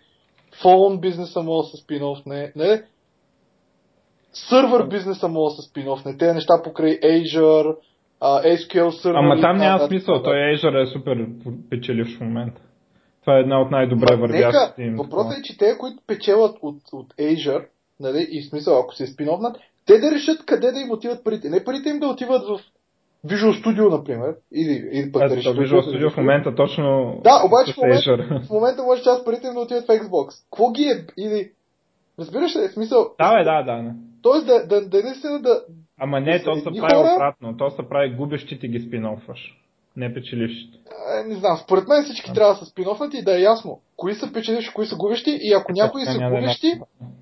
Phone 0.63 0.99
бизнеса 0.99 1.41
мога 1.41 1.63
се 1.63 1.77
спин-оф 1.77 2.25
не, 2.25 2.51
нали? 2.55 2.81
Сървър 4.33 4.87
бизнеса 4.87 5.27
мога 5.27 5.55
да 5.55 5.61
спин-оф 5.61 6.05
не, 6.05 6.17
тези 6.17 6.33
неща 6.33 6.53
покрай 6.63 6.99
Azure, 6.99 7.75
а, 8.19 8.43
SQL 8.43 8.89
Server. 8.89 9.19
Ама 9.19 9.41
там 9.41 9.57
няма 9.57 9.87
смисъл, 9.87 10.23
той 10.23 10.33
Azure 10.33 10.83
е 10.83 10.93
супер 10.93 11.27
печеливш 11.69 12.17
в 12.17 12.21
момента. 12.21 12.61
Това 13.23 13.37
е 13.37 13.41
една 13.41 13.61
от 13.61 13.71
най-добре 13.71 14.15
вървящите 14.15 14.83
им. 14.83 14.95
въпросът 14.95 15.37
е, 15.37 15.41
че 15.41 15.57
те, 15.57 15.77
които 15.77 15.97
печелят 16.07 16.57
от, 16.61 16.81
от 16.93 17.13
Azure, 17.13 17.65
нали, 17.99 18.27
и 18.31 18.41
в 18.41 18.49
смисъл, 18.49 18.79
ако 18.79 18.95
се 18.95 19.07
спиновнат, 19.07 19.57
те 19.85 19.99
да 19.99 20.11
решат 20.11 20.45
къде 20.45 20.71
да 20.71 20.79
им 20.79 20.91
отиват 20.91 21.23
парите. 21.23 21.49
Не 21.49 21.63
парите 21.63 21.89
им 21.89 21.99
да 21.99 22.07
отиват 22.07 22.47
в 22.47 22.59
Visual 23.27 23.63
Studio, 23.63 23.97
например, 23.97 24.35
или, 24.53 24.89
или 24.91 25.11
пък 25.11 25.19
да 25.21 25.25
Ето, 25.25 25.35
решат. 25.35 25.57
Visual 25.57 25.81
Studio 25.81 26.13
в 26.13 26.17
момента 26.17 26.55
точно 26.55 27.15
Да, 27.23 27.41
обаче 27.45 27.73
в 27.73 27.77
момента, 27.77 28.41
в 28.47 28.49
момента 28.49 28.83
може 28.83 29.03
част 29.03 29.25
парите 29.25 29.47
им 29.47 29.53
да 29.53 29.59
отиват 29.59 29.83
в 29.83 29.87
Xbox. 29.87 30.43
Какво 30.51 30.71
ги 30.71 30.83
е? 30.83 31.05
Или... 31.17 31.51
Разбираш 32.19 32.55
ли? 32.55 32.67
Смисъл... 32.73 33.07
Да, 33.19 33.37
бе, 33.37 33.43
да, 33.43 33.63
да. 33.63 33.83
да. 33.83 33.91
Тоест 34.21 34.45
да, 34.47 34.67
да, 34.67 34.89
да, 34.89 35.03
наистина 35.03 35.39
да... 35.41 35.61
Ама 35.99 36.19
не, 36.19 36.43
то 36.43 36.55
се 36.55 36.63
прави 36.63 36.79
хора- 36.79 37.15
обратно. 37.15 37.57
То 37.57 37.69
се 37.69 37.89
прави 37.89 38.15
губещите 38.15 38.67
ги 38.67 38.79
спин-офваш. 38.79 39.62
Не 39.97 40.13
печелившите. 40.13 40.77
Е, 41.19 41.27
не 41.27 41.35
знам, 41.35 41.57
според 41.57 41.87
мен 41.87 42.03
всички 42.03 42.33
трябва 42.33 42.53
да 42.53 42.59
са 42.59 42.65
спинофнати 42.65 43.17
и 43.17 43.23
да 43.23 43.37
е 43.37 43.41
ясно 43.41 43.79
кои 43.95 44.13
са 44.13 44.33
печеливши, 44.33 44.73
кои 44.73 44.85
са 44.85 44.95
губещи 44.95 45.39
и 45.41 45.53
ако 45.53 45.71
някои 45.71 46.05
са 46.05 46.23
е 46.23 46.29
губещи, 46.29 46.73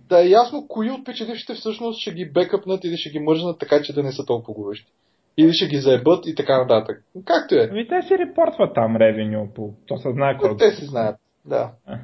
да 0.10 0.22
е 0.22 0.30
ясно 0.30 0.68
кои 0.68 0.92
от 0.92 1.06
печелившите 1.06 1.54
всъщност 1.54 2.02
ще 2.02 2.14
ги 2.14 2.32
бекъпнат 2.32 2.84
или 2.84 2.98
ще 2.98 3.10
ги 3.10 3.20
мържнат 3.20 3.60
така, 3.60 3.82
че 3.82 3.94
да 3.94 4.04
не 4.04 4.12
са 4.12 4.26
толкова 4.26 4.54
губещи. 4.54 4.92
Или 5.38 5.54
ще 5.54 5.68
ги 5.68 5.78
заебат 5.78 6.28
и 6.28 6.36
така 6.36 6.58
нататък. 6.58 7.04
Както 7.26 7.56
е. 7.56 7.68
Ами 7.72 7.88
те 7.88 8.02
си 8.02 8.18
репортват 8.18 8.76
там 8.76 8.96
ревеню, 8.96 9.50
по... 9.56 9.74
то 9.88 9.98
се 9.98 10.12
знае 10.12 10.38
кой. 10.38 10.58
Те 10.58 10.72
си 10.72 10.86
знаят, 10.86 11.16
да. 11.46 11.72
А. 11.86 11.98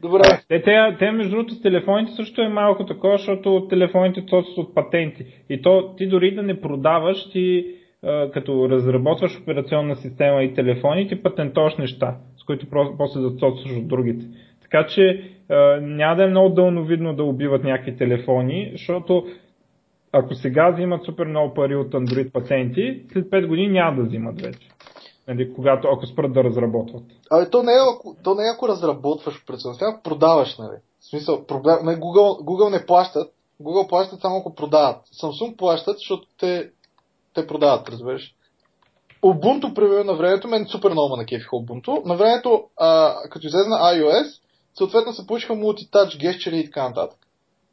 Добре. 0.00 0.22
Те, 0.48 0.62
те, 0.62 0.96
те, 0.98 1.10
между 1.10 1.30
другото, 1.30 1.54
с 1.54 1.62
телефоните 1.62 2.12
също 2.12 2.42
е 2.42 2.48
малко 2.48 2.86
такова, 2.86 3.16
защото 3.16 3.66
телефоните 3.70 4.24
цоцат 4.28 4.58
от 4.58 4.74
патенти. 4.74 5.26
И 5.50 5.62
то 5.62 5.94
ти 5.96 6.06
дори 6.06 6.34
да 6.34 6.42
не 6.42 6.60
продаваш, 6.60 7.30
ти 7.30 7.66
а, 7.66 7.81
като 8.32 8.68
разработваш 8.68 9.40
операционна 9.40 9.96
система 9.96 10.42
и 10.42 10.54
телефони, 10.54 11.08
ти 11.08 11.22
патентоваш 11.22 11.76
неща, 11.76 12.16
с 12.36 12.44
които 12.44 12.66
после 12.98 13.20
да 13.20 13.30
цоцаш 13.30 13.76
от 13.76 13.88
другите. 13.88 14.26
Така 14.62 14.86
че 14.86 15.30
няма 15.80 16.16
да 16.16 16.24
е 16.24 16.30
много 16.30 16.48
дълновидно 16.48 17.16
да 17.16 17.24
убиват 17.24 17.64
някакви 17.64 17.96
телефони, 17.96 18.68
защото 18.72 19.26
ако 20.12 20.34
сега 20.34 20.70
взимат 20.70 21.04
супер 21.04 21.26
много 21.26 21.54
пари 21.54 21.76
от 21.76 21.92
Android 21.92 22.32
патенти, 22.32 23.02
след 23.12 23.30
5 23.30 23.46
години 23.46 23.68
няма 23.68 23.96
да 23.96 24.02
взимат 24.02 24.40
вече. 24.40 24.68
Нали, 25.28 25.54
когато, 25.54 25.88
ако 25.88 26.06
спрат 26.06 26.32
да 26.32 26.44
разработват. 26.44 27.02
Абе, 27.30 27.50
то 27.50 27.62
не 27.62 27.72
е, 27.72 27.76
ако, 27.94 28.16
то 28.24 28.34
не 28.34 28.42
е 28.42 28.52
ако 28.54 28.68
разработваш 28.68 29.42
операционна 29.42 29.74
система, 29.74 30.00
продаваш, 30.04 30.58
нали? 30.58 30.76
В 31.00 31.10
смисъл, 31.10 31.46
проблем, 31.46 31.76
не, 31.84 31.96
Google, 31.96 32.44
Google 32.44 32.70
не 32.70 32.86
плащат, 32.86 33.32
Google 33.62 33.88
плащат 33.88 34.20
само 34.20 34.36
ако 34.36 34.54
продават. 34.54 34.96
Samsung 35.22 35.56
плащат, 35.56 35.96
защото 35.98 36.22
те, 36.40 36.70
те 37.34 37.46
продават, 37.46 37.88
разбираш. 37.88 38.34
Ubuntu, 39.22 39.74
примерно, 39.74 40.04
на 40.04 40.14
времето, 40.14 40.48
мен 40.48 40.66
супер 40.66 40.90
много 40.90 41.16
на 41.16 41.26
кефиха 41.26 41.56
Ubuntu. 41.56 42.04
На 42.04 42.16
времето, 42.16 42.64
а, 42.76 43.14
като 43.30 43.46
излезе 43.46 43.68
на 43.68 43.76
iOS, 43.76 44.26
съответно 44.78 45.12
се 45.12 45.26
получиха 45.26 45.52
multitouch, 45.52 46.16
gesture 46.16 46.54
и 46.54 46.64
така 46.64 46.88
нататък. 46.88 47.18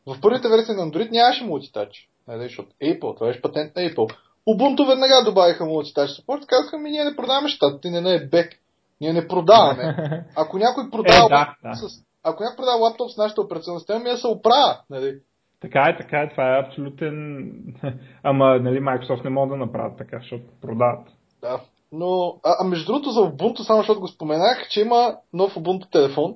В 0.08 0.22
първите 0.22 0.50
версии 0.50 0.76
на 0.76 0.92
Android 0.92 1.12
нямаше 1.12 1.44
multitouch. 1.44 1.92
Нали, 2.28 2.44
защото 2.44 2.70
Apple, 2.84 3.16
това 3.16 3.28
беше 3.28 3.42
патент 3.42 3.76
на 3.76 3.82
Apple. 3.82 4.16
Ubuntu 4.50 4.88
веднага 4.88 5.24
добавиха 5.26 5.64
multitouch 5.64 6.22
support, 6.22 6.46
казаха 6.46 6.78
ми, 6.78 6.92
ние 6.92 7.04
не 7.04 7.16
продаваме 7.16 7.50
щата, 7.50 7.80
ти 7.82 7.90
не, 7.90 8.02
не 8.02 8.16
е 8.16 8.28
бек. 8.28 8.54
Ние 9.02 9.14
не 9.14 9.28
продаваме. 9.28 9.96
Ако 10.36 10.58
някой 10.58 10.90
продава, 10.90 11.26
Е, 11.26 11.30
да, 11.30 11.56
да. 11.64 11.76
С, 11.76 12.04
ако 12.24 12.44
някой 12.44 12.56
продава 12.56 12.78
лаптоп 12.78 13.12
с 13.12 13.18
нашата 13.18 13.42
операционна 13.42 13.80
система, 13.80 14.00
ми 14.00 14.10
да 14.10 14.18
се 14.18 14.28
оправя. 14.28 14.80
Нали? 14.90 15.20
Така 15.62 15.80
е, 15.90 15.98
така 15.98 16.22
е, 16.22 16.30
това 16.30 16.56
е 16.58 16.60
абсолютен... 16.60 17.52
Ама, 18.24 18.60
нали, 18.60 18.80
Microsoft 18.80 19.24
не 19.24 19.30
могат 19.30 19.50
да 19.50 19.66
направят 19.66 19.98
така, 19.98 20.20
защото 20.20 20.44
продават. 20.62 21.08
Да. 21.42 21.62
Но, 21.92 22.40
а, 22.44 22.56
а 22.60 22.68
между 22.68 22.86
другото 22.86 23.10
за 23.12 23.20
Ubuntu, 23.20 23.62
само 23.62 23.80
защото 23.80 24.00
го 24.00 24.08
споменах, 24.08 24.68
че 24.70 24.82
има 24.82 25.16
нов 25.34 25.56
Ubuntu 25.56 25.92
телефон, 25.92 26.36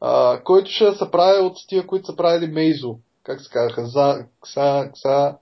а, 0.00 0.40
който 0.44 0.70
ще 0.70 0.92
се 0.92 1.10
прави 1.10 1.40
от 1.40 1.56
тия, 1.68 1.86
които 1.86 2.06
са 2.06 2.16
правили 2.16 2.52
Meizu. 2.54 2.96
Как 3.22 3.40
се 3.40 3.50
казаха? 3.52 3.86
За, 3.86 4.26
кса, 4.40 4.90
кса. 4.92 5.36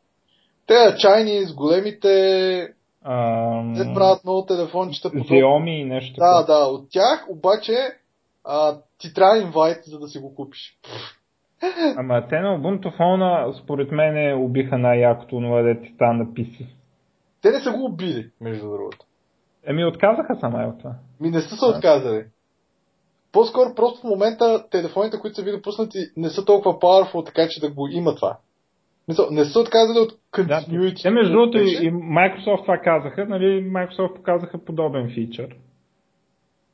Те 0.66 0.96
чайни 0.98 1.44
с 1.46 1.54
големите, 1.54 2.74
Ам... 3.04 3.74
те 3.76 3.94
правят 3.94 4.24
много 4.24 4.46
телефончета. 4.46 5.08
Xiaomi 5.10 5.70
и 5.70 5.84
нещо 5.84 6.14
Да, 6.18 6.40
такова. 6.40 6.58
да, 6.58 6.66
от 6.66 6.90
тях 6.90 7.26
обаче 7.28 7.76
а, 8.44 8.78
ти 8.98 9.14
трябва 9.14 9.38
инвайт, 9.38 9.78
за 9.84 9.98
да 9.98 10.08
си 10.08 10.18
го 10.18 10.34
купиш. 10.34 10.78
Ама 11.96 12.26
те 12.28 12.40
на 12.40 12.58
Ubuntu 12.58 12.96
фона, 12.96 13.52
според 13.62 13.92
мен, 13.92 14.42
убиха 14.42 14.78
най-якото 14.78 15.28
това, 15.40 15.62
де 15.62 15.80
ти 15.80 15.92
стана 15.94 16.12
на 16.12 16.26
PC. 16.26 16.66
Те 17.42 17.50
не 17.50 17.58
са 17.58 17.72
го 17.72 17.84
убили, 17.84 18.30
между 18.40 18.70
другото. 18.70 18.98
Еми, 19.66 19.84
отказаха 19.84 20.36
сама 20.40 20.64
от 20.68 20.78
това. 20.78 20.94
Ми 21.20 21.30
не 21.30 21.40
са 21.40 21.56
се 21.56 21.66
Да. 21.66 21.76
отказали. 21.76 22.24
По-скоро 23.32 23.74
просто 23.76 24.00
в 24.00 24.10
момента 24.10 24.64
телефоните, 24.70 25.18
които 25.20 25.36
са 25.36 25.42
ви 25.42 25.52
допуснати, 25.52 25.98
не 26.16 26.28
са 26.30 26.44
толкова 26.44 26.78
powerful, 26.78 27.26
така 27.26 27.46
че 27.50 27.60
да 27.60 27.70
го 27.70 27.88
има 27.92 28.14
това. 28.14 28.38
Не 29.30 29.44
са 29.44 29.60
отказали 29.60 29.98
от 29.98 30.12
Да. 30.36 30.42
continuity. 30.42 31.02
Те, 31.02 31.10
между 31.10 31.32
другото, 31.32 31.58
и, 31.58 31.92
Microsoft 31.92 32.62
това 32.62 32.78
казаха, 32.78 33.26
нали, 33.28 33.70
Microsoft 33.70 34.14
показаха 34.16 34.64
подобен 34.64 35.10
фичър. 35.14 35.56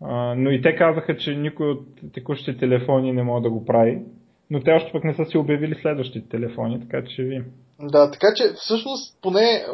А, 0.03 0.35
но 0.35 0.51
и 0.51 0.63
те 0.63 0.77
казаха, 0.77 1.17
че 1.17 1.35
никой 1.35 1.71
от 1.71 1.87
текущите 2.13 2.59
телефони 2.59 3.13
не 3.13 3.23
може 3.23 3.43
да 3.43 3.51
го 3.51 3.65
прави. 3.65 4.03
Но 4.51 4.60
те 4.60 4.70
още 4.70 4.93
пък 4.93 5.05
не 5.05 5.14
са 5.14 5.24
си 5.24 5.39
обявили 5.39 5.78
следващите 5.82 6.28
телефони, 6.28 6.81
така 6.81 7.05
че 7.05 7.12
ще 7.12 7.23
видим. 7.23 7.44
Да, 7.81 8.10
така 8.10 8.27
че 8.36 8.52
всъщност 8.52 9.18
поне 9.23 9.64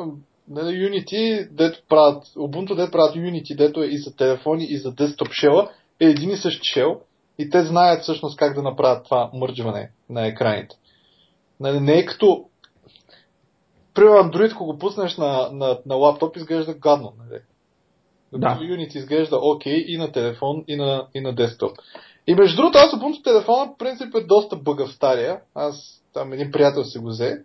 нали, 0.49 0.66
Unity, 0.66 1.49
дето 1.51 1.82
правят, 1.89 2.24
Ubuntu, 2.24 2.77
дето 2.77 2.93
правят 2.93 3.16
Unity, 3.16 3.57
дето 3.57 3.82
е 3.82 3.86
и 3.86 3.99
за 3.99 4.16
телефони, 4.16 4.66
и 4.70 4.77
за 4.77 4.93
десктоп 4.94 5.28
shell, 5.28 5.69
е 6.01 6.05
един 6.05 6.31
и 6.31 6.36
същ 6.36 6.62
shell 6.62 6.99
и 7.39 7.51
те 7.51 7.65
знаят 7.65 8.03
всъщност 8.03 8.39
как 8.39 8.55
да 8.55 8.62
направят 8.62 9.05
това 9.05 9.31
мърджване 9.35 9.90
на 10.11 10.27
екраните. 10.27 10.77
Нали, 11.61 11.81
не 11.81 11.99
е 11.99 12.05
като 12.05 12.44
Примерно 13.94 14.16
Android, 14.16 14.53
ако 14.53 14.65
го 14.65 14.78
пуснеш 14.78 15.16
на, 15.16 15.49
на, 15.53 15.78
на 15.86 15.94
лаптоп, 15.94 16.36
изглежда 16.36 16.74
гадно. 16.74 17.12
Нали? 17.19 17.40
Докато 18.32 18.61
Да. 18.61 18.66
Unity 18.66 18.97
изглежда 18.97 19.36
окей 19.36 19.85
и 19.89 19.99
на 19.99 20.12
телефон, 20.12 20.65
и 20.69 20.77
на, 20.77 21.07
и 21.15 21.20
на 21.20 21.35
десктоп. 21.35 21.78
И 22.27 22.35
между 22.35 22.57
другото, 22.57 22.78
аз 22.78 22.93
Ubuntu 22.93 23.24
телефона, 23.24 23.66
в 23.66 23.78
принцип 23.78 24.15
е 24.15 24.20
доста 24.20 24.57
бъгав 24.57 24.93
стария. 24.93 25.40
Аз 25.55 26.03
там 26.15 26.32
един 26.32 26.51
приятел 26.51 26.85
си 26.85 26.99
го 26.99 27.09
взе. 27.09 27.43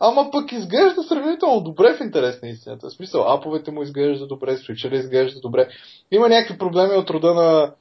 Ама 0.00 0.30
пък 0.32 0.52
изглежда 0.52 1.02
сравнително 1.02 1.60
добре 1.60 1.94
в 1.94 2.00
интерес 2.00 2.42
на 2.42 2.48
истината. 2.48 2.88
В 2.88 2.92
смисъл, 2.92 3.32
аповете 3.32 3.70
му 3.70 3.82
изглежда 3.82 4.26
добре, 4.26 4.56
свичера 4.56 4.96
изглежда 4.96 5.40
добре. 5.40 5.68
Има 6.10 6.28
някакви 6.28 6.58
проблеми 6.58 6.94
от 6.94 7.10
рода 7.10 7.34
на... 7.34 7.72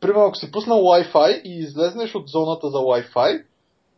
Примерно, 0.00 0.24
ако 0.24 0.36
си 0.36 0.50
пуснал 0.50 0.78
Wi-Fi 0.78 1.42
и 1.42 1.58
излезнеш 1.58 2.14
от 2.14 2.28
зоната 2.28 2.70
за 2.70 2.78
Wi-Fi 2.78 3.44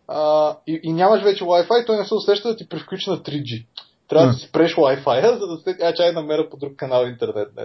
а, 0.09 0.57
и, 0.67 0.81
и 0.83 0.93
нямаш 0.93 1.23
вече 1.23 1.45
Wi-Fi, 1.45 1.87
той 1.87 1.97
не 1.97 2.05
се 2.05 2.15
усеща 2.15 2.49
да 2.49 2.57
ти 2.57 2.69
превключи 2.69 3.11
на 3.11 3.17
3G. 3.17 3.67
Трябва 4.09 4.27
да 4.27 4.33
си 4.33 4.47
спреш 4.47 4.75
Wi-Fi, 4.75 5.39
за 5.39 5.47
да 5.47 5.57
след 5.57 5.83
а, 5.83 5.95
чай 5.95 6.13
намеря 6.13 6.51
по 6.51 6.57
друг 6.57 6.77
канал 6.77 7.07
интернет. 7.07 7.49
Не. 7.57 7.65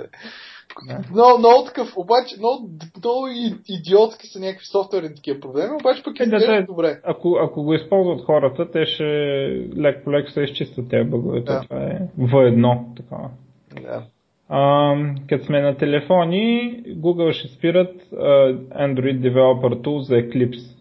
Но, 1.16 1.38
много 1.38 1.66
такъв, 1.66 1.98
обаче, 1.98 2.36
много, 2.38 2.70
много 2.98 3.28
идиотски 3.70 4.28
са 4.28 4.40
някакви 4.40 4.66
софтуерни 4.66 5.16
такива 5.16 5.40
проблеми, 5.40 5.76
обаче 5.80 6.04
пък 6.04 6.20
Е, 6.20 6.26
да, 6.26 6.40
да. 6.40 6.66
добре. 6.66 7.00
Ако, 7.04 7.38
ако 7.42 7.64
го 7.64 7.74
използват 7.74 8.26
хората, 8.26 8.72
те 8.72 8.86
ще 8.86 9.04
лек 9.78 10.04
по 10.04 10.12
лек 10.12 10.30
се 10.32 10.42
изчистват 10.42 10.90
тези 10.90 11.10
бъгове. 11.10 11.42
Да. 11.42 11.62
Това 11.62 11.84
е 11.84 12.00
V1 12.20 12.98
такова. 12.98 13.30
Да. 13.82 14.04
А, 14.50 14.96
като 15.30 15.46
сме 15.46 15.62
на 15.62 15.78
телефони, 15.78 16.74
Google 16.88 17.32
ще 17.32 17.48
спират 17.48 17.96
а, 18.14 18.18
Android 18.88 19.20
Developer 19.20 19.82
Tool 19.82 20.00
за 20.00 20.16
Eclipse. 20.16 20.78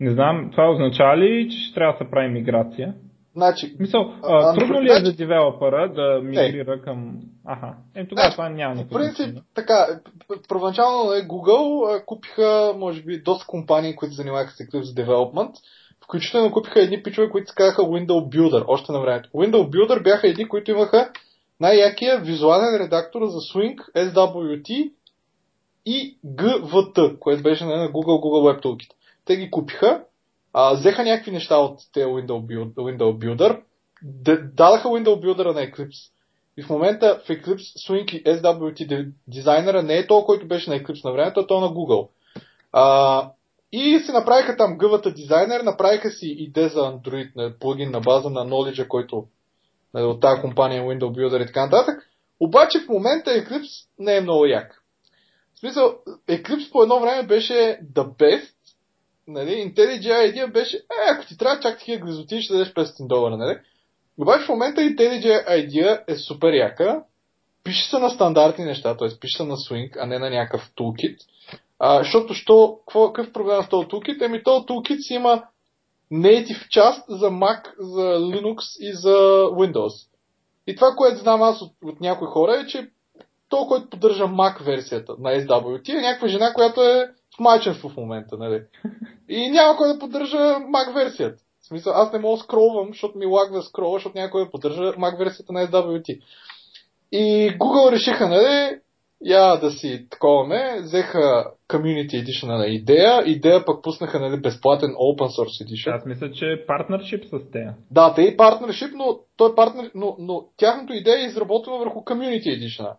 Не 0.00 0.10
знам, 0.10 0.48
това 0.50 0.70
означава 0.70 1.16
ли, 1.18 1.48
че 1.50 1.58
ще 1.58 1.74
трябва 1.74 1.92
да 1.92 2.04
се 2.04 2.10
прави 2.10 2.28
миграция? 2.28 2.94
Значи, 3.36 3.76
Мисъл, 3.78 4.00
А, 4.00 4.16
а, 4.22 4.50
а, 4.50 4.54
трудно 4.54 4.82
ли 4.82 4.88
значи- 4.88 5.02
е 5.02 5.04
за 5.04 5.16
девелопера 5.16 5.92
да 5.92 6.20
мигрира 6.22 6.82
към... 6.82 7.20
Аха, 7.46 7.74
е, 7.94 8.08
тогава 8.08 8.24
Значи, 8.26 8.34
това 8.34 8.48
няма 8.48 8.74
по 8.74 8.80
никакво 8.80 8.98
принцип, 8.98 9.38
така, 9.54 10.00
първоначално 10.48 11.04
нали, 11.04 11.22
Google 11.22 12.04
купиха, 12.04 12.74
може 12.76 13.02
би, 13.02 13.22
доста 13.22 13.46
компании, 13.46 13.96
които 13.96 14.14
се 14.14 14.16
занимаваха 14.22 14.50
с 14.50 14.58
Eclipse 14.58 15.04
Development, 15.04 15.52
включително 16.04 16.52
купиха 16.52 16.82
едни 16.82 17.02
пичове, 17.02 17.30
които 17.30 17.50
се 17.50 17.54
казаха 17.54 17.82
Window 17.82 18.36
Builder, 18.36 18.64
още 18.66 18.92
на 18.92 19.00
времето. 19.00 19.30
Window 19.34 19.68
Builder 19.68 20.02
бяха 20.02 20.28
едни, 20.28 20.48
които 20.48 20.70
имаха 20.70 21.10
най-якия 21.60 22.20
визуален 22.20 22.82
редактор 22.82 23.26
за 23.26 23.38
Swing, 23.38 23.76
SWT 23.96 24.92
и 25.86 26.18
GVT, 26.26 27.18
което 27.18 27.42
беше 27.42 27.64
нали, 27.64 27.78
на 27.78 27.88
Google, 27.88 28.20
Google 28.20 28.52
Web 28.52 28.64
Toolkit. 28.64 28.90
Те 29.24 29.36
ги 29.36 29.50
купиха, 29.50 30.04
а, 30.52 30.74
взеха 30.74 31.04
някакви 31.04 31.30
неща 31.30 31.56
от 31.56 31.78
тези 31.92 32.06
Window, 32.06 32.46
Build, 32.46 32.74
Window 32.74 33.18
Builder, 33.18 33.60
дадаха 34.02 34.88
Window 34.88 35.20
Builder 35.20 35.54
на 35.54 35.60
Eclipse. 35.60 36.10
И 36.56 36.62
в 36.62 36.70
момента 36.70 37.20
в 37.24 37.28
Eclipse 37.28 37.88
Swing 37.88 38.14
и 38.14 38.24
SWT 38.24 39.12
дизайнера 39.28 39.82
не 39.82 39.98
е 39.98 40.06
то, 40.06 40.24
който 40.24 40.48
беше 40.48 40.70
на 40.70 40.76
Eclipse 40.76 41.04
на 41.04 41.12
времето, 41.12 41.40
а 41.40 41.46
то 41.46 41.60
на 41.60 41.68
Google. 41.68 42.08
А, 42.72 43.30
и 43.72 44.00
си 44.06 44.12
направиха 44.12 44.56
там 44.56 44.78
гъвата 44.78 45.14
дизайнер, 45.14 45.60
направиха 45.60 46.10
си 46.10 46.26
идея 46.38 46.68
за 46.68 46.80
Android, 46.80 47.36
на 47.36 47.58
плагин 47.58 47.90
на 47.90 48.00
база 48.00 48.30
на 48.30 48.46
Knowledge, 48.46 48.88
който 48.88 49.26
нали, 49.94 50.04
от 50.04 50.20
тази 50.20 50.40
компания 50.40 50.82
Window 50.82 51.10
Builder 51.10 51.42
и 51.42 51.46
така 51.46 51.64
нататък. 51.64 52.10
Обаче 52.40 52.80
в 52.80 52.88
момента 52.88 53.30
Eclipse 53.30 53.86
не 53.98 54.16
е 54.16 54.20
много 54.20 54.46
як. 54.46 54.82
В 55.54 55.58
смисъл, 55.58 55.94
Eclipse 56.28 56.72
по 56.72 56.82
едно 56.82 57.00
време 57.00 57.26
беше 57.26 57.80
the 57.94 58.16
best, 58.16 58.54
нали, 59.32 59.50
IntelliJ 59.50 60.02
IDEA 60.02 60.52
беше, 60.52 60.76
е, 60.76 61.10
ако 61.14 61.26
ти 61.26 61.38
трябва 61.38 61.60
чак 61.60 61.78
такива 61.78 62.06
гризоти, 62.06 62.42
ще 62.42 62.52
дадеш 62.52 62.72
500 62.72 63.06
долара, 63.06 63.36
нали? 63.36 63.58
Обаче 64.18 64.44
в 64.44 64.48
момента 64.48 64.80
IntelliJ 64.80 65.48
IDEA 65.48 66.02
е 66.08 66.14
супер 66.14 66.52
яка, 66.52 67.02
пише 67.64 67.90
се 67.90 67.98
на 67.98 68.10
стандартни 68.10 68.64
неща, 68.64 68.96
т.е. 68.96 69.08
пише 69.20 69.36
се 69.36 69.44
на 69.44 69.56
Swing, 69.56 69.96
а 70.00 70.06
не 70.06 70.18
на 70.18 70.30
някакъв 70.30 70.70
toolkit. 70.70 71.16
А, 71.78 71.98
защото, 71.98 72.34
що, 72.34 72.78
какво, 72.78 73.12
какъв 73.12 73.32
проблем 73.32 73.62
с 73.62 73.68
този 73.68 73.86
toolkit? 73.86 74.24
Еми, 74.24 74.42
този 74.42 74.64
toolkit 74.64 74.98
си 75.00 75.14
има 75.14 75.42
native 76.12 76.68
част 76.68 77.04
за 77.08 77.30
Mac, 77.30 77.74
за 77.78 78.00
Linux 78.00 78.58
и 78.80 78.92
за 78.92 79.16
Windows. 79.44 80.08
И 80.66 80.74
това, 80.74 80.88
което 80.96 81.20
знам 81.20 81.42
аз 81.42 81.62
от, 81.62 81.72
от 81.84 82.00
някои 82.00 82.26
хора 82.26 82.56
е, 82.56 82.66
че 82.66 82.90
то, 83.48 83.66
който 83.66 83.90
поддържа 83.90 84.24
Mac 84.24 84.62
версията 84.64 85.14
на 85.18 85.30
SWT 85.30 85.88
е 85.88 86.00
някаква 86.00 86.28
жена, 86.28 86.52
която 86.54 86.82
е 86.82 87.10
в 87.40 87.42
майченство 87.42 87.88
в 87.88 87.96
момента, 87.96 88.36
нали? 88.38 88.62
И 89.28 89.50
няма 89.50 89.76
кой 89.76 89.88
да 89.88 89.98
поддържа 89.98 90.36
Mac 90.36 90.94
версията. 90.94 91.42
В 91.62 91.66
смисъл, 91.66 91.92
аз 91.96 92.12
не 92.12 92.18
мога 92.18 92.36
да 92.36 92.42
скролвам, 92.42 92.88
защото 92.88 93.18
ми 93.18 93.26
лагва 93.26 93.56
да 93.56 93.62
скролва, 93.62 93.98
защото 93.98 94.18
някой 94.18 94.44
да 94.44 94.50
поддържа 94.50 94.82
Mac 94.82 95.18
версията 95.18 95.52
на 95.52 95.66
SWT. 95.66 96.18
И 97.12 97.50
Google 97.58 97.92
решиха, 97.92 98.28
нали, 98.28 98.78
я 99.24 99.56
да 99.56 99.70
си 99.70 100.06
таковаме, 100.10 100.80
взеха 100.82 101.44
Community 101.68 102.24
Edition 102.24 102.46
на 102.46 102.66
идея, 102.66 103.22
идея 103.26 103.64
пък 103.64 103.82
пуснаха 103.82 104.20
нали, 104.20 104.40
безплатен 104.40 104.90
Open 104.90 105.38
Source 105.38 105.66
Edition. 105.66 105.96
Аз 105.96 106.06
мисля, 106.06 106.30
че 106.32 106.46
е 106.46 106.66
партнершип 106.66 107.24
с 107.24 107.50
тея. 107.52 107.74
Да, 107.90 108.14
те 108.14 108.22
и 108.22 108.36
партнершип, 108.36 108.90
но, 108.94 109.18
той 109.36 109.50
е 109.50 109.54
партнер, 109.54 109.90
но, 109.94 110.16
но 110.18 110.44
тяхното 110.56 110.92
идея 110.92 111.20
е 111.20 111.26
изработена 111.26 111.78
върху 111.78 111.98
Community 111.98 112.46
Edition. 112.46 112.92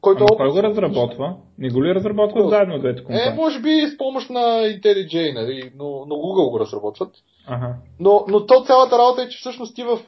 Който 0.00 0.24
Ама 0.30 0.36
кой 0.36 0.50
го 0.50 0.62
разработва? 0.62 1.36
Не 1.58 1.70
го 1.70 1.84
ли 1.84 1.94
разработват 1.94 2.44
Google. 2.44 2.48
заедно 2.48 2.78
двете 2.78 3.04
компании? 3.04 3.28
Е, 3.28 3.34
може 3.34 3.60
би 3.60 3.86
с 3.94 3.98
помощ 3.98 4.30
на 4.30 4.40
IntelliJ, 4.40 5.34
нали, 5.34 5.72
но, 5.76 5.84
но 5.84 6.14
Google 6.14 6.50
го 6.50 6.60
разработват. 6.60 7.14
Ага. 7.46 7.74
Но, 8.00 8.24
но 8.28 8.46
то 8.46 8.64
цялата 8.64 8.98
работа 8.98 9.22
е, 9.22 9.28
че 9.28 9.38
всъщност 9.38 9.74
ти 9.74 9.82
в 9.82 9.98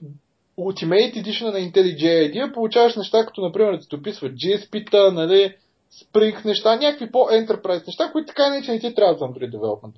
Ultimate 0.59 1.23
Edition 1.23 1.53
на 1.53 1.59
IntelliJ 1.59 2.33
IDEA 2.33 2.55
получаваш 2.55 2.97
неща, 2.97 3.27
като 3.27 3.41
например 3.41 3.73
да 3.73 3.79
ти 3.79 3.87
дописват 3.91 4.33
GSP-та, 4.33 5.11
нали, 5.11 5.55
Spring 5.93 6.45
неща, 6.45 6.77
някакви 6.77 7.11
по-enterprise 7.11 7.87
неща, 7.87 8.11
които 8.12 8.27
така 8.27 8.51
не, 8.51 8.62
че 8.62 8.73
не 8.73 8.79
ти 8.79 8.95
трябва 8.95 9.15
за 9.15 9.25
Android 9.25 9.57
Development. 9.57 9.95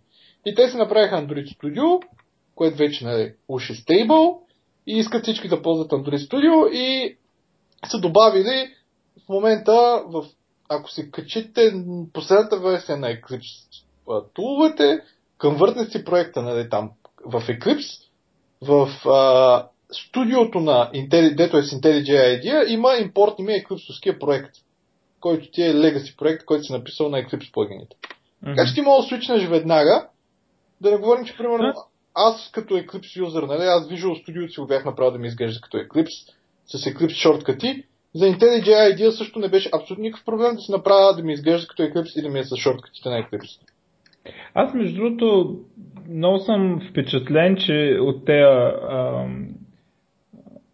И 0.47 0.55
те 0.55 0.69
си 0.69 0.77
направиха 0.77 1.17
Android 1.17 1.57
Studio, 1.57 2.03
което 2.55 2.77
вече 2.77 3.05
нали, 3.05 3.33
уж 3.49 3.71
е 3.71 3.73
stable, 3.73 4.37
и 4.87 4.99
искат 4.99 5.23
всички 5.23 5.49
да 5.49 5.63
ползват 5.63 5.91
Android 5.91 6.17
Studio 6.17 6.71
и 6.71 7.17
са 7.91 7.99
добавили 7.99 8.75
момента, 9.31 10.03
в, 10.07 10.25
ако 10.69 10.91
си 10.91 11.11
качите 11.11 11.73
последната 12.13 12.59
версия 12.61 12.97
на 12.97 13.09
Eclipse 13.09 13.85
туловете, 14.35 15.01
конвъртнете 15.39 15.91
си 15.91 16.05
проекта 16.05 16.43
нали, 16.43 16.71
там 16.71 16.91
в 17.25 17.41
Eclipse, 17.41 18.07
в 18.63 19.09
а, 19.09 19.67
студиото 19.93 20.61
на 20.61 20.91
Intelli, 20.95 21.37
дето 21.37 21.57
е 21.57 21.63
с 21.63 21.71
IntelliJ 21.71 22.43
IDEA, 22.43 22.69
има 22.69 22.95
импорт 22.95 23.35
име 23.39 23.53
Eclipse 23.53 24.19
проект, 24.19 24.55
който 25.21 25.51
ти 25.51 25.63
е 25.63 25.75
legacy 25.75 26.17
проект, 26.17 26.45
който 26.45 26.65
си 26.65 26.73
написал 26.73 27.09
на 27.09 27.19
Eclipse 27.19 27.53
плагините. 27.53 27.97
Mm-hmm. 27.97 28.57
Така 28.57 28.69
че 28.69 28.75
ти 28.75 28.81
мога 28.81 29.03
да 29.03 29.09
свичнеш 29.09 29.49
веднага, 29.49 30.09
да 30.81 30.91
не 30.91 30.97
говорим, 30.97 31.25
че 31.25 31.37
примерно 31.37 31.73
аз 32.15 32.51
като 32.53 32.75
Eclipse 32.75 33.17
юзър, 33.17 33.43
нали, 33.43 33.63
аз 33.63 33.89
Visual 33.89 34.27
Studio 34.27 34.55
си 34.55 34.61
го 34.61 34.67
бях 34.67 34.85
направил 34.85 35.13
да 35.13 35.19
ми 35.19 35.29
изглежда 35.29 35.61
като 35.61 35.77
Eclipse, 35.77 36.33
с 36.67 36.79
Eclipse 36.79 37.23
шорткати, 37.23 37.85
за 38.15 38.27
IntelliJ 38.27 38.65
IDEA 38.65 39.11
също 39.11 39.39
не 39.39 39.49
беше 39.49 39.71
абсолютно 39.75 40.03
никакъв 40.03 40.25
проблем 40.25 40.55
да 40.55 40.61
си 40.61 40.73
направя 40.73 41.17
да 41.17 41.23
ми 41.23 41.33
изглежда 41.33 41.67
като 41.67 41.83
Eclipse 41.83 42.19
или 42.19 42.23
да 42.23 42.31
ми 42.31 42.39
е 42.39 42.45
с 42.45 42.57
шорткатите 42.57 43.09
на 43.09 43.23
Eclipse. 43.23 43.61
Аз 44.55 44.75
между 44.75 44.97
другото 44.97 45.57
много 46.09 46.39
съм 46.39 46.81
впечатлен, 46.91 47.57
че 47.57 47.99
от 48.01 48.25
тези 48.25 48.45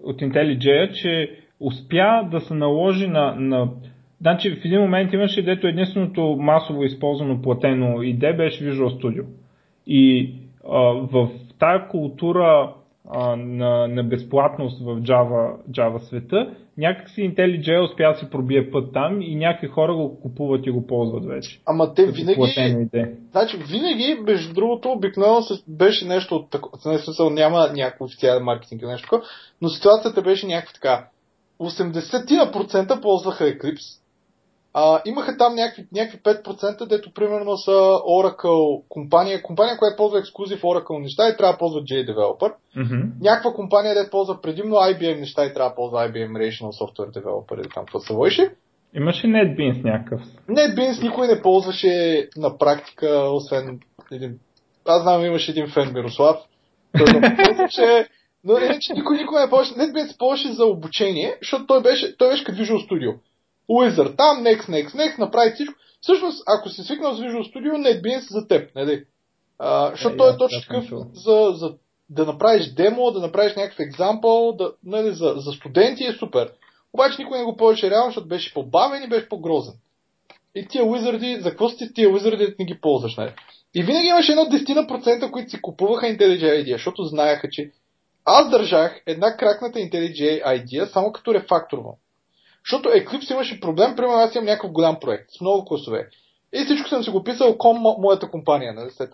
от 0.02 0.20
IntelliJ, 0.20 0.92
че 0.92 1.40
успя 1.60 2.28
да 2.30 2.40
се 2.40 2.54
наложи 2.54 3.06
на, 3.06 3.34
на 3.38 3.68
Значи 4.20 4.50
в 4.50 4.64
един 4.64 4.80
момент 4.80 5.12
имаше, 5.12 5.42
дето 5.42 5.66
единственото 5.66 6.36
масово 6.40 6.84
използвано 6.84 7.42
платено 7.42 7.86
ID 7.86 8.36
беше 8.36 8.64
Visual 8.64 9.02
Studio. 9.02 9.24
И 9.86 10.34
а, 10.70 10.78
в 11.12 11.28
тая 11.58 11.88
култура 11.88 12.72
а, 13.10 13.36
на, 13.36 13.88
на 13.88 14.04
безплатност 14.04 14.84
в 14.84 15.00
Java, 15.00 15.56
Java 15.70 15.98
света, 15.98 16.54
някакси 16.78 17.20
IntelliJ 17.20 17.84
успя 17.84 18.12
да 18.12 18.18
си 18.18 18.30
пробие 18.30 18.70
път 18.70 18.92
там 18.92 19.22
и 19.22 19.34
някакви 19.34 19.68
хора 19.68 19.94
го 19.94 20.20
купуват 20.20 20.66
и 20.66 20.70
го 20.70 20.86
ползват 20.86 21.24
вече. 21.24 21.60
Ама 21.66 21.94
те 21.94 22.06
винаги... 22.06 22.54
Значи, 23.30 23.56
винаги, 23.56 24.16
между 24.22 24.54
другото, 24.54 24.92
обикновено 24.92 25.40
беше 25.68 26.04
нещо 26.04 26.36
от 26.36 26.50
такова. 26.50 26.78
В 26.78 27.04
смисъл 27.04 27.30
няма 27.30 27.70
някакво 27.74 28.04
официален 28.04 28.44
маркетинг 28.44 28.82
или 28.82 28.88
нещо 28.88 29.04
такова, 29.04 29.22
но 29.62 29.68
ситуацията 29.68 30.22
беше 30.22 30.46
някаква 30.46 30.72
така. 30.74 31.08
80% 31.60 33.02
ползваха 33.02 33.44
Eclipse, 33.44 34.00
а, 34.78 35.02
имаха 35.06 35.36
там 35.36 35.54
някакви, 35.54 35.86
някакви 35.92 36.18
5%, 36.18 36.88
дето 36.88 37.12
примерно 37.14 37.56
са 37.56 37.70
Oracle 38.20 38.82
компания, 38.88 39.42
компания, 39.42 39.78
която 39.78 39.96
ползва 39.96 40.18
ексклюзив 40.18 40.62
Oracle 40.62 41.02
неща 41.02 41.28
и 41.28 41.36
трябва 41.36 41.52
да 41.52 41.58
ползва 41.58 41.80
JDeveloper. 41.80 42.52
Mm-hmm. 42.76 43.08
Някаква 43.20 43.52
компания, 43.52 43.94
дето 43.94 44.10
ползва 44.10 44.40
предимно 44.40 44.74
IBM 44.74 45.20
неща 45.20 45.44
и 45.44 45.54
трябва 45.54 45.70
да 45.70 45.74
ползва 45.74 45.98
IBM 45.98 46.32
Rational 46.32 46.82
Software 46.82 47.18
Developer 47.18 47.54
или 47.54 47.68
там 47.74 47.84
какво 47.84 48.00
се 48.00 48.14
войше. 48.14 48.50
Имаше 48.94 49.26
NetBeans 49.26 49.84
някакъв. 49.84 50.20
NetBeans 50.50 51.02
никой 51.02 51.26
не 51.26 51.42
ползваше 51.42 52.28
на 52.36 52.58
практика, 52.58 53.08
освен 53.32 53.80
един... 54.12 54.38
Аз 54.88 55.02
знам, 55.02 55.24
имаше 55.24 55.50
един 55.50 55.68
фен 55.68 55.92
Мирослав. 55.92 56.36
Той 56.98 57.20
да 57.20 57.36
ползваше, 57.44 58.08
но 58.44 58.58
не, 58.58 58.78
че 58.80 58.92
никой, 58.94 59.16
никой 59.16 59.40
не 59.40 59.50
ползваше. 59.50 59.80
NetBeans 59.80 60.18
ползваше 60.18 60.52
за 60.52 60.64
обучение, 60.64 61.36
защото 61.42 61.66
той 61.66 61.82
беше, 61.82 62.16
той 62.16 62.30
беше 62.30 62.44
като 62.44 62.58
Visual 62.58 62.90
Studio. 62.90 63.14
Wizard 63.70 64.16
там, 64.16 64.44
next, 64.44 64.68
next, 64.68 64.94
next, 64.94 65.18
направи 65.18 65.52
всичко. 65.54 65.74
Всъщност, 66.00 66.42
ако 66.46 66.68
си 66.68 66.82
свикнал 66.82 67.14
с 67.14 67.18
Visual 67.18 67.54
Studio, 67.54 67.72
NetBeans 67.72 68.30
за 68.30 68.48
теб, 68.48 68.74
нали? 68.74 69.04
А, 69.58 69.90
защото 69.90 70.14
е, 70.14 70.18
той 70.18 70.34
е 70.34 70.36
точно 70.36 70.60
такъв 70.60 70.84
за, 71.12 71.52
за 71.54 71.74
да 72.10 72.26
направиш 72.26 72.66
демо, 72.66 73.10
да 73.10 73.20
направиш 73.20 73.56
някакъв 73.56 73.80
екзампъл, 73.80 74.52
да, 74.52 74.72
нали, 74.84 75.14
за, 75.14 75.34
за 75.36 75.52
студенти 75.52 76.04
е 76.04 76.12
супер. 76.12 76.52
Обаче 76.92 77.22
никой 77.22 77.38
не 77.38 77.44
го 77.44 77.56
повече 77.56 77.90
реално, 77.90 78.08
защото 78.08 78.28
беше 78.28 78.54
по-бавен 78.54 79.02
и 79.02 79.08
беше 79.08 79.28
по-грозен. 79.28 79.74
И 80.54 80.66
тия 80.68 80.84
wizardi, 80.84 81.40
за 81.40 81.50
какво 81.50 81.68
сте 81.68 81.92
тия 81.92 82.08
wizardi, 82.08 82.54
не 82.58 82.64
ги 82.64 82.80
ползваш, 82.80 83.16
нали? 83.16 83.32
И 83.74 83.82
винаги 83.82 84.06
имаше 84.06 84.32
едно 84.32 84.44
10%, 84.44 85.30
които 85.30 85.50
си 85.50 85.62
купуваха 85.62 86.06
IntelliJ 86.06 86.64
IDEA, 86.64 86.72
защото 86.72 87.04
знаеха, 87.04 87.48
че 87.50 87.70
аз 88.24 88.50
държах 88.50 89.02
една 89.06 89.36
кракната 89.36 89.78
IntelliJ 89.78 90.44
IDEA 90.44 90.84
само 90.84 91.12
като 91.12 91.34
рефакторвам. 91.34 91.94
Защото 92.66 92.88
Eclipse 92.88 93.32
имаше 93.32 93.60
проблем, 93.60 93.96
примерно 93.96 94.18
аз 94.18 94.34
имам 94.34 94.44
някакъв 94.44 94.72
голям 94.72 95.00
проект 95.00 95.30
с 95.38 95.40
много 95.40 95.64
класове. 95.64 96.08
И 96.52 96.64
всичко 96.64 96.88
съм 96.88 97.02
си 97.02 97.10
го 97.10 97.24
писал 97.24 97.58
ком 97.58 97.78
моята 97.78 98.30
компания, 98.30 98.74
нали, 98.74 98.90
след 98.90 99.10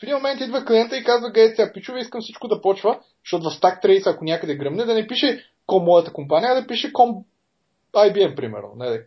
В 0.00 0.02
един 0.02 0.14
момент 0.14 0.40
идва 0.40 0.64
клиента 0.64 0.96
и 0.96 1.04
казва, 1.04 1.30
гей, 1.30 1.48
сега 1.48 1.72
пичове, 1.72 2.00
искам 2.00 2.20
всичко 2.20 2.48
да 2.48 2.60
почва, 2.60 3.00
защото 3.24 3.50
в 3.50 3.60
Stack 3.60 3.84
Trace, 3.84 4.14
ако 4.14 4.24
някъде 4.24 4.56
гръмне, 4.56 4.84
да 4.84 4.94
не 4.94 5.06
пише 5.06 5.44
ком 5.66 5.84
моята 5.84 6.12
компания, 6.12 6.50
а 6.50 6.60
да 6.60 6.66
пише 6.66 6.92
ком 6.92 7.24
IBM, 7.94 8.36
примерно. 8.36 8.72
Нали. 8.76 9.00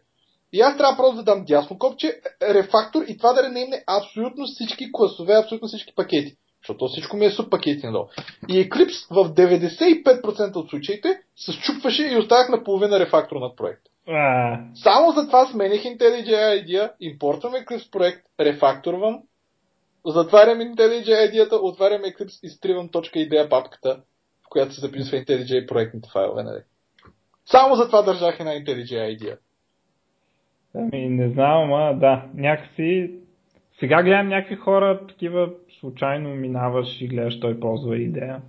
И 0.54 0.62
аз 0.62 0.78
трябва 0.78 0.98
просто 0.98 1.16
да 1.16 1.24
дам 1.24 1.46
дясно 1.46 1.80
копче, 1.80 2.22
рефактор 2.42 3.04
и 3.08 3.18
това 3.18 3.34
да 3.34 3.44
ренеймне 3.44 3.84
абсолютно 3.88 4.46
всички 4.46 4.92
класове, 4.92 5.34
абсолютно 5.34 5.68
всички 5.68 5.96
пакети. 5.96 6.38
Защото 6.62 6.88
всичко 6.88 7.18
ми 7.18 7.26
е 7.26 7.32
суб 7.32 7.52
пакети 7.52 7.86
надолу. 7.86 8.06
И 8.50 8.70
Eclipse 8.70 9.08
в 9.12 9.30
95% 9.34 10.56
от 10.56 10.70
случаите 10.70 11.20
се 11.36 11.52
счупваше 11.52 12.08
и 12.08 12.18
оставах 12.18 12.50
на 12.50 12.64
половина 12.64 13.00
рефактор 13.00 13.36
над 13.36 13.58
проект. 13.58 13.82
А. 14.08 14.60
Само 14.76 15.12
за 15.12 15.26
това 15.28 15.46
смених 15.46 15.84
IntelliJ 15.84 16.30
IDEA, 16.30 16.92
импортвам 17.00 17.54
Eclipse 17.54 17.92
проект, 17.92 18.22
рефакторвам, 18.40 19.22
затварям 20.06 20.60
IntelliJ 20.60 21.06
IDEA, 21.06 21.60
отварям 21.62 22.02
Eclipse 22.02 22.40
и 22.44 22.50
стривам 22.50 22.90
.idea 22.90 23.50
папката, 23.50 24.02
в 24.46 24.50
която 24.50 24.74
се 24.74 24.82
записва 24.82 25.18
IntelliJ 25.18 25.68
проектните 25.68 26.10
файлове. 26.14 26.44
Нали? 26.44 26.60
Само 27.46 27.76
за 27.76 27.86
това 27.86 28.02
държах 28.02 28.40
една 28.40 28.52
IntelliJ 28.52 29.18
IDEA. 29.18 29.38
Ами, 30.76 31.10
не 31.10 31.30
знам, 31.30 31.74
а 31.74 31.94
да, 31.94 32.26
някакси 32.36 33.12
сега 33.80 34.04
гледам 34.04 34.28
някакви 34.28 34.56
хора, 34.56 35.08
такива 35.08 35.50
случайно 35.80 36.30
минаваш 36.30 37.02
и 37.02 37.08
гледаш 37.08 37.40
той 37.40 37.60
ползва 37.60 37.98
идея. 37.98 38.42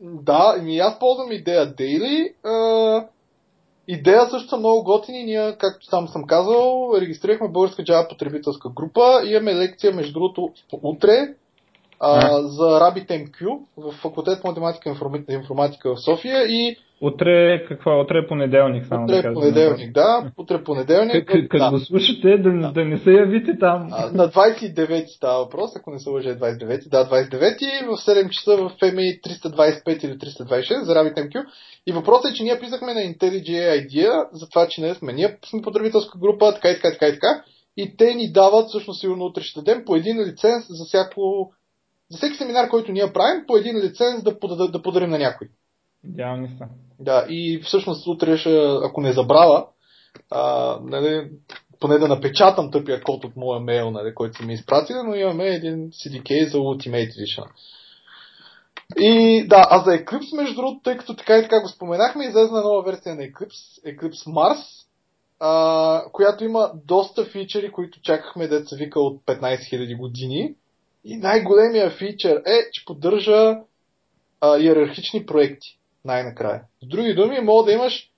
Да, 0.00 0.62
и 0.66 0.78
аз 0.78 0.98
ползвам 0.98 1.32
идея 1.32 1.74
Daily. 1.74 2.34
Uh, 2.44 3.06
идея 3.88 4.26
също 4.30 4.48
са 4.48 4.56
много 4.56 4.84
готини. 4.84 5.24
Ние, 5.24 5.56
както 5.58 5.86
сам 5.86 6.08
съм 6.08 6.26
казал, 6.26 6.92
регистрирахме 7.00 7.48
българска 7.48 7.82
Java 7.82 8.08
потребителска 8.08 8.68
група. 8.68 9.02
Имаме 9.24 9.54
лекция, 9.54 9.94
между 9.94 10.12
другото, 10.12 10.52
утре 10.82 11.34
а, 12.00 12.42
за 12.42 12.80
RabbitMQ 12.80 13.58
в 13.76 13.92
факултет 13.92 14.42
по 14.42 14.48
математика 14.48 14.88
и 15.28 15.34
информатика 15.34 15.94
в 15.94 16.00
София 16.00 16.42
и 16.42 16.76
Утре, 17.00 17.64
какво? 17.68 18.00
Утре 18.00 18.18
е 18.18 18.26
понеделник, 18.26 18.86
само 18.86 19.04
Утре 19.04 19.22
да 19.22 19.32
понеделник, 19.34 19.92
да. 19.92 20.32
Утре 20.38 20.64
понеделник. 20.64 21.28
Като 21.28 21.64
да. 21.64 21.70
го 21.70 21.78
слушате, 21.78 22.38
да, 22.38 22.52
да. 22.52 22.72
да 22.72 22.84
не 22.84 22.98
се 22.98 23.10
явите 23.10 23.58
там. 23.58 23.88
А, 23.92 24.10
на 24.12 24.28
29 24.28 25.06
става 25.06 25.44
въпрос, 25.44 25.70
ако 25.76 25.90
не 25.90 25.98
се 25.98 26.10
лъжа 26.10 26.28
29. 26.28 26.88
Да, 26.88 27.08
29 27.08 27.86
в 27.86 27.96
7 27.96 28.28
часа 28.30 28.56
в 28.56 28.72
FMI 28.80 29.22
325 29.22 30.04
или 30.04 30.12
326 30.12 30.82
за 30.82 30.94
RabbitMQ. 30.94 31.44
И 31.86 31.92
въпросът 31.92 32.30
е, 32.30 32.34
че 32.34 32.42
ние 32.42 32.60
писахме 32.60 32.94
на 32.94 33.00
IntelliJ 33.00 33.50
IDEA 33.50 34.28
за 34.32 34.48
това, 34.48 34.68
че 34.68 34.80
не 34.80 34.94
сме 34.94 35.12
ние 35.12 35.38
сме 35.50 35.62
потребителска 35.62 36.18
група, 36.18 36.54
така 36.54 36.68
и 36.70 36.74
така, 36.74 36.90
така 36.92 37.06
и 37.06 37.12
така. 37.12 37.42
И 37.76 37.96
те 37.96 38.14
ни 38.14 38.32
дават, 38.32 38.68
всъщност 38.68 39.00
сигурно 39.00 39.24
утре 39.24 39.42
ще 39.42 39.60
дадем, 39.60 39.84
по 39.84 39.96
един 39.96 40.20
лиценз 40.20 40.64
за 40.68 40.84
всяко 40.84 41.52
за 42.10 42.18
всеки 42.18 42.36
семинар, 42.36 42.68
който 42.68 42.92
ние 42.92 43.12
правим, 43.12 43.44
по 43.46 43.56
един 43.56 43.76
лиценз 43.76 44.22
да, 44.22 44.36
да, 44.56 44.68
да 44.68 44.82
подарим 44.82 45.10
на 45.10 45.18
някой. 45.18 45.48
Идеални 46.08 46.48
са. 46.58 46.68
Да, 47.00 47.26
и 47.28 47.60
всъщност 47.64 48.06
утре 48.06 48.36
ще, 48.36 48.58
ако 48.84 49.00
не 49.00 49.12
забравя, 49.12 49.66
нали, 50.82 51.30
поне 51.80 51.98
да 51.98 52.08
напечатам 52.08 52.70
тъпия 52.70 53.02
код 53.02 53.24
от 53.24 53.36
моя 53.36 53.60
мейл, 53.60 53.90
нали, 53.90 54.14
който 54.14 54.38
са 54.38 54.44
ми 54.44 54.54
изпратили, 54.54 54.96
но 55.06 55.14
имаме 55.14 55.46
един 55.46 55.90
CDK 55.90 56.48
за 56.48 56.58
Ultimate 56.58 57.10
Edition. 57.10 57.46
И 58.98 59.44
да, 59.48 59.66
а 59.70 59.84
за 59.84 59.90
Eclipse, 59.90 60.36
между 60.36 60.54
другото, 60.54 60.80
тъй 60.84 60.96
като 60.96 61.16
така 61.16 61.38
и 61.38 61.42
така 61.42 61.60
го 61.60 61.68
споменахме, 61.68 62.24
излезна 62.24 62.62
нова 62.62 62.82
версия 62.82 63.14
на 63.14 63.22
Eclipse, 63.22 63.84
Eclipse 63.86 64.26
Mars, 64.26 64.86
а, 65.40 66.02
която 66.12 66.44
има 66.44 66.70
доста 66.84 67.24
фичери, 67.24 67.72
които 67.72 68.00
чакахме 68.02 68.48
да 68.48 68.66
се 68.66 68.76
вика 68.76 69.00
от 69.00 69.22
15 69.22 69.40
000 69.40 69.98
години. 69.98 70.54
И 71.04 71.16
най-големия 71.16 71.90
фичър 71.90 72.36
е, 72.36 72.70
че 72.72 72.84
поддържа 72.84 73.56
а, 74.40 74.58
иерархични 74.58 75.26
проекти. 75.26 75.78
Най-накрая. 76.06 76.62
С 76.82 76.88
други 76.88 77.14
думи, 77.14 77.40
мога 77.40 77.64
да 77.64 77.72
имаш 77.72 78.10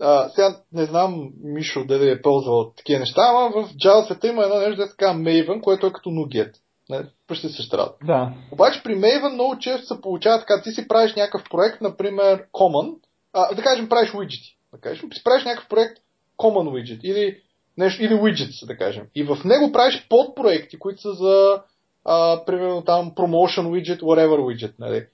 а, 0.00 0.28
сега 0.28 0.56
не 0.72 0.84
знам 0.84 1.30
Мишо 1.42 1.84
дали 1.84 2.10
е 2.10 2.22
ползвал 2.22 2.72
такива 2.76 3.00
неща, 3.00 3.22
ама 3.28 3.50
в 3.50 3.74
Java 3.74 4.04
света 4.04 4.28
има 4.28 4.42
едно 4.42 4.56
нещо, 4.56 4.76
да 4.76 4.88
така 4.88 5.06
Maven, 5.06 5.60
което 5.60 5.86
е 5.86 5.92
като 5.92 6.08
Nuget. 6.08 6.52
Не, 6.90 7.02
почти 7.28 7.48
същата 7.48 7.78
работа. 7.78 7.96
Да. 8.06 8.32
Обаче 8.52 8.82
при 8.82 8.96
Maven 8.96 9.34
много 9.34 9.58
често 9.58 9.86
се 9.86 10.00
получава 10.00 10.38
така, 10.38 10.62
ти 10.62 10.70
си 10.70 10.88
правиш 10.88 11.14
някакъв 11.14 11.44
проект, 11.50 11.80
например 11.80 12.44
Common, 12.52 12.94
а, 13.32 13.54
да 13.54 13.62
кажем 13.62 13.88
правиш 13.88 14.10
widgets, 14.10 14.56
да 14.74 14.80
кажем, 14.80 15.08
си 15.12 15.24
правиш 15.24 15.44
някакъв 15.44 15.68
проект 15.68 15.98
Common 16.38 16.70
widget 16.70 17.00
или, 17.04 17.40
нещо, 17.78 18.04
или 18.04 18.14
widgets, 18.14 18.66
да 18.66 18.76
кажем. 18.76 19.06
И 19.14 19.24
в 19.24 19.38
него 19.44 19.72
правиш 19.72 20.06
подпроекти, 20.10 20.78
които 20.78 21.00
са 21.00 21.12
за, 21.12 21.62
а, 22.04 22.44
примерно 22.44 22.82
там 22.82 23.12
promotion 23.14 23.66
widget, 23.66 24.00
whatever 24.00 24.38
widget, 24.38 24.74
нали? 24.78 25.06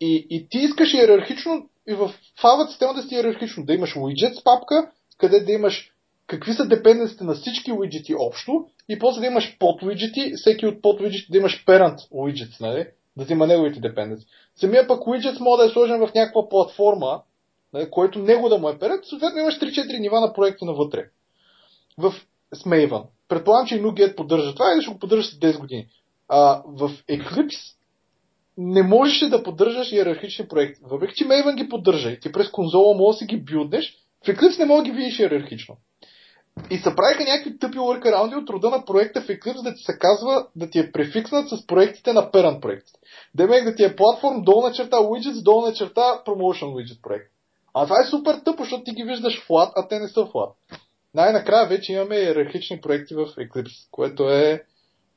И, 0.00 0.26
и 0.30 0.48
ти 0.48 0.58
искаш 0.58 0.94
иерархично 0.94 1.68
и 1.88 1.94
в 1.94 2.14
файлът 2.40 2.70
система 2.70 2.94
да 2.94 3.02
си 3.02 3.14
иерархично, 3.14 3.64
да 3.64 3.74
имаш 3.74 3.94
widgets 3.94 4.44
папка, 4.44 4.90
къде 5.18 5.40
да 5.40 5.52
имаш 5.52 5.90
какви 6.26 6.52
са 6.52 6.68
депенденците 6.68 7.24
на 7.24 7.34
всички 7.34 7.72
widgets 7.72 8.16
общо 8.18 8.66
и 8.88 8.98
после 8.98 9.20
да 9.20 9.26
имаш 9.26 9.56
под 9.58 9.82
widgets, 9.82 10.36
всеки 10.36 10.66
от 10.66 10.82
под 10.82 11.00
widgets 11.00 11.30
да 11.30 11.38
имаш 11.38 11.64
parent 11.64 11.96
widgets, 12.10 12.60
нали? 12.60 12.86
да 13.16 13.24
взима 13.24 13.46
неговите 13.46 13.80
депенденции. 13.80 14.28
Самия 14.56 14.86
пък 14.86 15.00
widgets 15.00 15.40
може 15.40 15.62
да 15.62 15.66
е 15.66 15.72
сложен 15.72 16.06
в 16.06 16.14
някаква 16.14 16.48
платформа, 16.48 17.22
нали, 17.72 17.90
който 17.90 18.18
него 18.18 18.48
да 18.48 18.58
му 18.58 18.68
е 18.68 18.72
parent, 18.72 19.02
съответно 19.02 19.40
имаш 19.40 19.58
3-4 19.58 20.00
нива 20.00 20.20
на 20.20 20.32
проекта 20.32 20.64
навътре. 20.64 21.04
В 21.98 22.14
Maven. 22.54 23.06
Предполагам, 23.28 23.66
че 23.66 23.76
и 23.76 23.82
NuGet 23.82 24.14
поддържа 24.14 24.52
това 24.52 24.64
и 24.78 24.82
ще 24.82 24.92
го 24.92 24.98
поддържа 24.98 25.28
след 25.28 25.40
10 25.54 25.58
години. 25.58 25.86
А, 26.28 26.62
в 26.66 26.90
Eclipse 27.08 27.74
не 28.58 28.82
можеш 28.82 29.28
да 29.28 29.42
поддържаш 29.42 29.92
иерархични 29.92 30.48
проекти. 30.48 30.80
Въпреки, 30.84 31.14
че 31.14 31.24
Maven 31.24 31.54
ги 31.54 31.68
поддържа 31.68 32.10
и 32.10 32.20
ти 32.20 32.32
през 32.32 32.50
конзола 32.50 32.96
може 32.96 33.14
да 33.14 33.18
си 33.18 33.26
ги 33.26 33.44
билднеш, 33.44 33.96
в 34.24 34.28
Eclipse 34.28 34.58
не 34.58 34.64
мога 34.64 34.82
да 34.82 34.90
ги 34.90 34.96
видиш 34.96 35.18
иерархично. 35.18 35.76
И 36.70 36.76
се 36.76 36.94
правиха 36.96 37.24
някакви 37.24 37.58
тъпи 37.58 37.78
workaround 37.78 38.42
от 38.42 38.50
рода 38.50 38.70
на 38.70 38.84
проекта 38.84 39.20
в 39.20 39.26
Eclipse 39.26 39.62
да 39.62 39.74
ти 39.74 39.82
се 39.82 39.98
казва 39.98 40.46
да 40.56 40.70
ти 40.70 40.78
е 40.78 40.92
префикснат 40.92 41.48
с 41.48 41.66
проектите 41.66 42.12
на 42.12 42.30
parent 42.30 42.60
проектите. 42.60 42.98
Демек 43.34 43.64
да 43.64 43.74
ти 43.74 43.84
е 43.84 43.96
платформ, 43.96 44.42
долна 44.42 44.72
черта 44.72 44.96
widgets, 44.96 45.42
долна 45.42 45.72
черта 45.72 46.22
promotion 46.26 46.64
widget 46.64 47.02
проект. 47.02 47.30
А 47.74 47.84
това 47.84 47.96
е 48.00 48.10
супер 48.10 48.34
тъпо, 48.44 48.62
защото 48.62 48.84
ти 48.84 48.92
ги 48.92 49.02
виждаш 49.02 49.46
flat, 49.48 49.72
а 49.76 49.88
те 49.88 49.98
не 49.98 50.08
са 50.08 50.20
flat. 50.20 50.52
Най-накрая 51.14 51.68
вече 51.68 51.92
имаме 51.92 52.16
иерархични 52.16 52.80
проекти 52.80 53.14
в 53.14 53.26
Eclipse, 53.26 53.88
което 53.90 54.30
е, 54.30 54.62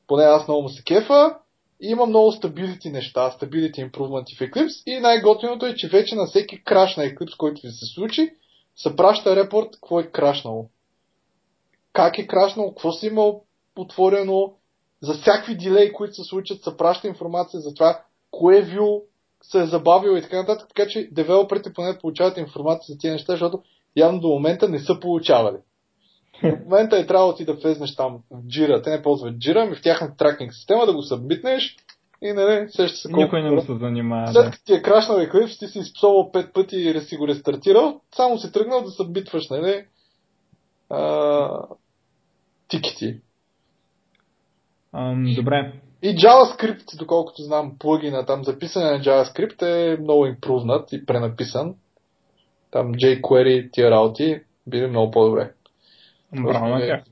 поне 0.06 0.24
аз 0.24 0.48
много 0.48 0.62
му 0.62 0.68
се 0.68 0.84
кефа, 0.84 1.34
има 1.80 2.06
много 2.06 2.32
стабилити 2.32 2.90
неща, 2.90 3.30
stability 3.30 3.90
improvement 3.90 4.36
в 4.36 4.40
Eclipse 4.40 4.82
и 4.86 5.00
най-готиното 5.00 5.66
е, 5.66 5.74
че 5.74 5.88
вече 5.88 6.14
на 6.14 6.26
всеки 6.26 6.64
краш 6.64 6.96
на 6.96 7.04
Eclipse, 7.04 7.36
който 7.36 7.60
ви 7.62 7.68
се 7.68 7.86
случи, 7.94 8.30
се 8.76 8.96
праща 8.96 9.36
репорт 9.36 9.68
какво 9.72 10.00
е 10.00 10.10
крашнало. 10.10 10.68
Как 11.92 12.18
е 12.18 12.26
крашнало, 12.26 12.68
какво 12.68 12.92
си 12.92 13.06
имал 13.06 13.42
отворено, 13.76 14.52
за 15.02 15.14
всякакви 15.14 15.56
дилей, 15.56 15.92
които 15.92 16.14
се 16.14 16.24
случат, 16.24 16.62
се 16.62 16.76
праща 16.76 17.08
информация 17.08 17.60
за 17.60 17.74
това, 17.74 18.02
кое 18.30 18.62
вю 18.62 19.00
се 19.42 19.62
е 19.62 19.66
забавило 19.66 20.16
и 20.16 20.22
така 20.22 20.36
нататък, 20.36 20.68
така 20.68 20.88
че 20.88 21.08
девелоперите 21.12 21.72
поне 21.72 21.98
получават 21.98 22.36
информация 22.36 22.94
за 22.94 22.98
тези 22.98 23.12
неща, 23.12 23.32
защото 23.32 23.62
явно 23.96 24.20
до 24.20 24.28
момента 24.28 24.68
не 24.68 24.78
са 24.78 25.00
получавали. 25.00 25.56
В 26.42 26.64
момента 26.64 26.98
е 26.98 27.06
трябвало 27.06 27.34
ти 27.34 27.44
да 27.44 27.54
влезнеш 27.54 27.96
там 27.96 28.18
в 28.30 28.42
Jira. 28.42 28.84
Те 28.84 28.90
не 28.90 29.02
ползват 29.02 29.34
Jira, 29.34 29.62
ами 29.66 29.76
в 29.76 29.82
тяхната 29.82 30.16
тракинг 30.16 30.54
система 30.54 30.86
да 30.86 30.92
го 30.92 31.02
събмитнеш 31.02 31.76
и 32.22 32.32
нали, 32.32 32.68
ще 32.68 32.88
се 32.88 33.08
колко. 33.08 33.20
Никой 33.20 33.42
не 33.42 33.50
му 33.50 33.60
се 33.60 33.76
занимава. 33.78 34.32
След 34.32 34.50
като 34.50 34.64
ти 34.64 34.74
е 34.74 34.82
крашнал 34.82 35.18
Eclipse, 35.18 35.58
ти 35.58 35.66
си 35.66 35.78
изпсовал 35.78 36.32
пет 36.32 36.52
пъти 36.52 36.76
и 36.76 37.00
си 37.00 37.16
го 37.16 37.28
рестартирал, 37.28 38.00
само 38.16 38.38
си 38.38 38.52
тръгнал 38.52 38.82
да 38.82 38.90
събмитваш, 38.90 39.48
нали, 39.48 39.84
а, 40.90 41.62
тикети. 42.68 43.20
Um, 44.94 45.36
добре. 45.36 45.72
И 46.02 46.16
JavaScript, 46.16 46.98
доколкото 46.98 47.42
знам, 47.42 47.72
плагина 47.78 48.26
там 48.26 48.44
за 48.44 48.58
писане 48.58 48.90
на 48.90 49.00
JavaScript 49.00 49.62
е 49.62 50.00
много 50.00 50.26
импрувнат 50.26 50.92
и 50.92 51.06
пренаписан. 51.06 51.74
Там 52.70 52.94
jQuery, 52.94 53.72
тия 53.72 53.90
работи 53.90 54.40
били 54.66 54.86
много 54.86 55.10
по-добре. 55.10 55.52
Браво 56.32 56.66
на 56.68 56.80
тях. 56.80 57.02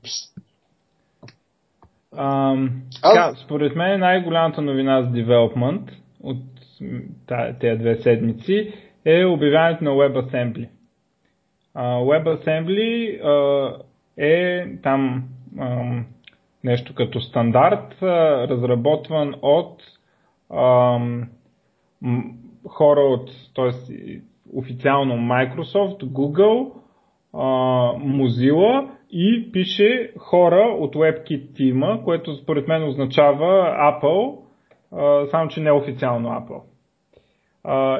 така, 3.01 3.35
според 3.35 3.75
мен 3.75 3.99
най-голямата 3.99 4.61
новина 4.61 5.01
за 5.01 5.09
Development 5.09 5.91
от 6.23 6.37
тези 7.59 7.79
две 7.79 7.95
седмици 7.95 8.73
е 9.05 9.25
обявяването 9.25 9.83
на 9.83 9.91
WebAssembly. 9.91 10.69
Uh, 11.75 12.23
WebAssembly 12.23 13.21
uh, 13.23 13.81
е 14.17 14.65
там 14.83 15.23
uh, 15.55 16.03
нещо 16.63 16.95
като 16.95 17.21
стандарт, 17.21 17.95
uh, 18.01 18.47
разработван 18.47 19.33
от 19.41 19.83
uh, 20.51 21.27
хора 22.67 22.99
от, 22.99 23.31
т.е. 23.55 23.71
официално 24.53 25.13
Microsoft, 25.13 26.03
Google, 26.03 26.71
uh, 27.33 27.97
Mozilla 27.97 28.89
и 29.11 29.51
пише 29.51 30.11
хора 30.17 30.75
от 30.79 30.95
WebKit 30.95 31.55
тима, 31.55 32.01
което 32.03 32.35
според 32.35 32.67
мен 32.67 32.83
означава 32.83 33.75
Apple, 33.79 34.37
само 35.31 35.47
че 35.49 35.61
не 35.61 35.71
официално 35.71 36.29
Apple. 36.29 36.61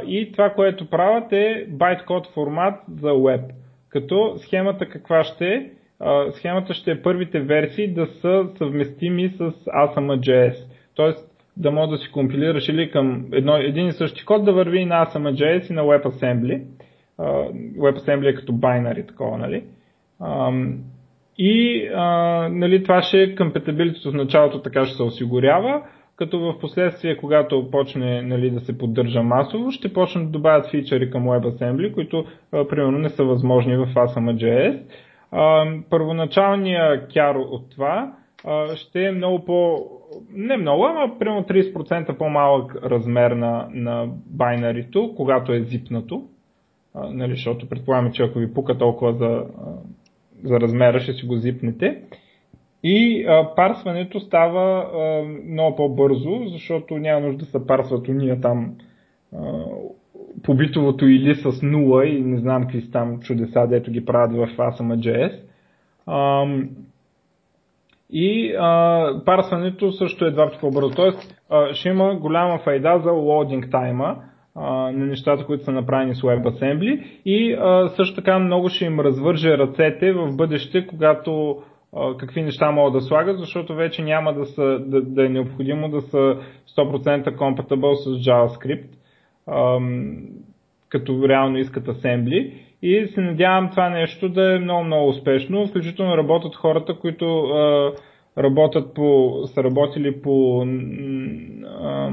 И 0.08 0.32
това, 0.32 0.50
което 0.50 0.90
правят 0.90 1.34
е 1.34 1.68
bytecode 1.70 2.34
формат 2.34 2.76
за 2.96 3.08
web. 3.08 3.44
Като 3.90 4.34
схемата 4.38 4.90
каква 4.90 5.24
ще 5.24 5.48
е? 5.48 5.70
Схемата 6.32 6.74
ще 6.74 6.92
е 6.92 7.02
първите 7.02 7.40
версии 7.40 7.94
да 7.94 8.06
са 8.08 8.46
съвместими 8.58 9.30
с 9.30 9.52
ASM.js. 9.52 10.56
Тоест 10.96 11.32
да 11.58 11.72
може 11.72 11.92
да 11.92 11.98
си 11.98 12.12
компилираш 12.12 12.70
или 12.70 12.92
към 12.92 13.26
едно, 13.32 13.58
един 13.58 13.88
и 13.88 13.92
същи 13.92 14.26
код 14.26 14.46
да 14.46 14.54
върви 14.54 14.86
на 14.86 15.06
ASM.js 15.06 15.70
и 15.70 15.74
на 15.74 15.82
WebAssembly. 15.82 16.62
WebAssembly 17.20 18.30
е 18.30 18.36
като 18.36 18.54
binary 18.54 19.08
такова, 19.08 19.38
нали? 19.38 19.64
И 21.38 21.88
а, 21.96 22.04
нали, 22.52 22.84
това 22.84 23.02
ще 23.02 23.24
е 23.24 23.36
compatibility 23.36 24.12
в 24.12 24.14
началото 24.14 24.62
така 24.62 24.86
ще 24.86 24.96
се 24.96 25.04
осигурява, 25.04 25.82
като 26.16 26.40
в 26.40 26.60
последствие, 26.60 27.18
когато 27.18 27.72
почне 27.72 28.22
нали, 28.22 28.52
да 28.52 28.60
се 28.60 28.78
поддържа 28.78 29.24
масово, 29.24 29.72
ще 29.72 29.94
почнат 29.94 30.26
да 30.26 30.32
добавят 30.32 30.72
фичъри 30.72 31.12
към 31.12 31.26
WebAssembly, 31.26 31.94
които 31.94 32.26
а, 32.52 32.68
примерно 32.68 33.00
не 33.00 33.10
са 33.10 33.24
възможни 33.24 33.78
в 33.78 33.86
ASM.js. 33.86 34.82
А, 35.32 35.66
първоначалният 35.90 37.14
кяр 37.14 37.36
от 37.36 37.72
това 37.72 38.14
а, 38.46 38.76
ще 38.76 39.06
е 39.06 39.12
много 39.12 39.46
по... 39.46 39.86
не 40.34 40.58
много, 40.58 40.86
ама 40.86 41.20
примерно 41.20 41.44
30% 41.44 42.18
по-малък 42.18 42.76
размер 42.84 43.32
на, 43.32 43.68
на 43.74 44.08
байнарито, 44.26 45.14
когато 45.16 45.54
е 45.54 45.60
зипнато. 45.60 46.24
Нали, 46.96 47.32
защото 47.32 47.70
предполагаме, 47.70 48.12
че 48.12 48.24
ако 48.24 48.40
ви 48.40 48.54
пука 48.54 48.78
толкова 48.78 49.14
за 49.14 49.46
за 50.44 50.60
размера, 50.60 51.00
ще 51.00 51.14
си 51.14 51.26
го 51.26 51.36
зипнете. 51.36 52.02
И 52.84 53.26
а, 53.28 53.56
парсването 53.56 54.20
става 54.20 54.80
а, 54.80 55.24
много 55.52 55.76
по-бързо, 55.76 56.42
защото 56.46 56.98
няма 56.98 57.28
нужда 57.28 57.40
да 57.40 57.46
се 57.46 57.68
парсват 57.68 58.08
уния 58.08 58.42
там 58.42 58.76
а, 59.36 59.64
по 60.44 60.56
или 61.06 61.36
с 61.36 61.62
нула 61.64 62.06
и 62.06 62.22
не 62.22 62.38
знам 62.38 62.62
какви 62.62 62.82
са 62.82 62.92
там 62.92 63.20
чудеса, 63.20 63.68
дето 63.68 63.92
ги 63.92 64.06
правят 64.06 64.32
в 64.32 64.58
ASM.js. 64.58 65.40
А, 66.06 66.46
и 68.10 68.56
а, 68.60 69.12
парсването 69.26 69.92
също 69.92 70.26
е 70.26 70.32
два 70.32 70.46
пъти 70.46 70.58
по-бързо. 70.62 70.96
Тоест 70.96 71.42
а, 71.50 71.74
ще 71.74 71.90
има 71.90 72.16
голяма 72.16 72.60
файда 72.60 73.00
за 73.04 73.12
лоудинг 73.12 73.68
тайма, 73.72 74.16
на 74.92 75.06
нещата, 75.06 75.46
които 75.46 75.64
са 75.64 75.72
направени 75.72 76.16
с 76.16 76.22
WebAssembly 76.22 77.04
и 77.26 77.54
а, 77.54 77.88
също 77.88 78.16
така 78.16 78.40
много 78.40 78.70
ще 78.70 78.86
им 78.86 79.00
развърже 79.00 79.58
ръцете 79.58 80.12
в 80.12 80.36
бъдеще, 80.36 80.88
когато 80.88 81.58
а, 81.96 82.18
какви 82.18 82.42
неща 82.42 82.72
могат 82.72 82.94
да 82.94 83.02
слагат, 83.02 83.40
защото 83.40 83.76
вече 83.76 84.02
няма 84.04 84.34
да, 84.34 84.46
са, 84.46 84.80
да, 84.80 85.02
да 85.02 85.26
е 85.26 85.30
необходимо 85.30 85.90
да 85.90 86.02
са 86.02 86.38
100% 86.78 87.36
compatible 87.36 87.94
с 87.94 88.10
JavaScript, 88.10 88.88
а, 89.48 89.80
като 90.90 91.30
реално 91.30 91.58
искат 91.58 91.88
Assembly 91.88 92.54
и 92.82 93.08
се 93.08 93.22
надявам 93.22 93.70
това 93.70 93.90
нещо 93.90 94.30
да 94.30 94.56
е 94.56 94.60
много, 94.60 94.84
много 94.84 95.10
успешно. 95.10 95.68
Включително 95.68 96.18
работят 96.18 96.56
хората, 96.56 97.00
които 97.00 97.40
а, 97.40 97.92
работят 98.38 98.94
по, 98.94 99.34
са 99.46 99.64
работили 99.64 100.22
по 100.22 100.66
а, 101.82 102.12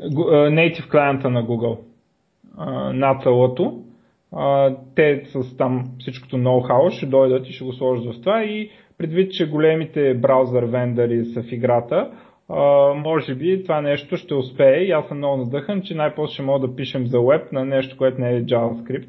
native 0.00 0.90
клиента 0.90 1.30
на 1.30 1.44
Google, 1.46 1.78
а, 2.56 2.92
нацелото. 2.92 3.82
те 4.94 5.22
с 5.24 5.56
там 5.56 5.84
всичкото 5.98 6.36
ноу-хау 6.36 6.90
ще 6.90 7.06
дойдат 7.06 7.48
и 7.48 7.52
ще 7.52 7.64
го 7.64 7.72
сложат 7.72 8.14
в 8.14 8.20
това 8.20 8.42
и 8.42 8.70
предвид, 8.98 9.32
че 9.32 9.50
големите 9.50 10.14
браузър 10.14 10.64
вендари 10.64 11.24
са 11.24 11.42
в 11.42 11.52
играта, 11.52 12.10
може 12.96 13.34
би 13.34 13.62
това 13.62 13.80
нещо 13.80 14.16
ще 14.16 14.34
успее 14.34 14.82
и 14.82 14.90
аз 14.90 15.08
съм 15.08 15.16
много 15.16 15.36
надъхан, 15.36 15.82
че 15.82 15.94
най-после 15.94 16.34
ще 16.34 16.42
мога 16.42 16.68
да 16.68 16.76
пишем 16.76 17.06
за 17.06 17.20
веб 17.20 17.52
на 17.52 17.64
нещо, 17.64 17.96
което 17.96 18.20
не 18.20 18.36
е 18.36 18.44
JavaScript. 18.44 19.08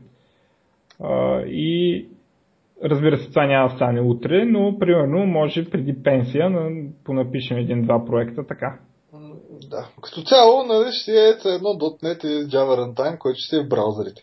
И 1.47 2.05
разбира 2.83 3.17
се, 3.17 3.29
това 3.29 3.45
няма 3.45 3.69
да 3.69 3.75
стане 3.75 4.01
утре, 4.01 4.45
но 4.45 4.79
примерно 4.79 5.25
може 5.25 5.69
преди 5.69 6.03
пенсия 6.03 6.51
да 6.51 6.69
понапишем 7.05 7.57
един-два 7.57 8.05
проекта 8.05 8.47
така. 8.47 8.79
Да. 9.69 9.87
Като 10.01 10.21
цяло, 10.21 10.63
нали, 10.63 10.91
ще 10.91 11.11
е 11.11 11.53
едно 11.55 11.69
.NET 11.69 12.25
и 12.25 12.47
Java 12.47 12.79
Runtime, 12.79 13.17
който 13.17 13.39
ще 13.39 13.57
е 13.57 13.63
в 13.63 13.69
браузърите. 13.69 14.21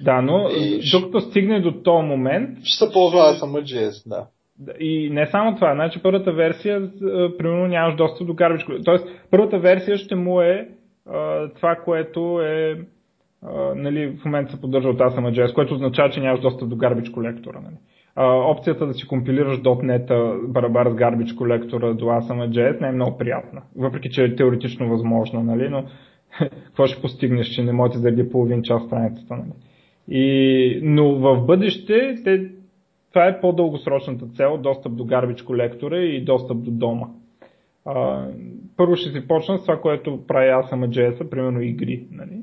Да, 0.00 0.22
но 0.22 0.48
и 0.48 0.90
докато 0.92 1.20
ще... 1.20 1.30
стигне 1.30 1.60
до 1.60 1.72
този 1.82 2.06
момент... 2.06 2.58
Ще 2.64 2.84
се 2.86 2.92
ползва 2.92 3.34
само 3.34 3.58
JS, 3.58 4.08
да. 4.08 4.26
И 4.80 5.10
не 5.10 5.26
само 5.26 5.54
това, 5.54 5.74
значи 5.74 6.02
първата 6.02 6.32
версия, 6.32 6.90
примерно 7.38 7.66
нямаш 7.66 7.96
достъп 7.96 8.26
до 8.26 8.32
garbage 8.32 8.84
Тоест, 8.84 9.06
първата 9.30 9.58
версия 9.58 9.98
ще 9.98 10.14
му 10.14 10.40
е 10.40 10.68
а, 11.10 11.48
това, 11.48 11.76
което 11.84 12.40
е 12.40 12.80
а, 13.42 13.74
нали, 13.74 14.06
в 14.06 14.24
момента 14.24 14.52
се 14.52 14.60
поддържа 14.60 14.88
от 14.88 14.98
ASM.js, 14.98 15.54
което 15.54 15.74
означава, 15.74 16.10
че 16.10 16.20
нямаш 16.20 16.40
достъп 16.40 16.68
до 16.68 16.76
garbage 16.76 17.12
колектора. 17.12 17.60
Нали. 17.60 17.76
Опцията 18.16 18.86
да 18.86 18.94
си 18.94 19.06
компилираш 19.06 19.58
.NET 19.58 20.38
барабар 20.48 20.86
с 20.86 20.94
garbage 20.94 21.36
колектора 21.36 21.94
до 21.94 22.04
ASM.js 22.04 22.80
не 22.80 22.88
е 22.88 22.92
много 22.92 23.18
приятна. 23.18 23.62
Въпреки, 23.76 24.10
че 24.10 24.24
е 24.24 24.36
теоретично 24.36 24.88
възможно, 24.88 25.42
нали, 25.42 25.68
но 25.68 25.84
какво 26.64 26.86
ще 26.86 27.02
постигнеш, 27.02 27.46
че 27.46 27.64
не 27.64 27.72
можете 27.72 28.12
да 28.12 28.30
половин 28.30 28.62
час 28.62 28.82
страницата. 28.82 29.36
Нали. 29.36 29.52
И, 30.08 30.80
но 30.82 31.14
в 31.14 31.46
бъдеще 31.46 32.14
те 32.24 32.50
това 33.12 33.26
е 33.26 33.40
по-дългосрочната 33.40 34.26
цел, 34.26 34.58
достъп 34.58 34.96
до 34.96 35.04
гарбич 35.04 35.42
колектора 35.42 35.98
и 35.98 36.24
достъп 36.24 36.62
до 36.62 36.70
дома. 36.70 37.06
А, 37.84 38.26
първо 38.76 38.96
ще 38.96 39.10
си 39.10 39.28
почна 39.28 39.58
с 39.58 39.62
това, 39.62 39.80
което 39.80 40.26
прави 40.26 40.48
аз 40.48 40.70
sama 40.70 40.88
JS, 40.88 41.28
примерно 41.28 41.60
игри. 41.60 42.06
Нали? 42.10 42.40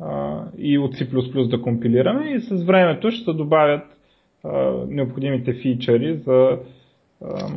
А, 0.00 0.42
и 0.58 0.78
от 0.78 0.94
C++ 0.94 1.48
да 1.48 1.62
компилираме 1.62 2.30
и 2.30 2.40
с 2.40 2.64
времето 2.64 3.10
ще 3.10 3.24
се 3.24 3.32
добавят 3.32 3.99
а, 4.44 4.72
необходимите 4.88 5.52
фичъри 5.52 6.16
за 6.26 6.58
а, 7.24 7.48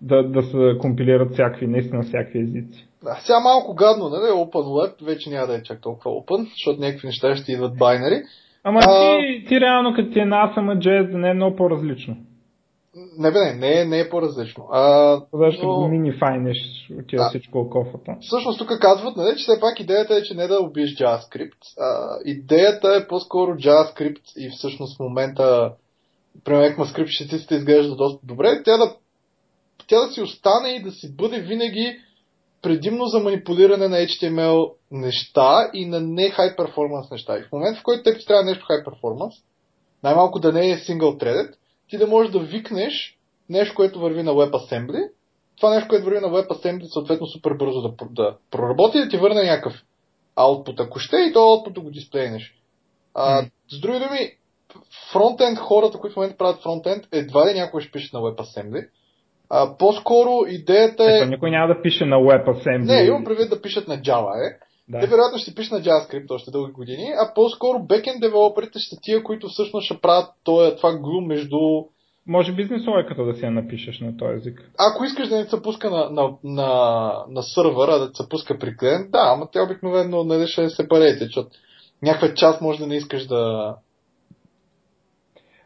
да, 0.00 0.22
да 0.22 0.42
се 0.42 0.78
компилират 0.80 1.32
всякакви, 1.32 1.66
наистина 1.66 2.02
всякакви 2.02 2.40
езици. 2.40 2.86
Да, 3.04 3.16
сега 3.20 3.40
малко 3.40 3.74
гадно, 3.74 4.08
нали? 4.08 4.30
Open 4.30 4.50
Web 4.50 5.04
вече 5.04 5.30
няма 5.30 5.46
да 5.46 5.54
е 5.54 5.62
чак 5.62 5.80
толкова 5.80 6.10
open, 6.10 6.50
защото 6.50 6.80
някакви 6.80 7.06
неща 7.06 7.36
ще 7.36 7.52
идват 7.52 7.78
байнари. 7.78 8.22
Ама 8.64 8.80
а... 8.82 9.18
ти, 9.18 9.44
ти 9.48 9.60
реално 9.60 9.94
като 9.94 10.10
ти 10.10 10.20
е 10.20 10.24
на 10.24 10.36
ASM.js 10.36 11.10
да 11.10 11.18
не 11.18 11.30
е 11.30 11.34
много 11.34 11.56
по-различно. 11.56 12.16
Не 12.94 13.30
бе, 13.30 13.38
не, 13.40 13.54
не 13.54 13.80
е, 13.80 13.84
не 13.84 14.00
е 14.00 14.08
по-различно. 14.08 14.68
А, 14.72 15.14
Защо 15.32 15.66
но... 15.66 15.88
мини 15.88 16.12
файнеш 16.12 16.56
отива 17.00 17.22
да. 17.22 17.28
всичко 17.28 17.70
кофата. 17.70 18.16
Всъщност 18.20 18.58
тук 18.58 18.80
казват, 18.80 19.16
нали, 19.16 19.36
че 19.36 19.42
все 19.42 19.60
пак 19.60 19.80
идеята 19.80 20.14
е, 20.14 20.22
че 20.22 20.34
не 20.34 20.46
да 20.46 20.60
убиеш 20.60 20.90
JavaScript. 20.90 21.78
А, 21.80 22.18
идеята 22.24 22.96
е 22.96 23.08
по-скоро 23.08 23.50
JavaScript 23.50 24.38
и 24.38 24.50
всъщност 24.50 24.96
в 24.96 25.00
момента 25.00 25.72
примерно 26.44 26.76
ECMAScript 26.76 27.30
ти 27.30 27.38
се 27.38 27.54
изглежда 27.54 27.96
доста 27.96 28.26
добре, 28.26 28.62
тя 28.64 28.76
да, 28.76 28.96
тя 29.86 30.06
да 30.06 30.12
си 30.12 30.20
остане 30.20 30.68
и 30.68 30.82
да 30.82 30.90
си 30.90 31.16
бъде 31.16 31.40
винаги 31.40 31.98
предимно 32.62 33.06
за 33.06 33.20
манипулиране 33.20 33.88
на 33.88 33.96
HTML 33.96 34.72
неща 34.90 35.70
и 35.74 35.86
на 35.86 36.00
не 36.00 36.22
high 36.22 36.56
performance 36.56 37.10
неща. 37.10 37.38
И 37.38 37.42
в 37.42 37.52
момента, 37.52 37.80
в 37.80 37.82
който 37.82 38.02
те 38.02 38.24
трябва 38.26 38.44
нещо 38.44 38.66
high 38.66 38.84
performance, 38.86 39.42
най-малко 40.02 40.38
да 40.38 40.52
не 40.52 40.70
е 40.70 40.76
single 40.76 41.22
threaded, 41.22 41.54
ти 41.92 41.98
да 41.98 42.06
можеш 42.06 42.32
да 42.32 42.38
викнеш 42.38 43.18
нещо, 43.48 43.74
което 43.74 44.00
върви 44.00 44.22
на 44.22 44.32
WebAssembly, 44.32 45.08
това 45.56 45.74
нещо, 45.74 45.88
което 45.88 46.04
върви 46.04 46.20
на 46.20 46.28
WebAssembly, 46.28 46.92
съответно 46.92 47.26
супер 47.26 47.54
бързо 47.54 47.80
да, 47.80 47.92
да 48.10 48.36
проработи 48.50 48.98
и 48.98 49.00
да 49.00 49.08
ти 49.08 49.16
върне 49.16 49.42
някакъв 49.42 49.82
output, 50.36 50.84
ако 50.86 50.98
ще, 50.98 51.16
и 51.16 51.32
то 51.32 51.38
output 51.38 51.80
го 51.80 51.90
дисплейнеш. 51.90 52.54
А, 53.14 53.42
mm. 53.42 53.50
С 53.68 53.80
други 53.80 53.98
думи, 53.98 54.30
фронтенд 55.12 55.58
хората, 55.58 55.98
които 55.98 56.14
в 56.14 56.16
момента 56.16 56.36
правят 56.36 56.62
фронтенд, 56.62 57.08
едва 57.12 57.46
ли 57.46 57.54
някой 57.54 57.80
ще 57.80 57.92
пише 57.92 58.16
на 58.16 58.22
WebAssembly, 58.22 58.88
а, 59.50 59.76
по-скоро 59.76 60.46
идеята 60.48 61.04
е... 61.04 61.16
Ето, 61.16 61.30
никой 61.30 61.50
няма 61.50 61.74
да 61.74 61.82
пише 61.82 62.04
на 62.04 62.16
WebAssembly. 62.16 62.86
Не, 62.86 63.02
имам 63.02 63.24
предвид 63.24 63.50
да 63.50 63.62
пишат 63.62 63.88
на 63.88 63.98
Java, 63.98 64.48
е. 64.48 64.58
Да. 64.88 65.00
Те 65.00 65.06
вероятно 65.06 65.38
ще 65.38 65.54
пишат 65.54 65.72
на 65.72 65.80
JavaScript 65.80 66.30
още 66.30 66.50
дълги 66.50 66.72
години, 66.72 67.12
а 67.18 67.34
по-скоро 67.34 67.78
backend 67.78 68.20
девелоперите 68.20 68.78
ще 68.78 68.96
тия, 69.02 69.22
които 69.22 69.48
всъщност 69.48 69.84
ще 69.84 70.00
правят 70.00 70.30
това, 70.44 70.76
това 70.76 70.98
глу 70.98 71.20
между 71.20 71.58
може 72.26 72.52
бизнес 72.52 72.86
логиката 72.86 73.24
да 73.24 73.34
си 73.34 73.44
я 73.44 73.50
напишеш 73.50 74.00
на 74.00 74.16
този 74.16 74.34
език. 74.34 74.70
Ако 74.78 75.04
искаш 75.04 75.28
да 75.28 75.36
не 75.36 75.44
се 75.44 75.62
пуска 75.62 75.90
на, 75.90 76.10
на, 76.10 76.30
на, 76.44 77.12
на 77.28 77.42
сървъра, 77.42 77.98
да 77.98 78.10
се 78.14 78.28
пуска 78.28 78.58
при 78.58 78.76
клиент, 78.76 79.10
да, 79.10 79.32
ама 79.34 79.48
те 79.52 79.60
обикновено 79.60 80.24
не 80.24 80.46
ще 80.46 80.68
се 80.68 80.88
парете, 80.88 81.24
защото 81.24 81.48
някаква 82.02 82.34
част 82.34 82.60
може 82.60 82.78
да 82.78 82.86
не 82.86 82.96
искаш 82.96 83.26
да, 83.26 83.74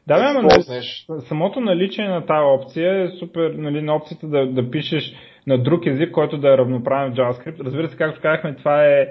да, 0.06 0.32
да 0.32 0.42
но 0.42 1.20
самото 1.20 1.60
наличие 1.60 2.08
на 2.08 2.26
тази 2.26 2.64
опция 2.64 3.04
е 3.04 3.18
супер, 3.18 3.50
нали, 3.50 3.82
на 3.82 3.96
опцията 3.96 4.26
да, 4.26 4.46
да 4.46 4.70
пишеш 4.70 5.14
на 5.46 5.62
друг 5.62 5.86
език, 5.86 6.12
който 6.12 6.38
да 6.38 6.54
е 6.54 6.58
равноправен 6.58 7.12
в 7.12 7.16
JavaScript. 7.16 7.60
Разбира 7.60 7.88
се, 7.88 7.96
както 7.96 8.20
казахме, 8.20 8.56
това 8.56 8.84
е 8.84 9.06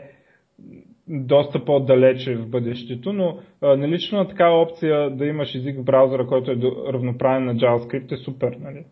доста 1.08 1.66
по-далече 1.66 2.36
в 2.36 2.50
бъдещето, 2.50 3.14
но 3.14 3.40
налично 3.62 4.18
на 4.18 4.28
такава 4.28 4.62
опция 4.62 5.16
да 5.16 5.26
имаш 5.26 5.56
език 5.56 5.80
в 5.80 5.84
браузъра, 5.84 6.28
който 6.28 6.52
е 6.52 6.58
равноправен 6.94 7.46
на 7.46 7.56
JavaScript 7.56 8.12
е 8.12 8.18
супер. 8.18 8.58
Нали? 8.60 8.86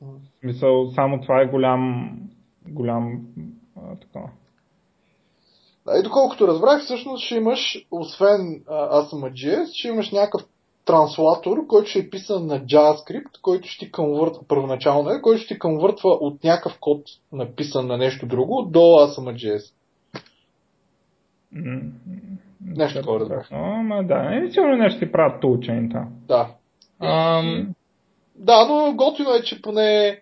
В 0.00 0.40
смисъл, 0.40 0.90
само 0.90 1.20
това 1.20 1.40
е 1.40 1.46
голям, 1.46 2.18
голям 2.68 3.20
такова. 4.00 4.30
Да, 5.86 5.98
и 5.98 6.02
доколкото 6.02 6.46
разбрах, 6.46 6.80
всъщност 6.80 7.24
ще 7.24 7.36
имаш, 7.36 7.86
освен 7.90 8.62
ASM.js, 8.68 9.66
ще 9.74 9.88
имаш 9.88 10.10
някакъв 10.10 10.42
транслатор, 10.90 11.66
който 11.66 11.88
ще 11.88 11.98
е 11.98 12.10
писан 12.10 12.46
на 12.46 12.60
JavaScript, 12.60 13.40
който 13.42 13.68
ще 13.68 13.86
ти 13.86 13.92
конвъртва 13.92 14.42
първоначално, 14.48 15.10
е, 15.10 15.20
който 15.20 15.42
ще 15.42 15.54
ти 15.54 15.58
конвъртва 15.58 16.10
от 16.10 16.44
някакъв 16.44 16.78
код 16.80 17.02
написан 17.32 17.86
на 17.86 17.96
нещо 17.96 18.26
друго 18.26 18.68
до 18.70 18.78
ASM.js. 18.78 19.74
Mm-hmm. 21.54 21.90
Нещо 22.66 22.98
такова 22.98 23.20
разбрах. 23.20 23.48
Ама 23.52 24.04
да, 24.04 24.22
не 24.22 24.50
сигурно 24.50 24.76
нещо 24.76 24.98
ти 24.98 25.12
правят 25.12 25.40
тулчейнта. 25.40 26.06
Да. 26.28 26.48
Ам... 27.00 27.68
Да, 28.36 28.66
но 28.68 28.94
готино 28.94 29.34
е, 29.34 29.42
че 29.42 29.62
поне... 29.62 30.20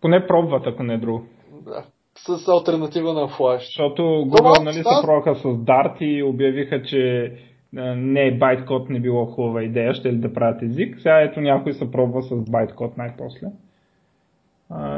Поне 0.00 0.26
пробват, 0.26 0.66
ако 0.66 0.82
не 0.82 0.94
е 0.94 0.98
друго. 0.98 1.24
Да. 1.64 1.84
С 2.14 2.48
альтернатива 2.48 3.12
на 3.12 3.28
Flash. 3.28 3.66
Защото 3.66 4.02
Google 4.02 4.64
нали, 4.64 4.74
се 4.74 5.02
пробваха 5.02 5.34
с 5.34 5.42
Dart 5.42 6.02
и 6.02 6.22
обявиха, 6.22 6.82
че 6.82 7.32
не 7.72 8.38
байткод 8.38 8.90
не 8.90 9.00
било 9.00 9.26
хубава 9.26 9.62
идея, 9.62 9.94
ще 9.94 10.12
ли 10.12 10.16
да 10.16 10.32
правят 10.32 10.62
език. 10.62 10.96
Сега 10.98 11.20
ето 11.20 11.40
някой 11.40 11.72
се 11.72 11.90
пробва 11.90 12.22
с 12.22 12.50
байткод 12.50 12.96
най-после. 12.96 13.46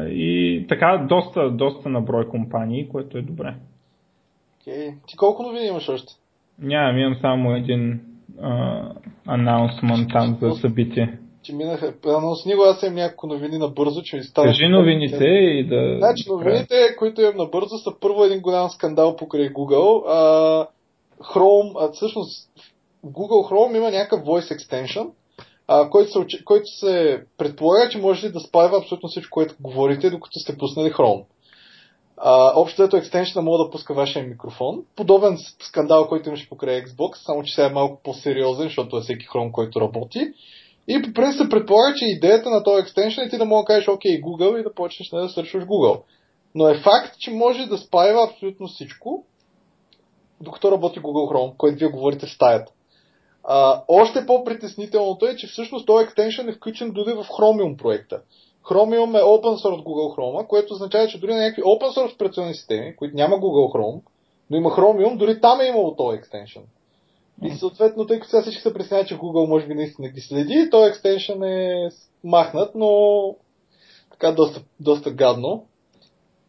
и 0.08 0.66
така, 0.68 1.06
доста, 1.08 1.50
доста 1.50 1.88
на 1.88 2.00
брой 2.00 2.28
компании, 2.28 2.88
което 2.88 3.18
е 3.18 3.22
добре. 3.22 3.54
Okay. 4.66 4.94
Ти 5.06 5.16
колко 5.16 5.42
новини 5.42 5.66
имаш 5.66 5.88
още? 5.88 6.12
Нямам, 6.58 6.98
имам 6.98 7.16
само 7.20 7.56
един 7.56 8.00
анонсмент 9.26 10.08
там 10.12 10.38
за 10.40 10.50
събитие. 10.52 11.18
Че 11.42 11.54
минаха, 11.54 11.94
анонсни 12.06 12.54
го, 12.54 12.62
аз 12.62 12.82
имам 12.82 12.94
няколко 12.94 13.26
новини 13.26 13.58
набързо, 13.58 14.02
че 14.02 14.16
ми 14.16 14.22
става... 14.22 14.46
Кажи 14.46 14.68
новините 14.68 15.24
и 15.24 15.66
да... 15.66 15.96
Значи 15.98 16.24
новините, 16.28 16.74
които 16.98 17.20
имам 17.20 17.36
набързо, 17.36 17.78
са 17.78 17.90
първо 18.00 18.24
един 18.24 18.40
голям 18.40 18.68
скандал 18.68 19.16
покрай 19.16 19.52
Google. 19.52 20.02
А, 20.08 20.66
Chrome, 21.20 21.72
а, 21.78 21.92
всъщност 21.92 22.50
Google 23.06 23.50
Chrome 23.50 23.76
има 23.76 23.90
някакъв 23.90 24.20
voice 24.20 24.58
extension, 24.58 25.10
а, 25.68 25.90
който, 25.90 26.12
се, 26.12 26.44
който 26.44 26.66
се 26.66 27.22
предполага, 27.38 27.88
че 27.90 27.98
може 27.98 28.28
да 28.28 28.40
спайва 28.40 28.78
абсолютно 28.78 29.08
всичко, 29.08 29.34
което 29.34 29.54
говорите, 29.60 30.10
докато 30.10 30.38
сте 30.38 30.58
пуснали 30.58 30.92
Chrome. 30.92 31.24
А, 32.16 32.52
общо 32.60 32.82
ето 32.82 32.96
екстеншна 32.96 33.42
мога 33.42 33.64
да 33.64 33.70
пуска 33.70 33.94
вашия 33.94 34.26
микрофон. 34.26 34.82
Подобен 34.96 35.38
скандал, 35.62 36.08
който 36.08 36.28
имаше 36.28 36.48
покрай 36.48 36.84
Xbox, 36.84 37.14
само 37.26 37.42
че 37.42 37.54
сега 37.54 37.66
е 37.66 37.72
малко 37.72 38.00
по-сериозен, 38.04 38.66
защото 38.66 38.96
е 38.96 39.00
всеки 39.00 39.26
Chrome, 39.26 39.52
който 39.52 39.80
работи. 39.80 40.32
И 40.88 41.02
по 41.02 41.12
принцип 41.12 41.40
се 41.40 41.48
предполага, 41.48 41.94
че 41.96 42.04
идеята 42.04 42.50
на 42.50 42.62
този 42.62 42.80
екстеншн 42.80 43.20
е 43.20 43.28
ти 43.28 43.38
да 43.38 43.44
мога 43.44 43.62
да 43.62 43.66
кажеш 43.66 43.86
OK 43.86 44.22
Google 44.22 44.60
и 44.60 44.62
да 44.62 44.74
почнеш 44.74 45.08
да 45.08 45.28
сършваш 45.28 45.64
Google. 45.64 46.02
Но 46.54 46.68
е 46.68 46.78
факт, 46.78 47.18
че 47.18 47.30
може 47.30 47.66
да 47.66 47.78
спайва 47.78 48.28
абсолютно 48.30 48.66
всичко 48.66 49.24
докато 50.40 50.72
работи 50.72 51.00
Google 51.00 51.32
Chrome, 51.32 51.56
който 51.56 51.78
вие 51.78 51.88
говорите 51.88 52.26
в 52.26 52.32
стаята. 52.32 52.72
А, 53.44 53.82
още 53.88 54.26
по-притеснителното 54.26 55.26
е, 55.26 55.36
че 55.36 55.46
всъщност 55.46 55.86
този 55.86 56.04
екстеншън 56.04 56.48
е 56.48 56.52
включен 56.52 56.90
дори 56.90 57.12
в 57.12 57.24
Chromium 57.24 57.76
проекта. 57.76 58.20
Chromium 58.64 59.18
е 59.18 59.22
open 59.22 59.56
source 59.64 59.84
Google 59.84 60.16
Chrome, 60.16 60.46
което 60.46 60.74
означава, 60.74 61.08
че 61.08 61.20
дори 61.20 61.34
на 61.34 61.40
някакви 61.40 61.62
open 61.62 61.96
source 61.96 62.14
операционни 62.14 62.54
системи, 62.54 62.96
които 62.96 63.16
няма 63.16 63.36
Google 63.36 63.74
Chrome, 63.74 64.00
но 64.50 64.56
има 64.56 64.70
Chromium, 64.70 65.16
дори 65.16 65.40
там 65.40 65.60
е 65.60 65.66
имало 65.66 65.96
този 65.96 66.18
екстеншън. 66.18 66.62
И 67.44 67.50
съответно, 67.50 68.06
тъй 68.06 68.20
като 68.20 68.30
сега 68.30 68.42
всички 68.42 68.62
се 68.62 68.74
преснява, 68.74 69.04
че 69.04 69.18
Google 69.18 69.48
може 69.48 69.66
би 69.66 69.74
наистина 69.74 70.08
ги 70.08 70.20
следи, 70.20 70.70
този 70.70 70.88
екстеншън 70.88 71.42
е 71.42 71.90
махнат, 72.24 72.74
но 72.74 73.34
така 74.10 74.32
доста, 74.32 74.62
доста 74.80 75.10
гадно. 75.10 75.66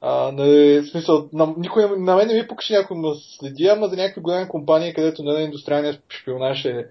А, 0.02 0.32
нали, 0.32 0.82
в 0.82 0.86
смисъл, 0.92 1.30
на, 1.34 1.54
никой, 1.58 2.00
на 2.00 2.16
мен 2.16 2.28
не 2.28 2.34
ми 2.34 2.48
покажи 2.48 2.74
някой 2.74 2.98
ме 2.98 3.08
следи, 3.40 3.68
ама 3.68 3.88
за 3.88 3.96
някакви 3.96 4.22
голями 4.22 4.48
компании, 4.48 4.94
където 4.94 5.24
нали, 5.24 5.44
индустриалният 5.44 6.04
шпионаж 6.10 6.66
е 6.66 6.86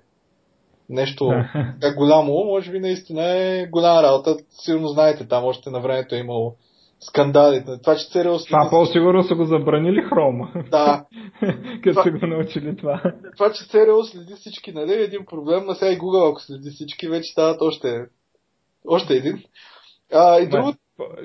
нещо 0.88 1.32
така 1.80 1.94
голямо, 1.96 2.44
може 2.44 2.70
би 2.70 2.80
наистина 2.80 3.22
е 3.22 3.66
голяма 3.66 4.02
работа. 4.02 4.36
Сигурно 4.50 4.88
знаете, 4.88 5.28
там 5.28 5.44
още 5.44 5.70
на 5.70 5.80
времето 5.80 6.14
е 6.14 6.18
имало 6.18 6.54
скандали. 7.00 7.64
Това, 7.82 7.96
че 7.96 8.08
ЦРУ. 8.10 8.38
Това 8.38 8.68
по-сигурно 8.70 9.22
са 9.22 9.34
го 9.34 9.44
забранили 9.44 10.02
хрома. 10.02 10.52
Да. 10.70 11.04
Като 11.84 12.02
са 12.02 12.10
го 12.10 12.26
научили 12.26 12.76
това. 12.76 13.02
Това, 13.36 13.52
че 13.52 13.68
ЦРУ 13.68 14.04
следи 14.04 14.34
всички, 14.34 14.72
нали, 14.72 14.92
е 14.92 15.02
един 15.02 15.26
проблем, 15.26 15.64
но 15.66 15.74
сега 15.74 15.92
и 15.92 15.98
Google, 15.98 16.30
ако 16.30 16.40
следи 16.40 16.70
всички, 16.70 17.08
вече 17.08 17.32
стават 17.32 17.62
още, 17.62 18.04
още 18.88 19.14
един. 19.14 19.42
А, 20.12 20.38
и 20.40 20.48
друго... 20.48 20.72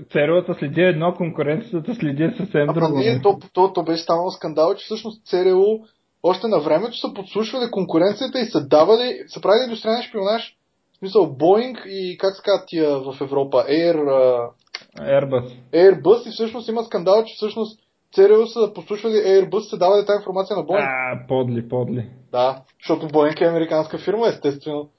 ЦРУ-та 0.09 0.53
следи 0.53 0.81
едно, 0.81 1.13
конкуренцията 1.13 1.95
следи 1.95 2.33
съвсем 2.37 2.67
друго. 2.67 2.97
Не, 2.97 3.21
то, 3.21 3.39
то, 3.53 3.73
то 3.73 3.83
беше 3.83 4.03
станало 4.03 4.31
скандал, 4.31 4.75
че 4.75 4.85
всъщност 4.85 5.25
ЦРУ 5.25 5.79
още 6.23 6.47
на 6.47 6.59
времето 6.59 6.97
са 6.97 7.13
подслушвали 7.13 7.71
конкуренцията 7.71 8.39
и 8.39 8.45
са 8.45 8.67
давали, 8.67 9.19
са 9.27 9.41
правили 9.41 9.63
индустриален 9.63 10.03
шпионаж. 10.03 10.57
В 10.93 10.97
смисъл 10.97 11.35
Боинг 11.35 11.77
и 11.87 12.17
как 12.17 12.35
се 12.35 12.41
казват 12.45 12.67
тия 12.67 12.99
в 12.99 13.21
Европа? 13.21 13.57
Air, 13.69 13.97
Airbus. 14.99 15.51
Airbus 15.73 16.27
и 16.27 16.31
всъщност 16.31 16.69
има 16.69 16.83
скандал, 16.83 17.23
че 17.23 17.35
всъщност 17.35 17.79
ЦРУ 18.13 18.45
са 18.47 18.73
послушвали 18.73 19.13
Airbus, 19.13 19.59
се 19.59 19.77
давали 19.77 20.05
тази 20.05 20.17
информация 20.17 20.57
на 20.57 20.63
Боинг. 20.63 20.85
А, 20.87 21.27
подли, 21.27 21.69
подли. 21.69 22.09
Да, 22.31 22.61
защото 22.81 23.07
Боинг 23.07 23.41
е 23.41 23.45
американска 23.45 23.97
фирма, 23.97 24.27
естествено. 24.27 24.89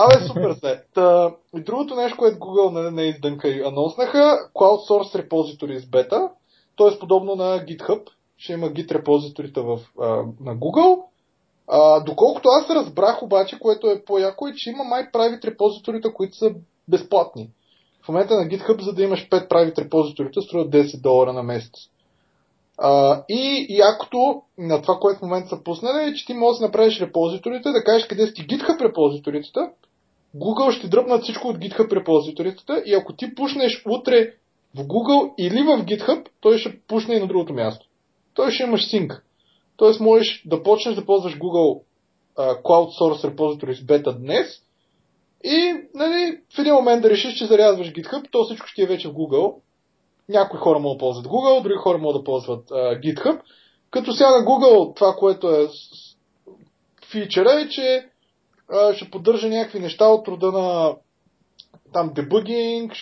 Абе, 0.00 0.26
супер 0.26 0.54
се. 0.54 0.82
Та, 0.94 1.34
и 1.56 1.60
другото 1.60 1.94
нещо, 1.94 2.18
което 2.18 2.38
Google 2.38 2.82
не, 2.82 2.90
не 2.90 3.02
издънка 3.02 3.48
и 3.48 3.62
анонснаха, 3.62 4.38
Cloud 4.54 4.90
Source 4.90 5.28
Repositories 5.28 5.80
Beta, 5.80 6.30
т.е. 6.76 6.98
подобно 6.98 7.34
на 7.34 7.58
GitHub, 7.58 8.00
ще 8.36 8.52
има 8.52 8.66
Git 8.66 8.92
репозиторите 8.92 9.60
в, 9.60 9.78
а, 10.00 10.06
на 10.40 10.56
Google. 10.56 11.02
А, 11.68 12.00
доколкото 12.00 12.48
аз 12.48 12.70
разбрах 12.70 13.22
обаче, 13.22 13.58
което 13.58 13.90
е 13.90 14.04
по-яко, 14.04 14.48
е, 14.48 14.54
че 14.54 14.70
има 14.70 14.84
май 14.84 15.12
правит 15.12 15.44
репозиторите, 15.44 16.12
които 16.12 16.36
са 16.36 16.54
безплатни. 16.88 17.50
В 18.02 18.08
момента 18.08 18.34
на 18.34 18.48
GitHub, 18.48 18.80
за 18.80 18.92
да 18.92 19.02
имаш 19.02 19.28
5 19.28 19.48
правит 19.48 19.78
репозиторите, 19.78 20.40
струва 20.40 20.64
10 20.64 21.00
долара 21.00 21.32
на 21.32 21.42
месец. 21.42 21.74
А, 22.78 23.22
и 23.28 23.66
якото 23.70 24.42
на 24.58 24.82
това, 24.82 24.98
което 25.00 25.18
в 25.18 25.22
момента 25.22 25.48
са 25.48 25.62
пуснали, 25.64 26.10
е, 26.10 26.14
че 26.14 26.26
ти 26.26 26.34
можеш 26.34 26.58
да 26.58 26.66
направиш 26.66 27.00
репозиторите, 27.00 27.70
да 27.70 27.84
кажеш 27.84 28.06
къде 28.06 28.26
си 28.26 28.46
GitHub 28.46 28.80
репозиторите, 28.80 29.60
Google 30.36 30.70
ще 30.70 30.88
дръпнат 30.88 31.22
всичко 31.22 31.48
от 31.48 31.58
GitHub 31.58 31.92
репозиторите 31.92 32.72
и 32.86 32.94
ако 32.94 33.16
ти 33.16 33.34
пушнеш 33.34 33.82
утре 33.86 34.34
в 34.74 34.78
Google 34.78 35.34
или 35.38 35.62
в 35.62 35.84
GitHub, 35.84 36.26
той 36.40 36.58
ще 36.58 36.80
пушне 36.80 37.14
и 37.14 37.20
на 37.20 37.26
другото 37.26 37.52
място. 37.52 37.86
Той 38.34 38.50
ще 38.50 38.62
имаш 38.62 38.88
синк. 38.88 39.24
Тоест 39.76 40.00
можеш 40.00 40.42
да 40.46 40.62
почнеш 40.62 40.94
да 40.94 41.06
ползваш 41.06 41.38
Google 41.38 41.82
uh, 42.36 42.62
Cloud 42.62 43.00
Source 43.00 43.34
Repositories 43.34 43.86
бета 43.86 44.18
днес 44.18 44.46
и 45.44 45.74
нали, 45.94 46.40
в 46.56 46.58
един 46.58 46.74
момент 46.74 47.02
да 47.02 47.10
решиш, 47.10 47.38
че 47.38 47.46
зарязваш 47.46 47.92
GitHub, 47.92 48.30
то 48.30 48.44
всичко 48.44 48.66
ще 48.66 48.82
е 48.82 48.86
вече 48.86 49.08
в 49.08 49.12
Google. 49.12 49.54
Някои 50.28 50.58
хора 50.58 50.78
могат 50.78 50.98
да 50.98 51.00
ползват 51.00 51.26
Google, 51.26 51.62
други 51.62 51.76
хора 51.76 51.98
могат 51.98 52.20
да 52.20 52.24
ползват 52.24 52.68
uh, 52.68 53.00
GitHub. 53.00 53.40
Като 53.90 54.12
сега 54.12 54.30
на 54.30 54.44
Google 54.44 54.96
това, 54.96 55.14
което 55.18 55.50
е 55.50 55.68
фичъра 57.10 57.60
е, 57.60 57.68
че 57.68 58.08
ще 58.94 59.10
поддържа 59.10 59.48
някакви 59.48 59.80
неща 59.80 60.06
от 60.06 60.28
рода 60.28 60.52
на 60.52 60.94
там 61.92 62.12
дебъгинг, 62.14 62.92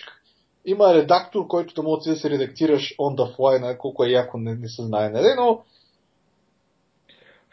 има 0.65 0.93
редактор, 0.93 1.47
който 1.47 1.73
да 1.73 1.83
може 1.83 2.09
да 2.09 2.15
се 2.15 2.29
редактираш 2.29 2.95
on 2.99 3.15
the 3.15 3.37
fly, 3.37 3.61
нали, 3.61 3.77
колко 3.77 4.03
е 4.03 4.09
яко 4.09 4.37
не, 4.37 4.55
не 4.55 4.67
се 4.67 4.83
знае, 4.83 5.09
нали, 5.09 5.27
но 5.37 5.59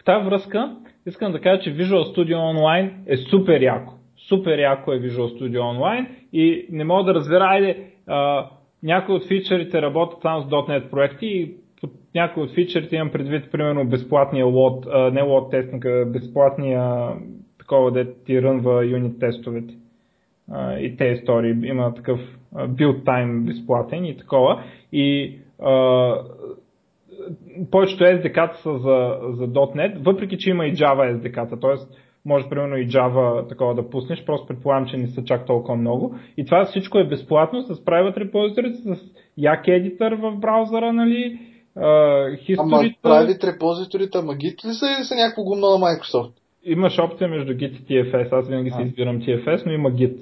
в 0.00 0.04
тази 0.04 0.24
връзка 0.24 0.76
искам 1.06 1.32
да 1.32 1.40
кажа, 1.40 1.62
че 1.62 1.76
Visual 1.76 2.16
Studio 2.16 2.36
Online 2.36 2.92
е 3.06 3.16
супер 3.16 3.60
яко. 3.60 3.92
Супер 4.28 4.58
яко 4.58 4.92
е 4.92 5.00
Visual 5.00 5.38
Studio 5.38 5.60
Online 5.60 6.06
и 6.32 6.66
не 6.70 6.84
мога 6.84 7.04
да 7.04 7.14
разбера, 7.14 7.44
айде, 7.44 7.90
някои 8.82 9.14
от 9.14 9.28
фичърите 9.28 9.82
работят 9.82 10.22
само 10.22 10.42
с 10.42 10.46
.NET 10.46 10.90
проекти 10.90 11.26
и 11.26 11.54
някои 12.14 12.42
от 12.42 12.54
фичърите 12.54 12.96
имам 12.96 13.12
предвид, 13.12 13.52
примерно, 13.52 13.88
безплатния 13.88 14.46
лот, 14.46 14.86
а, 14.90 15.10
не 15.10 15.22
лот 15.22 15.50
тестинга, 15.50 16.04
безплатния 16.04 17.12
такова, 17.64 17.90
де 17.90 18.14
ти 18.14 18.42
рънва 18.42 18.84
юнит 18.84 19.20
тестовете 19.20 19.74
и 20.78 20.96
тези 20.98 21.20
истории. 21.20 21.68
Има 21.68 21.94
такъв 21.94 22.20
build 22.54 23.02
time 23.02 23.44
безплатен 23.46 24.04
и 24.04 24.16
такова. 24.16 24.62
И 24.92 25.38
а, 25.62 26.14
повечето 27.70 28.04
SDK 28.04 28.52
са 28.52 28.78
за, 28.78 29.18
за 29.36 29.46
.NET, 29.46 30.04
въпреки 30.04 30.38
че 30.38 30.50
има 30.50 30.66
и 30.66 30.74
Java 30.74 31.16
SDK, 31.16 31.60
т.е. 31.60 31.96
може 32.24 32.48
примерно 32.48 32.76
и 32.76 32.88
Java 32.88 33.48
такова 33.48 33.74
да 33.74 33.90
пуснеш, 33.90 34.24
просто 34.24 34.46
предполагам, 34.46 34.86
че 34.86 34.96
не 34.96 35.06
са 35.06 35.24
чак 35.24 35.46
толкова 35.46 35.76
много. 35.76 36.14
И 36.36 36.44
това 36.44 36.64
всичко 36.64 36.98
е 36.98 37.08
безплатно 37.08 37.62
с 37.62 37.74
private 37.74 38.30
repository, 38.30 38.94
с 38.94 39.02
як 39.36 39.68
едитър 39.68 40.14
в 40.14 40.36
браузъра, 40.36 40.92
нали, 40.92 41.38
Uh, 41.76 42.56
Ама 42.58 42.76
private 43.02 43.44
repository, 43.44 44.14
ама 44.14 44.32
Git 44.32 44.68
ли 44.68 44.74
са 44.74 44.86
или 44.86 45.04
са 45.04 45.14
някакво 45.14 45.42
гумно 45.42 45.66
на 45.66 45.76
Microsoft? 45.76 46.32
Имаш 46.64 46.98
опция 46.98 47.28
между 47.28 47.52
Git 47.52 47.80
и 47.80 47.84
TFS, 47.84 48.32
аз 48.32 48.48
винаги 48.48 48.70
си 48.70 48.82
избирам 48.82 49.20
TFS, 49.20 49.66
но 49.66 49.72
има 49.72 49.90
Git. 49.90 50.16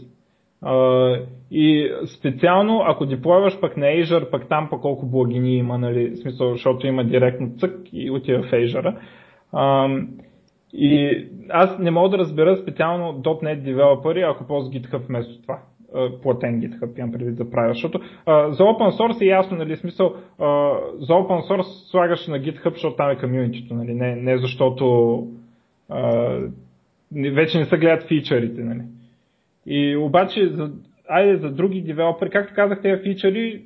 Uh, 0.64 1.22
и 1.50 1.92
специално, 2.18 2.82
ако 2.86 3.06
деплойваш 3.06 3.60
пък 3.60 3.76
на 3.76 3.86
Azure, 3.86 4.30
пък 4.30 4.48
там 4.48 4.68
пък 4.70 4.80
колко 4.80 5.06
благини 5.06 5.56
има, 5.56 5.78
нали, 5.78 6.16
смисъл, 6.16 6.52
защото 6.52 6.86
има 6.86 7.04
директно 7.04 7.50
цък 7.58 7.74
и 7.92 8.10
отива 8.10 8.42
в 8.42 8.50
Azure. 8.50 8.96
Uh, 9.54 10.06
и 10.72 11.24
аз 11.50 11.78
не 11.78 11.90
мога 11.90 12.08
да 12.08 12.18
разбера 12.18 12.56
специално 12.56 13.22
.NET 13.22 13.62
девелопери, 13.62 14.22
ако 14.22 14.46
ползват 14.46 14.74
GitHub 14.74 15.06
вместо 15.08 15.42
това. 15.42 15.58
платен 16.22 16.60
GitHub 16.60 16.98
имам 16.98 17.12
предвид 17.12 17.36
да 17.36 17.50
правя, 17.50 17.72
защото 17.72 17.98
uh, 17.98 18.48
за 18.48 18.62
open 18.62 18.90
source 18.90 19.22
е 19.22 19.28
ясно, 19.28 19.56
нали, 19.56 19.76
смисъл, 19.76 20.14
uh, 20.40 20.98
за 20.98 21.12
open 21.12 21.50
source 21.50 21.90
слагаш 21.90 22.26
на 22.26 22.38
GitHub, 22.38 22.72
защото 22.72 22.96
там 22.96 23.10
е 23.10 23.18
комьюнитито, 23.18 23.74
нали, 23.74 23.94
не, 23.94 24.16
не 24.16 24.38
защото 24.38 24.84
uh, 24.84 25.41
вече 27.32 27.58
не 27.58 27.64
се 27.64 27.78
гледат 27.78 28.08
фичърите, 28.08 28.62
нали. 28.62 28.82
И 29.66 29.96
обаче, 29.96 30.48
за, 30.48 30.70
айде 31.08 31.36
за 31.36 31.50
други 31.50 31.82
девелопери, 31.82 32.30
както 32.30 32.54
казах, 32.54 32.82
тези 32.82 33.02
фичъри, 33.02 33.62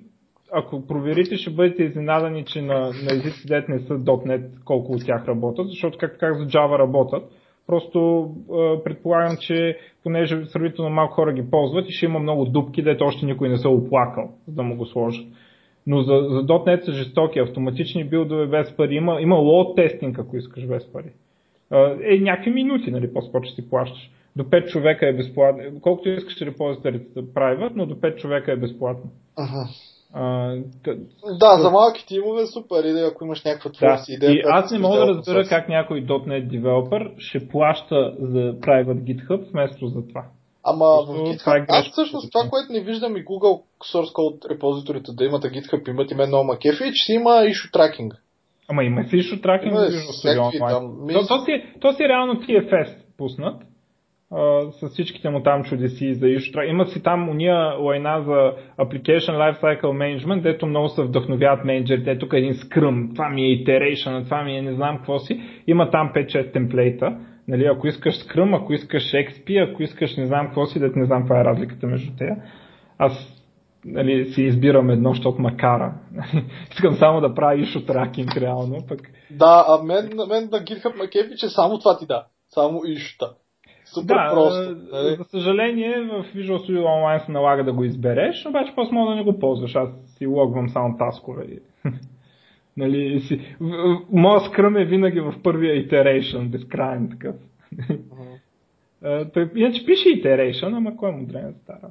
ако 0.52 0.86
проверите, 0.86 1.36
ще 1.36 1.50
бъдете 1.50 1.82
изненадани, 1.82 2.44
че 2.44 2.62
на, 2.62 2.80
на 2.80 3.12
езици 3.12 3.46
дет 3.46 3.68
не 3.68 3.78
са 3.78 3.94
.NET 3.94 4.64
колко 4.64 4.92
от 4.92 5.06
тях 5.06 5.28
работят, 5.28 5.68
защото 5.68 5.98
както 5.98 6.18
казах 6.18 6.42
за 6.42 6.48
Java 6.48 6.78
работят. 6.78 7.22
Просто 7.66 8.30
е, 8.50 8.82
предполагам, 8.84 9.36
че 9.40 9.78
понеже 10.02 10.44
сравнително 10.44 10.90
малко 10.90 11.14
хора 11.14 11.32
ги 11.32 11.50
ползват 11.50 11.88
и 11.88 11.92
ще 11.92 12.06
има 12.06 12.18
много 12.18 12.44
дупки, 12.44 12.82
дето 12.82 13.04
още 13.04 13.26
никой 13.26 13.48
не 13.48 13.56
се 13.56 13.68
оплакал, 13.68 14.30
за 14.48 14.54
да 14.54 14.62
му 14.62 14.76
го 14.76 14.86
сложат. 14.86 15.26
Но 15.86 16.02
за, 16.02 16.14
за 16.30 16.42
.NET 16.42 16.84
са 16.84 16.92
жестоки, 16.92 17.38
автоматични 17.38 18.04
билдове 18.04 18.46
без 18.46 18.76
пари. 18.76 18.94
Има, 18.94 19.20
има 19.20 19.36
лоуд 19.36 19.76
тестинг, 19.76 20.18
ако 20.18 20.36
искаш 20.36 20.66
без 20.66 20.92
пари. 20.92 21.10
Е, 21.72 22.18
някакви 22.20 22.50
минути, 22.50 22.90
нали, 22.90 23.12
по-скоро 23.12 23.44
ще 23.44 23.62
си 23.62 23.70
плащаш 23.70 24.10
до 24.36 24.44
5 24.44 24.66
човека 24.66 25.08
е 25.08 25.12
безплатно. 25.12 25.62
Колкото 25.80 26.08
искаш 26.08 26.40
репозиторите 26.40 27.20
да 27.20 27.32
правят, 27.32 27.72
но 27.76 27.86
до 27.86 27.94
5 27.94 28.16
човека 28.16 28.52
е 28.52 28.56
безплатно. 28.56 29.10
Ага. 29.36 29.68
А, 30.12 30.54
тъ... 30.84 30.96
Да, 31.40 31.58
за 31.60 31.70
малки 31.70 32.06
тимове 32.06 32.42
е 32.42 32.46
супер, 32.46 32.84
или 32.84 33.00
ако 33.00 33.24
имаш 33.24 33.44
някаква 33.44 33.70
твоя 33.70 33.96
да. 33.96 34.02
идея. 34.08 34.32
И 34.32 34.42
аз 34.44 34.70
не 34.70 34.78
мога 34.78 34.98
да 34.98 35.06
разбера 35.06 35.48
как 35.48 35.68
някой 35.68 36.06
.NET 36.06 36.46
девелопер 36.46 37.10
ще 37.18 37.48
плаща 37.48 38.14
за 38.20 38.38
private 38.38 39.02
GitHub 39.02 39.50
вместо 39.50 39.86
за 39.86 40.08
това. 40.08 40.24
Ама 40.64 40.84
в 40.84 41.08
GitHub, 41.08 41.62
е 41.62 41.66
аз 41.68 41.90
всъщност 41.90 42.32
това, 42.32 42.48
което 42.50 42.72
не 42.72 42.80
виждам 42.80 43.16
и 43.16 43.24
Google 43.24 43.62
Source 43.92 44.12
Code 44.12 44.50
репозиторите 44.50 45.12
да 45.12 45.24
имат 45.24 45.44
GitHub, 45.44 45.88
имат 45.88 46.10
и 46.10 46.14
мен 46.14 46.28
много 46.28 46.44
макефи, 46.44 46.84
че 46.94 47.04
си 47.06 47.12
има 47.12 47.30
issue 47.30 47.74
tracking. 47.74 48.10
Ама 48.68 48.84
има 48.84 49.04
си 49.04 49.16
issue 49.16 49.40
tracking 49.40 49.68
има 49.68 49.80
всякакви 50.12 50.58
там. 50.58 51.06
То, 51.12 51.26
то, 51.26 51.38
си, 51.44 51.64
то 51.80 51.92
си 51.92 52.08
реално 52.08 52.34
TFS 52.34 52.88
пуснат 53.18 53.62
а, 54.32 54.70
с 54.70 54.88
всичките 54.88 55.30
му 55.30 55.42
там 55.42 55.64
чудеси 55.64 56.14
за 56.14 56.26
issue 56.26 56.70
Има 56.70 56.86
си 56.86 57.02
там 57.02 57.28
уния 57.28 57.56
лайна 57.78 58.22
за 58.22 58.52
Application 58.78 59.32
Lifecycle 59.32 59.82
Management, 59.82 60.40
дето 60.40 60.66
много 60.66 60.88
се 60.88 61.02
вдъхновяват 61.02 61.64
менеджерите. 61.64 62.18
Тук 62.18 62.32
е 62.32 62.36
един 62.36 62.52
Scrum, 62.52 63.14
това 63.14 63.28
ми 63.28 63.42
е 63.42 63.64
Iteration, 63.64 64.24
това 64.24 64.42
ми 64.42 64.58
е 64.58 64.62
не 64.62 64.74
знам 64.74 64.96
какво 64.96 65.18
си. 65.18 65.40
Има 65.66 65.90
там 65.90 66.12
5-6 66.14 66.52
темплейта. 66.52 67.18
Нали, 67.48 67.64
ако 67.64 67.86
искаш 67.86 68.14
Scrum, 68.14 68.56
ако 68.56 68.72
искаш 68.72 69.02
XP, 69.02 69.70
ако 69.70 69.82
искаш 69.82 70.16
не 70.16 70.26
знам 70.26 70.46
какво 70.46 70.66
си, 70.66 70.78
да 70.78 70.90
не 70.96 71.04
знам 71.04 71.20
каква 71.20 71.40
е 71.40 71.44
разликата 71.44 71.86
между 71.86 72.16
тея. 72.16 72.36
Аз 72.98 73.35
нали, 73.86 74.32
си 74.32 74.42
избирам 74.42 74.90
едно, 74.90 75.10
защото 75.10 75.42
макара. 75.42 75.94
Искам 76.72 76.94
само 76.94 77.20
да 77.20 77.34
правя 77.34 77.56
issue 77.56 77.86
tracking 77.86 78.40
реално. 78.40 78.86
Пък... 78.88 79.00
Да, 79.30 79.64
а 79.68 79.82
мен, 79.82 80.10
мен 80.28 80.48
на 80.52 80.58
GitHub 80.58 80.98
Макепи, 80.98 81.36
че 81.36 81.48
само 81.48 81.78
това 81.78 81.98
ти 81.98 82.06
да. 82.06 82.24
Само 82.50 82.78
issue 82.78 83.30
Супер 83.94 84.14
да, 84.14 84.30
просто. 84.32 84.76
Нали? 84.92 85.16
За 85.16 85.24
съжаление 85.24 86.00
в 86.00 86.24
Visual 86.34 86.56
Studio 86.56 86.82
Online 86.82 87.26
се 87.26 87.32
налага 87.32 87.64
да 87.64 87.72
го 87.72 87.84
избереш, 87.84 88.46
обаче 88.46 88.72
после 88.74 88.94
мога 88.94 89.10
да 89.10 89.16
не 89.16 89.24
го 89.24 89.38
ползваш. 89.38 89.76
Аз 89.76 89.88
си 90.06 90.26
логвам 90.26 90.68
само 90.68 90.96
таскове. 90.96 91.46
нали, 92.76 93.20
си... 93.20 93.56
Моят 94.12 94.44
скръм 94.44 94.76
е 94.76 94.84
винаги 94.84 95.20
в 95.20 95.34
първия 95.42 95.88
iteration, 95.88 96.48
безкрайен 96.48 97.10
такъв. 97.10 97.36
Uh-huh. 99.02 99.56
Иначе 99.56 99.86
пише 99.86 100.08
iteration, 100.08 100.76
ама 100.76 100.96
кой 100.96 101.08
е 101.08 101.12
мудрен 101.12 101.52
за 101.52 101.58
стара? 101.58 101.90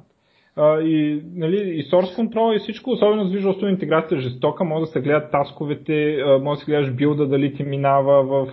И, 0.60 1.22
нали, 1.34 1.56
и 1.56 1.82
source 1.82 2.16
control 2.16 2.56
и 2.56 2.58
всичко, 2.58 2.90
особено 2.90 3.24
с 3.24 3.32
Visual 3.32 3.60
Studio 3.60 3.70
интеграция 3.70 4.18
е 4.18 4.20
жестока, 4.20 4.64
може 4.64 4.80
да 4.80 4.86
се 4.86 5.00
гледат 5.00 5.30
тасковете, 5.30 6.18
може 6.42 6.58
да 6.58 6.64
се 6.64 6.70
гледаш 6.70 6.92
билда 6.92 7.26
дали 7.26 7.54
ти 7.54 7.62
минава 7.62 8.24
в 8.24 8.52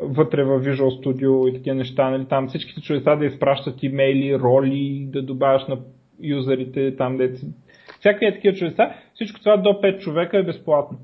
вътре 0.00 0.44
в 0.44 0.60
Visual 0.60 1.04
Studio 1.04 1.50
и 1.50 1.54
такива 1.54 1.76
неща, 1.76 2.10
нали, 2.10 2.24
там 2.24 2.48
всичките 2.48 2.80
чудеса 2.80 3.16
да 3.16 3.24
изпращат 3.24 3.82
имейли, 3.82 4.38
роли, 4.38 5.08
да 5.12 5.22
добавяш 5.22 5.66
на 5.66 5.78
юзерите, 6.22 6.96
там 6.96 7.16
де 7.16 7.32
всякакви 7.98 8.26
е 8.26 8.34
такива 8.34 8.54
чудеса, 8.54 8.90
всичко 9.14 9.40
това 9.40 9.56
до 9.56 9.68
5 9.68 9.98
човека 9.98 10.38
е 10.38 10.42
безплатно. 10.42 10.98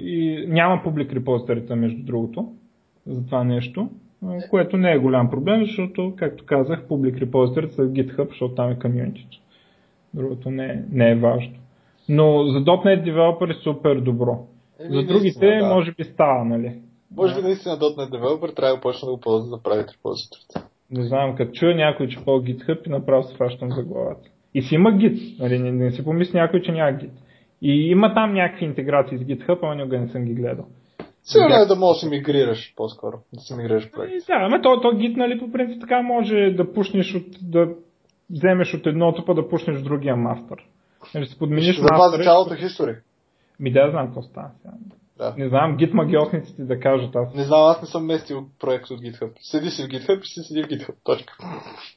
И 0.00 0.44
няма 0.48 0.82
публик 0.84 1.12
репозиторите, 1.12 1.74
между 1.74 2.04
другото, 2.04 2.52
за 3.06 3.26
това 3.26 3.44
нещо, 3.44 3.90
което 4.50 4.76
не 4.76 4.92
е 4.92 4.98
голям 4.98 5.30
проблем, 5.30 5.64
защото, 5.64 6.12
както 6.16 6.46
казах, 6.46 6.82
публик 6.88 7.18
репозиторите 7.18 7.74
са 7.74 7.82
GitHub, 7.82 8.28
защото 8.28 8.54
там 8.54 8.70
е 8.70 8.78
комьюнити. 8.78 9.40
Другото 10.14 10.50
не 10.50 10.64
е, 10.64 10.82
не 10.92 11.10
е 11.10 11.14
важно. 11.14 11.54
Но 12.08 12.44
за 12.44 12.58
.NET 12.58 13.10
Developer 13.10 13.50
е 13.50 13.62
супер 13.62 13.96
добро. 13.96 14.46
Еми, 14.80 14.94
за 14.94 15.06
другите 15.06 15.58
да. 15.60 15.74
може 15.74 15.92
би 15.92 16.04
става, 16.04 16.44
нали? 16.44 16.74
Може 17.16 17.34
би 17.34 17.42
наистина 17.42 17.74
.NET 17.74 18.10
Developer 18.10 18.56
трябва 18.56 18.74
да 18.74 18.80
почне 18.80 19.06
да 19.06 19.12
го 19.12 19.20
ползва 19.20 19.56
да 19.56 19.62
прави 19.62 19.84
репозиторите. 19.92 20.60
Не 20.90 21.04
знам, 21.04 21.36
като 21.36 21.52
чуя 21.52 21.74
някой, 21.74 22.08
че 22.08 22.24
по 22.24 22.30
GitHub 22.30 22.86
и 22.86 22.90
направо 22.90 23.22
се 23.22 23.36
фащам 23.36 23.70
за 23.72 23.82
главата. 23.82 24.28
И 24.54 24.62
си 24.62 24.74
има 24.74 24.90
Git, 24.90 25.40
нали? 25.40 25.58
Не, 25.58 25.72
не 25.72 25.90
си 25.90 26.04
помисли 26.04 26.38
някой, 26.38 26.62
че 26.62 26.72
няма 26.72 26.90
Git. 26.90 27.10
И 27.62 27.90
има 27.90 28.14
там 28.14 28.34
някакви 28.34 28.64
интеграции 28.64 29.18
с 29.18 29.20
GitHub, 29.20 29.58
ама 29.62 29.74
никога 29.74 29.98
не 29.98 30.08
съм 30.08 30.24
ги 30.24 30.34
гледал. 30.34 30.66
Сигурно 31.24 31.54
е 31.54 31.66
да 31.66 31.76
можеш 31.76 32.02
да 32.02 32.10
мигрираш 32.10 32.74
по-скоро, 32.76 33.18
да 33.32 33.40
си 33.40 33.54
мигрираш 33.54 33.90
проект. 33.90 34.26
Да, 34.26 34.34
ама 34.34 34.62
то, 34.62 34.80
то 34.80 34.88
Git, 34.88 35.16
нали, 35.16 35.38
по 35.38 35.52
принцип 35.52 35.80
така 35.80 36.02
може 36.02 36.50
да 36.56 36.72
пушнеш 36.72 37.14
от, 37.14 37.26
да 37.42 37.68
вземеш 38.30 38.74
от 38.74 38.86
едното, 38.86 39.24
па 39.24 39.34
да 39.34 39.48
пушнеш 39.48 39.80
в 39.80 39.84
другия 39.84 40.16
мастър. 40.16 40.58
Нали, 41.14 41.26
си 41.26 41.38
подмениш 41.38 41.78
мастър. 41.78 42.18
За 42.18 42.24
цялата 42.24 42.56
история. 42.66 42.96
Ми 43.60 43.72
да, 43.72 43.90
знам 43.90 44.06
какво 44.06 44.22
става 44.22 44.50
сега. 44.62 44.74
Да. 45.18 45.34
Не 45.38 45.48
знам, 45.48 45.76
гит 45.76 45.94
магиосниците 45.94 46.62
да 46.62 46.80
кажат 46.80 47.16
аз. 47.16 47.34
Не 47.34 47.44
знам, 47.44 47.62
аз 47.62 47.82
не 47.82 47.88
съм 47.88 48.06
местил 48.06 48.46
проект 48.60 48.90
от 48.90 49.00
GitHub. 49.00 49.30
Седи 49.40 49.70
си 49.70 49.82
в 49.82 49.86
GitHub 49.86 50.20
и 50.20 50.26
си 50.26 50.40
седи 50.40 50.62
в 50.62 50.66
GitHub. 50.66 50.94
Точка. 51.04 51.34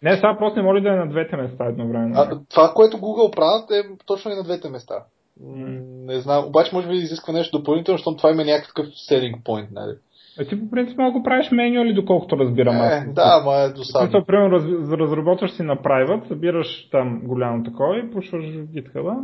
Не, 0.04 0.16
сега 0.16 0.36
просто 0.40 0.60
не 0.60 0.66
може 0.66 0.82
да 0.82 0.90
е 0.90 0.96
на 0.96 1.10
двете 1.10 1.36
места 1.36 1.66
едновременно. 1.66 2.14
А, 2.18 2.40
това, 2.50 2.74
което 2.76 2.98
Google 2.98 3.36
правят 3.36 3.72
е 3.72 3.90
точно 4.06 4.32
и 4.32 4.36
на 4.36 4.44
двете 4.44 4.70
места. 4.70 5.04
Не 5.42 6.20
знам, 6.20 6.46
обаче 6.46 6.76
може 6.76 6.88
би 6.88 6.96
изисква 6.96 7.34
нещо 7.34 7.58
допълнително, 7.58 7.98
защото 7.98 8.18
това 8.18 8.32
има 8.32 8.44
някакъв 8.44 8.86
selling 8.86 9.44
point, 9.44 9.68
нали? 9.72 9.98
А 10.40 10.46
ти 10.46 10.60
по 10.60 10.70
принцип 10.70 10.98
мога 10.98 11.12
го 11.12 11.24
правиш 11.24 11.52
меню 11.52 11.94
доколкото 11.94 12.38
разбирам 12.38 12.76
аз. 12.76 12.94
Е, 12.94 13.08
да, 13.08 13.42
ма 13.46 13.56
е 13.56 13.70
досадно. 13.70 14.08
Смисъл, 14.08 14.26
примерно, 14.26 14.52
раз, 14.52 14.64
разработваш 15.00 15.52
си 15.52 15.64
на 15.64 15.78
private, 15.78 16.28
събираш 16.28 16.90
там 16.92 17.22
голямо 17.24 17.64
такова 17.64 18.00
и 18.00 18.12
пушваш 18.12 18.46
в 18.46 18.68
GitHub. 18.68 19.20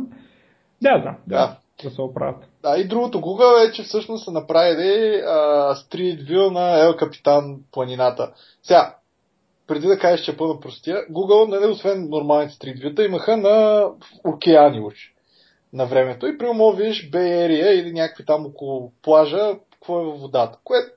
Да, 0.82 0.98
да, 0.98 1.16
да 1.26 1.56
да 1.82 1.90
се 1.90 2.02
оправят. 2.02 2.44
Да, 2.62 2.78
и 2.78 2.88
другото 2.88 3.20
Google 3.20 3.68
е, 3.68 3.72
че 3.72 3.82
всъщност 3.82 4.24
са 4.24 4.32
направили 4.32 5.22
а, 5.26 5.74
Street 5.74 6.30
View 6.30 6.50
на 6.50 6.84
Ел 6.84 6.96
Капитан 6.96 7.58
планината. 7.72 8.32
Сега, 8.62 8.94
преди 9.66 9.86
да 9.86 9.98
кажеш, 9.98 10.24
че 10.24 10.30
е 10.30 10.36
пълна 10.36 10.60
простия, 10.60 10.96
Google, 11.10 11.48
нали, 11.48 11.70
освен 11.70 12.08
нормалните 12.08 12.54
Street 12.54 12.84
View, 12.84 13.06
имаха 13.06 13.36
на 13.36 13.86
океани 14.24 14.80
уж 14.80 15.13
на 15.74 15.86
времето. 15.86 16.26
И 16.26 16.38
прямо 16.38 16.72
видиш 16.72 17.10
Area 17.10 17.70
или 17.70 17.92
някакви 17.92 18.24
там 18.24 18.46
около 18.46 18.92
плажа, 19.02 19.52
какво 19.72 20.00
е 20.00 20.04
във 20.04 20.20
водата. 20.20 20.58
Което 20.64 20.90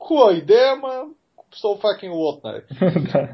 хубава 0.00 0.32
идея, 0.32 0.72
ама 0.72 1.04
so 1.62 1.80
fucking 1.82 2.12
what, 2.12 2.40
нали? 2.44 2.62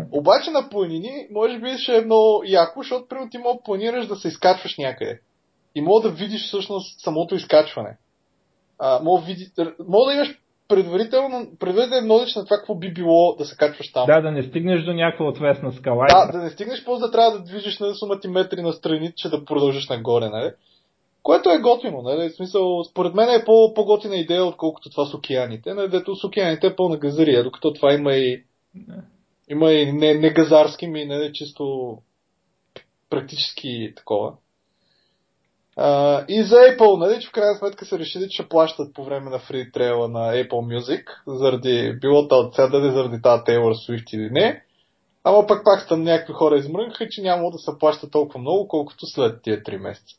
Обаче 0.12 0.50
на 0.50 0.68
планини, 0.68 1.26
може 1.30 1.58
би 1.58 1.78
ще 1.78 1.96
е 1.96 2.04
много 2.04 2.42
яко, 2.46 2.82
защото 2.82 3.08
примерно 3.08 3.30
ти 3.30 3.38
мога 3.38 3.58
планираш 3.64 4.06
да 4.06 4.16
се 4.16 4.28
изкачваш 4.28 4.78
някъде 4.78 5.20
и 5.74 5.80
мога 5.80 6.08
да 6.08 6.14
видиш 6.14 6.46
всъщност 6.46 7.00
самото 7.00 7.34
изкачване. 7.34 7.96
А, 8.78 9.00
мога, 9.02 9.22
види, 9.22 9.46
мога 9.88 10.10
да 10.10 10.14
имаш 10.14 10.38
предварително, 10.68 11.46
предварително 11.60 12.08
knowledge 12.08 12.36
на 12.36 12.44
това 12.44 12.56
какво 12.56 12.74
би 12.74 12.92
било 12.92 13.36
да 13.36 13.44
се 13.44 13.56
качваш 13.56 13.92
там. 13.92 14.06
Да, 14.06 14.20
да 14.20 14.30
не 14.30 14.42
стигнеш 14.42 14.84
до 14.84 14.92
някаква 14.92 15.26
отвесна 15.26 15.72
скала. 15.72 16.06
Да, 16.10 16.32
да 16.32 16.38
не 16.38 16.50
стигнеш, 16.50 16.84
после 16.84 17.06
да 17.06 17.10
трябва 17.10 17.30
да 17.30 17.44
движиш 17.44 17.78
на 17.78 17.94
сумати 17.94 18.28
метри 18.28 18.62
на 18.62 18.72
страни, 18.72 19.12
че 19.16 19.28
да 19.28 19.44
продължиш 19.44 19.88
нагоре, 19.88 20.28
нали? 20.28 20.50
Което 21.22 21.50
е 21.50 21.58
готино, 21.58 22.02
нали? 22.02 22.28
В 22.28 22.36
смисъл, 22.36 22.84
според 22.84 23.14
мен 23.14 23.30
е 23.30 23.44
по, 23.44 23.74
по-готина 23.74 24.16
идея, 24.16 24.44
отколкото 24.44 24.90
това 24.90 25.06
с 25.06 25.14
океаните. 25.14 25.74
Нали? 25.74 25.88
Дето 25.88 26.16
с 26.16 26.24
океаните 26.24 26.66
е 26.66 26.76
пълна 26.76 26.96
газария, 26.96 27.44
докато 27.44 27.72
това 27.72 27.92
има 27.92 28.14
и 28.14 28.44
има 29.48 29.72
и 29.72 29.92
не, 29.92 30.14
не 30.14 30.30
газарски, 30.30 30.86
ми 30.86 31.04
не 31.04 31.16
нали, 31.16 31.32
чисто 31.32 31.96
практически 33.10 33.92
такова. 33.96 34.32
Uh, 35.78 36.26
и 36.28 36.42
за 36.42 36.56
Apple, 36.56 36.98
нали, 36.98 37.20
че 37.20 37.28
в 37.28 37.32
крайна 37.32 37.58
сметка 37.58 37.84
се 37.84 37.98
решили, 37.98 38.28
че 38.30 38.48
плащат 38.48 38.94
по 38.94 39.04
време 39.04 39.30
на 39.30 39.38
фри 39.38 39.72
трейла 39.72 40.08
на 40.08 40.34
Apple 40.34 40.48
Music, 40.78 41.04
заради 41.26 41.98
било 42.00 42.28
сега 42.52 42.68
дали 42.68 42.92
заради 42.92 43.22
тази 43.22 43.42
Taylor 43.42 43.88
Swift 43.88 44.14
или 44.14 44.30
не. 44.30 44.62
Ама 45.24 45.46
пък 45.46 45.64
пак 45.64 45.88
там 45.88 46.02
някакви 46.02 46.32
хора 46.32 46.58
измрънгаха, 46.58 47.08
че 47.10 47.22
няма 47.22 47.50
да 47.50 47.58
се 47.58 47.70
плаща 47.80 48.10
толкова 48.10 48.40
много, 48.40 48.68
колкото 48.68 49.06
след 49.06 49.42
тия 49.42 49.62
3 49.62 49.76
месеца. 49.76 50.16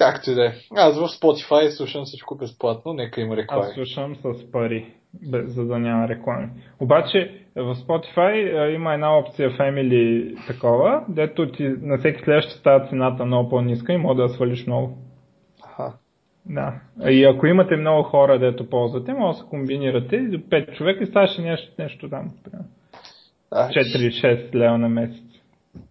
Както 0.00 0.30
и 0.30 0.34
да 0.34 0.46
е. 0.46 0.52
Аз 0.76 0.98
в 0.98 1.02
Spotify 1.02 1.68
слушам 1.68 2.04
всичко 2.04 2.36
безплатно, 2.36 2.92
нека 2.92 3.20
има 3.20 3.36
реклами. 3.36 3.62
Аз 3.62 3.74
слушам 3.74 4.16
с 4.16 4.50
пари, 4.52 4.94
за 5.32 5.64
да 5.64 5.78
няма 5.78 6.08
реклами. 6.08 6.48
Обаче 6.80 7.44
в 7.56 7.74
Spotify 7.74 8.66
има 8.74 8.94
една 8.94 9.18
опция 9.18 9.50
Family 9.50 10.36
такова, 10.46 11.04
дето 11.08 11.52
ти 11.52 11.62
на 11.62 11.98
всеки 11.98 12.24
следващ 12.24 12.50
става 12.50 12.88
цената 12.88 13.24
много 13.24 13.48
по-ниска 13.48 13.92
и 13.92 13.96
може 13.96 14.16
да 14.16 14.28
свалиш 14.28 14.66
много. 14.66 14.98
Аха. 15.64 15.92
Да. 16.46 16.80
И 17.10 17.24
ако 17.24 17.46
имате 17.46 17.76
много 17.76 18.02
хора, 18.02 18.38
дето 18.38 18.68
ползвате, 18.68 19.12
може 19.12 19.38
да 19.38 19.44
се 19.44 19.50
комбинирате 19.50 20.18
до 20.18 20.38
5 20.38 20.76
човека 20.76 21.04
и 21.04 21.06
ставаше 21.06 21.42
нещо, 21.42 21.72
нещо 21.78 22.10
там. 22.10 22.30
4-6 23.52 24.54
лева 24.54 24.78
на 24.78 24.88
месец. 24.88 25.24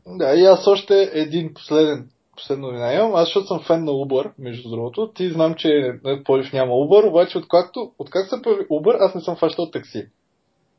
Да, 0.08 0.36
и 0.36 0.46
аз 0.46 0.68
още 0.68 1.10
един 1.14 1.54
последен 1.54 2.06
последно 2.40 2.68
новина 2.68 2.94
имам. 2.94 3.16
Аз 3.16 3.28
защото 3.28 3.48
съм 3.48 3.60
фен 3.60 3.84
на 3.84 3.92
Uber, 3.92 4.32
между 4.40 4.70
другото. 4.70 5.12
Ти 5.16 5.30
знам, 5.30 5.56
че 5.56 5.94
Полив 6.26 6.54
няма 6.54 6.72
Uber, 6.72 7.10
обаче 7.10 7.38
откакто, 7.38 7.92
откак 8.00 8.28
се 8.30 8.42
появи 8.42 8.68
Uber, 8.68 8.98
аз 9.00 9.16
не 9.16 9.22
съм 9.22 9.36
фащал 9.36 9.72
такси. 9.72 10.06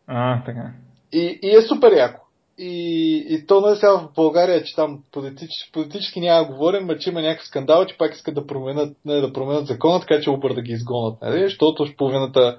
А, 0.07 0.45
така. 0.45 0.73
И, 1.13 1.39
и 1.43 1.57
е 1.57 1.63
супер 1.63 1.93
яко. 1.93 2.27
И, 2.59 3.27
и 3.29 3.47
то 3.47 3.61
не 3.61 3.73
е 3.73 3.77
сега 3.77 3.93
в 3.93 4.09
България, 4.17 4.63
че 4.63 4.77
там 4.77 5.03
политич, 5.13 5.51
политически 5.73 6.21
няма 6.21 6.45
да 6.45 6.53
говорим, 6.53 6.91
а 6.91 6.99
че 6.99 7.11
има 7.11 7.23
някакъв 7.23 7.47
скандал, 7.47 7.87
че 7.87 7.99
пак 7.99 8.15
искат 8.15 8.35
да 8.35 8.47
променят, 8.47 8.97
не, 9.05 9.21
да 9.21 9.33
променят 9.33 9.67
закона, 9.67 10.01
така 10.01 10.21
че 10.21 10.31
Uber 10.31 10.55
да 10.55 10.63
ги 10.63 10.73
изгонят. 10.73 11.23
Нали? 11.23 11.43
Защото 11.43 11.87
половината 11.99 12.59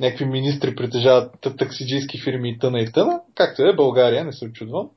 някакви 0.00 0.24
министри 0.24 0.74
притежават 0.74 1.32
таксиджийски 1.58 2.20
фирми 2.20 2.50
и 2.50 2.58
тъна 2.58 2.80
и 2.80 2.92
тъна. 2.92 3.20
Както 3.34 3.62
е, 3.62 3.76
България, 3.76 4.24
не 4.24 4.32
се 4.32 4.44
очудвам 4.44 4.90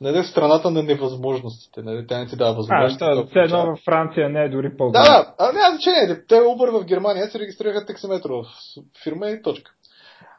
нали, 0.00 0.24
страната 0.24 0.70
на 0.70 0.82
невъзможностите. 0.82 1.82
Нали? 1.82 2.06
Тя 2.06 2.18
не 2.18 2.26
ти 2.26 2.36
дава 2.36 2.54
възможност. 2.54 3.02
А, 3.02 3.14
да, 3.14 3.26
все 3.26 3.38
едно 3.38 3.66
във 3.66 3.78
Франция 3.84 4.28
не 4.28 4.44
е 4.44 4.48
дори 4.48 4.76
по 4.76 4.90
Да, 4.90 5.02
да, 5.02 5.34
а 5.38 5.52
няма 5.52 5.76
значение. 5.76 6.24
Те 6.28 6.34
Uber 6.34 6.70
в 6.70 6.84
Германия 6.84 7.26
се 7.30 7.38
регистрираха 7.38 7.86
таксиметрова 7.86 8.46
фирма 9.04 9.30
и 9.30 9.42
точка. 9.42 9.70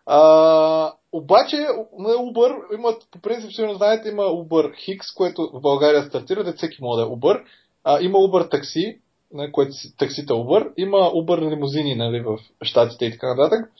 А, 0.05 0.93
обаче 1.11 1.57
на 1.97 2.09
Uber 2.09 2.75
имат, 2.77 3.03
по 3.11 3.19
принцип, 3.19 3.51
сигурно 3.51 3.73
знаете, 3.73 4.09
има 4.09 4.23
Uber 4.23 4.71
Hix, 4.71 5.17
което 5.17 5.49
в 5.53 5.61
България 5.61 6.03
стартира, 6.03 6.43
да 6.43 6.53
всеки 6.53 6.77
може 6.81 7.01
да 7.01 7.07
е 7.07 7.11
Uber. 7.11 7.43
А, 7.83 8.01
има 8.01 8.17
Uber 8.17 8.51
такси, 8.51 8.99
на 9.33 9.51
което 9.51 9.71
таксите 9.97 10.33
Uber. 10.33 10.71
Има 10.77 10.97
Uber 10.97 11.49
лимузини 11.49 11.95
нали, 11.95 12.21
в 12.21 12.37
Штатите 12.61 13.05
и 13.05 13.11
така 13.11 13.35
нататък. 13.35 13.71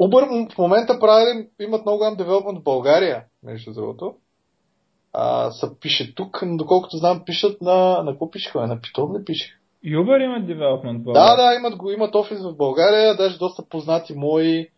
Uber 0.00 0.54
в 0.54 0.58
момента 0.58 0.98
прави, 1.00 1.48
имат 1.60 1.84
много 1.84 1.98
голям 1.98 2.16
девелопмент 2.16 2.58
в 2.58 2.62
България, 2.62 3.24
между 3.42 3.72
другото. 3.72 4.14
А, 5.12 5.50
са 5.50 5.78
пише 5.80 6.14
тук, 6.14 6.42
но 6.46 6.56
доколкото 6.56 6.96
знам, 6.96 7.22
пишат 7.26 7.60
на... 7.62 8.02
На 8.02 8.12
какво 8.12 8.30
пишеха? 8.30 8.66
На 8.66 8.76
Python 8.78 9.18
не 9.18 9.24
пише. 9.24 9.58
Uber 9.86 10.24
имат 10.24 10.46
девелопмент 10.46 10.98
в 10.98 11.04
Да, 11.04 11.12
България. 11.12 11.36
да, 11.36 11.54
имат, 11.56 11.76
го, 11.76 11.90
имат 11.90 12.14
офис 12.14 12.42
в 12.42 12.56
България, 12.56 13.16
даже 13.16 13.38
доста 13.38 13.62
познати 13.68 14.14
мои 14.14 14.68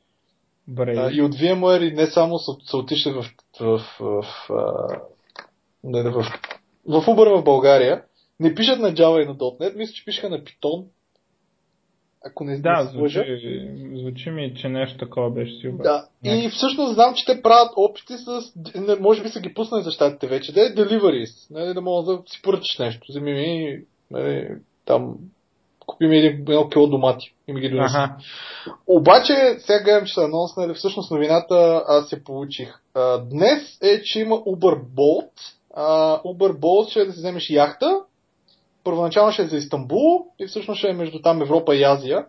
Добре. 0.68 0.94
а, 0.96 1.10
и 1.12 1.22
от 1.22 1.34
VMware 1.34 1.82
и 1.82 1.94
не 1.94 2.06
само 2.06 2.38
са, 2.38 2.52
са 2.64 2.76
отишли 2.76 3.10
в, 3.12 3.24
в, 3.60 3.80
в, 4.00 4.24
в, 4.48 5.00
не, 5.84 6.02
не, 6.02 6.10
в, 6.10 6.22
в 6.86 7.06
Uber 7.06 7.40
в 7.40 7.44
България. 7.44 8.02
Не 8.40 8.54
пишат 8.54 8.78
на 8.80 8.92
Java 8.92 9.22
и 9.22 9.26
на 9.26 9.34
.NET, 9.34 9.76
мисля, 9.76 9.92
че 9.92 10.04
пишеха 10.04 10.30
на 10.30 10.38
Python. 10.38 10.84
Ако 12.26 12.44
не, 12.44 12.58
Да, 12.58 12.84
не 12.84 12.90
се 12.90 12.96
лъжа. 12.96 13.24
звучи, 13.28 13.70
звучи 13.94 14.30
ми, 14.30 14.54
че 14.54 14.68
нещо 14.68 14.98
такова 14.98 15.30
беше 15.30 15.52
си. 15.54 15.70
Да. 15.72 16.06
И 16.24 16.48
всъщност 16.48 16.94
знам, 16.94 17.14
че 17.14 17.26
те 17.26 17.42
правят 17.42 17.72
опити 17.76 18.12
с... 18.16 18.52
Може 19.00 19.22
би 19.22 19.28
са 19.28 19.40
ги 19.40 19.54
пуснали 19.54 19.82
за 19.82 19.90
щатите 19.90 20.26
вече. 20.26 20.52
Да 20.52 20.60
е 20.60 20.74
deliveries. 20.74 21.50
Нали, 21.50 21.74
да 21.74 21.80
мога 21.80 22.12
да 22.12 22.22
си 22.26 22.42
поръчаш 22.42 22.78
нещо. 22.78 23.06
Вземи 23.08 23.32
ми 23.32 23.78
нали, 24.10 24.48
там 24.84 25.14
купи 25.86 26.06
ми 26.06 26.16
едно 26.16 26.68
кило 26.68 26.86
домати 26.86 27.34
и 27.48 27.52
ми 27.52 27.60
ги 27.60 27.68
донеси. 27.68 27.96
Аха. 27.96 28.16
Обаче, 28.86 29.56
сега 29.58 29.82
гледам, 29.84 30.06
че 30.06 30.14
са 30.14 30.24
анонснали, 30.24 30.74
всъщност 30.74 31.10
новината 31.10 31.84
аз 31.88 32.12
я 32.12 32.24
получих. 32.24 32.68
А, 32.94 33.18
днес 33.18 33.78
е, 33.82 34.02
че 34.02 34.20
има 34.20 34.36
Uber 34.36 34.82
Bolt. 34.82 35.30
А, 35.74 36.18
Uber 36.22 36.52
Bolt 36.52 36.90
ще 36.90 37.00
е 37.00 37.04
да 37.04 37.12
си 37.12 37.18
вземеш 37.18 37.50
яхта. 37.50 38.00
Първоначално 38.84 39.32
ще 39.32 39.42
е 39.42 39.46
за 39.46 39.56
Истанбул 39.56 40.26
и 40.38 40.46
всъщност 40.46 40.78
ще 40.78 40.88
е 40.88 40.92
между 40.92 41.22
там 41.22 41.42
Европа 41.42 41.76
и 41.76 41.84
Азия. 41.84 42.26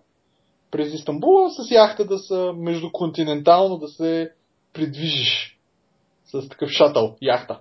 През 0.72 0.94
Истанбул 0.94 1.50
с 1.50 1.72
яхта 1.72 2.06
да 2.06 2.18
са 2.18 2.54
междуконтинентално 2.56 3.78
да 3.78 3.88
се 3.88 4.32
придвижиш 4.74 5.60
с 6.26 6.50
такъв 6.50 6.70
шатъл, 6.70 7.16
яхта. 7.22 7.60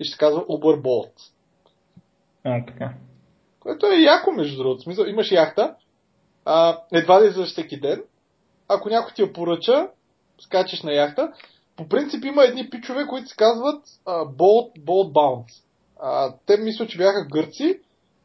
И 0.00 0.04
ще 0.04 0.12
се 0.12 0.18
казва 0.18 0.40
Uber 0.40 0.80
Bolt. 0.80 1.12
А, 2.44 2.66
така. 2.66 2.94
Което 3.60 3.86
е 3.86 3.96
яко, 3.96 4.32
между 4.32 4.56
другото. 4.56 4.82
Смисъл, 4.82 5.04
имаш 5.04 5.30
яхта, 5.30 5.74
а, 6.44 6.78
едва 6.92 7.18
да 7.18 7.26
излъжеш 7.26 7.52
всеки 7.52 7.80
ден. 7.80 8.02
Ако 8.68 8.88
някой 8.88 9.12
ти 9.14 9.22
я 9.22 9.32
поръча, 9.32 9.88
скачаш 10.40 10.82
на 10.82 10.92
яхта. 10.92 11.32
По 11.76 11.88
принцип 11.88 12.24
има 12.24 12.44
едни 12.44 12.70
пичове, 12.70 13.06
които 13.06 13.28
се 13.28 13.36
казват 13.36 13.84
а, 14.06 14.12
Bolt, 14.12 14.78
Bolt 14.78 15.12
Bounce. 15.12 15.62
А, 16.00 16.34
те 16.46 16.56
мисля, 16.56 16.86
че 16.86 16.98
бяха 16.98 17.26
гърци 17.32 17.80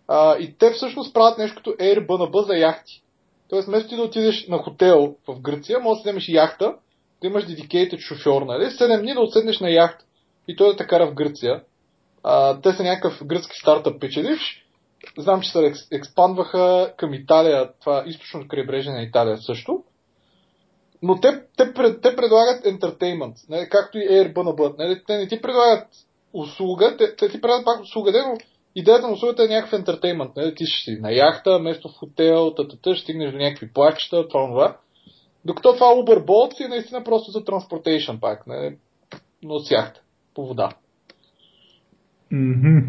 а, 0.07 0.37
и 0.37 0.57
те 0.57 0.71
всъщност 0.71 1.13
правят 1.13 1.37
нещо 1.37 1.55
като 1.57 1.69
Airbnb 1.69 2.45
за 2.45 2.53
яхти. 2.53 3.03
Тоест, 3.49 3.67
вместо 3.67 3.89
ти 3.89 3.95
да 3.95 4.01
отидеш 4.01 4.47
на 4.47 4.57
хотел 4.57 5.15
в 5.27 5.39
Гърция, 5.41 5.79
може 5.79 5.97
да 5.97 6.01
вземеш 6.01 6.29
яхта, 6.29 6.75
да 7.21 7.27
имаш 7.27 7.45
dedicated 7.45 7.99
шофьор, 7.99 8.41
нали? 8.41 8.65
7 8.65 9.01
дни 9.01 9.13
да 9.13 9.21
отседнеш 9.21 9.59
на 9.59 9.71
яхта 9.71 10.05
и 10.47 10.55
той 10.55 10.71
да 10.71 10.75
те 10.75 10.87
кара 10.87 11.07
в 11.07 11.13
Гърция. 11.13 11.63
А, 12.23 12.61
те 12.61 12.73
са 12.73 12.83
някакъв 12.83 13.25
гръцки 13.25 13.57
стартъп 13.61 14.01
печеливш. 14.01 14.65
Знам, 15.17 15.41
че 15.41 15.51
се 15.51 15.59
екс- 15.59 15.87
експандваха 15.91 16.93
към 16.97 17.13
Италия, 17.13 17.69
това 17.81 18.03
източно 18.07 18.47
крайбрежие 18.47 18.91
на 18.93 19.01
Италия 19.01 19.37
също. 19.37 19.83
Но 21.01 21.19
те, 21.19 21.41
те, 21.57 21.73
те 22.01 22.15
предлагат 22.15 22.65
ентертеймент, 22.65 23.35
нали, 23.49 23.69
както 23.69 23.97
и 23.97 24.09
Airbnb. 24.09 24.77
Нали, 24.77 25.01
те 25.07 25.17
не 25.17 25.27
ти 25.27 25.41
предлагат 25.41 25.87
услуга, 26.33 26.97
те, 26.97 27.15
те 27.15 27.29
ти 27.29 27.41
предлагат 27.41 27.65
пак 27.65 27.81
услуга, 27.81 28.23
но 28.27 28.37
идеята 28.75 29.07
на 29.07 29.13
услугата 29.13 29.43
е 29.43 29.47
някакъв 29.47 29.79
ентертеймент. 29.79 30.35
Нали, 30.35 30.55
ти 30.55 30.65
ще 30.65 30.91
си 30.91 30.99
на 31.01 31.11
яхта, 31.11 31.59
вместо 31.59 31.89
в 31.89 31.95
хотел, 31.95 32.53
тата, 32.55 32.95
ще 32.95 33.03
стигнеш 33.03 33.31
до 33.31 33.37
някакви 33.37 33.73
плачета, 33.73 34.27
това, 34.27 34.47
това. 34.47 34.77
Докато 35.45 35.73
това 35.73 35.85
Uber 35.85 36.25
Bolt 36.25 36.57
си 36.57 36.63
е 36.63 36.67
наистина 36.67 37.03
просто 37.03 37.31
за 37.31 37.43
transportation 37.43 38.19
пак, 38.19 38.47
нали, 38.47 38.77
но 39.43 39.59
с 39.59 39.71
яхта, 39.71 40.01
по 40.35 40.47
вода. 40.47 40.69
Мгм. 42.31 42.79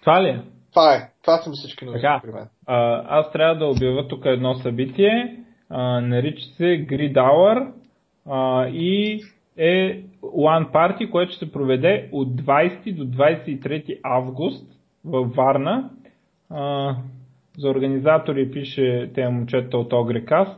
Това 0.00 0.22
ли 0.22 0.28
е? 0.28 0.42
Това 0.70 0.94
е. 0.94 1.10
Това 1.22 1.38
са 1.38 1.50
всички 1.52 1.84
новини 1.84 2.02
Така. 2.02 2.20
при 2.22 2.32
мен. 2.32 2.48
А, 2.66 3.02
аз 3.18 3.32
трябва 3.32 3.56
да 3.56 3.66
обявя 3.66 4.08
тук 4.08 4.22
едно 4.24 4.54
събитие. 4.54 5.44
А, 5.70 6.00
нарича 6.00 6.46
се 6.56 6.64
Grid 6.64 7.14
Hour 7.14 7.72
а, 8.26 8.66
и 8.68 9.22
е 9.56 10.02
One 10.22 10.72
Party, 10.72 11.10
което 11.10 11.32
ще 11.32 11.46
се 11.46 11.52
проведе 11.52 12.08
от 12.12 12.28
20 12.28 12.94
до 12.94 13.04
23 13.04 13.98
август 14.02 14.66
във 15.04 15.34
Варна. 15.34 15.90
За 17.58 17.70
организатори 17.70 18.50
пише 18.50 19.10
те 19.14 19.28
момчета 19.28 19.78
от 19.78 19.92
Ogrecast, 19.92 20.56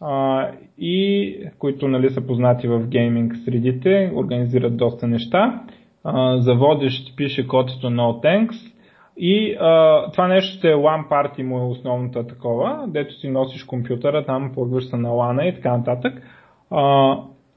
а, 0.00 0.48
и 0.78 1.36
които 1.58 1.88
нали, 1.88 2.10
са 2.10 2.26
познати 2.26 2.68
в 2.68 2.86
гейминг 2.88 3.36
средите, 3.44 4.12
организират 4.14 4.76
доста 4.76 5.06
неща. 5.06 5.62
А, 6.04 6.40
за 6.40 6.54
водещ 6.54 7.16
пише 7.16 7.46
котето 7.46 7.86
No 7.86 8.24
Thanks. 8.24 8.74
И 9.16 9.56
а, 9.60 10.10
това 10.10 10.28
нещо 10.28 10.58
ще 10.58 10.70
е 10.70 10.74
LAN 10.74 11.08
party 11.08 11.42
му 11.42 11.58
е 11.58 11.70
основната 11.70 12.26
такова, 12.26 12.84
дето 12.88 13.14
си 13.14 13.28
носиш 13.28 13.64
компютъра, 13.64 14.24
там 14.24 14.52
плагаш 14.54 14.84
се 14.84 14.96
на 14.96 15.08
LAN 15.08 15.42
и 15.42 15.54
така 15.54 15.76
нататък. 15.76 16.22
А, 16.70 17.16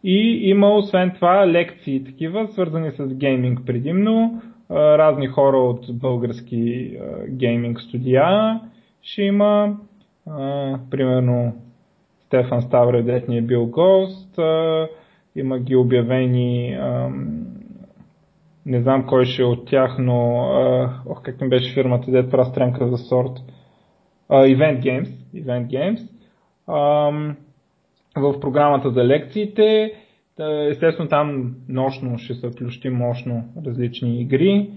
и 0.09 0.49
има 0.49 0.75
освен 0.75 1.11
това 1.15 1.47
лекции 1.47 2.03
такива, 2.03 2.47
свързани 2.47 2.91
с 2.91 3.07
гейминг 3.07 3.59
предимно. 3.65 4.41
Разни 4.71 5.27
хора 5.27 5.57
от 5.57 5.99
български 5.99 6.93
гейминг 7.29 7.81
студия 7.81 8.59
ще 9.01 9.21
има. 9.21 9.77
Примерно 10.91 11.55
Стефан 12.25 12.61
Ставре, 12.61 13.03
дет 13.03 13.27
ни 13.27 13.37
е 13.37 13.41
бил 13.41 13.65
гост. 13.65 14.39
Има 15.35 15.59
ги 15.59 15.75
обявени 15.75 16.77
не 18.65 18.81
знам 18.81 19.07
кой 19.07 19.25
ще 19.25 19.41
е 19.41 19.45
от 19.45 19.65
тях, 19.65 19.95
но 19.99 20.49
ох, 21.05 21.21
как 21.21 21.41
ми 21.41 21.49
беше 21.49 21.73
фирмата, 21.73 22.11
дет 22.11 22.31
правя 22.31 22.45
стренка 22.45 22.87
за 22.87 22.97
сорт. 22.97 23.31
Event 24.29 24.81
Games. 24.83 25.09
Event 25.35 25.67
Games. 25.67 26.09
В 28.21 28.39
програмата 28.39 28.91
за 28.91 29.03
лекциите, 29.03 29.93
естествено 30.69 31.09
там 31.09 31.55
нощно 31.69 32.17
ще 32.17 32.33
се 32.33 32.49
включи 32.49 32.89
мощно 32.89 33.43
различни 33.65 34.21
игри. 34.21 34.69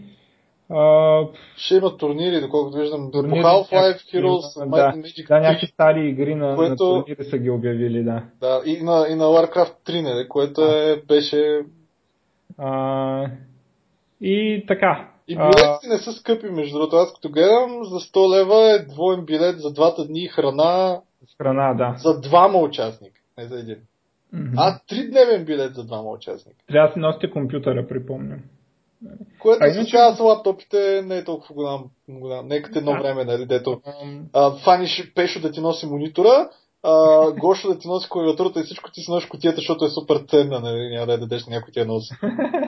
А, 0.73 1.23
Ще 1.57 1.75
има 1.75 1.97
турнири, 1.97 2.41
доколкото 2.41 2.77
виждам. 2.77 3.11
турнири, 3.13 3.43
по 3.43 3.49
Half-Life 3.49 4.15
Heroes, 4.15 4.59
да, 4.59 4.67
Might 4.67 4.97
Magic 4.97 5.29
да, 5.29 5.35
3, 5.35 5.41
някакви 5.41 5.67
стари 5.67 6.09
игри 6.09 6.35
на, 6.35 6.57
което- 6.57 6.71
на 6.71 6.77
турнири 6.77 7.25
са 7.25 7.39
ги 7.39 7.51
обявили, 7.51 8.03
да. 8.03 8.23
да, 8.41 8.63
и, 8.67 8.83
на, 8.83 9.07
и 9.11 9.15
на 9.15 9.25
Warcraft 9.25 9.75
3, 9.87 10.03
нали, 10.03 10.29
което 10.29 10.61
е, 10.65 11.03
беше... 11.09 11.61
А, 12.59 13.27
и 14.21 14.65
така. 14.69 15.09
И 15.29 15.37
а, 15.39 15.49
билетите 15.49 15.89
не 15.89 15.99
са 15.99 16.13
скъпи, 16.13 16.47
между 16.47 16.79
другото. 16.79 16.97
Аз 16.97 17.15
като 17.15 17.31
гледам, 17.31 17.85
за 17.85 18.01
100 18.01 18.39
лева 18.39 18.73
е 18.73 18.79
двоен 18.79 19.25
билет 19.25 19.61
за 19.61 19.73
двата 19.73 20.07
дни 20.07 20.27
храна 20.27 21.01
храна, 21.39 21.75
да. 21.75 21.95
за 21.99 22.21
двама 22.21 22.59
участника, 22.59 23.20
не 23.41 23.47
за 23.47 23.59
един. 23.59 23.77
Мгм. 24.33 24.55
А, 24.57 24.79
тридневен 24.89 25.45
билет 25.45 25.75
за 25.75 25.85
двама 25.85 26.11
участника. 26.11 26.59
Трябва 26.69 26.89
да 26.89 26.95
си 26.95 26.99
носите 26.99 27.31
компютъра, 27.31 27.87
припомням. 27.89 28.39
Което 29.39 29.65
А 29.65 29.67
иначе- 29.67 29.91
сега 29.91 30.15
с 30.15 30.21
лаптопите 30.21 31.03
не 31.07 31.17
е 31.19 31.25
толкова 31.25 31.55
голям. 31.55 31.85
голям. 32.09 32.47
Не 32.47 32.57
е 32.57 32.63
като 32.63 32.79
едно 32.79 32.93
време, 32.93 33.25
нали, 33.25 33.47
дето 33.47 33.81
а, 34.33 34.51
фаниш 34.51 35.13
Пешо 35.15 35.41
да 35.41 35.51
ти 35.51 35.61
носи 35.61 35.87
монитора, 35.87 36.49
а, 36.83 36.93
Гошо 37.33 37.69
да 37.69 37.79
ти 37.79 37.89
носи 37.89 38.09
клавиатурата 38.11 38.61
и 38.61 38.63
всичко 38.63 38.91
ти 38.91 39.01
си 39.01 39.11
носиш 39.11 39.29
котията, 39.29 39.57
защото 39.57 39.85
е 39.85 39.89
супер 39.89 40.17
ценна, 40.29 40.61
нали, 40.61 40.89
няма 40.95 41.07
да 41.07 41.19
дадеш 41.19 41.47
на 41.47 41.57
някой 41.57 41.73
ти 41.73 41.79
я 41.81 41.87
носи. 41.87 42.15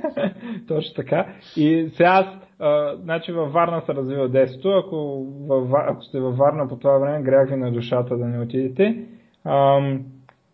Точно 0.69 0.95
така. 0.97 1.27
И 1.57 1.91
сега 1.97 2.09
аз, 2.09 2.27
а, 2.59 2.97
значи 2.97 3.33
във 3.33 3.53
Варна 3.53 3.83
се 3.87 3.95
развива 3.95 4.29
детството. 4.29 4.69
Ако, 4.69 4.97
във, 5.41 5.71
ако 5.89 6.03
сте 6.03 6.21
във 6.21 6.37
Варна 6.37 6.69
по 6.69 6.77
това 6.77 6.99
време, 6.99 7.23
грях 7.25 7.49
ви 7.49 7.57
на 7.57 7.73
душата 7.73 8.17
да 8.17 8.25
не 8.25 8.41
отидете. 8.41 9.07
Ам, 9.45 10.05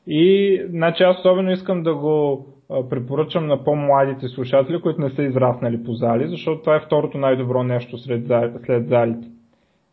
и 0.09 0.61
значи 0.69 1.03
аз 1.03 1.19
особено 1.19 1.51
искам 1.51 1.83
да 1.83 1.95
го 1.95 2.47
препоръчам 2.91 3.47
на 3.47 3.65
по-младите 3.65 4.29
слушатели, 4.29 4.81
които 4.81 5.01
не 5.01 5.11
са 5.11 5.23
израснали 5.23 5.85
по 5.85 5.93
зали, 5.93 6.29
защото 6.29 6.61
това 6.61 6.77
е 6.77 6.81
второто 6.87 7.19
най-добро 7.19 7.63
нещо 7.63 7.99
след, 7.99 8.27
след 8.67 8.89
залите. 8.89 9.29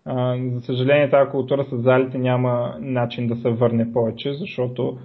А, 0.05 0.37
за 0.53 0.61
съжаление, 0.61 1.09
тази 1.09 1.31
култура 1.31 1.63
с 1.63 1.77
залите 1.77 2.17
няма 2.17 2.75
начин 2.79 3.27
да 3.27 3.35
се 3.35 3.49
върне 3.49 3.93
повече, 3.93 4.33
защото 4.33 4.97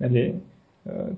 нали, 0.00 0.34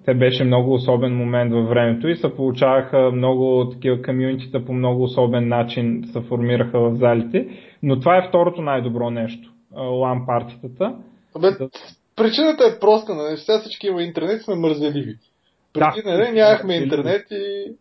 те 0.05 0.15
беше 0.15 0.45
много 0.45 0.73
особен 0.73 1.17
момент 1.17 1.53
във 1.53 1.69
времето 1.69 2.09
и 2.09 2.17
се 2.17 2.35
получаваха 2.35 3.11
много 3.15 3.71
такива 3.73 4.03
комюнитита 4.03 4.65
по 4.65 4.73
много 4.73 5.03
особен 5.03 5.49
начин 5.49 6.05
се 6.13 6.21
формираха 6.21 6.81
в 6.81 6.95
залите. 6.95 7.49
Но 7.83 8.01
това 8.01 8.17
е 8.17 8.29
второто 8.29 8.63
най-добро 8.63 9.11
нещо. 9.11 9.53
LAN 9.75 10.27
партитата. 10.27 10.97
Абе. 11.37 11.49
Причината 12.19 12.65
е 12.65 12.79
проста, 12.81 13.15
нали, 13.15 13.37
сега 13.37 13.59
всички 13.59 13.87
има 13.87 14.03
интернет, 14.03 14.43
сме 14.43 14.55
мързеливи. 14.55 15.17
Преди, 15.73 16.03
Да. 16.05 16.11
нали, 16.11 16.33
нямахме 16.33 16.75
интернет 16.75 17.27
и... 17.31 17.73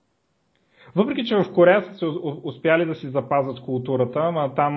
въпреки 0.95 1.26
че 1.26 1.35
в 1.35 1.53
Корея 1.53 1.84
са 1.84 1.93
се 1.93 2.05
успяли 2.43 2.85
да 2.85 2.95
си 2.95 3.07
запазят 3.07 3.59
културата, 3.61 4.19
ама 4.19 4.55
там... 4.55 4.73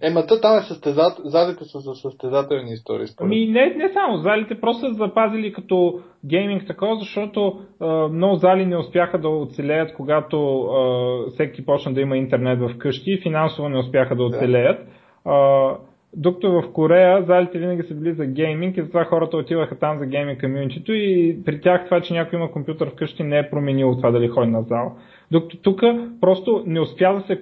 Ема 0.00 0.26
там 0.26 0.58
е 0.58 0.62
състезат... 0.62 1.12
залите 1.24 1.64
са 1.64 1.80
за 1.80 1.94
състезателни 1.94 2.72
истории. 2.72 3.06
Според. 3.06 3.26
Ами 3.26 3.46
не, 3.46 3.74
не 3.76 3.92
само, 3.92 4.16
залите 4.16 4.60
просто 4.60 4.86
са 4.86 4.94
запазили 4.94 5.52
като 5.52 6.00
гейминг 6.26 6.66
такова, 6.66 6.96
защото 6.96 7.60
а, 7.80 8.08
много 8.08 8.36
зали 8.36 8.66
не 8.66 8.76
успяха 8.76 9.18
да 9.18 9.28
оцелеят, 9.28 9.94
когато 9.94 10.60
а, 10.60 11.30
всеки 11.30 11.64
почна 11.64 11.94
да 11.94 12.00
има 12.00 12.16
интернет 12.16 12.58
в 12.60 12.78
къщи 12.78 13.20
финансово 13.22 13.68
не 13.68 13.78
успяха 13.78 14.16
да 14.16 14.22
оцелеят. 14.24 14.78
Да. 15.26 15.78
Докато 16.16 16.52
в 16.52 16.72
Корея 16.72 17.24
залите 17.26 17.58
винаги 17.58 17.82
са 17.82 17.94
били 17.94 18.12
за 18.12 18.26
гейминг 18.26 18.76
и 18.76 18.82
затова 18.82 19.04
хората 19.04 19.36
отиваха 19.36 19.78
там 19.78 19.98
за 19.98 20.06
гейминг 20.06 20.40
комьюнитито 20.40 20.92
и 20.92 21.38
при 21.44 21.60
тях 21.60 21.84
това, 21.84 22.00
че 22.00 22.14
някой 22.14 22.38
има 22.38 22.52
компютър 22.52 22.90
вкъщи 22.90 23.22
не 23.22 23.38
е 23.38 23.50
променило 23.50 23.96
това 23.96 24.10
дали 24.10 24.28
ходи 24.28 24.50
на 24.50 24.62
зала. 24.62 24.92
Докато 25.32 25.56
тук 25.56 25.80
просто 26.20 26.62
не 26.66 26.80
успя 26.80 27.14
да 27.14 27.20
се 27.20 27.40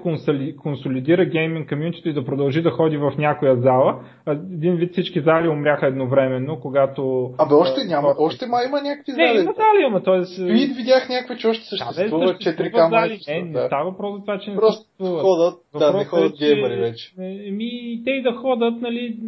консолидира 0.57 1.25
гейминг 1.25 1.69
комьюнитито 1.69 2.09
и 2.09 2.13
да 2.13 2.25
продължи 2.25 2.63
да 2.63 2.71
ходи 2.71 2.97
в 2.97 3.13
някоя 3.19 3.57
зала. 3.57 4.01
Един 4.29 4.77
вид 4.77 4.93
всички 4.93 5.21
зали 5.21 5.49
умряха 5.49 5.87
едновременно, 5.87 6.61
когато... 6.61 7.31
Абе, 7.39 7.55
още 7.55 7.85
няма, 7.85 8.15
още 8.19 8.47
ма 8.47 8.57
има 8.69 8.83
някакви 8.83 9.13
зали. 9.13 9.25
Не, 9.25 9.43
има 9.43 9.53
зали, 9.53 9.85
ама 9.87 10.03
т.е. 10.03 10.45
Вид 10.45 10.77
видях 10.77 11.09
някакви, 11.09 11.39
че 11.39 11.49
още 11.49 11.65
съществуват, 11.65 12.39
да, 12.45 12.51
4К 12.53 12.91
зали. 12.91 13.19
Не, 13.29 13.43
не 13.43 13.67
става 13.67 13.91
въпрос 13.91 14.15
за 14.15 14.21
това, 14.21 14.39
че 14.39 14.51
не 14.51 14.57
Просто 14.57 14.85
ходят, 15.05 15.55
да, 15.79 15.99
не 15.99 16.05
ходят 16.05 16.33
е, 16.33 16.45
геймери 16.45 16.81
вече. 16.81 17.13
Ми, 17.53 18.03
те 18.05 18.11
и 18.11 18.23
да 18.23 18.33
ходят, 18.33 18.81
нали, 18.81 19.19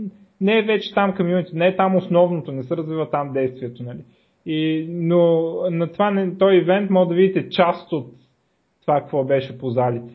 не 0.40 0.58
е 0.58 0.62
вече 0.62 0.94
там 0.94 1.14
комьюнити, 1.16 1.50
не 1.54 1.66
е 1.66 1.76
там 1.76 1.96
основното, 1.96 2.52
не 2.52 2.62
се 2.62 2.76
развива 2.76 3.10
там 3.10 3.32
действието, 3.32 3.82
нали. 3.82 4.00
И, 4.46 4.86
но 4.90 5.52
на 5.70 5.92
това, 5.92 6.26
този 6.38 6.56
ивент 6.56 6.90
може 6.90 7.08
да 7.08 7.14
видите 7.14 7.48
част 7.48 7.92
от 7.92 8.06
това 8.82 9.00
какво 9.00 9.24
беше 9.24 9.58
по 9.58 9.70
залите. 9.70 10.14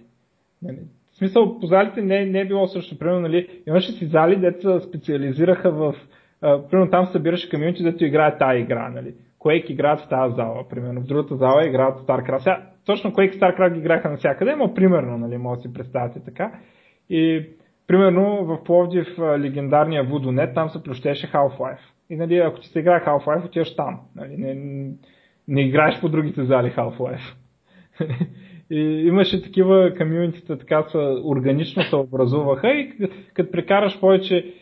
В 1.12 1.18
смисъл, 1.18 1.60
по 1.60 1.66
залите 1.66 2.02
не, 2.02 2.26
не 2.26 2.40
е 2.40 2.46
било 2.46 2.68
също. 2.68 3.00
Примерно, 3.00 3.20
нали, 3.20 3.62
имаше 3.68 3.92
си 3.92 4.06
зали, 4.06 4.36
деца 4.36 4.80
специализираха 4.80 5.72
в... 5.72 5.96
А, 6.42 6.68
примерно 6.68 6.92
там 6.92 7.06
събираше 7.06 7.50
камионите, 7.50 7.84
дето 7.84 8.06
играят 8.06 8.40
тази 8.40 8.60
игра. 8.60 8.90
Нали. 8.90 9.14
Quake 9.40 9.72
играят 9.72 10.00
в 10.00 10.10
тази 10.10 10.36
зала, 10.36 10.68
примерно. 10.70 11.02
В 11.02 11.06
другата 11.06 11.36
зала 11.36 11.68
играят 11.68 12.00
StarCraft. 12.00 12.38
Сега, 12.38 12.62
точно 12.86 13.12
Quake 13.12 13.36
и 13.36 13.40
StarCraft 13.40 13.74
ги 13.74 13.80
играха 13.80 14.10
навсякъде, 14.10 14.56
но 14.56 14.74
примерно, 14.74 15.18
нали, 15.18 15.38
може 15.38 15.58
да 15.58 15.62
си 15.62 15.74
представите 15.74 16.20
така. 16.20 16.52
И 17.10 17.46
примерно 17.88 18.46
в 18.46 18.64
Пловдив 18.64 19.08
легендарния 19.20 20.04
Вудонет, 20.04 20.54
там 20.54 20.70
се 20.70 20.84
плющеше 20.84 21.32
Half-Life. 21.32 21.80
И 22.10 22.16
нали, 22.16 22.38
ако 22.38 22.60
ти 22.60 22.68
се 22.68 22.80
играе 22.80 23.06
Half-Life, 23.06 23.46
отиваш 23.46 23.76
там. 23.76 24.00
Нали, 24.16 24.38
не, 24.38 24.54
не 25.48 25.62
играеш 25.62 26.02
по 26.02 26.10
другите 26.10 26.44
зали 26.44 26.72
Half-Life. 26.72 27.34
И 28.72 28.80
имаше 29.08 29.44
такива 29.44 29.94
комьюнитита, 29.98 30.58
така 30.58 30.84
са 30.84 31.22
органично 31.26 31.84
се 31.84 31.96
образуваха 31.96 32.70
и 32.70 32.94
като 33.34 33.52
прекараш 33.52 34.00
повече, 34.00 34.54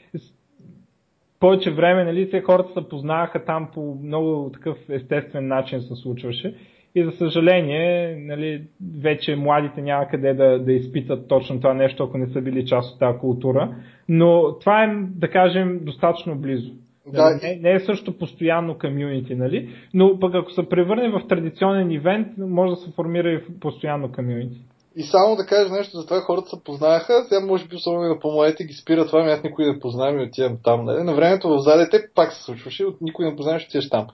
повече 1.39 1.71
време, 1.71 2.03
нали, 2.03 2.29
те 2.29 2.41
хората 2.41 2.73
се 2.73 2.89
познаваха 2.89 3.45
там 3.45 3.69
по 3.73 3.97
много 4.03 4.49
такъв 4.53 4.77
естествен 4.89 5.47
начин 5.47 5.81
се 5.81 5.95
случваше. 5.95 6.55
И 6.95 7.03
за 7.03 7.11
съжаление, 7.11 8.15
нали, 8.19 8.63
вече 8.99 9.35
младите 9.35 9.81
няма 9.81 10.07
къде 10.07 10.33
да, 10.33 10.59
да 10.59 10.73
изпитат 10.73 11.27
точно 11.27 11.59
това 11.59 11.73
нещо, 11.73 12.03
ако 12.03 12.17
не 12.17 12.27
са 12.27 12.41
били 12.41 12.65
част 12.65 12.93
от 12.93 12.99
тази 12.99 13.19
култура. 13.19 13.75
Но 14.09 14.59
това 14.59 14.83
е, 14.83 14.95
да 15.15 15.29
кажем, 15.29 15.79
достатъчно 15.83 16.35
близо. 16.35 16.71
Да. 17.13 17.39
Не, 17.43 17.59
не 17.61 17.73
е 17.73 17.79
също 17.79 18.17
постоянно 18.17 18.77
комюнити, 18.77 19.35
нали? 19.35 19.75
но 19.93 20.19
пък 20.19 20.35
ако 20.35 20.51
се 20.51 20.69
превърне 20.69 21.09
в 21.09 21.27
традиционен 21.27 21.91
ивент, 21.91 22.27
може 22.37 22.69
да 22.69 22.75
се 22.75 22.91
формира 22.91 23.31
и 23.31 23.59
постоянно 23.59 24.11
комюнити. 24.11 24.57
И 24.97 25.03
само 25.03 25.35
да 25.35 25.45
кажа 25.45 25.73
нещо, 25.73 25.97
за 25.97 26.05
това 26.05 26.21
хората 26.21 26.49
се 26.49 26.63
познаеха, 26.63 27.23
сега 27.23 27.45
може 27.45 27.67
би 27.67 27.75
особено 27.75 28.09
на 28.09 28.19
по-младите 28.19 28.63
ги 28.63 28.73
спира 28.73 29.05
това, 29.07 29.21
ами 29.21 29.31
аз 29.31 29.43
никой 29.43 29.65
не 29.65 29.79
познавам 29.79 30.19
и 30.19 30.23
отивам 30.23 30.57
там. 30.63 30.85
Нали? 30.85 31.03
На 31.03 31.13
времето 31.15 31.49
в 31.49 31.59
залите 31.59 32.07
пак 32.15 32.33
се 32.33 32.43
случваше, 32.43 32.85
от 32.85 33.01
никой 33.01 33.25
не 33.25 33.35
познаваш, 33.35 33.65
отиваш 33.65 33.89
там. 33.89 34.07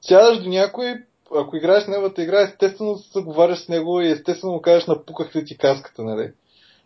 Сядаш 0.00 0.42
до 0.42 0.48
някой, 0.48 0.94
ако 1.36 1.56
играеш 1.56 1.86
неговата 1.86 2.22
игра, 2.22 2.40
естествено 2.40 2.96
се 2.96 3.20
говориш 3.22 3.58
с 3.58 3.68
него 3.68 4.00
и 4.00 4.10
естествено 4.10 4.52
му 4.52 4.60
кажеш 4.60 4.86
напуках 4.86 5.36
ли 5.36 5.44
ти 5.44 5.58
каската, 5.58 6.02
нали? 6.02 6.30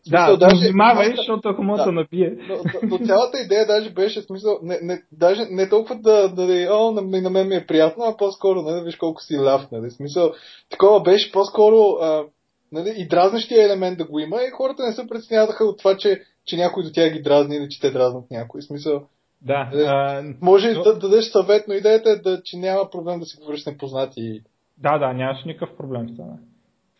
Да, 0.09 0.18
смисъл, 0.18 0.36
даже, 0.36 0.68
внимавай, 0.68 1.16
защото 1.16 1.48
ако 1.48 1.62
му 1.62 1.77
да, 1.77 1.93
набие. 1.93 2.36
Но, 2.48 2.56
но, 2.82 3.06
цялата 3.06 3.39
идея 3.39 3.66
даже 3.66 3.90
беше 3.90 4.22
смисъл, 4.22 4.59
не, 4.62 4.78
не, 4.82 5.02
даже 5.12 5.47
не 5.51 5.68
толкова 5.68 5.94
да, 5.94 6.28
да, 6.28 6.47
да 6.47 6.68
о, 6.74 6.90
на, 6.93 7.20
на 7.20 7.31
мен 7.31 7.48
ми 7.48 7.55
е 7.55 7.66
приятно, 7.66 8.05
а 8.05 8.16
по-скоро, 8.16 8.62
нали, 8.62 8.85
виж 8.85 8.97
колко 8.97 9.22
си 9.22 9.39
ляв, 9.39 9.70
нали, 9.72 9.90
смисъл, 9.90 10.32
такова 10.70 11.02
беше 11.02 11.32
по-скоро, 11.32 11.98
а, 12.01 12.24
нали, 12.72 12.94
и 12.97 13.09
дразнещия 13.09 13.66
елемент 13.66 13.98
да 13.98 14.05
го 14.05 14.18
има 14.18 14.36
и 14.43 14.51
хората 14.51 14.86
не 14.86 14.93
се 14.93 15.06
преценяваха 15.06 15.64
от 15.64 15.78
това, 15.78 15.97
че, 15.97 16.20
че 16.47 16.56
някой 16.56 16.82
до 16.82 16.93
тях 16.93 17.12
ги 17.12 17.22
дразни 17.22 17.56
или 17.56 17.68
че 17.70 17.81
те 17.81 17.90
дразнат 17.90 18.31
някой, 18.31 18.62
смисъл. 18.62 19.02
Да. 19.43 19.70
Нали, 19.72 19.85
а, 19.86 20.24
може 20.43 20.72
но... 20.72 20.82
да 20.82 20.98
дадеш 20.98 21.24
съвет, 21.24 21.64
но 21.68 21.74
идеята 21.74 22.10
е 22.10 22.16
да, 22.16 22.40
че 22.44 22.56
няма 22.56 22.90
проблем 22.90 23.20
да 23.20 23.27
си 23.27 23.36
говориш 23.36 23.62
с 23.62 23.66
непознати. 23.66 24.43
Да, 24.78 24.98
да, 24.98 25.12
нямаш 25.12 25.44
никакъв 25.47 25.77
проблем 25.77 26.09
с 26.09 26.16
това. 26.16 26.35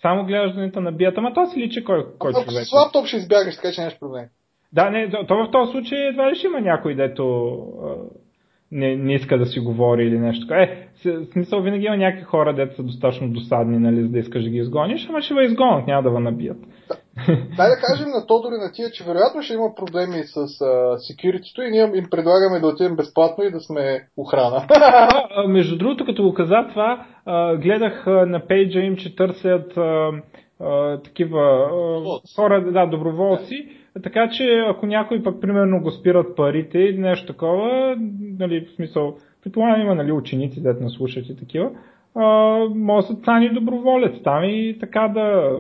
Само 0.03 0.25
гледаш 0.25 0.73
на 0.77 0.93
бият, 0.93 1.19
ама 1.19 1.35
то 1.35 1.47
си 1.47 1.61
личи 1.61 1.85
кой, 1.85 2.07
кой 2.19 2.33
човек. 2.33 2.65
С 2.65 2.73
лаптоп 2.73 3.07
ще 3.07 3.17
избягаш, 3.17 3.57
така 3.57 3.73
че 3.73 3.81
нямаш 3.81 3.99
проблем. 3.99 4.25
Да, 4.73 4.91
не, 4.91 5.11
то 5.11 5.37
в 5.37 5.51
този 5.53 5.73
случай 5.73 5.99
едва 5.99 6.31
ли 6.31 6.37
ще 6.37 6.47
има 6.47 6.61
някой, 6.61 6.95
дето 6.95 7.57
не, 8.73 8.97
не 8.97 9.15
иска 9.15 9.39
да 9.39 9.47
си 9.47 9.61
говори 9.61 10.07
или 10.07 10.19
нещо. 10.19 10.55
Е, 10.55 10.89
в 11.05 11.27
смисъл 11.33 11.63
винаги 11.63 11.87
има 11.87 11.97
някакви 11.97 12.25
хора, 12.25 12.55
дето 12.55 12.77
са 12.77 12.83
достатъчно 12.83 13.29
досадни, 13.29 13.79
нали, 13.79 14.03
за 14.03 14.09
да 14.09 14.19
искаш 14.19 14.45
да 14.45 14.51
ги 14.51 14.57
изгониш, 14.57 15.07
ама 15.09 15.23
ще 15.23 15.35
ва 15.35 15.45
изгонят, 15.45 15.87
няма 15.87 16.03
да 16.03 16.11
ва 16.11 16.21
набият. 16.21 16.59
Да. 16.89 16.97
Дай 17.57 17.69
да 17.69 17.77
кажем 17.87 18.09
на 18.09 18.27
Тодор 18.27 18.53
и 18.53 18.65
на 18.65 18.73
тия, 18.73 18.91
че 18.91 19.05
вероятно 19.05 19.43
ще 19.43 19.55
има 19.55 19.75
проблеми 19.77 20.23
с 20.25 20.37
uh, 20.37 20.97
security 20.97 21.69
и 21.69 21.71
ние 21.71 21.99
им 21.99 22.07
предлагаме 22.11 22.61
да 22.61 22.67
отидем 22.67 22.97
безплатно 22.97 23.45
и 23.45 23.51
да 23.51 23.61
сме 23.61 24.09
охрана. 24.17 24.67
а, 24.71 25.49
между 25.49 25.79
другото, 25.79 26.05
като 26.05 26.23
го 26.23 26.35
каза 26.35 26.67
това, 26.71 27.07
гледах 27.63 28.07
на 28.07 28.47
пейджа 28.49 28.81
им, 28.81 28.97
че 28.97 29.17
търсят 29.17 29.79
такива 31.05 31.41
а, 31.41 32.35
хора, 32.37 32.73
да, 32.73 32.87
доброволци. 32.87 33.69
Да. 33.97 34.03
Така 34.03 34.31
че 34.31 34.65
ако 34.69 34.87
някой 34.87 35.23
пък 35.23 35.41
примерно 35.41 35.83
го 35.83 35.91
спират 35.91 36.37
парите 36.37 36.79
или 36.79 36.99
нещо 36.99 37.27
такова, 37.27 37.97
нали, 38.39 38.67
в 38.67 38.75
смисъл, 38.77 39.17
предполагам 39.43 39.81
има 39.81 39.95
нали, 39.95 40.13
ученици, 40.13 40.63
да 40.63 40.75
не 40.81 40.89
слушат 40.89 41.29
и 41.29 41.37
такива, 41.37 41.71
а, 42.15 42.25
може 42.75 43.07
да 43.07 43.15
стане 43.15 43.49
доброволец 43.49 44.23
там 44.25 44.45
и 44.45 44.77
така 44.81 45.09
да, 45.15 45.59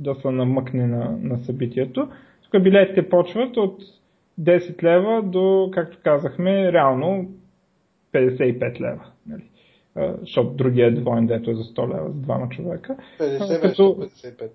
да 0.00 0.14
се 0.14 0.30
намъкне 0.30 0.86
на, 0.86 1.18
на 1.22 1.38
събитието. 1.38 2.08
Тук 2.42 2.62
билетите 2.62 3.08
почват 3.08 3.56
от 3.56 3.82
10 4.40 4.82
лева 4.82 5.22
до, 5.22 5.70
както 5.72 5.98
казахме, 6.04 6.72
реално 6.72 7.28
55 8.12 8.80
лева. 8.80 9.04
Нали? 9.26 9.42
защото 10.20 10.50
другия 10.50 10.86
е 10.86 10.90
двоен, 10.90 11.26
дето 11.26 11.50
е 11.50 11.54
за 11.54 11.62
100 11.62 11.94
лева 11.94 12.10
за 12.10 12.20
двама 12.20 12.48
човека. 12.48 12.96
50 13.20 13.60
като... 13.60 13.82
55. 13.82 14.50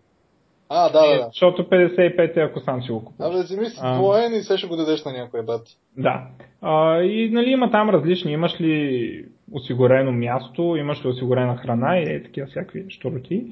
А, 0.69 0.89
да, 0.89 1.07
да, 1.07 1.17
да. 1.17 1.25
Защото 1.25 1.69
55 1.69 2.37
е 2.37 2.39
ако 2.39 2.59
сам 2.59 2.83
си 2.83 2.91
го 2.91 3.05
купиш. 3.05 3.25
Абе, 3.25 3.43
вземи 3.43 3.65
си 3.65 3.79
двоен 3.95 4.33
и 4.33 4.41
се 4.41 4.57
ще 4.57 4.67
го 4.67 4.75
дадеш 4.75 5.05
на 5.05 5.11
някой 5.11 5.43
бат. 5.43 5.61
Да. 5.97 6.27
А, 6.61 7.01
и 7.01 7.29
нали 7.29 7.49
има 7.49 7.71
там 7.71 7.89
различни. 7.89 8.31
Имаш 8.31 8.61
ли 8.61 9.25
осигурено 9.51 10.11
място, 10.11 10.75
имаш 10.79 11.05
ли 11.05 11.09
осигурена 11.09 11.55
храна 11.57 11.99
и 11.99 12.03
е, 12.03 12.23
такива 12.23 12.47
всякакви 12.47 12.85
штороти. 12.89 13.45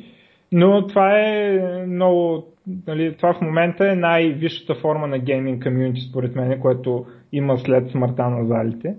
Но 0.55 0.88
това 0.88 1.19
е 1.19 1.59
много, 1.88 2.47
нали, 2.88 3.17
това 3.17 3.34
в 3.34 3.41
момента 3.41 3.91
е 3.91 3.95
най-висшата 3.95 4.75
форма 4.75 5.07
на 5.07 5.19
гейминг 5.19 5.63
комьюнити 5.63 6.01
според 6.09 6.35
мен, 6.35 6.61
което 6.61 7.05
има 7.31 7.57
след 7.57 7.91
смъртта 7.91 8.30
на 8.30 8.47
залите. 8.47 8.95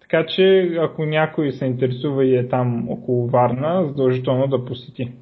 Така 0.00 0.26
че 0.26 0.76
ако 0.80 1.04
някой 1.04 1.52
се 1.52 1.64
интересува 1.64 2.24
и 2.24 2.36
е 2.36 2.48
там 2.48 2.90
около 2.90 3.26
Варна, 3.26 3.86
задължително 3.88 4.46
да 4.46 4.64
посети. 4.64 5.12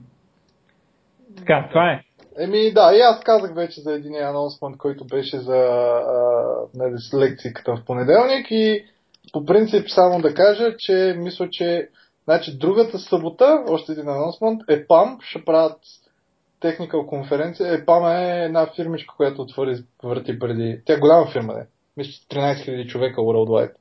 Така, 1.36 1.66
това 1.68 1.92
е. 1.92 2.00
Еми 2.40 2.72
да, 2.72 2.92
и 2.96 3.00
аз 3.00 3.20
казах 3.24 3.54
вече 3.54 3.80
за 3.80 3.92
един 3.92 4.14
анонсмент, 4.14 4.76
който 4.76 5.04
беше 5.04 5.38
за 5.38 5.56
а, 5.56 6.02
нали, 6.74 6.94
лекцията 7.14 7.76
в 7.76 7.84
понеделник 7.86 8.46
и 8.50 8.84
по 9.32 9.44
принцип 9.44 9.88
само 9.88 10.20
да 10.20 10.34
кажа, 10.34 10.76
че 10.78 11.14
мисля, 11.18 11.48
че 11.50 11.88
значи, 12.28 12.58
другата 12.58 12.98
събота, 12.98 13.64
още 13.68 13.92
един 13.92 14.08
анонсмент, 14.08 14.62
EPAM 14.62 15.18
ще 15.22 15.44
правят 15.44 15.78
техникал 16.60 17.06
конференция. 17.06 17.84
EPAM 17.84 18.20
е 18.20 18.44
една 18.44 18.66
фирмичка, 18.76 19.14
която 19.16 19.42
отвори 19.42 19.76
врати 20.04 20.38
преди... 20.38 20.80
Тя 20.84 20.94
е 20.94 20.98
голяма 20.98 21.26
фирма, 21.26 21.54
не? 21.54 21.66
Мисля, 21.96 22.12
13 22.30 22.54
000 22.54 22.86
човека 22.86 23.20
worldwide. 23.20 23.72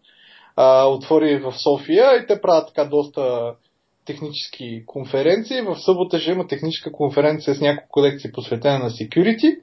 А, 0.56 0.86
отвори 0.86 1.40
в 1.40 1.54
София 1.64 2.16
и 2.16 2.28
те 2.28 2.42
правят 2.42 2.68
така 2.68 2.86
доста 2.86 3.54
технически 4.06 4.86
конференции. 4.86 5.62
В 5.62 5.76
събота 5.76 6.20
ще 6.20 6.32
има 6.32 6.48
техническа 6.48 6.92
конференция 6.92 7.56
с 7.56 7.62
няколко 7.62 8.02
лекции 8.02 8.32
посветена 8.32 8.80
на 8.80 8.90
security. 8.90 9.60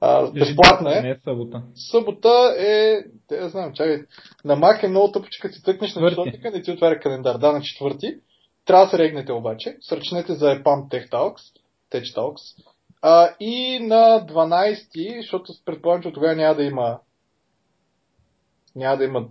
А, 0.00 0.30
безплатна 0.30 0.98
е. 0.98 1.02
Не 1.02 1.10
е 1.10 1.16
събота. 1.24 1.62
Събота 1.90 2.54
е, 2.58 3.04
те 3.28 3.36
я 3.36 3.48
знам, 3.48 3.72
чакай, 3.74 4.02
на 4.44 4.56
Mac 4.56 4.84
е 4.84 4.88
много 4.88 5.12
тъпо, 5.12 5.26
че 5.30 5.40
като 5.40 5.54
си 5.54 5.62
тъкнеш 5.62 5.94
на 5.94 6.08
часовника, 6.08 6.50
не 6.50 6.62
ти 6.62 6.70
отваря 6.70 7.00
календар. 7.00 7.38
Да, 7.38 7.52
на 7.52 7.60
четвърти. 7.62 8.16
Трябва 8.64 8.84
да 8.84 8.90
се 8.90 8.98
регнете 8.98 9.32
обаче. 9.32 9.76
Сръчнете 9.80 10.34
за 10.34 10.46
EPAM 10.46 10.64
Tech 10.64 11.10
Talks. 11.10 11.40
Tech 11.92 12.16
Talks. 12.16 12.64
А, 13.02 13.30
и 13.40 13.78
на 13.80 14.26
12, 14.26 15.20
защото 15.20 15.52
предполагам, 15.64 16.02
че 16.02 16.12
тогава 16.12 16.36
няма 16.36 16.54
да 16.54 16.62
има 16.62 16.98
няма 18.76 18.96
да 18.96 19.04
има 19.04 19.26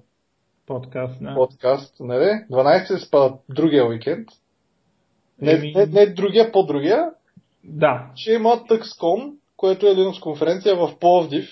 Подкаст, 0.66 1.24
да. 1.24 1.36
подкаст, 1.36 1.96
нали? 2.00 2.46
12 2.52 2.98
спа 3.08 3.34
другия 3.50 3.88
уикенд. 3.88 4.30
Не, 5.42 5.52
Еми- 5.52 5.74
не, 5.76 5.86
не 5.86 6.06
другия, 6.06 6.52
по-другия. 6.52 7.10
Да, 7.64 8.12
Ще 8.16 8.32
има 8.32 8.50
TuxCon, 8.50 9.34
което 9.58 9.88
е 9.88 9.90
Linux 9.90 10.22
конференция 10.22 10.76
в 10.76 11.00
Пловдив. 11.00 11.50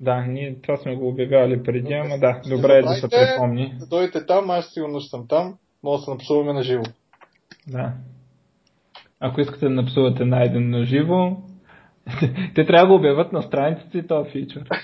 да, 0.00 0.20
ние 0.20 0.60
това 0.62 0.76
сме 0.76 0.96
го 0.96 1.08
обявявали 1.08 1.62
преди, 1.62 1.92
ама 1.92 2.18
да, 2.18 2.40
добре 2.48 2.78
е 2.78 2.82
да 2.82 2.88
се 2.88 3.08
припомни. 3.08 3.74
Да 3.78 3.86
дойдете 3.86 4.26
там, 4.26 4.50
аз 4.50 4.72
сигурно 4.72 5.00
ще 5.00 5.10
съм 5.10 5.28
там. 5.28 5.58
Мога 5.82 5.98
да 5.98 6.02
се 6.02 6.10
напсуваме 6.10 6.52
на 6.52 6.62
живо. 6.62 6.84
Да. 7.66 7.92
Ако 9.20 9.40
искате 9.40 9.64
да 9.64 9.70
напсувате 9.70 10.24
найден 10.24 10.70
на 10.70 10.84
живо, 10.84 11.36
те 12.54 12.66
трябва 12.66 12.86
да 12.86 12.88
го 12.88 12.94
обявят 12.94 13.32
на 13.32 13.42
страницата 13.42 13.98
и 13.98 14.06
този 14.06 14.30
фичър. 14.30 14.68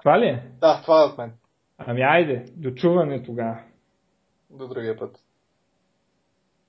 Това 0.00 0.20
ли 0.20 0.26
е? 0.26 0.42
Да, 0.60 0.80
това 0.82 1.02
е 1.02 1.04
от 1.04 1.18
мен. 1.18 1.32
Ами 1.78 2.02
айде, 2.02 2.44
до 2.56 2.70
чуване 2.70 3.22
тогава. 3.22 3.58
До 4.50 4.68
другия 4.68 4.98
път. 4.98 5.16